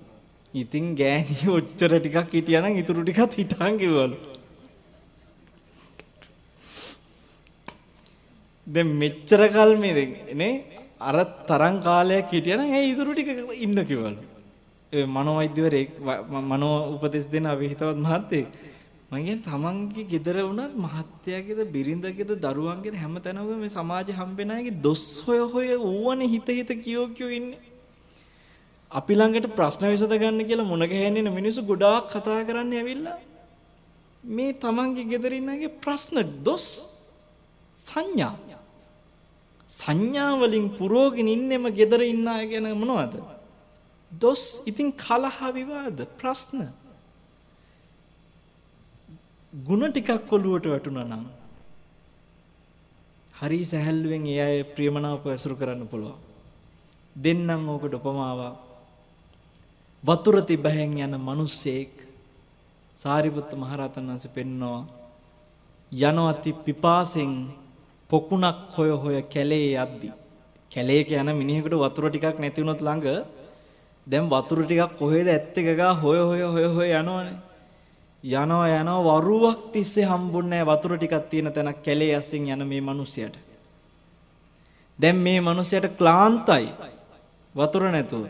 ඉතින් 0.54 0.86
ගෑණි 1.00 1.38
ඔච්චර 1.58 1.92
ටිකක් 1.98 2.34
හිටියා 2.38 2.62
නම් 2.62 2.78
ඊටු 2.80 3.02
ටිකත් 3.02 3.38
හිටන් 3.40 3.74
කිව්වලු. 3.82 4.16
දැන් 8.66 8.88
මෙච්චර 9.02 9.40
කල් 9.56 9.72
මේ 9.84 10.06
නේ 10.42 10.54
අර 11.08 11.16
තරම් 11.50 11.76
කාලයක් 11.88 12.32
හිටියා 12.36 12.58
නම් 12.60 12.74
ඒ 12.78 12.82
ඊටු 12.88 13.12
ටික 13.12 13.28
ඉන්න 13.66 13.78
කිව්වලු. 13.90 14.18
ඒ 14.92 15.04
මනෝවෛද්‍යවරයෙක් 15.16 15.90
මනෝ 16.52 16.74
උපදෙස් 16.94 17.26
දෙන 17.32 17.46
අපි 17.52 17.70
හිතවත් 17.72 17.98
මහත්තයෙක් 18.06 18.46
මම 19.10 19.16
කියන්නේ 19.18 19.42
තමන්ගේ 19.42 20.04
ගෙදර 20.04 20.36
වුණත් 20.40 20.74
මහත්තයාගේද 20.76 21.60
බිරිඳගේද 21.72 22.30
දරුවන්ගේද 22.44 22.94
හැමතැනම 22.94 23.48
මේ 23.60 23.68
සමාජෙ 23.68 24.12
හම්බෙන 24.12 24.50
අයගේ 24.50 24.80
දොස් 24.82 25.04
හොය 25.26 25.38
හොය 25.52 25.68
ඌවනේ 25.76 26.28
හිත 26.28 26.48
හිත 26.48 26.70
කියෝ 26.84 27.06
කියෝ 27.08 27.30
ඉන්නේ. 27.30 27.62
අපි 28.90 29.12
ළඟට 29.14 29.54
ප්‍රශ්න 29.56 29.84
විසඳ 29.86 30.14
ගන්න 30.14 30.48
කියලා 30.48 30.70
මුණ 30.72 30.84
ගැහෙන්නේ 30.86 31.36
මිනිස්සු 31.38 31.62
ගොඩාක් 31.62 32.04
කතා 32.12 32.40
කරන්නේ 32.44 32.80
ඇවිල්ලා 32.80 33.18
මේ 34.24 34.52
තමන්ගේ 34.54 35.08
ගෙදර 35.12 35.32
ඉන්න 35.32 35.48
අයගේ 35.48 35.72
ප්‍රශ්න 35.78 36.18
දොස් 36.44 36.66
සංඥා 37.78 38.34
සංඥා 39.68 40.32
වලින් 40.40 40.66
පුරෝගෙන 40.78 41.28
ඉන්නෙම 41.28 41.64
ගෙදර 41.70 42.02
ඉන්න 42.02 42.28
අය 42.28 42.44
ගැන 42.46 42.68
මොනවද? 42.82 43.14
දොස් 44.12 44.42
ඉතින් 44.66 44.92
කලහ 44.96 45.40
විවාද 45.54 45.98
ප්‍රශ්න 46.20 46.60
ಗುಣ 49.58 49.82
ටිකක් 49.88 50.32
ඔලුවට 50.32 50.66
වැටුණා 50.66 51.04
නම් 51.04 51.24
හරි 53.34 53.58
සැහැල්ලුවෙන් 53.64 54.26
ඒ 54.26 54.40
අය 54.40 54.58
ප්‍රියමනාප 54.66 55.24
ඇසුරු 55.26 55.54
කරන්න 55.56 55.88
පුළුවන්. 55.88 56.18
දෙන්නම් 57.16 57.64
ඕකට 57.66 57.94
උපමාවක්. 57.94 58.56
වතුර 60.04 60.36
තිබහෙන් 60.42 60.92
යන 60.98 61.14
මිනිස්සෙක් 61.20 61.90
සාරිපුත්ත 62.98 63.50
මහරහතන් 63.54 64.06
වහන්සේ 64.06 64.32
පෙන්නවා 64.32 64.80
යනවති 65.92 66.50
පිපාසෙන් 66.60 67.32
පොකුණක් 68.10 68.60
හොය 68.70 68.90
හොය 68.92 69.16
කැලේ 69.24 69.74
යද්දි 69.76 70.12
කැලේක 70.70 71.10
යන 71.12 71.30
මිනිහෙකුට 71.32 71.74
වතුර 71.76 72.04
ටිකක් 72.06 72.38
නැති 72.38 72.62
වුණොත් 72.62 72.80
ළඟ 72.80 73.06
දැන් 74.06 74.24
වතුර 74.26 74.60
ටිකක් 74.62 74.96
කොහෙද 74.96 75.26
ඇත්තේ 75.28 75.66
ගගා 75.66 75.92
හොය 75.96 76.18
හොය 76.20 76.42
හොය 76.46 76.66
හොය 76.68 76.90
යනවනේ 76.92 77.47
යනවා 78.24 78.68
යනවා 78.70 79.20
වරුවක් 79.20 79.72
තිස්සේ 79.72 80.04
හම්බුන්නේ 80.04 80.64
වතුර 80.64 80.96
ටිකක් 80.96 81.28
තියෙන 81.30 81.52
තැනක් 81.52 81.82
කැලේ 81.82 82.14
ඇස්සෙන් 82.14 82.48
යන 82.48 82.66
මේ 82.66 82.80
මිනිහයාට. 82.80 83.38
දැන් 84.98 85.16
මේ 85.16 85.40
මිනිහයාට 85.40 85.96
ක්ලාන්තයි. 85.96 86.66
වතුර 87.54 87.82
නැතුව. 87.84 88.26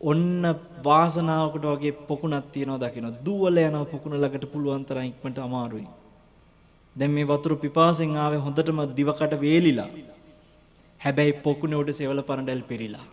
ඔන්න 0.00 0.42
වාසනාවකට 0.84 1.64
වගේ 1.64 1.92
පොකුණක් 1.92 2.52
තියනවා 2.52 2.78
දකින්න. 2.78 3.16
දුවල 3.26 3.56
යනවා 3.58 3.84
පොකුණ 3.84 4.14
ළඟට 4.14 4.52
පුළුවන් 4.52 4.84
තරම් 4.84 5.04
ඉක්මනට 5.04 5.38
අමාරුයි. 5.38 5.86
දැන් 6.96 7.10
මේ 7.10 7.26
වතුර 7.26 7.56
පිපාසෙන් 7.56 8.16
ආවේ 8.16 8.38
හොඳටම 8.38 8.80
දිවකට 8.96 9.34
වේලිලා. 9.40 9.88
හැබැයි 11.00 11.32
පොකුණේ 11.42 11.78
උඩ 11.78 11.90
සෙවල 11.92 12.22
පරඬල් 12.22 12.62
පිරීලා. 12.62 13.06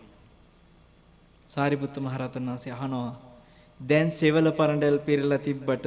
සාරිපුත්ත 1.50 1.96
මහරහතන් 1.98 2.46
වහන්සේ 2.46 2.72
අහනවා 2.72 3.31
දැන් 3.88 4.10
සෙවල 4.10 4.46
පරඬල් 4.50 4.98
පිරලා 4.98 5.38
තිබ්බට 5.38 5.86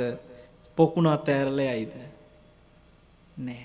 පොකුණ 0.77 1.07
අතෑරලා 1.07 1.73
යයිද? 1.73 1.93
නෑ. 3.37 3.63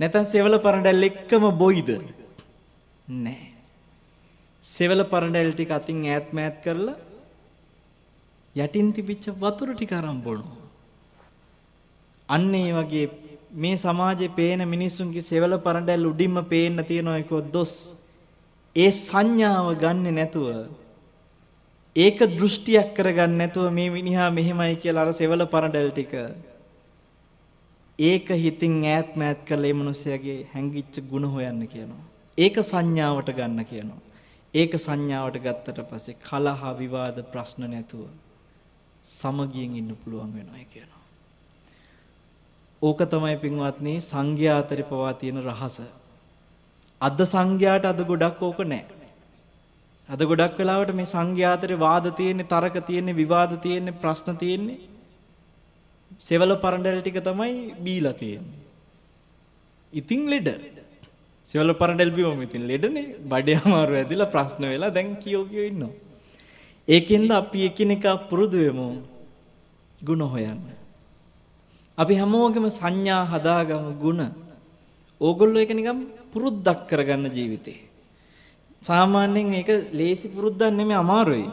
නැත්නම් 0.00 0.26
සෙවල 0.26 0.56
පරඬල් 0.58 1.08
එක්කම 1.08 1.44
බොයිද? 1.58 1.90
නෑ. 3.08 3.42
සෙවල 4.64 5.02
පරඬල් 5.04 5.52
ටික 5.52 5.70
අතින් 5.70 6.00
ඈත් 6.06 6.32
මෑත් 6.32 6.56
කරලා 6.64 6.96
යටින් 8.56 8.88
තිබිච්ච 8.92 9.26
වතුර 9.34 9.70
ටික 9.74 9.92
අරන් 9.92 10.18
බොනවා. 10.22 10.64
අන්න 12.28 12.54
ඒ 12.54 12.72
වගේ 12.72 13.06
මේ 13.54 13.76
සමාජයේ 13.76 14.34
පේන 14.36 14.62
මිනිස්සුන්ගේ 14.68 15.22
සෙවල 15.22 15.54
පරඬල් 15.58 16.08
උඩින්ම 16.10 16.38
පේන්න 16.44 16.84
තියෙන 16.84 17.12
එක 17.12 17.30
දොස් 17.52 17.74
ඒ 18.76 18.90
සංඥාව 18.98 19.68
ගන්නෙ 19.82 20.10
නැතුව 20.10 20.48
ඒක 21.96 22.18
දෘෂ්ටියක් 22.18 22.88
කරගන්න 22.94 23.38
නැතුව 23.38 23.66
මේ 23.72 23.90
මිනිහා 23.90 24.30
මෙහෙමයි 24.30 24.76
කියලා 24.76 25.04
අර 25.06 25.12
සෙවල 25.12 25.42
පරඬල් 25.44 25.90
ටික 25.90 26.12
ඒක 27.98 28.28
හිතින් 28.28 28.74
ඈත් 28.84 29.16
මෑත් 29.16 29.40
කරලා 29.44 29.72
මේ 29.72 29.78
මිනිහයාගේ 29.82 30.36
හැංගිච්ච 30.54 30.96
ಗುಣ 31.10 31.24
හොයන්න 31.24 31.62
කියනවා. 31.66 32.04
ඒක 32.38 32.56
සංඥාවට 32.62 33.30
ගන්න 33.32 33.64
කියනවා. 33.64 34.02
ඒක 34.54 34.72
සංඥාවට 34.78 35.38
ගත්තට 35.38 35.80
පස්සේ 35.90 36.16
කලහ 36.20 36.62
විවාද 36.78 37.22
ප්‍රශ්න 37.32 37.64
නැතුව 37.70 38.04
සමගියෙන් 39.04 39.78
ඉන්න 39.80 39.96
පුළුවන් 39.96 40.34
වෙනවා 40.36 40.66
කියනවා. 40.72 41.04
ඕක 42.82 43.00
තමයි 43.10 43.36
පින්වත්නි 43.36 43.94
සංඝයා 44.00 44.58
අතරේ 44.58 44.82
පවා 44.82 45.14
තියෙන 45.14 45.40
රහස. 45.42 45.80
අද 47.00 47.18
සංඝයාට 47.24 47.84
අද 47.84 48.04
ගොඩක් 48.04 48.42
ඕක 48.42 48.60
නැහැ. 48.64 48.95
අද 50.09 50.21
ගොඩක් 50.23 50.57
වෙලාවට 50.59 50.93
මේ 50.93 51.05
සංඝයාතරේ 51.05 51.79
වාද 51.79 52.05
තියෙන්නේ, 52.19 52.43
තරක 52.43 52.75
තියෙන්නේ, 52.87 53.13
විවාද 53.13 53.53
තියෙන්නේ, 53.61 53.91
ප්‍රශ්න 53.91 54.35
තියෙන්නේ. 54.35 54.79
සෙවල 56.19 56.55
පරඬල් 56.55 56.99
ටික 57.01 57.23
තමයි 57.23 57.73
බීලා 57.85 58.13
තියෙන්නේ. 58.13 58.59
ඉතින් 59.93 60.29
ලෙඩ. 60.29 60.49
සෙවල 61.45 61.71
පරඬල් 61.71 62.11
බිවම 62.11 62.41
ඉතින් 62.41 62.67
ලෙඩනේ. 62.67 63.15
බඩේ 63.31 63.59
අමාරු 63.65 63.93
ඇදිලා 63.95 64.25
ප්‍රශ්න 64.25 64.63
වෙලා 64.73 64.89
දැන් 64.89 65.15
කියෝ 65.15 65.45
කියෝ 65.45 65.65
ඉන්නවා. 65.65 65.93
ඒකෙන්ද 66.87 67.31
අපි 67.31 67.65
එකිනෙකා 67.65 68.15
පුරුදු 68.29 68.57
වෙමු 68.57 68.87
ಗುಣ 70.03 70.21
හොයන්න. 70.21 70.61
අපි 71.97 72.13
හැමෝගෙම 72.15 72.69
සංඥා 72.69 73.23
හදාගමු 73.23 73.91
ಗುಣ. 74.03 74.21
ඕගොල්ලෝ 75.21 75.61
ඒක 75.61 75.73
නිකන් 75.75 75.99
පුරුද්දක් 76.33 76.87
කරගන්න 76.89 77.31
ජීවිතේ. 77.33 77.84
සාමාන්‍යයෙන් 78.85 79.49
මේක 79.49 79.69
ලේසි 79.93 80.27
පුරුද්දක් 80.27 80.71
නෙමෙයි 80.71 80.97
අමාරුයි. 80.97 81.47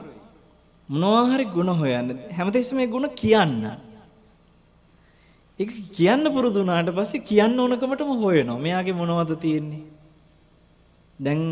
මොනවා 0.88 1.24
හරි 1.30 1.44
ಗುಣ 1.46 1.68
හොයන්න. 1.74 2.08
හැමතිස්සෙම 2.30 2.76
මේ 2.76 2.86
ಗುಣ 2.86 3.08
කියන්න. 3.14 3.62
ඒක 5.60 5.70
කියන්න 5.92 6.24
පුරුදු 6.26 6.60
වුණාට 6.60 6.90
පස්සේ 6.92 7.22
කියන්න 7.22 7.58
ඕනකමටම 7.58 8.10
හොයනවා. 8.16 8.58
මෙයාගේ 8.58 8.94
මොනවද 8.94 9.32
තියෙන්නේ? 9.36 9.84
දැන් 11.18 11.42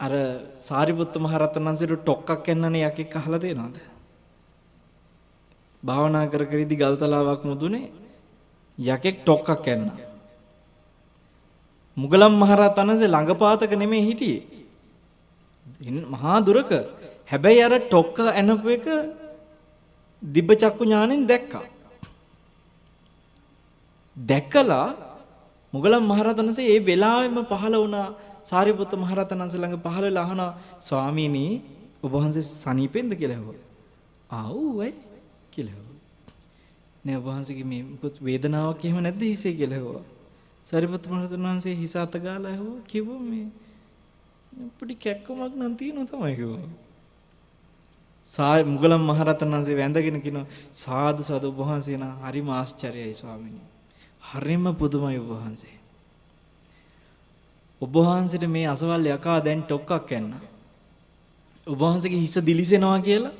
අර 0.00 0.12
සාරිපුත්ත 0.60 1.14
මහරහතන් 1.16 1.64
වහන්සේට 1.64 2.00
ටොක්කක් 2.00 2.48
එන්නනේ 2.48 2.88
යකෙක් 2.88 3.16
අහලා 3.16 3.38
තියෙනවද? 3.38 3.76
භාවනා 5.82 6.24
කර 6.26 6.44
කර 6.46 6.58
ඉදි 6.58 6.76
ගල්තලාවක් 6.76 7.44
මුදුනේ 7.44 7.92
යකෙක් 8.78 9.22
ටොක්කක් 9.22 9.68
එන්නා. 9.68 10.07
මුගලන් 12.01 12.33
මහරහතන් 12.33 12.89
වහන්සේ 12.89 13.07
ළඟපාතක 13.07 13.71
නෙමෙයි 13.75 14.07
හිටියේ. 14.07 14.41
මහා 16.13 16.37
දුරක. 16.41 16.71
හැබැයි 17.27 17.61
අර 17.61 17.73
ටොක්ක 17.83 18.17
එනපු 18.33 18.67
එක 18.69 18.85
දිබ්බ 20.21 20.49
චක්කු 20.53 20.83
ඥාණයෙන් 20.83 21.27
දැක්කා. 21.27 21.65
දැකලා 24.17 24.87
මුගලන් 25.73 26.03
මහරහතන් 26.03 26.41
වහන්සේ 26.41 26.67
ඒ 26.67 26.79
වෙලාවෙම 26.81 27.37
පහළ 27.45 27.75
වුණා 27.75 28.07
සාරිපුත්ත 28.43 28.93
මහරහතන් 28.95 29.41
වහන්සේ 29.41 29.61
ළඟ 29.61 29.83
පහළ 29.85 30.05
වෙලා 30.05 30.25
අහනවා 30.27 30.51
ස්වාමීනි 30.79 31.45
ඔබ 32.03 32.11
වහන්සේ 32.13 32.45
සනීපෙන්ද 32.55 33.11
කියලා 33.19 33.37
ඇහුවා. 33.37 33.65
ආව් 34.31 34.79
ඒ 34.79 34.93
කියලා 35.53 35.75
ඇහුවා. 35.75 35.97
නෑ 37.05 37.17
ඔබ 37.17 37.25
වහන්සේගේ 37.29 37.67
මේ 37.71 37.83
මොකද 37.85 38.15
වේදනාවක් 38.21 38.81
එහෙම 38.85 38.99
නැද්ද 39.05 39.21
හිසේ 39.23 39.53
කියලා 39.53 39.79
ඇහුවා. 39.79 40.05
සාරිපුත්ත 40.65 41.07
මහරහතන් 41.07 41.43
වහන්සේ 41.43 41.75
හිස 41.75 41.95
අත 41.95 42.13
ගාලා 42.17 42.51
ඇහුවා 42.51 42.83
කිව්වා 42.85 43.21
මේ 43.21 43.47
පොඩි 44.77 44.95
කැක්කමක් 44.97 45.53
නම් 45.55 45.73
තියෙනවා 45.75 46.07
තමයි 46.07 46.35
කිව්වා. 46.35 46.69
සා 48.27 48.53
මුගලන් 48.65 48.95
මහරහතන් 49.01 49.49
වහන්සේ 49.49 49.77
වැඳගෙන 49.77 50.21
කියනවා 50.21 50.47
සාදු 50.73 51.21
සාදු 51.23 51.45
ඔබ 51.47 51.59
වහන්සේ 51.61 51.97
නා 51.97 52.13
හරිම 52.21 52.49
ආශ්චර්යයි 52.51 53.13
ස්වාමීනි. 53.13 53.61
හරිම 54.23 54.65
පුදුමයි 54.75 55.17
ඔබ 55.17 55.29
වහන්සේ. 55.33 55.75
ඔබ 57.81 57.93
වහන්සේට 57.97 58.45
මේ 58.47 58.67
අසවල් 58.67 59.05
යකා 59.09 59.39
දැන් 59.41 59.61
ටොක්කක් 59.63 60.11
යන්න. 60.11 60.29
ඔබ 61.67 61.77
වහන්සේගේ 61.77 62.19
හිස 62.19 62.35
දිලිසෙනවා 62.41 62.99
කියලා 63.01 63.35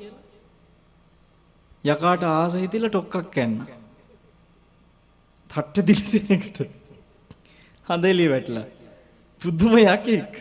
යකාට 1.84 2.22
ආස 2.24 2.54
හිතිලා 2.56 2.90
ටොක්කක් 2.90 3.36
යන්න. 3.38 3.56
තට්ට 5.50 5.86
දිලිසෙන 5.86 6.30
එකට 6.30 6.79
හඳ 7.90 8.04
එළිය 8.04 8.30
වැටලා. 8.34 8.66
පුදුම 9.40 9.74
යකෙක්. 9.78 10.32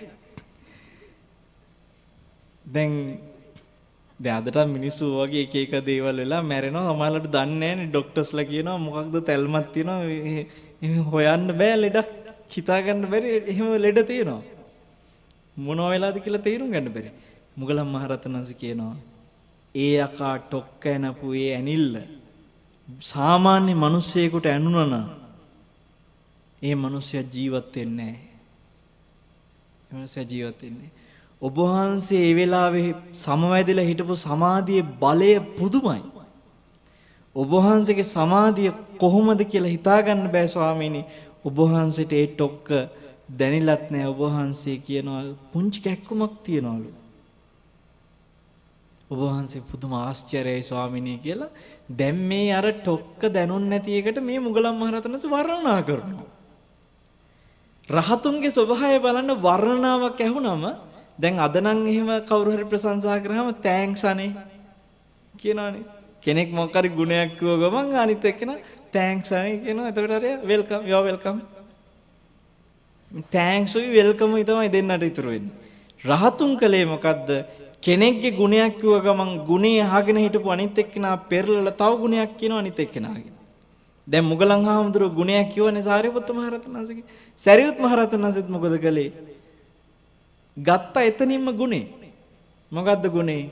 දැන් 2.65 2.93
දැන් 4.19 4.35
අදට 4.39 4.59
මිනිස්සු 4.75 5.05
වගේ 5.19 5.43
එක 5.45 5.55
එක 5.55 5.73
දේවල් 5.89 6.17
වෙලා 6.23 6.41
මැරෙනවා. 6.43 6.93
සමහරවිට 6.93 7.33
දන්නේ 7.35 7.59
නැහැ 7.61 7.75
නේ 7.79 7.91
ડોක්ටර්ස්ලා 7.91 8.49
කියනවා 8.51 8.77
මොකක්ද 8.85 9.15
තැල්මක් 9.29 9.67
තියෙනවා. 9.73 9.99
එහෙම 10.83 11.03
හොයන්න 11.11 11.47
බෑ 11.61 11.75
ලෙඩක් 11.83 12.09
හිතා 12.53 12.79
ගන්න 12.85 13.05
බැරි. 13.13 13.29
එහෙම 13.51 13.67
ලෙඩ 13.85 13.99
තියෙනවා. 14.11 14.41
මොනවා 15.57 15.91
වෙලාද 15.93 16.17
කියලා 16.25 16.45
තේරුම් 16.47 16.71
ගන්න 16.73 16.93
බැරි. 16.95 17.11
මුගලන් 17.59 17.87
මහරහතන් 17.93 18.35
වහන්සේ 18.35 18.59
කියනවා 18.63 18.95
ඒ 19.75 19.95
යකා 20.05 20.35
ටොක්ක 20.39 20.83
එනපු 20.87 21.33
ඒ 21.33 21.49
ඇනිල්ල 21.55 21.95
සාමාන්‍ය 23.11 23.73
මිනිස්සෙකුට 23.83 24.45
ඇනුණා 24.45 25.05
ඒ 26.61 26.75
මිනිස්සයා 26.75 27.23
ජීවත් 27.33 27.75
වෙන්නේ 27.75 28.05
නැහැ. 28.05 28.27
ඒ 29.89 29.93
මිනිස්සයා 29.93 30.25
ජීවත් 30.31 30.61
වෙන්නේ 30.61 30.91
ඔබ 31.41 31.57
වහන්සේ 31.57 32.21
ඒ 32.21 32.35
වෙලාවේ 32.35 32.87
සමවැදිලා 33.15 33.89
හිටපු 33.89 34.15
සමාධියේ 34.17 34.89
බලය 35.01 35.31
පුදුමයි. 35.57 36.01
ඔබ 37.35 37.51
වහන්සේගේ 37.55 38.07
සමාධිය 38.07 38.71
කොහොමද 38.97 39.41
කියලා 39.51 39.75
හිතාගන්න 39.75 40.23
බෑ 40.33 40.47
ස්වාමීනි. 40.47 41.01
ඔබ 41.45 41.55
වහන්සේට 41.63 42.13
ඒ 42.13 42.27
ටොක්ක 42.29 42.67
දැනිලත් 43.39 43.85
නෑ 43.93 44.07
ඔබ 44.07 44.19
වහන්සේ 44.25 44.77
කියනවා 44.79 45.21
පුංචි 45.51 45.79
කැක්කුමක් 45.81 46.33
තියනවලු. 46.43 46.89
ඔබ 49.11 49.19
වහන්සේ 49.19 49.61
පුදුම 49.61 49.93
ආශ්චර්යයි 49.95 50.63
ස්වාමිනී 50.63 51.17
කියලා 51.19 51.55
දැන් 51.91 52.19
මේ 52.29 52.49
අර 52.53 52.67
ටොක්ක 52.73 53.21
දැනුන් 53.33 53.69
නැති 53.69 53.97
එකට 53.99 54.19
මේ 54.21 54.39
මුගලන් 54.39 54.75
මහරහතන්ස 54.75 55.25
වර්ණනා 55.25 55.79
කරනවා. 55.83 56.38
රහතුන්ගේ 57.89 58.51
ස්වභාවය 58.51 58.97
බලන්න 59.01 59.31
වර්ණනාවක් 59.37 60.19
ඇහුනම 60.21 60.63
දැන් 61.19 61.39
අද 61.39 61.55
නම් 61.57 61.79
එහෙම 61.87 62.09
කවුරු 62.29 62.51
හරි 62.51 62.65
ප්‍රශංසා 62.65 63.17
කරාම 63.19 63.47
තෑන්ක්ස් 63.57 64.03
අනේ 64.05 64.31
කියනවනේ. 65.35 65.83
කෙනෙක් 66.21 66.49
මොකක් 66.51 66.75
හරි 66.75 66.89
ගුණයක් 66.89 67.31
කිව්ව 67.39 67.55
ගමන් 67.63 67.95
අනිත් 67.95 68.25
එක්කෙනා 68.25 68.57
තෑන්ක්ස් 68.93 69.31
අනේ 69.31 69.55
කියනවා. 69.63 69.89
එතකොට 69.91 70.13
හරිය 70.13 70.35
welcome 70.43 70.83
you 70.85 71.01
welcome. 71.03 71.37
Thanks 73.31 73.75
you 73.75 73.89
welcome 73.91 74.29
you 74.33 74.45
තමයි 74.45 74.69
දෙන්නට 74.69 75.03
ඉතුරු 75.03 75.29
වෙන්නේ. 75.29 75.55
රහතුන් 76.03 76.51
කලේ 76.57 76.85
මොකද්ද? 76.85 77.29
කෙනෙක්ගේ 77.81 78.31
ගුණයක් 78.31 78.77
කිව්ව 78.81 79.01
ගමන් 79.01 79.31
ගුණේ 79.49 79.81
අහගෙන 79.81 80.17
හිටපු 80.17 80.49
අනිත් 80.51 80.77
එක්කෙනා 80.77 81.17
පෙරලලා 81.29 81.73
තව 81.73 81.91
ගුණයක් 82.01 82.37
කියනවා 82.37 82.59
අනිත් 82.59 82.79
එක්කෙනාගේ. 82.79 83.38
දැන් 84.09 84.25
මුගලන් 84.25 84.65
හාමුදුරුවෝ 84.65 85.15
ගුණයක් 85.15 85.53
කිව්වනේ 85.53 85.83
සාරිපුත්ත 85.83 86.29
මහ 86.29 86.49
රහතන් 86.49 86.73
වහන්සේගේ. 86.73 87.05
සරියුත් 87.39 87.77
මහ 87.79 87.93
රහතන් 87.95 88.21
වහන්සේත් 88.21 88.49
මොකද 88.49 88.75
කළේ? 88.77 89.11
ගත්ත 90.57 90.95
එතනින්ම 91.01 91.47
ගුණේ. 91.53 91.85
මොකද්ද 92.71 93.03
ගුණේ? 93.07 93.43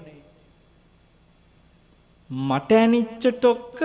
මට 2.30 2.72
ඇනිච්ච 2.74 3.24
ටොක්ක 3.36 3.80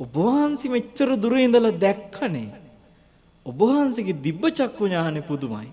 ඔබ 0.00 0.14
වහන්සේ 0.16 0.70
මෙච්චර 0.70 1.08
දුර 1.16 1.34
ඉඳලා 1.36 1.74
දැක්කනේ. 1.76 2.48
ඔබ 3.46 3.58
වහන්සේගේ 3.60 4.20
දිබ්බ 4.20 4.42
චක්කු 4.50 4.82
ඥානෙ 4.86 5.20
පුදුමයි. 5.22 5.70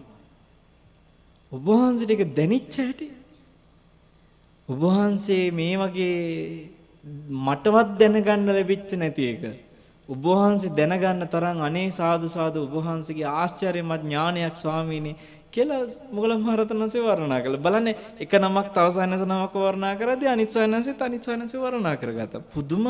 ඔබ 1.52 1.66
වහන්සේට 1.68 2.12
ඒක 2.12 2.24
දැනිච්ච 2.36 2.76
හැටි. 2.78 3.08
ඔබ 4.70 4.80
වහන්සේ 4.80 5.44
මේ 5.52 5.76
වගේ 5.78 6.16
මටවත් 7.40 7.90
දැනගන්න 8.00 8.48
ලැබිච්ච 8.50 8.92
නැති 8.94 9.24
එක. 9.26 9.44
ඔබ 10.12 10.24
වහන්සේ 10.26 10.72
දැනගන්න 10.72 11.24
තරම් 11.26 11.60
අනේ 11.62 11.90
සාදු 11.92 12.28
සාදු 12.28 12.64
ඔබ 12.66 12.74
වහන්සේගේ 12.78 13.30
ආශ්චර්යමත් 13.34 14.04
ඥානයක් 14.04 14.56
ස්වාමීනි 14.56 15.14
කියලා 15.52 15.84
මුගලන් 16.12 16.40
මහරහතන් 16.40 16.78
වහන්සේ 16.78 17.02
වර්ණනා 17.02 17.40
කළා. 17.42 17.64
බලන්න 17.66 17.88
එක 18.20 18.34
නමක් 18.36 18.68
තව 18.76 18.88
සයනස 18.92 19.24
නමක 19.24 19.56
වර්ණනා 19.58 19.94
කරද්දී 19.96 20.28
අනිත් 20.28 20.52
සයනසෙත් 20.52 21.02
අනිත් 21.02 21.24
සයනසෙ 21.24 21.56
වර්ණනා 21.58 21.96
කරගත්තා. 21.96 22.44
පුදුම 22.54 22.86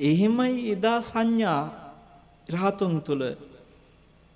එහෙමයි 0.00 0.70
එදා 0.70 0.98
සංඥා 1.02 1.62
රහතුන් 2.48 2.94
තුල 3.00 3.22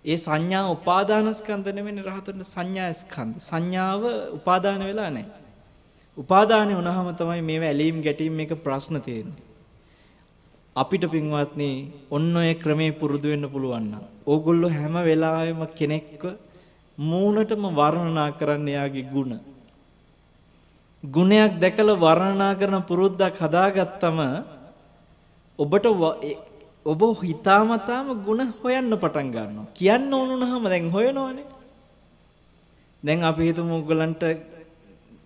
ඒ 0.04 0.18
සංඥා 0.18 0.66
උපාදාන 0.68 1.30
ස්කන්ධ 1.32 1.70
නෙමෙයි 1.70 2.02
රහතුන්ට 2.02 2.42
සංඥා 2.44 2.92
ස්කන්ධ. 2.94 3.38
සංඥාව 3.40 4.02
උපාදාන 4.38 4.80
වෙලා 4.82 5.10
නැහැ. 5.10 5.26
උපාදානෙ 6.18 6.72
වුණාම 6.74 7.08
තමයි 7.14 7.42
මේව 7.42 7.62
ඇලීම් 7.64 7.98
ගැටීම් 8.02 8.34
මේක 8.34 8.52
ප්‍රශ්න 8.64 8.98
තියෙන්නේ. 9.00 9.45
අපිට 10.75 11.03
පින්වත්නි 11.13 11.69
ඔන්න 12.09 12.35
ඔය 12.35 12.51
ක්‍රමේ 12.63 12.91
පුරුදු 12.99 13.27
වෙන්න 13.31 13.45
පුළුවන් 13.53 13.85
නම් 13.91 14.03
ඕගොල්ලෝ 14.27 14.71
හැම 14.71 14.95
වෙලාවෙම 15.07 15.61
කෙනෙක්ව 15.77 16.23
මූණටම 16.97 17.63
වර්ණනා 17.79 18.29
කරන්න 18.39 18.67
යාගේ 18.67 19.09
ಗುಣ. 19.13 19.31
ගුණයක් 21.03 21.53
දැකලා 21.61 22.01
වර්ණනා 22.05 22.53
කරන 22.59 22.77
පුරුද්දක් 22.89 23.35
හදාගත්තම 23.41 24.19
ඔබට 25.59 25.85
ඔබ 26.85 27.01
හිතාමතාම 27.23 28.07
ಗುಣ 28.25 28.39
හොයන්න 28.59 28.93
පටන් 28.93 29.27
ගන්නවා. 29.35 29.71
කියන්න 29.77 30.13
ඕනුනහම 30.13 30.63
දැන් 30.65 30.87
හොයනවනේ. 30.89 31.45
දැන් 33.03 33.23
අපි 33.23 33.43
හිතමු 33.47 33.73
ඔයගලන්ට 33.79 34.23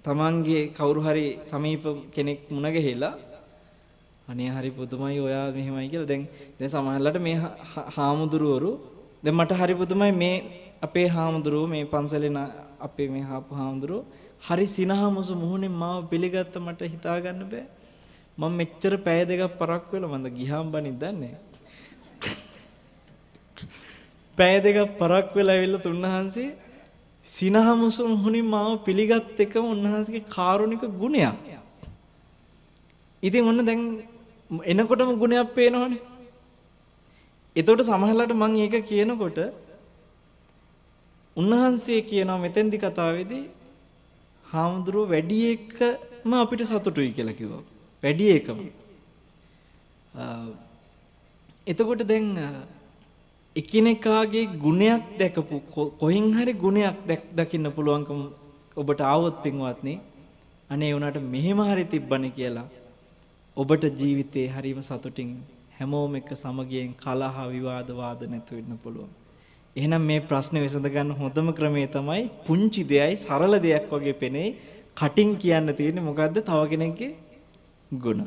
තමන්ගේ 0.06 0.64
කවුරු 0.78 1.02
හරි 1.06 1.28
සමීප 1.50 1.86
කෙනෙක් 2.14 2.40
මුණ 2.50 2.68
ගැහිලා 2.76 3.14
අනේ 4.31 4.51
හරි 4.51 4.71
පුදුමයි 4.71 5.19
ඔයා 5.19 5.47
මෙහෙමයි 5.51 5.89
කියලා. 5.89 6.07
දැන් 6.07 6.25
දැන් 6.59 6.71
සමහරවිට 6.71 7.19
මේ 7.21 7.37
හාමුදුරුවරු 7.97 8.71
දැන් 9.23 9.37
මට 9.37 9.53
හරි 9.53 9.75
පුදුමයි 9.75 10.13
මේ 10.15 10.37
අපේ 10.83 11.07
හාමුදුරුවෝ 11.09 11.67
මේ 11.67 11.85
පන්සලේ 11.85 12.33
අපේ 12.81 13.09
මේ 13.09 13.23
හාපු 13.23 13.55
හාමුදුරුවෝ 13.55 14.05
හරි 14.41 14.67
සිනහමුසු 14.69 15.35
මුහුණෙන් 15.35 15.75
මාව 15.75 16.09
පිළිගත්ත 16.09 16.57
මට 16.57 16.81
හිතා 16.85 17.19
ගන්න 17.21 17.45
බෑ. 17.49 17.67
මම 18.39 18.53
මෙච්චර 18.53 18.93
පැය 18.99 19.21
දෙකක් 19.25 19.59
පරක් 19.59 19.85
වෙලා 19.93 20.13
මන්ද 20.13 20.27
ගිහාම් 20.31 20.67
බනින් 20.73 20.97
දන්නේ? 20.99 21.35
පැය 24.39 24.57
දෙකක් 24.61 24.99
පරක් 24.99 25.29
වෙලා 25.35 25.57
ඇවිල්ලා 25.57 25.83
තුන්වහන්සේ 25.83 26.51
සිනහමුසු 27.27 28.09
මුහුණින් 28.09 28.47
මාව 28.47 28.71
පිළිගත් 28.85 29.41
එකම 29.41 29.65
උන්වහන්සේගේ 29.67 30.25
කාරුණික 30.29 30.85
ගුණයක්. 30.95 31.37
ඉතින් 33.23 33.45
ඔන්න 33.45 33.61
දැන් 33.63 33.81
එනකොටම 34.51 35.13
ගුණයක් 35.15 35.51
පේනවනේ. 35.55 36.01
එතකොට 37.57 37.83
සමහරලාට 37.83 38.33
මම 38.33 38.57
ඒක 38.57 38.77
කියනකොට 38.85 39.39
උන්වහන්සේ 41.37 42.01
කියනවා 42.03 42.39
මෙතෙන්දි 42.39 42.79
කතාවේදී 42.79 43.45
හාමුදුරුව 44.47 45.11
වැඩි 45.11 45.39
එකම 45.53 46.33
අපිට 46.35 46.63
සතුටුයි 46.65 47.13
කියලා 47.13 47.39
කිව්වා. 47.41 47.63
වැඩි 48.03 48.27
එකම. 48.39 48.59
එතකොට 51.67 52.03
දැන් 52.03 52.29
එකිනෙකාගේ 53.57 54.47
ගුණයක් 54.59 55.03
දැකපු 55.19 55.57
කොහෙන් 55.99 56.27
හරි 56.33 56.53
ගුණයක් 56.55 56.97
දකින්න 57.37 57.71
පුළුවන්කම 57.71 58.21
ඔබට 58.77 59.01
ආවොත් 59.03 59.37
පින්වත්නි 59.45 59.95
අනේ 60.71 60.93
උනාට 60.95 61.19
මෙහෙම 61.33 61.61
හරි 61.63 61.85
තිබ්බනේ 61.85 62.31
කියලා 62.31 62.69
ඔබට 63.57 63.85
ජීවිතේ 64.01 64.47
හරීම 64.49 64.81
සතුටින් 64.81 65.31
හැමෝම 65.79 66.15
එක්ක 66.15 66.31
සමගියෙන් 66.35 66.93
කලහ 66.97 67.39
විවාද 67.49 67.89
වාද 67.93 68.21
නැතු 68.33 68.55
වෙන්න 68.57 68.79
පුළුවන්. 68.85 69.11
එහෙනම් 69.77 70.03
මේ 70.03 70.21
ප්‍රශ්නේ 70.23 70.63
විසඳ 70.65 70.89
ගන්න 70.95 71.11
හොඳම 71.13 71.49
ක්‍රමය 71.59 71.83
තමයි 71.89 72.23
පුංචි 72.47 72.83
දෙයයි 72.85 73.17
සරල 73.17 73.55
දෙයක් 73.67 73.91
වගේ 73.93 74.17
පෙනේ 74.23 74.49
කටින් 74.97 75.31
කියන්න 75.37 75.75
තියෙන්නේ 75.79 76.07
මොකද්ද 76.09 76.39
තව 76.41 76.61
කෙනෙක්ගේ 76.73 77.11
ගුණ. 77.91 78.23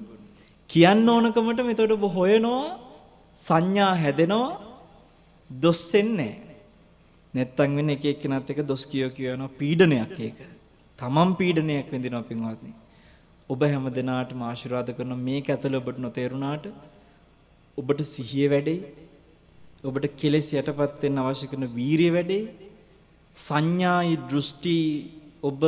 කියන්න 0.69 1.09
ඕනකමට 1.09 1.65
මෙතකොට 1.69 1.95
ඔබ 1.97 2.05
හොයනවා 2.17 2.63
සංඥා 3.37 3.93
හැදෙනවා 3.95 4.59
දොස් 5.49 5.81
වෙන්නේ 5.93 6.33
නැත්තම් 7.33 7.75
වෙන්නේ 7.77 7.97
එක 7.97 8.05
එක්කෙනාත් 8.05 8.49
එක 8.49 8.61
දොස් 8.67 8.83
කියෝ 8.85 9.11
කියනවා 9.17 9.55
පීඩනයක් 9.59 10.15
ඒක. 10.19 10.39
තමන් 10.99 11.29
පීඩනයක් 11.39 11.87
විඳිනවා 11.91 12.25
පින්වත්නි. 12.29 12.71
ඔබ 13.49 13.61
හැම 13.63 13.85
දිනාටම 13.97 14.41
ආශිර්වාද 14.49 14.89
කරන 14.97 15.13
මේක 15.27 15.47
ඇතුළේ 15.53 15.81
ඔබට 15.83 15.97
නොතේරුණාට 16.05 16.65
ඔබට 17.77 17.99
සිහිය 18.13 18.47
වැඩේ. 18.53 18.79
ඔබට 19.83 20.05
කෙලෙස් 20.21 20.49
යටපත් 20.53 21.03
වෙන්න 21.03 21.21
අවශ්‍ය 21.23 21.47
කරන 21.51 21.65
වීරිය 21.77 22.11
වැඩේ. 22.15 22.43
සංඥායි 23.33 24.15
දෘෂ්ටි 24.29 24.77
ඔබ 25.43 25.61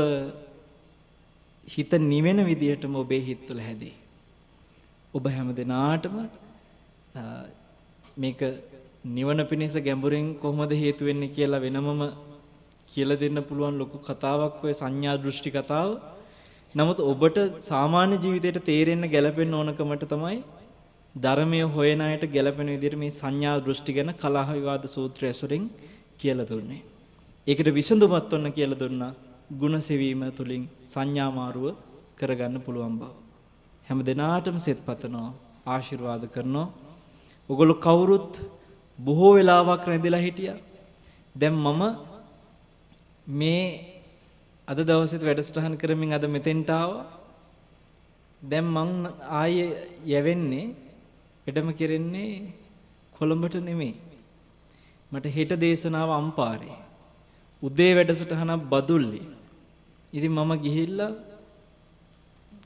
හිත 1.67 1.91
නිවෙන 2.11 2.39
විදිහටම 2.49 2.95
ඔබේ 3.03 3.21
හිත 3.27 3.41
තුළ 3.47 3.61
හැදේ. 3.67 3.93
ඔබ 5.13 5.27
හැම 5.27 5.49
දිනාටම 5.59 6.15
මේක 8.17 8.41
නිවන 9.15 9.39
පිණිස 9.51 9.75
ගැඹුරින් 9.87 10.27
කොහොමද 10.39 10.71
හේතු 10.83 11.05
වෙන්නේ 11.05 11.33
කියලා 11.37 11.63
වෙනමම 11.65 12.01
කියලා 12.91 13.21
දෙන්න 13.21 13.39
පුළුවන් 13.49 13.79
ලොකු 13.81 13.97
කතාවක් 14.07 14.63
ඔය 14.65 14.73
සංඥා 14.73 15.21
දෘෂ්ටි 15.23 15.51
කතාව. 15.51 15.89
නමුත් 16.75 16.97
ඔබට 17.01 17.37
සාමාන්‍ය 17.61 18.15
ජීවිතයට 18.15 18.57
තේරෙන්න 18.65 19.03
ගැලපෙන්න 19.07 19.53
ඕනකමට 19.53 20.01
තමයි 20.05 20.37
ධර්මය 21.15 21.59
හොයන 21.75 22.01
අයට 22.01 22.23
ගැලපෙන 22.33 22.69
විදිහට 22.73 22.97
මේ 22.97 23.11
සංඥා 23.11 23.53
දෘෂ්ටි 23.59 23.95
ගැන 23.97 24.11
කලහ 24.13 24.49
විවාද 24.49 24.83
සූත්‍රය 24.87 25.27
ඇසුරින් 25.27 25.65
කියලා 26.17 26.49
දුන්නේ. 26.49 26.81
ඒකට 27.47 27.69
විසඳුමත් 27.73 28.33
ඔන්න 28.33 28.47
කියලා 28.51 28.79
දුන්නා. 28.79 29.13
ಗುಣ 29.51 29.75
සෙවීම 29.79 30.23
තුලින් 30.31 30.63
සංඥා 30.85 31.29
මාරුව 31.31 31.65
කරගන්න 32.17 32.57
පුළුවන් 32.59 32.99
බව. 32.99 33.11
හැම 33.87 33.99
දිනාටම 34.03 34.57
සෙත් 34.57 34.79
පතනවා 34.85 35.31
ආශිර්වාද 35.65 36.23
කරනවා. 36.27 36.67
ඔගොල්ලෝ 37.49 37.83
කවුරුත් 37.87 38.33
බොහෝ 38.99 39.33
වෙලාවක් 39.33 39.83
රැඳිලා 39.87 40.25
හිටියා. 40.27 40.59
දැන් 41.35 41.55
මම 41.55 41.81
මේ 43.27 43.94
අද 44.67 44.79
දවසේත් 44.81 45.23
වැඩසටහන් 45.23 45.75
කරමින් 45.77 46.13
අද 46.13 46.25
මෙතෙන්ට 46.27 46.69
ආවා. 46.71 47.05
දැන් 48.41 48.67
මං 48.67 48.91
ආයේ 49.33 49.67
යවෙන්නේ 50.11 50.65
වැඩම 51.45 51.69
කෙරෙන්නේ 51.71 52.31
කොළඹට 53.13 53.55
නෙමෙයි. 53.61 53.93
මට 55.11 55.35
හෙට 55.35 55.53
දේශනාව 55.59 56.09
අම්පාරේ. 56.11 56.77
උදේ 57.61 57.91
වැඩසටහනක් 57.93 58.65
බදුල්ලි. 58.65 59.21
ඉතින් 60.13 60.33
මම 60.33 60.51
ගිහිල්ලා 60.57 61.13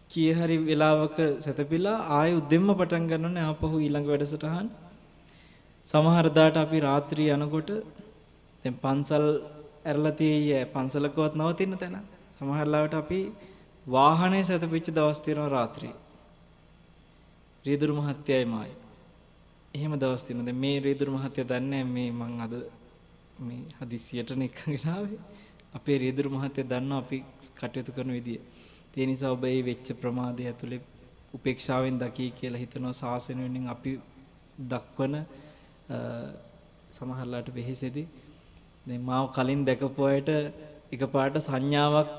කී 0.10 0.32
හරි 0.34 0.58
වෙලාවක 0.62 1.18
සැතපීලා 1.40 1.98
ආයෙ 2.12 2.34
උදෙන්ම 2.34 2.68
පටන් 2.72 3.10
ගන්නවනේ 3.10 3.46
ආපහු 3.46 3.76
ඊළඟ 3.78 4.08
වැඩසටහන. 4.08 4.68
සමහර 5.88 6.26
දාට 6.32 6.58
අපි 6.58 6.78
රාත්‍රී 6.80 7.32
යනකොට 7.36 7.70
දැන් 8.64 8.76
පන්සල් 8.84 9.26
ඇරලා 9.86 10.12
තියෙයි 10.12 10.66
පන්සලකවත් 10.66 11.34
නවතින්න 11.36 11.78
තැන. 11.78 11.96
සමහර 12.38 12.68
ලාවට 12.68 12.94
අපි 12.94 13.20
වාහනේ 13.86 14.44
සැතපිච්ච 14.44 14.88
දවස් 14.90 15.20
තියෙනවා 15.22 15.50
රාත්‍රී. 15.50 15.96
රීදුරු 17.66 17.94
මහත්තයයි 17.96 18.46
මායි. 18.46 18.74
එහෙම 19.74 19.94
දවස් 19.94 20.24
තියෙනවා. 20.24 20.46
දැන් 20.46 20.56
මේ 20.56 20.78
රීදුරු 20.80 21.12
මහත්තයා 21.12 21.50
දන්නේ 21.52 21.84
මේ 21.86 22.12
මං 22.12 22.42
අද 22.42 22.54
මේ 23.40 23.64
හදිසියට 23.80 24.32
නිකගෙන 24.36 24.88
ආවේ. 24.88 25.20
අපේ 25.74 25.98
රීදුරු 25.98 26.30
මහත්තයා 26.30 26.70
දන්නවා 26.70 26.98
අපි 26.98 27.18
කටයුතු 27.56 27.92
කරන 27.92 28.12
විදිය. 28.12 28.40
ඒ 28.98 29.06
නිසා 29.06 29.32
ඔබ 29.32 29.42
මේ 29.42 29.66
වෙච්ච 29.66 29.88
ප්‍රමාදය 29.94 30.48
ඇතුලේ 30.48 30.82
උපේක්ෂාවෙන් 31.34 32.00
දකී 32.00 32.32
කියලා 32.32 32.60
හිතනවා 32.60 32.94
සාසන 32.94 33.44
වෙනින් 33.44 33.68
අපි 33.68 33.92
දක්වන 34.70 35.16
සමහරලාට 36.92 37.50
වෙහෙසෙදි 37.56 38.04
දැන් 38.90 39.02
මාව 39.04 39.26
කලින් 39.32 39.62
දැකපු 39.66 40.02
අයට 40.06 40.30
එකපාරට 40.92 41.38
සංඥාවක් 41.40 42.10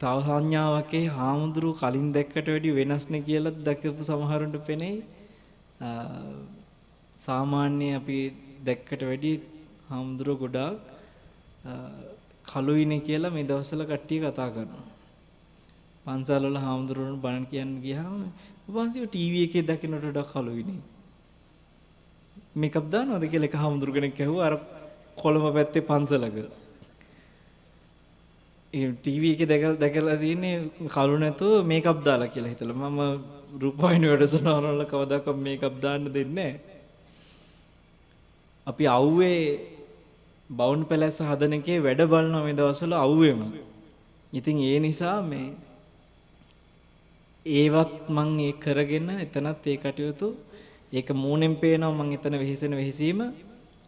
තව 0.00 0.16
සංඥාවකේ 0.26 1.04
හාමුදුරු 1.10 1.70
කලින් 1.74 2.08
දැක්කට 2.12 2.46
වැඩිය 2.46 2.74
වෙනස්නේ 2.78 3.22
කියලා 3.22 3.58
දැකපු 3.60 4.02
සමහරුන්ට 4.02 4.56
පෙනෙයි. 4.68 4.96
සාමාන්‍ය 7.20 7.88
අපි 7.94 8.18
දැක්කට 8.64 9.02
වැඩිය 9.02 9.36
හාමුදුරුව 9.90 10.36
ගොඩාක් 10.42 10.76
කළුයිනේ 12.44 13.00
කියලා 13.00 13.30
මේ 13.30 13.48
දවස්වල 13.50 13.84
කට්ටිය 13.84 14.20
කතා 14.22 14.48
කරනවා. 14.50 14.86
පන්සල් 16.06 16.44
වල 16.44 16.58
හාමුදුරුවෝ 16.58 17.16
බණ 17.16 17.46
කියන්න 17.46 17.72
ගියාම 17.80 18.20
ඔබවහන්සේ 18.68 19.06
ටීවී 19.06 19.44
එකේ 19.48 19.64
දකින්නට 19.64 20.04
වඩා 20.04 20.26
කළුයිනේ 20.26 20.80
මේකප් 22.54 22.86
දානවද? 22.90 23.24
කියලා 23.24 23.50
එක 23.50 23.56
හාමුදුරු 23.56 23.92
කෙනෙක් 23.92 24.20
ඇහුවා. 24.20 24.46
අර 24.48 24.81
කොළඹ 25.16 25.46
පැත්තේ 25.54 25.82
පන්සලක. 25.82 26.36
ඒ 28.72 28.88
ටීවී 28.92 29.32
එකේ 29.34 29.48
දැකලා 29.48 29.80
දැකලා 29.80 30.16
තියෙන්නේ 30.16 30.56
කළු 30.88 31.16
නැතුව 31.18 31.52
මේකප් 31.64 31.98
දාලා 32.04 32.28
කියලා 32.28 32.52
හිතලා 32.52 32.76
මම 32.82 33.00
රූපවාහිනී 33.60 34.10
වැඩසටහන 34.12 34.48
වල 34.66 34.84
කවදාකවත් 34.84 35.38
මේකප් 35.38 35.74
දාන්න 35.82 36.06
දෙන්නේ 36.14 36.52
අපි 38.66 38.84
අවුවේ 38.88 39.40
බවුන් 40.50 40.82
පැලැස්ස 40.84 41.20
හදන 41.22 41.58
එකේ 41.58 41.78
වැඩ 41.78 42.02
බලනවා 42.04 42.44
මේ 42.44 42.56
දවස්වල 42.58 42.94
අවුවේම. 42.96 43.40
ඉතින් 44.32 44.56
ඒ 44.62 44.78
නිසා 44.80 45.18
මේ 45.22 45.48
ඒවත් 47.46 47.94
මං 48.08 48.28
ඒ 48.40 48.52
කරගෙන 48.54 49.08
එතනත් 49.16 49.66
ඒ 49.66 49.76
කටයුතු 49.76 50.28
ඒක 50.92 51.08
මූණෙන් 51.14 51.54
පේනවා 51.56 51.92
මං 51.92 52.12
එතන 52.12 52.34
වෙහිසෙන 52.38 52.72
වෙහිසීම 52.72 53.20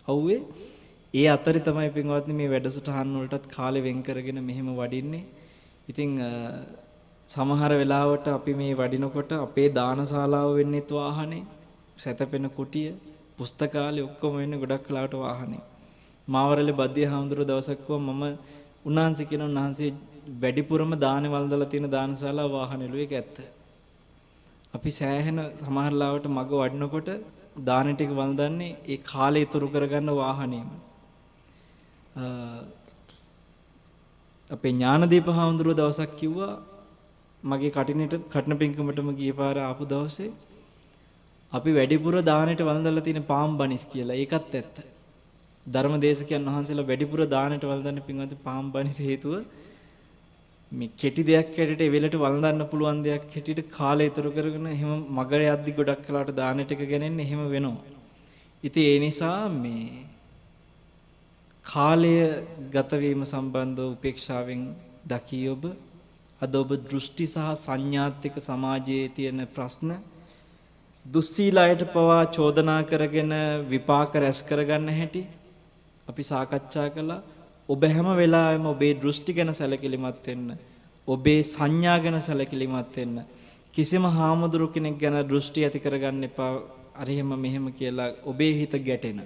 අවුවේ 0.09 0.41
ඒ 1.15 1.27
අතරේ 1.27 1.61
තමයි 1.61 1.91
පින්වත්නි 1.91 2.35
මේ 2.35 2.49
වැඩසටහන් 2.49 3.11
වලටත් 3.15 3.45
කාලෙ 3.49 3.81
වෙන් 3.81 3.99
කරගෙන 4.03 4.39
මෙහෙම 4.43 4.69
වඩින්නේ. 4.73 5.25
ඉතින් 5.89 6.11
සමහර 7.29 7.73
වෙලාවට 7.73 8.27
අපි 8.29 8.53
මේ 8.55 8.73
වඩිනකොට 8.75 9.33
අපේ 9.39 9.69
දානශාලාව 9.71 10.49
වෙන්නේත් 10.55 10.91
වාහනේ, 10.91 11.45
සැතපෙන 11.97 12.49
කුටිය, 12.51 12.89
පුස්තකාලේ 13.39 14.05
ඔක්කොම 14.05 14.33
වෙන්නේ 14.35 14.59
ගොඩක් 14.59 14.89
වෙලාවට 14.89 15.15
වාහනේ. 15.17 15.63
මාවරලේ 16.29 16.75
බද්දිය 16.75 17.07
හාමුදුරුවෝ 17.07 17.49
දවසක් 17.51 17.89
මම 17.99 18.23
උන්වහන්සේ 18.85 19.27
කියන 19.27 19.43
උන්වහන්සේ 19.43 19.91
වැඩිපුරම 20.43 20.95
දානේ 20.99 21.31
වළඳලා 21.31 21.69
තියෙන 21.69 21.87
දානශාලාව 21.91 22.51
වාහනේලු 22.53 22.97
ඒක 22.97 23.13
ඇත්ත. 23.13 23.37
අපි 24.75 24.91
සෑහෙන 24.93 25.39
සමහරලාවට 25.61 26.27
මග 26.29 26.51
වඩනකොට 26.61 27.11
දාන 27.63 27.91
ටික 27.91 28.13
වළඳන්නේ 28.13 28.73
ඒ 28.87 28.99
කාලය 29.05 29.41
ඉතුරු 29.41 29.69
කරගන්න 29.69 30.13
වාහනේම. 30.17 30.69
අපේ 34.51 34.73
ඥානදීප 34.73 35.29
හාමුදුරුව 35.31 35.77
දවසක් 35.77 36.11
කිව්වා 36.17 36.53
මගේ 37.43 37.71
කටිනට 37.71 38.15
කටන 38.27 38.55
පිංකමටම 38.57 39.09
ගිය 39.13 39.33
පාර 39.33 39.57
ආපු 39.59 39.85
දවසේ 39.85 40.31
අපි 41.53 41.71
වැඩිපුර 41.73 42.15
දානෙට 42.23 42.61
වළඳලා 42.61 43.03
තියෙන 43.03 43.25
පාම් 43.25 43.59
බනිස් 43.59 43.85
කියලා. 43.85 44.17
ඒකත් 44.17 44.55
ඇත්ත. 44.55 44.77
ධර්මදේශකයන් 45.67 46.47
වහන්සේලා 46.47 46.87
වැඩිපුර 46.87 47.21
දානෙට 47.27 47.65
වළඳන්න 47.65 48.07
පින්වත් 48.07 48.35
පාම් 48.45 48.71
බනිස් 48.73 48.99
හේතුව 49.01 49.35
මේ 50.73 50.91
කෙටි 50.97 51.23
දෙයක් 51.23 51.51
හැටියට 51.51 51.83
ඒ 51.83 51.91
වෙලට 51.91 52.17
වළඳන්න 52.17 52.71
පුළුවන් 52.71 53.03
දෙයක් 53.03 53.27
හැටියට 53.29 53.71
කාලය 53.71 54.07
ඉතුරු 54.07 54.31
කරගෙන 54.31 54.67
එහෙම 54.69 55.05
මගර 55.11 55.43
යද්දි 55.49 55.77
ගොඩක් 55.79 56.07
කලකට 56.07 56.35
දාන 56.35 56.63
ටික 56.63 56.83
ගන්නේ 56.85 57.27
එහෙම 57.27 57.43
වෙනවා. 57.49 57.93
ඉතින් 58.65 58.85
ඒ 58.85 58.99
නිසා 59.01 59.49
මේ 59.57 60.04
කාලය 61.65 62.15
ගත 62.73 63.01
වීම 63.03 63.23
සම්බන්ධව 63.25 63.87
උපේක්ෂාවෙන් 63.89 64.63
දකී 65.07 65.47
ඔබ 65.49 65.63
අද 66.41 66.55
ඔබ 66.55 66.71
දෘෂ්ටි 66.83 67.27
සහ 67.27 67.47
සංඥාත්තික 67.57 68.35
සමාජයේ 68.41 69.07
තියෙන 69.17 69.41
ප්‍රශ්න 69.55 69.93
දුස්සීලයට 71.07 71.83
පවා 71.93 72.25
චෝදනා 72.29 72.81
කරගෙන 72.85 73.33
විපාක 73.71 74.15
රැස් 74.17 74.41
කරගන්න 74.43 74.91
හැටි 74.99 75.23
අපි 76.09 76.23
සාකච්ඡා 76.23 76.89
කළා 76.91 77.23
ඔබ 77.69 77.83
හැම 77.87 78.09
වෙලාවෙම 78.15 78.67
ඔබේ 78.67 78.95
දෘෂ්ටි 78.95 79.33
ගැන 79.33 79.55
සැලකිලිමත් 79.55 80.27
වෙන්න. 80.27 80.49
ඔබේ 81.09 81.43
සංඥා 81.45 81.99
ගැන 81.99 82.21
සැලකිලිමත් 82.21 82.97
වෙන්න. 82.97 83.17
කිසිම 83.75 84.05
හාමුදුරු 84.11 84.69
කෙනෙක් 84.69 84.99
ගැන 84.99 85.17
දෘෂ්ටි 85.29 85.65
ඇති 85.65 85.81
කරගන්න 85.81 86.25
එපා. 86.25 86.53
අර 86.95 87.09
එහෙම 87.09 87.31
මෙහෙම 87.37 87.73
කියලා 87.73 88.11
ඔබේ 88.25 88.53
හිත 88.53 88.75
ගැටෙන. 88.81 89.21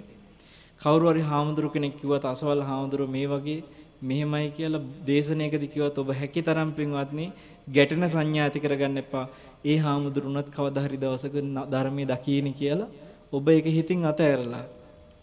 කවුරු 0.81 1.11
හරි 1.11 1.21
හාමුදුරු 1.21 1.69
කෙනෙක් 1.69 1.93
කිව්වත් 1.99 2.25
අසවල් 2.25 2.61
හාමුදුරු 2.61 3.05
මේ 3.07 3.27
වගේ 3.27 3.59
මෙහෙමයි 4.01 4.49
කියලා 4.51 4.83
දේශනාවකදී 5.05 5.69
කිව්වත් 5.69 5.97
ඔබ 5.97 6.09
හැකිතරම් 6.13 6.69
පින්වත්නි 6.71 7.25
ගැටෙන 7.67 8.05
සංඥා 8.05 8.45
ඇති 8.45 8.59
කරගන්න 8.59 8.97
එපා. 8.97 9.25
ඒ 9.65 9.77
හාමුදුරුණත් 9.77 10.49
කවදා 10.49 10.83
හරි 10.85 10.97
දවසක 10.97 11.35
ධර්මයේ 11.71 12.07
දකීනි 12.07 12.51
කියලා 12.53 12.89
ඔබ 13.33 13.45
ඒක 13.49 13.67
හිතින් 13.67 14.05
අතහැරලා. 14.05 14.63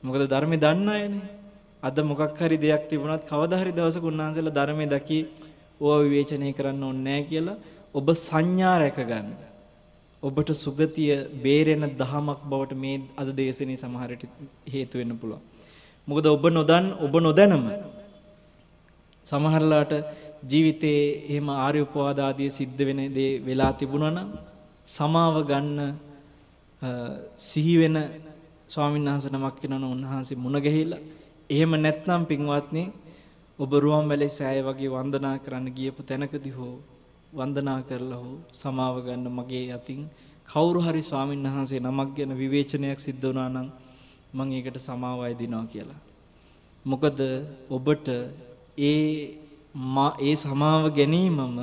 මොකද 0.03 0.23
ධර්මයේ 0.27 0.61
දන්න 0.61 0.89
අයනේ. 0.91 1.25
අද 1.83 1.97
මොකක් 2.03 2.39
හරි 2.39 2.57
දෙයක් 2.59 2.85
තිබුණත් 2.89 3.25
කවදා 3.25 3.61
හරි 3.61 3.73
දවසක 3.73 4.05
උන්වහන්සේලා 4.05 4.57
ධර්මයේ 4.59 4.89
දකි 4.89 5.19
ඕවා 5.81 6.03
විවේචනය 6.03 6.53
කරන්න 6.53 6.83
ඕනේ 6.83 7.05
නැහැ 7.05 7.25
කියලා 7.25 7.57
ඔබ 7.95 8.07
සංඥා 8.19 8.77
රැකගන්න. 8.79 9.29
ඔබට 10.27 10.51
සුගතිය 10.57 11.13
බේරෙන 11.43 11.85
දහමක් 11.95 12.41
බවට 12.45 12.73
මේ 12.77 12.97
අද 13.17 13.29
දේශනේ 13.35 13.77
සමහරට 13.77 14.23
හේතු 14.67 14.99
වෙන්න 14.99 15.15
පුළුවන්. 15.15 15.43
මොකද 16.09 16.27
ඔබ 16.29 16.45
නොදන් 16.51 16.87
ඔබ 16.99 17.15
නොදැනම 17.19 17.65
සමහරලාට 19.27 19.93
ජීවිතේ 20.45 21.01
එහෙම 21.25 21.49
ආර්ය 21.57 21.81
උපවාද 21.81 22.19
ආදී 22.21 22.51
සිද්ධ 22.51 22.83
වෙන 22.89 23.01
දේ 23.11 23.33
වෙලා 23.41 23.73
තිබුණා 23.73 24.13
නම් 24.13 24.31
සමාව 24.89 25.37
ගන්න 25.43 25.81
සිහි 27.41 27.75
වෙන 27.77 27.97
ස්වාමීන් 28.69 29.09
වහන්සේ 29.09 29.33
නමක් 29.33 29.57
වෙනවනම් 29.63 29.89
උන්වහන්සේ 29.89 30.37
මුණ 30.37 30.59
ගැහිලා 30.59 31.03
එහෙම 31.51 31.73
නැත්නම් 31.77 32.23
පින්වත්නි 32.25 32.85
ඔබ 33.59 33.71
රුවන්වැලි 33.77 34.29
සෑය 34.31 34.61
වගේ 34.63 34.91
වන්දනා 34.91 35.37
කරන්න 35.39 35.67
ගියපු 35.71 36.01
තැනකදී 36.03 36.53
හෝ 36.53 36.75
වන්දනා 37.37 37.81
කරලා 37.83 38.19
හෝ 38.19 38.37
සමාව 38.53 38.97
ගන්න 39.07 39.29
මගේ 39.31 39.67
අතින් 39.73 40.03
කවුරු 40.49 40.81
හරි 40.81 41.03
ස්වාමීන් 41.03 41.47
වහන්සේ 41.47 41.81
නමක් 41.81 42.11
ගැන 42.17 42.33
විවේචනයක් 42.35 43.01
සිද්ධ 43.01 43.25
වුණා 43.25 43.49
නම් 43.49 43.69
මම 44.35 44.53
ඒකට 44.53 44.79
සමාවයි 44.79 45.35
දිනවා 45.35 45.67
කියලා. 45.67 46.01
මොකද 46.85 47.19
ඔබට 47.71 48.09
ඒ 48.81 49.03
ඒ 50.23 50.35
සමාව 50.37 50.85
ගැනීමම 50.91 51.57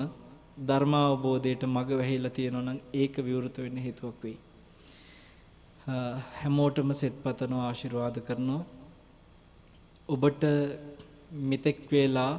ධර්ම 0.59 0.93
අවබෝධයට 0.95 1.63
මඟ 1.65 1.91
වැහිලා 1.91 2.29
තියෙනවා 2.29 2.65
නම් 2.65 2.79
ඒක 2.93 3.15
විවෘත 3.19 3.55
වෙන්න 3.57 3.77
හේතුවක් 3.77 4.17
වෙයි. 4.23 4.37
හැමෝටම 6.39 6.91
සෙත් 6.93 7.15
පතනවා 7.23 7.65
ආශිර්වාද 7.67 8.17
කරනවා. 8.27 8.63
ඔබට 10.09 10.43
මෙතෙක් 11.43 11.79
වේලා 11.91 12.33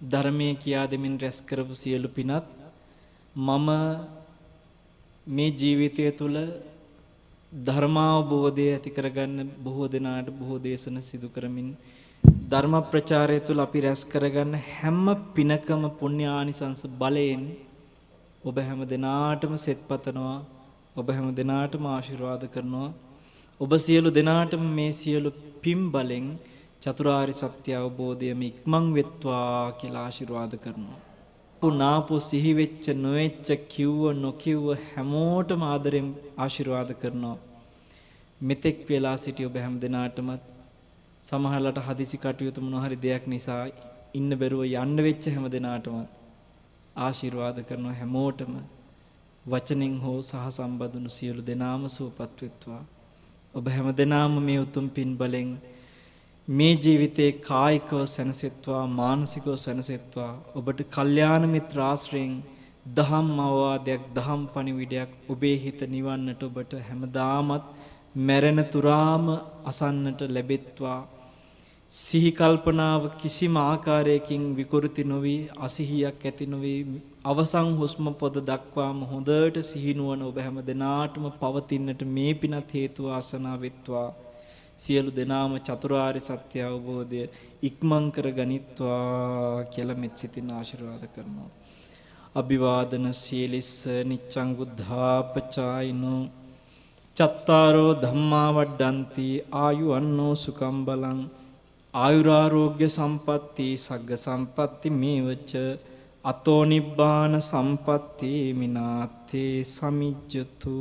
ධර්මයේ 0.00 0.54
කියා 0.56 0.86
දෙමින් 0.86 1.20
රැස් 1.20 1.38
කරපු 1.42 1.74
සියලු 1.74 2.08
පිනත් 2.08 2.55
මම 3.36 3.68
මේ 5.26 5.50
ජීවිතය 5.52 6.04
තුළ 6.12 6.36
ධර්මාවබෝධය 7.52 8.66
ඇති 8.68 8.90
කරගන්න 8.90 9.48
බොහෝ 9.58 9.88
දෙනාට 9.88 10.28
බොහෝ 10.30 10.58
දේශන 10.58 10.96
සිදු 11.00 11.28
කරමින් 11.28 11.68
ධර්ම 12.48 12.74
ප්‍රචාරය 12.90 13.38
තුළ 13.40 13.60
අපි 13.60 13.80
රැස් 13.80 14.02
කරගන්න 14.04 14.54
හැම 14.70 15.04
පිනකම 15.34 15.82
පුණ්‍ය 15.98 16.24
ආනිසංස 16.28 16.82
බලයෙන් 16.98 17.44
ඔබ 18.44 18.56
හැම 18.58 18.80
දිනාටම 18.84 19.54
සෙත් 19.56 19.80
පතනවා 19.88 20.38
ඔබ 20.96 21.08
හැම 21.10 21.28
දිනාටම 21.34 21.84
ආශිර්වාද 21.86 22.44
කරනවා 22.46 22.90
ඔබ 23.60 23.72
සියලු 23.78 24.10
දිනාටම 24.10 24.64
මේ 24.70 24.92
සියලු 24.92 25.30
පින් 25.62 25.82
බලෙන් 25.90 26.26
චතුරාර්ය 26.82 27.34
සත්‍ය 27.34 27.70
අවබෝධයම 27.72 28.40
ඉක්මන් 28.42 28.86
වෙත්වා 28.92 29.72
කියලා 29.72 30.04
ආශිර්වාද 30.04 30.54
කරනවා. 30.56 31.05
පුනාපු 31.62 32.14
සිහි 32.20 32.52
වෙච්ච 32.52 32.86
නොවෙච්ච 32.96 33.48
කිව්ව 33.68 34.02
නොකිව්ව 34.16 34.66
හැමෝටම 34.86 35.62
ආදරෙන් 35.64 36.08
ආශිර්වාද 36.38 36.90
කරනවා. 36.94 37.36
මෙතෙක් 38.40 38.78
වෙලා 38.88 39.16
සිටි 39.16 39.46
ඔබ 39.46 39.56
හැම 39.56 39.74
දිනාටම 39.80 40.28
සමහරලට 41.24 41.78
හදිසි 41.78 42.16
කටයුතු 42.16 42.60
මොන 42.60 42.76
හරි 42.82 42.96
දෙයක් 42.96 43.24
නිසා 43.26 43.62
ඉන්න 44.14 44.30
බැරුව 44.40 44.62
යන්න 44.74 44.96
වෙච්ච 44.98 45.24
හැම 45.28 45.46
දිනාටම 45.48 45.96
ආශිර්වාද 46.96 47.58
කරන 47.68 47.86
හැමෝටම 47.92 48.52
වචනෙන් 49.44 49.96
හෝ 49.98 50.18
සහ 50.22 50.44
සම්බන්ධුණු 50.50 51.10
සියලු 51.10 51.42
දෙනාම 51.42 51.82
සුවපත් 51.88 52.38
වෙත්වා. 52.42 52.82
ඔබ 53.54 53.64
හැම 53.68 53.88
දෙනාම 53.94 54.34
මේ 54.42 54.58
උතුම් 54.58 54.86
පින් 54.88 55.10
බලෙන් 55.16 55.50
මේ 56.48 56.74
ජීවිතේ 56.76 57.30
කායිකව 57.40 58.02
සැනසෙත්වා 58.06 58.82
මානසිකව 58.90 59.46
සැනසෙත්වා 59.56 60.32
ඔබට 60.54 60.80
කල්යාණ 60.90 61.44
මිත්‍ර 61.48 61.78
ආශ්‍රයෙන් 61.80 62.34
දහම් 62.96 63.30
අවවාදයක් 63.40 64.02
දහම් 64.14 64.42
පණිවිඩයක් 64.46 65.10
ඔබේ 65.28 65.56
හිත 65.56 65.80
නිවන්නට 65.88 66.42
ඔබට 66.42 66.76
හැමදාමත් 66.88 67.64
මැරෙන 68.20 68.60
තුරාම 68.66 69.26
අසන්නට 69.64 70.20
ලැබෙත්වා. 70.28 71.00
සිහි 71.92 72.30
කල්පනාව 72.32 73.02
කිසිම 73.18 73.56
ආකාරයකින් 73.56 74.44
විකෘති 74.56 75.04
නොවි 75.04 75.34
අසිහියක් 75.60 76.22
ඇති 76.24 76.46
නොවි 76.46 76.74
අවසන් 77.24 77.72
හුස්ම 77.76 78.12
පොද 78.14 78.38
දක්වාම 78.44 79.00
හොඳට 79.04 79.58
සිහිනුවන 79.62 80.22
ඔබ 80.22 80.38
හැම 80.38 80.62
දෙනාටම 80.62 81.26
පවතින්නට 81.40 82.06
මේ 82.10 82.32
පිනත් 82.36 82.70
හේතු 82.72 83.10
ආසනා 83.10 83.56
වෙත්වා 83.60 84.08
සියලු 84.78 85.10
දෙනාම 85.10 85.52
චතුරාර්ය 85.58 86.20
සත්‍ය 86.20 86.58
අවබෝධය 86.60 87.22
ඉක්මන් 87.62 88.04
කර 88.14 88.26
ගනිත්වා 88.30 89.64
කියලා 89.72 90.00
මෙත් 90.02 90.14
සිතින් 90.18 90.50
ආශිර්වාද 90.50 91.04
කරනවා. 91.14 91.50
අභිවාදන 92.34 93.06
සීලිස්ස 93.14 93.72
නිච්ඡං 94.10 94.50
බුද්ධාපචායිනෝ 94.58 96.22
චත්තාරෝ 97.16 97.92
ධම්මා 98.02 98.48
වඩ්ඩಂತಿ 98.56 99.28
ආයු 99.64 99.88
අන්නෝ 99.98 100.34
සුකම් 100.36 100.78
බලං. 100.86 101.20
ආයුරාරෝග්‍ය 101.94 102.86
සම්පatti 102.88 103.68
සග්ග 103.76 104.10
සම්පatti 104.18 104.88
මේවච 105.00 105.52
අතෝ 106.24 106.62
නිබ්බාන 106.64 107.34
සම්පatti 107.42 108.32
මිනාත්තේ 108.52 109.52
සමිජ්ජතු. 109.66 110.78